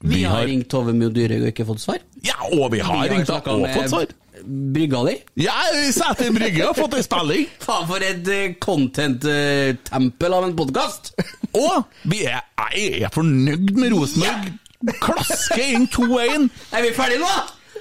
Vi, 0.00 0.22
har 0.24 0.46
ringt 0.48 0.70
Tove 0.72 0.94
Mo 0.96 1.10
Dyrhaug 1.12 1.44
og 1.44 1.50
ikke 1.50 1.66
fått 1.68 1.82
svar. 1.82 2.00
Ja, 2.24 2.38
og 2.56 2.70
vi 2.72 2.80
har 2.80 3.04
ringt 3.10 3.28
henne 3.28 3.52
og 3.52 3.66
fått 3.74 3.92
svar. 3.92 4.14
Brygga 4.40 5.02
di. 5.04 5.18
Ja, 5.44 5.52
Sæter 5.92 6.32
Brygge 6.32 6.64
har 6.64 6.76
fått 6.78 6.96
ei 6.96 7.04
spilling. 7.04 7.44
Faen, 7.66 7.84
for 7.90 8.06
et 8.06 8.32
eh, 8.32 8.54
content-tempel 8.64 10.36
av 10.38 10.48
en 10.48 10.56
podkast! 10.56 11.12
Og 11.60 11.82
vi 12.08 12.22
er, 12.30 12.40
jeg 12.72 13.04
er 13.04 13.12
fornøyd 13.12 13.74
med 13.76 13.92
Rosenborg. 13.92 14.52
Klaske 15.04 15.60
inn 15.74 15.88
2-1. 15.92 16.48
Er 16.72 16.86
vi 16.86 16.96
ferdige 16.96 17.20
nå? 17.20 17.32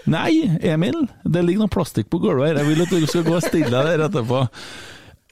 Nei, 0.09 0.33
Emil, 0.65 1.05
det 1.23 1.45
ligger 1.45 1.67
noe 1.67 1.71
plastikk 1.71 2.09
på 2.11 2.19
gulvet 2.23 2.49
her. 2.49 2.59
Jeg 2.59 2.71
vil 2.71 2.83
at 2.83 2.95
du 2.95 3.07
skal 3.07 3.27
gå 3.27 3.35
og 3.37 3.45
stille 3.45 3.71
deg 3.71 3.93
der 3.93 4.07
etterpå. 4.09 4.43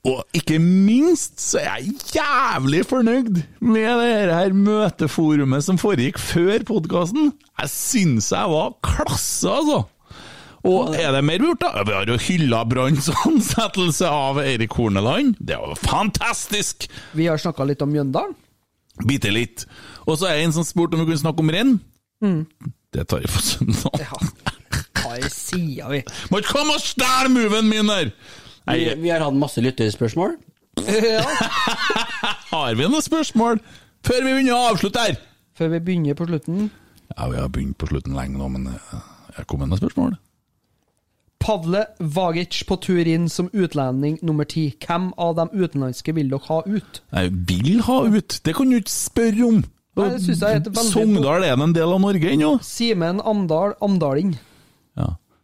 Og 0.05 0.21
ikke 0.37 0.59
minst 0.61 1.41
så 1.41 1.59
er 1.59 1.81
jeg 1.81 1.95
jævlig 2.15 2.83
fornøyd 2.87 3.41
med 3.65 4.01
det 4.01 4.31
her 4.31 4.53
møteforumet 4.55 5.65
som 5.65 5.79
foregikk 5.81 6.19
før 6.21 6.63
podkasten. 6.69 7.31
Jeg 7.57 7.71
syns 7.73 8.31
jeg 8.31 8.53
var 8.53 8.75
klasse, 8.85 9.49
altså. 9.49 9.83
Og 10.67 10.95
er 10.95 11.11
det 11.15 11.23
mer 11.25 11.41
vi 11.41 11.49
gjort, 11.49 11.63
da? 11.63 11.83
Vi 11.87 11.95
har 11.95 12.09
jo 12.09 12.17
hylla 12.27 12.63
Branns 12.67 13.09
ansettelse 13.25 14.07
av 14.09 14.39
Eirik 14.43 14.73
Horneland. 14.77 15.35
Det 15.39 15.59
var 15.59 15.75
fantastisk! 15.79 16.87
Vi 17.17 17.27
har 17.29 17.39
snakka 17.41 17.67
litt 17.67 17.83
om 17.85 17.91
Mjøndalen. 17.93 18.35
Bitte 19.07 19.29
litt. 19.31 19.67
Og 20.07 20.17
så 20.17 20.29
er 20.29 20.39
det 20.39 20.47
en 20.47 20.57
som 20.57 20.65
spurte 20.65 20.97
om 20.97 21.03
vi 21.03 21.11
kunne 21.11 21.21
snakke 21.21 21.43
om 21.43 21.53
renn. 21.53 21.77
Mm. 22.23 22.41
Det 22.95 23.05
tar 23.11 23.21
vi 23.21 23.29
på 23.29 23.43
søndag. 23.43 24.01
Hva 24.97 25.13
er 25.19 25.29
sida 25.31 25.91
vi? 25.91 26.01
Må 26.31 26.41
ikke 26.41 26.57
komme 26.57 26.75
og 26.75 26.83
stjele 26.83 27.31
moven 27.33 27.69
min 27.69 27.93
her! 27.93 28.11
Vi, 28.67 28.87
vi 28.99 29.09
har 29.13 29.23
hatt 29.23 29.37
masse 29.37 29.63
lytterspørsmål. 29.63 30.35
Har 32.51 32.75
vi 32.77 32.87
noen 32.87 33.03
spørsmål 33.03 33.61
før 34.05 34.21
vi 34.23 34.33
begynner 34.33 34.55
å 34.55 34.67
avslutte 34.73 35.03
her? 35.03 35.17
Før 35.57 35.71
vi 35.73 35.81
begynner 35.83 36.17
på 36.17 36.27
slutten. 36.29 36.67
Ja, 37.15 37.27
vi 37.31 37.39
har 37.39 37.49
begynt 37.49 37.77
på 37.81 37.89
slutten 37.89 38.15
lenge 38.17 38.37
nå, 38.37 38.47
men 38.53 38.67
eh, 38.71 38.97
jeg 39.39 39.47
kom 39.49 39.63
med 39.63 39.71
noen 39.71 39.81
spørsmål. 39.81 40.17
Pavle 41.41 41.83
Vagic 42.01 42.59
på 42.67 42.77
tur 42.83 43.07
inn 43.07 43.27
som 43.31 43.49
utlending 43.53 44.17
nummer 44.25 44.47
ti. 44.49 44.67
Hvem 44.83 45.11
av 45.21 45.35
de 45.37 45.47
utenlandske 45.53 46.13
vil 46.17 46.29
dere 46.33 46.45
ha 46.49 46.59
ut? 46.65 47.01
Jeg 47.13 47.33
vil 47.49 47.81
ha 47.87 47.97
ut, 48.09 48.39
det 48.45 48.55
kan 48.57 48.71
du 48.73 48.79
ikke 48.79 48.93
spørre 48.93 49.47
om. 49.47 49.63
Nei, 49.97 50.09
det 50.13 50.21
synes 50.27 50.43
jeg 50.45 50.61
er 50.61 50.89
Sogndal 50.91 51.45
er 51.47 51.57
en 51.57 51.73
del 51.73 51.89
av 51.93 52.01
Norge 52.03 52.29
ennå. 52.29 52.51
Simen 52.65 53.21
Amdal 53.25 53.73
Amdaling. 53.81 54.35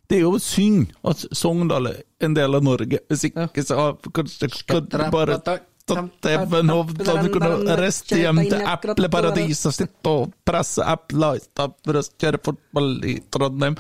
Det 0.10 0.20
er 0.20 0.26
jo 0.26 0.40
synd 0.42 0.90
at 1.08 1.22
Sogndal 1.36 1.88
er 1.94 2.02
en 2.24 2.36
del 2.36 2.58
av 2.58 2.66
Norge. 2.66 3.00
Hvis 3.10 3.28
ikke 3.30 3.64
så 3.66 3.94
kanskje 4.14 4.50
kan 4.68 4.90
bare 5.14 5.40
tatt 5.44 6.28
Evenhovd 6.32 7.02
og 7.12 7.30
kunne 7.34 7.78
reist 7.80 8.12
hjem 8.16 8.44
til 8.46 8.62
epleparadiset 8.62 9.70
og 9.72 9.76
sitte 9.76 10.12
og 10.12 10.36
presse 10.48 10.86
epler 10.88 11.42
istedenfor 11.42 12.00
å 12.00 12.04
kjøre 12.24 12.44
fotball 12.46 12.94
i 13.10 13.18
Trondheim. 13.34 13.76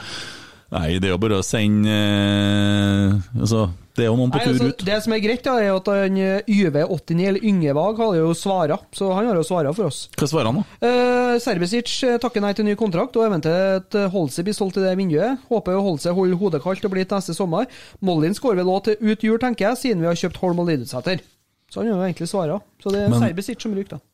Nei, 0.73 0.97
det 0.97 1.09
er 1.09 1.13
jo 1.13 1.21
bare 1.21 1.37
å 1.37 1.45
sende 1.45 1.93
eh, 1.93 3.17
Altså, 3.37 3.67
det 3.93 4.05
er 4.05 4.07
jo 4.09 4.15
noen 4.17 4.31
på 4.33 4.39
Nei, 4.39 4.45
tur 4.47 4.53
altså, 4.55 4.69
ut. 4.71 4.83
det 4.87 4.95
som 5.05 5.13
er 5.13 5.21
greit, 5.21 5.43
da, 5.45 5.53
er 5.61 5.75
at 5.75 5.89
han 5.91 6.15
eh, 6.17 6.47
YV89, 6.49 7.25
eller 7.29 7.45
Yngevag, 7.45 7.99
har 8.01 8.15
jo 8.17 8.31
svara. 8.37 8.77
Så 8.95 9.11
han 9.13 9.27
har 9.29 9.37
jo 9.37 9.43
svara 9.45 9.73
for 9.77 9.91
oss. 9.91 9.99
Hva 10.17 10.29
svarer 10.31 10.49
han, 10.49 10.63
da? 10.63 10.87
Uh, 10.87 11.35
Serbisic 11.43 11.91
eh, 12.07 12.17
takker 12.23 12.41
nei 12.41 12.55
til 12.57 12.65
ny 12.65 12.73
kontrakt, 12.79 13.19
og 13.19 13.27
eventuelt 13.27 13.99
uh, 13.99 14.07
Holse 14.15 14.45
blir 14.47 14.57
solgt 14.57 14.79
i 14.81 14.85
det 14.85 14.95
vinduet. 14.97 15.43
Håper 15.51 15.77
jo 15.77 15.83
Holse 15.91 16.15
holder 16.17 16.41
hodet 16.41 16.63
kaldt 16.65 16.89
og 16.89 16.95
blir 16.95 17.05
til 17.05 17.21
neste 17.21 17.37
sommer. 17.37 17.69
Mollins 18.01 18.41
går 18.41 18.57
vel 18.63 18.73
òg 18.73 18.87
til 18.89 18.97
ut 19.13 19.27
jul, 19.29 19.37
tenker 19.43 19.69
jeg, 19.69 19.81
siden 19.83 20.01
vi 20.01 20.09
har 20.09 20.17
kjøpt 20.17 20.41
Holm 20.41 20.63
og 20.63 20.71
Lidutsæter. 20.71 21.21
Så 21.69 21.83
han 21.83 21.93
har 21.93 22.01
jo 22.01 22.09
egentlig 22.09 22.31
svara. 22.33 22.57
Så 22.81 22.93
det 22.93 23.05
er 23.05 23.13
Men- 23.13 23.27
Serbisic 23.27 23.61
som 23.61 23.77
ryker, 23.77 23.99
da. 23.99 24.07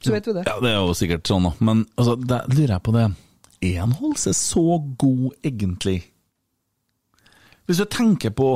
Så 0.00 0.14
vet 0.14 0.26
vi 0.30 0.32
det. 0.32 0.46
Ja, 0.48 0.56
det 0.64 0.70
er 0.72 0.78
jo 0.80 0.94
sikkert 0.96 1.28
sånn, 1.28 1.44
da. 1.44 1.52
Men 1.60 1.84
altså, 2.00 2.16
der 2.16 2.48
lurer 2.48 2.78
jeg 2.78 2.82
på 2.88 2.96
det. 2.96 3.10
Er 3.62 3.84
Holse 4.00 4.32
så 4.36 4.78
god, 4.98 5.34
egentlig? 5.44 6.02
Hvis 7.66 7.78
du 7.78 7.84
tenker 7.84 8.32
på 8.34 8.54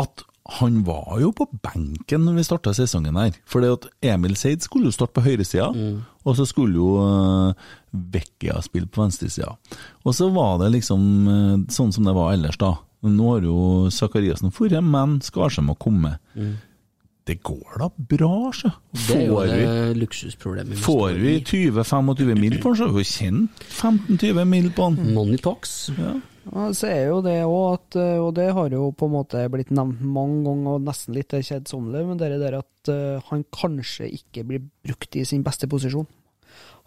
at 0.00 0.24
han 0.58 0.80
var 0.86 1.18
jo 1.20 1.30
på 1.36 1.46
benken 1.62 2.24
når 2.24 2.38
vi 2.38 2.44
starta 2.46 2.72
sesongen 2.74 3.18
her. 3.20 3.34
For 3.48 3.64
at 3.66 3.86
Emil 4.02 4.34
Seid 4.38 4.64
skulle 4.64 4.88
jo 4.88 4.94
starte 4.96 5.14
på 5.18 5.24
høyresida, 5.24 5.68
og 6.24 6.36
så 6.38 6.46
skulle 6.48 6.80
jo 6.80 6.94
uh, 6.98 7.68
Vecchia 7.92 8.56
spille 8.64 8.88
på 8.90 9.04
venstresida. 9.04 9.52
Og 10.02 10.16
så 10.16 10.30
var 10.34 10.58
det 10.62 10.72
liksom 10.76 11.02
eh, 11.28 11.72
sånn 11.72 11.92
som 11.94 12.06
det 12.06 12.14
var 12.16 12.32
ellers, 12.34 12.58
da. 12.60 12.74
Nå 13.06 13.28
har 13.34 13.46
jo 13.46 13.90
Sakariassen 13.94 14.52
dratt, 14.52 14.84
men 14.84 15.20
Skarsheim 15.24 15.70
har 15.72 15.78
kommet. 15.80 16.18
Det 17.30 17.38
går 17.46 17.78
da 17.78 17.88
bra, 18.10 18.32
sjø. 18.56 18.72
Det 19.06 19.16
er 19.16 19.26
jo 19.28 19.38
det 19.46 20.00
luksusproblemet. 20.00 20.80
Får 20.82 21.14
vi 21.20 21.36
20-25 21.46 22.34
mil 22.40 22.58
på 22.58 22.72
den, 22.72 22.80
så 22.80 22.88
har 22.90 22.96
vi 22.96 23.06
kjent 23.06 23.64
15-20 23.70 24.44
mil 24.50 24.70
på 24.74 24.90
den. 24.90 25.14
Money 25.14 25.38
talks. 25.38 25.78
Ja. 25.94 26.16
Ja, 26.50 26.70
så 26.74 26.88
er 26.88 27.02
jo 27.10 27.18
det 27.22 27.36
òg 27.44 27.66
at 27.74 27.96
eh, 28.00 28.16
Og 28.18 28.30
det 28.38 28.46
har 28.56 28.72
jo 28.72 28.86
på 28.96 29.06
en 29.06 29.12
måte 29.12 29.42
blitt 29.52 29.70
nevnt 29.76 30.00
mange 30.02 30.40
ganger, 30.46 30.78
og 30.78 30.86
nesten 30.86 31.14
litt 31.14 31.34
kjedsommelig, 31.36 32.06
men 32.08 32.18
det 32.18 32.30
er 32.30 32.40
det 32.40 32.54
at 32.62 32.90
eh, 32.90 33.26
han 33.28 33.44
kanskje 33.54 34.08
ikke 34.16 34.46
blir 34.48 34.64
brukt 34.86 35.18
i 35.20 35.26
sin 35.28 35.44
beste 35.46 35.68
posisjon. 35.70 36.08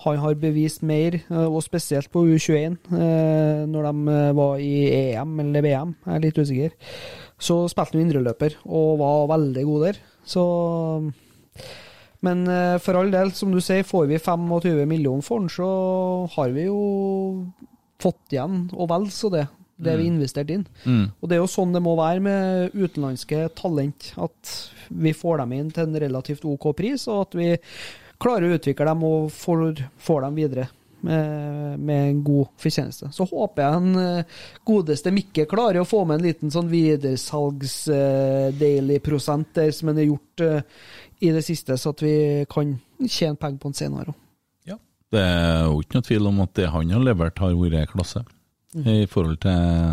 Han 0.03 0.17
har 0.19 0.35
bevist 0.41 0.81
mer, 0.83 1.19
eh, 1.21 1.45
og 1.45 1.61
spesielt 1.63 2.09
på 2.11 2.25
U21, 2.33 2.79
eh, 2.97 3.63
når 3.69 3.87
de 3.91 4.17
var 4.41 4.57
i 4.59 4.73
EM 5.13 5.37
eller 5.45 5.63
VM, 5.63 5.93
jeg 6.01 6.15
er 6.17 6.25
litt 6.25 6.41
usikker. 6.41 6.75
Så 7.43 7.61
spilte 7.71 7.97
han 7.99 8.07
indreløper, 8.07 8.57
og 8.65 8.97
var 8.99 9.29
veldig 9.37 9.63
god 9.69 9.85
der. 9.87 10.01
Så 10.25 10.43
Men 12.23 12.45
eh, 12.47 12.77
for 12.79 12.95
all 12.95 13.11
del, 13.11 13.31
som 13.35 13.51
du 13.51 13.59
sier, 13.59 13.83
får 13.83 14.05
vi 14.07 14.17
25 14.19 14.85
millioner 14.87 15.21
for 15.25 15.39
den, 15.43 15.49
så 15.51 15.65
har 16.37 16.53
vi 16.55 16.69
jo 16.69 16.77
fått 17.99 18.31
igjen, 18.35 18.69
og 18.73 18.87
vel 18.91 19.09
så 19.11 19.29
det, 19.33 19.47
det 19.83 19.97
vi 19.99 20.05
Mm. 20.07 20.15
investerte 20.15 20.53
inn. 20.55 20.63
Mm. 20.85 21.11
Og 21.19 21.27
det 21.29 21.35
er 21.35 21.41
jo 21.41 21.49
sånn 21.51 21.73
det 21.75 21.81
må 21.83 21.97
være 21.99 22.21
med 22.23 22.71
utenlandske 22.75 23.49
talent, 23.59 24.13
at 24.17 24.53
vi 24.89 25.11
får 25.11 25.37
dem 25.43 25.51
inn 25.57 25.71
til 25.75 25.83
en 25.89 25.99
relativt 25.99 26.45
OK 26.47 26.69
pris, 26.77 27.07
og 27.11 27.25
at 27.27 27.35
vi 27.35 27.49
klarer 28.23 28.47
å 28.47 28.55
utvikle 28.57 28.85
dem 28.87 29.03
og 29.03 29.29
får, 29.35 29.83
får 29.99 30.21
dem 30.21 30.35
videre 30.39 30.69
med, 31.05 31.80
med 31.80 32.09
en 32.09 32.23
god 32.25 32.47
fortjeneste. 32.63 33.05
Så 33.15 33.23
håper 33.30 33.59
jeg 33.63 33.73
en 33.80 33.91
eh, 34.01 34.27
godeste 34.65 35.11
Mikke 35.13 35.45
klarer 35.51 35.80
å 35.81 35.88
få 35.88 35.99
med 36.07 36.15
en 36.19 36.27
liten 36.27 36.49
sånn 36.53 36.69
videresalgsdeilig-prosent 36.71 39.47
der 39.59 39.69
som 39.75 39.88
han 39.91 39.99
har 40.01 40.09
gjort 40.09 40.35
eh, 40.47 40.61
i 41.23 41.30
det 41.35 41.43
siste, 41.45 41.73
så 41.80 41.88
at 41.93 42.01
vi 42.03 42.15
kan 42.51 42.67
tjene 43.07 43.39
penger 43.39 43.59
på 43.61 43.69
en 43.71 43.77
senere 43.77 44.09
òg. 44.11 44.17
Det 45.13 45.21
er 45.21 45.67
jo 45.67 45.81
ikke 45.84 45.99
noe 45.99 46.07
tvil 46.07 46.30
om 46.31 46.39
at 46.41 46.55
det 46.57 46.71
han 46.73 46.89
har 46.89 47.03
levert, 47.05 47.41
har 47.41 47.53
vært 47.53 47.93
klasse. 47.93 48.23
Mm. 48.73 48.88
I 48.89 49.05
forhold 49.09 49.38
til 49.43 49.91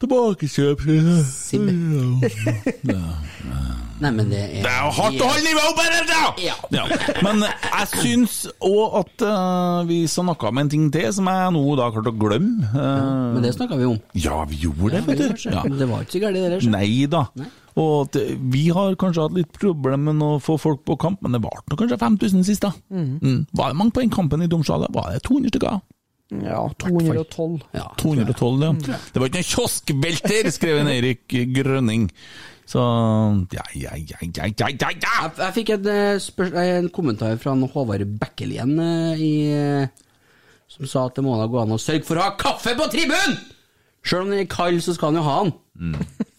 tilbakekjøp 0.00 0.80
Nei, 4.00 4.10
men 4.16 4.30
det 4.32 4.38
er 4.40 4.62
Det 4.64 4.70
er 4.70 4.84
jo 4.86 4.92
hardt 4.96 5.20
å 5.20 5.26
holde 5.28 5.42
nivået 5.44 5.66
oppe 5.74 5.82
her, 5.84 6.06
da! 6.08 6.20
Ja. 6.40 6.54
Ja. 6.72 6.84
Men 7.20 7.42
jeg 7.44 7.88
syns 7.92 8.36
òg 8.64 8.94
at 9.02 9.24
uh, 9.28 9.82
vi 9.88 9.98
snakka 10.08 10.48
om 10.48 10.60
en 10.62 10.70
ting 10.72 10.86
til 10.94 11.10
som 11.12 11.28
jeg 11.28 11.52
nå 11.52 11.64
da 11.76 11.88
har 11.88 11.92
klart 11.98 12.08
å 12.08 12.14
glemme. 12.16 12.64
Eh, 12.70 13.10
Men 13.34 13.44
det 13.44 13.52
snakka 13.58 13.76
vi 13.76 13.90
om. 13.90 13.98
Ja, 14.16 14.38
vi 14.48 14.62
gjorde 14.64 14.94
det, 14.94 15.02
Ja, 15.02 15.04
vet 15.10 15.20
du. 15.20 15.26
det. 15.28 15.52
Ja. 15.52 15.64
Det 15.82 15.90
var 15.90 16.06
ikke 16.06 16.16
så 16.16 16.22
gærent, 16.24 16.40
det 16.40 16.54
der. 16.54 16.70
Nei 16.72 16.90
da. 17.12 17.26
Og 17.80 17.92
at 18.08 18.16
vi 18.56 18.64
har 18.74 18.96
kanskje 19.00 19.26
hatt 19.26 19.36
litt 19.36 19.52
problemer 19.60 20.16
med 20.16 20.26
å 20.26 20.40
få 20.42 20.56
folk 20.60 20.80
på 20.88 20.96
kamp, 21.00 21.20
men 21.24 21.36
det 21.36 21.42
ble 21.44 21.52
kanskje 21.76 22.00
5000 22.00 22.48
sist, 22.48 22.64
da. 22.64 22.72
Mm. 22.88 23.18
Mm. 23.20 23.40
Var 23.52 23.68
det 23.74 23.80
mange 23.82 23.92
på 23.98 24.00
den 24.06 24.16
kampen 24.16 24.40
i 24.42 24.48
domsalen? 24.50 24.88
Var 24.96 25.12
det 25.12 25.20
200 25.28 25.52
stykker? 25.52 25.80
Ja, 26.30 26.60
212. 26.78 27.60
212, 27.98 28.62
ja. 28.62 28.98
Det 29.12 29.18
var 29.22 29.26
ikke 29.30 29.40
noen 29.40 29.48
kioskvelter, 29.50 30.50
skrev 30.54 30.78
en 30.82 30.90
Eirik 30.92 31.26
Grønning. 31.56 32.08
Så 32.70 32.78
ja, 33.50 33.64
ja, 33.74 33.96
ja, 33.98 34.18
ja, 34.22 34.46
ja, 34.46 34.46
ja, 34.46 34.68
ja. 34.70 34.90
Jeg, 34.94 35.32
jeg 35.40 35.54
fikk 35.56 35.72
en, 35.74 35.88
eh, 35.90 36.18
spørs- 36.22 36.54
en 36.54 36.88
kommentar 36.94 37.34
fra 37.42 37.50
en 37.56 37.64
Håvard 37.72 38.04
Bekkelien 38.20 38.76
eh, 38.78 39.18
i, 39.26 39.32
eh, 39.50 39.88
som 40.70 40.86
sa 40.86 41.06
at 41.08 41.16
det 41.18 41.24
må 41.26 41.34
da 41.40 41.48
gå 41.50 41.58
an 41.64 41.74
å 41.74 41.80
sørge 41.82 42.06
for 42.06 42.20
å 42.20 42.28
ha 42.28 42.36
kaffe 42.38 42.76
på 42.78 42.86
tribunen! 42.92 43.40
Sjøl 44.06 44.22
om 44.22 44.30
den 44.32 44.44
er 44.44 44.48
kald, 44.48 44.78
så 44.80 44.94
skal 44.96 45.10
han 45.10 45.18
jo 45.18 45.24
ha 45.26 45.40
den. 45.44 45.50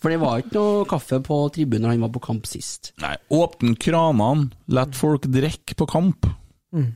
For 0.01 0.09
det 0.09 0.22
var 0.22 0.39
ikke 0.41 0.55
noe 0.55 0.85
kaffe 0.89 1.19
på 1.22 1.35
tribunen 1.53 1.84
når 1.85 1.91
han 1.97 2.05
var 2.07 2.13
på 2.15 2.22
kamp 2.23 2.47
sist. 2.49 2.93
Nei, 3.03 3.11
åpne 3.38 3.76
kranene, 3.77 4.47
lett 4.72 4.95
folk 4.97 5.27
drikke 5.30 5.76
på 5.77 5.85
kamp. 5.91 6.26
Han 6.73 6.88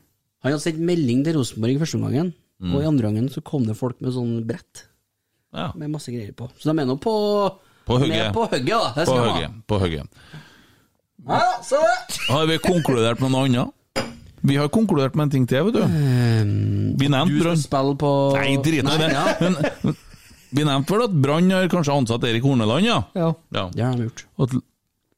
hadde 0.47 0.63
sendt 0.63 0.79
melding 0.81 1.21
til 1.27 1.35
Rosenborg 1.37 1.75
i 1.75 1.79
første 1.83 1.99
omgangen, 1.99 2.31
Mm. 2.61 2.71
og 2.75 2.81
i 2.81 2.85
andre 2.87 3.09
gangen 3.09 3.25
så 3.29 3.41
kom 3.43 3.65
det 3.67 3.75
folk 3.75 3.99
med 4.01 4.13
sånn 4.15 4.45
brett 4.47 4.85
Ja. 5.53 5.71
med 5.75 5.89
masse 5.91 6.07
greier 6.11 6.31
på. 6.35 6.47
Så 6.59 6.71
de 6.71 6.79
er 6.81 6.85
nå 6.87 6.95
på 6.99 7.11
På 7.85 7.97
hugget. 7.99 8.31
på 8.33 8.45
hugget, 8.47 8.67
da. 8.71 8.93
Det 8.95 9.05
På 9.05 9.17
hugget. 9.19 9.51
På 9.67 9.79
hugget. 9.79 10.07
Ja, 11.27 11.41
så 11.63 11.75
det. 11.81 12.17
Har 12.29 12.45
vi 12.47 12.57
konkludert 12.63 13.19
med 13.19 13.31
noe 13.31 13.45
annet? 13.45 13.71
Vi 14.45 14.55
har 14.59 14.67
konkludert 14.69 15.15
med 15.15 15.23
en 15.23 15.29
ting 15.33 15.45
til, 15.49 15.63
vet 15.65 15.73
du. 15.73 15.83
Vi 15.83 17.07
nevnte 17.09 17.33
Du 17.33 17.39
skal 17.39 17.49
Brann. 17.49 17.63
spille 17.63 17.95
på 17.97 18.11
Nei, 18.35 18.55
drit 18.61 18.85
i 18.85 18.97
det. 18.97 19.11
ja. 19.11 19.25
Men, 19.41 19.95
vi 20.55 20.63
nevnte 20.63 20.93
vel 20.95 21.03
at 21.07 21.15
Brann 21.21 21.49
har 21.51 21.67
kanskje 21.67 21.95
ansatt 21.97 22.23
Erik 22.23 22.43
Horneland, 22.45 22.85
ja? 22.85 23.03
Ja. 23.15 23.33
ja. 23.51 23.69
Det 23.73 23.81
har 23.83 23.91
han 23.95 24.03
gjort. 24.05 24.25
At 24.39 24.55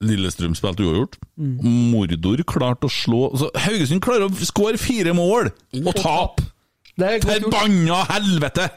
Lillestrøm 0.01 0.53
spilte 0.55 0.85
uavgjort. 0.85 1.17
Mm. 1.37 1.57
Mordor 1.91 2.43
klarte 2.47 2.85
å 2.87 2.91
slå 2.93 3.31
så 3.37 3.49
Haugesund 3.65 4.01
klarer 4.05 4.27
å 4.29 4.45
skåre 4.45 4.77
fire 4.77 5.13
mål 5.17 5.49
og 5.83 5.93
tape! 5.97 6.45
Forbanna 6.97 8.01
helvete! 8.09 8.71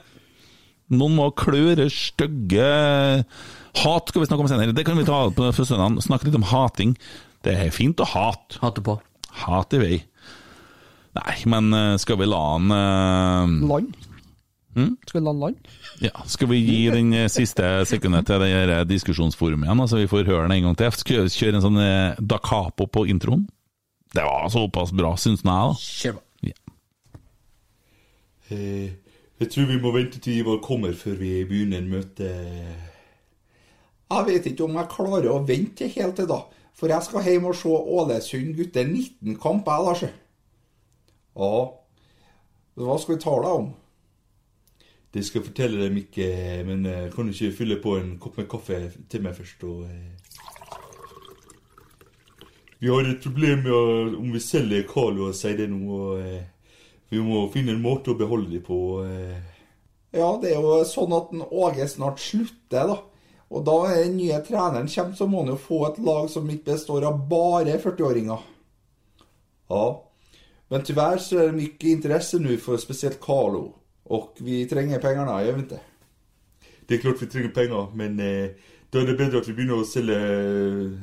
Noen 0.93 1.15
må 1.17 1.31
kløre 1.39 1.87
stygge 1.95 2.67
Hat 3.81 4.11
skal 4.11 4.21
vi 4.21 4.27
snakke 4.27 4.43
om 4.43 4.51
senere. 4.51 4.75
Det 4.75 4.85
kan 4.85 4.99
vi 4.99 5.07
ta 5.07 5.23
på 5.31 5.51
søndag. 5.55 6.01
Snakke 6.03 6.27
litt 6.27 6.37
om 6.37 6.45
hating. 6.51 6.97
Det 7.47 7.55
er 7.55 7.73
fint 7.73 8.03
å 8.03 8.09
hate. 8.11 8.59
Hate 8.61 8.83
på. 8.85 8.97
Hat 9.45 9.77
i 9.79 9.81
vei. 9.81 9.99
Nei, 11.17 11.35
men 11.51 11.71
eh, 11.75 11.97
skal 12.03 12.19
vi 12.21 12.27
la 12.29 12.41
han 12.53 12.75
uh... 12.75 13.55
Land? 13.71 13.95
Mm? 14.75 14.93
Skal 15.07 15.17
vi 15.17 15.23
la 15.25 15.33
han 15.33 15.41
land? 15.47 15.71
Ja, 16.03 16.25
Skal 16.31 16.51
vi 16.51 16.59
gi 16.61 16.81
den 16.93 17.15
eh, 17.15 17.31
siste 17.31 17.71
sekundet 17.89 18.29
til 18.29 18.43
det 18.43 18.83
diskusjonsforumet 18.91 19.71
igjen, 19.71 19.85
så 19.91 20.03
vi 20.03 20.11
får 20.11 20.27
høre 20.29 20.45
den 20.49 20.59
en 20.59 20.69
gang 20.69 20.79
til? 20.83 20.99
Skal 20.99 21.25
vi 21.31 21.35
kjøre 21.35 21.59
en 21.61 21.67
sånn 21.67 21.81
da 22.21 22.41
capo 22.43 22.91
på 22.91 23.07
introen? 23.11 23.47
Det 24.11 24.27
var 24.27 24.51
såpass 24.51 24.91
bra, 24.95 25.15
syns 25.19 25.47
jeg. 25.47 25.79
Kjør 25.87 26.19
på. 26.19 26.25
Eh, 28.51 28.91
jeg 29.41 29.51
tror 29.51 29.69
vi 29.71 29.81
må 29.81 29.93
vente 29.95 30.21
til 30.21 30.41
Ivar 30.41 30.59
kommer 30.63 30.93
før 30.93 31.15
vi 31.21 31.45
begynner 31.49 31.85
møtet. 31.87 32.89
Jeg 34.11 34.27
vet 34.27 34.47
ikke 34.51 34.67
om 34.67 34.75
jeg 34.77 34.91
klarer 34.91 35.29
å 35.31 35.43
vente 35.47 35.87
helt 35.95 36.17
til 36.19 36.27
da, 36.29 36.41
for 36.75 36.91
jeg 36.91 37.07
skal 37.07 37.25
hjem 37.25 37.47
og 37.47 37.55
se 37.57 37.71
Ålesund 37.71 38.57
gutter 38.59 38.89
19-kamp, 38.89 39.71
jeg, 39.71 39.87
Lars. 39.87 40.03
Ja, 41.39 41.53
hva 42.81 42.99
skal 42.99 43.15
vi 43.15 43.23
tale 43.23 43.55
om? 43.61 43.71
Det 45.15 45.25
skal 45.27 45.41
jeg 45.41 45.49
fortelle 45.49 45.85
dem 45.85 45.97
ikke, 46.03 46.27
men 46.67 46.87
eh, 46.87 47.09
kan 47.15 47.27
du 47.27 47.35
ikke 47.35 47.57
fylle 47.63 47.81
på 47.83 47.97
en 47.99 48.17
kopp 48.23 48.37
med 48.39 48.51
kaffe 48.51 48.83
til 49.11 49.25
meg 49.25 49.39
først? 49.39 49.65
Og, 49.67 49.87
eh. 49.87 50.21
Vi 52.81 52.91
har 52.91 53.07
et 53.07 53.23
problem 53.23 53.65
med 53.65 54.19
om 54.19 54.31
vi 54.33 54.43
selger 54.43 54.87
Carlo 54.91 55.29
og 55.29 55.35
sier 55.39 55.59
det 55.59 55.71
nå. 55.71 55.81
Og, 55.87 56.21
eh, 56.23 56.60
vi 57.11 57.21
må 57.23 57.45
finne 57.53 57.75
en 57.75 57.83
måte 57.83 58.13
å 58.13 58.19
beholde 58.19 58.53
dem 58.55 58.63
på. 58.67 58.81
Eh. 59.05 59.39
Ja, 60.15 60.33
det 60.43 60.53
er 60.53 60.63
jo 60.63 60.81
sånn 60.87 61.15
at 61.15 61.33
Åge 61.51 61.87
snart 61.91 62.23
slutter, 62.23 62.91
da. 62.91 63.01
Og 63.51 63.65
da 63.67 63.77
den 63.91 64.15
nye 64.15 64.39
treneren 64.47 64.87
kommer, 64.91 65.17
så 65.19 65.27
må 65.27 65.43
han 65.43 65.51
jo 65.53 65.59
få 65.59 65.81
et 65.89 65.99
lag 66.07 66.31
som 66.31 66.47
ikke 66.47 66.71
består 66.71 67.07
av 67.09 67.19
bare 67.31 67.81
40-åringer. 67.83 68.47
Ja, 69.71 69.85
men 70.71 70.85
tyvärr 70.87 71.19
så 71.19 71.39
er 71.39 71.51
det 71.51 71.59
mye 71.59 71.91
interesse 71.91 72.39
nå 72.39 72.55
for 72.63 72.79
spesielt 72.79 73.19
Carlo. 73.23 73.65
Og 74.11 74.39
vi 74.43 74.63
trenger 74.71 75.03
pengene, 75.03 75.41
gjør 75.43 75.59
vi 75.59 75.65
ikke? 75.67 75.81
Det 76.87 76.97
er 76.97 77.03
klart 77.03 77.23
vi 77.23 77.31
trenger 77.31 77.55
penger, 77.55 77.91
men 77.99 78.19
eh, 78.23 78.71
da 78.91 79.03
er 79.03 79.11
det 79.11 79.19
bedre 79.19 79.43
at 79.43 79.47
vi 79.47 79.55
begynner 79.55 79.79
å 79.79 79.87
selge 79.87 80.17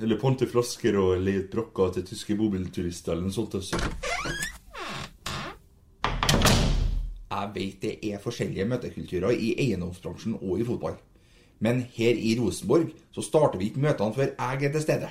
Eller 0.03 0.19
ponte 0.19 0.47
flasker 0.51 0.97
og 0.99 1.21
leie 1.23 1.45
ut 1.45 1.51
brakker 1.51 1.95
til 1.95 2.07
tyske 2.09 2.35
bobilturister 2.39 3.15
eller 3.15 3.27
noe 3.27 3.35
sånt. 3.35 3.59
Også. 3.59 3.79
Jeg 7.37 7.51
vet 7.55 7.81
det 7.83 7.93
er 8.11 8.21
forskjellige 8.23 8.65
møtekulturer 8.65 9.35
i 9.37 9.53
eiendomsbransjen 9.61 10.39
og 10.41 10.57
i 10.59 10.65
fotball. 10.65 10.95
Men 11.61 11.83
her 11.93 12.17
i 12.17 12.35
Rosenborg 12.39 12.91
så 13.13 13.21
starter 13.25 13.59
vi 13.61 13.69
ikke 13.69 13.83
møtene 13.85 14.13
før 14.13 14.31
jeg 14.33 14.65
er 14.67 14.73
til 14.73 14.81
stede. 14.81 15.09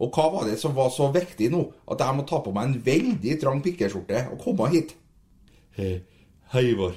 Og 0.00 0.12
hva 0.12 0.26
var 0.32 0.44
det 0.48 0.58
som 0.60 0.74
var 0.76 0.90
så 0.92 1.08
viktig 1.12 1.48
nå 1.52 1.62
at 1.88 2.02
jeg 2.04 2.16
må 2.16 2.24
ta 2.28 2.42
på 2.44 2.52
meg 2.52 2.68
en 2.68 2.80
veldig 2.84 3.38
trang 3.40 3.62
pikkeskjorte 3.64 4.26
og 4.34 4.40
komme 4.42 4.68
hit? 4.74 4.92
Eh, 5.76 6.00
Hei, 6.52 6.62
Ivar. 6.74 6.92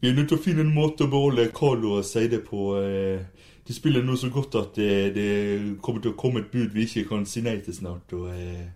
Vi 0.00 0.10
er 0.10 0.14
nødt 0.18 0.28
til 0.28 0.36
å 0.38 0.44
finne 0.44 0.60
en 0.66 0.74
måte 0.74 1.06
å 1.06 1.10
beholde 1.12 1.48
Carlo 1.56 1.96
og 1.98 2.04
Seide 2.04 2.42
på. 2.44 2.74
eh. 2.76 3.24
De 3.64 3.72
spiller 3.72 4.04
nå 4.04 4.16
så 4.20 4.28
godt 4.28 4.54
at 4.60 4.76
det, 4.76 5.14
det 5.16 5.78
kommer 5.80 6.02
til 6.04 6.12
å 6.12 6.18
komme 6.20 6.42
et 6.42 6.50
bud 6.52 6.74
vi 6.76 6.84
ikke 6.84 7.06
kan 7.08 7.24
si 7.24 7.40
nei 7.40 7.56
til 7.64 7.72
snart. 7.74 8.12
Og, 8.12 8.28
eh. 8.28 8.66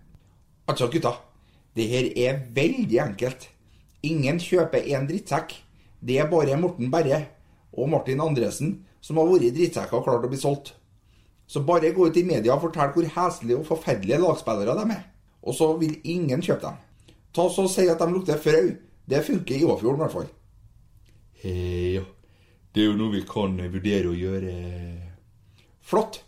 Altså, 0.67 0.89
gutta. 0.89 1.13
Det 1.77 1.85
her 1.87 2.09
er 2.17 2.39
veldig 2.55 2.97
enkelt. 3.05 3.45
Ingen 4.07 4.39
kjøper 4.39 4.85
en 4.95 5.07
drittsekk. 5.09 5.55
Det 5.99 6.19
er 6.19 6.29
bare 6.31 6.57
Morten 6.59 6.91
Berre 6.91 7.25
og 7.75 7.89
Martin 7.91 8.21
Andresen 8.23 8.77
som 9.03 9.19
har 9.19 9.27
vært 9.29 9.55
drittsekker 9.55 9.99
og 9.99 10.05
klart 10.07 10.27
å 10.27 10.31
bli 10.31 10.39
solgt. 10.39 10.73
Så 11.49 11.63
bare 11.65 11.91
gå 11.95 12.07
ut 12.07 12.17
i 12.19 12.25
media 12.27 12.53
og 12.53 12.63
fortell 12.67 12.91
hvor 12.93 13.07
heslige 13.15 13.57
og 13.57 13.67
forferdelige 13.67 14.21
lagspillere 14.21 14.75
de 14.77 14.95
er. 14.95 15.03
Og 15.41 15.55
så 15.55 15.71
vil 15.79 15.97
ingen 16.03 16.43
kjøpe 16.45 16.67
dem. 16.67 16.77
Ta 17.33 17.47
så 17.49 17.65
og 17.65 17.71
Si 17.73 17.87
at 17.89 18.01
de 18.01 18.07
lukter 18.13 18.39
frø. 18.41 18.61
Det 19.09 19.25
funker 19.25 19.57
i 19.57 19.65
Åfjorden 19.65 19.97
i 19.97 20.03
hvert 20.03 20.13
fall. 20.13 20.29
Eh, 21.41 21.95
ja. 21.97 22.05
Det 22.69 22.83
er 22.83 22.91
jo 22.91 22.97
noe 22.99 23.15
vi 23.15 23.23
kan 23.25 23.55
vurdere 23.57 24.11
å 24.11 24.17
gjøre. 24.17 24.53
Flott. 25.81 26.21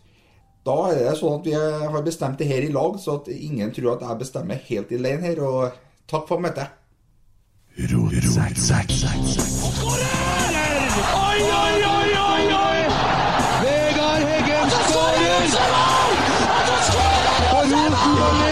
Da 0.66 0.74
er 0.90 0.98
det 0.98 1.14
sånn 1.18 1.38
at 1.38 1.46
vi 1.46 1.54
har 1.54 2.02
bestemt 2.06 2.38
det 2.38 2.48
her 2.50 2.66
i 2.66 2.70
lag, 2.74 2.98
så 2.98 3.20
at 3.20 3.30
ingen 3.30 3.70
tror 3.74 3.96
at 3.96 4.04
jeg 4.06 4.20
bestemmer 4.20 4.60
helt 4.66 4.90
alene 4.94 5.28
her. 5.28 5.42
Og 5.46 5.78
takk 6.10 6.26
for 6.30 6.42
møtet. 6.42 6.81
Oi, 7.74 7.88
oi, 11.60 11.84
oi, 11.84 12.10
oi, 12.18 12.44
oi! 12.52 12.80
Vegard 13.62 14.22
Heggen 14.28 14.68
skårer! 14.70 15.46
Og 17.52 17.62
Rosenborg 17.72 18.34
leder 18.40 18.46
et 18.46 18.51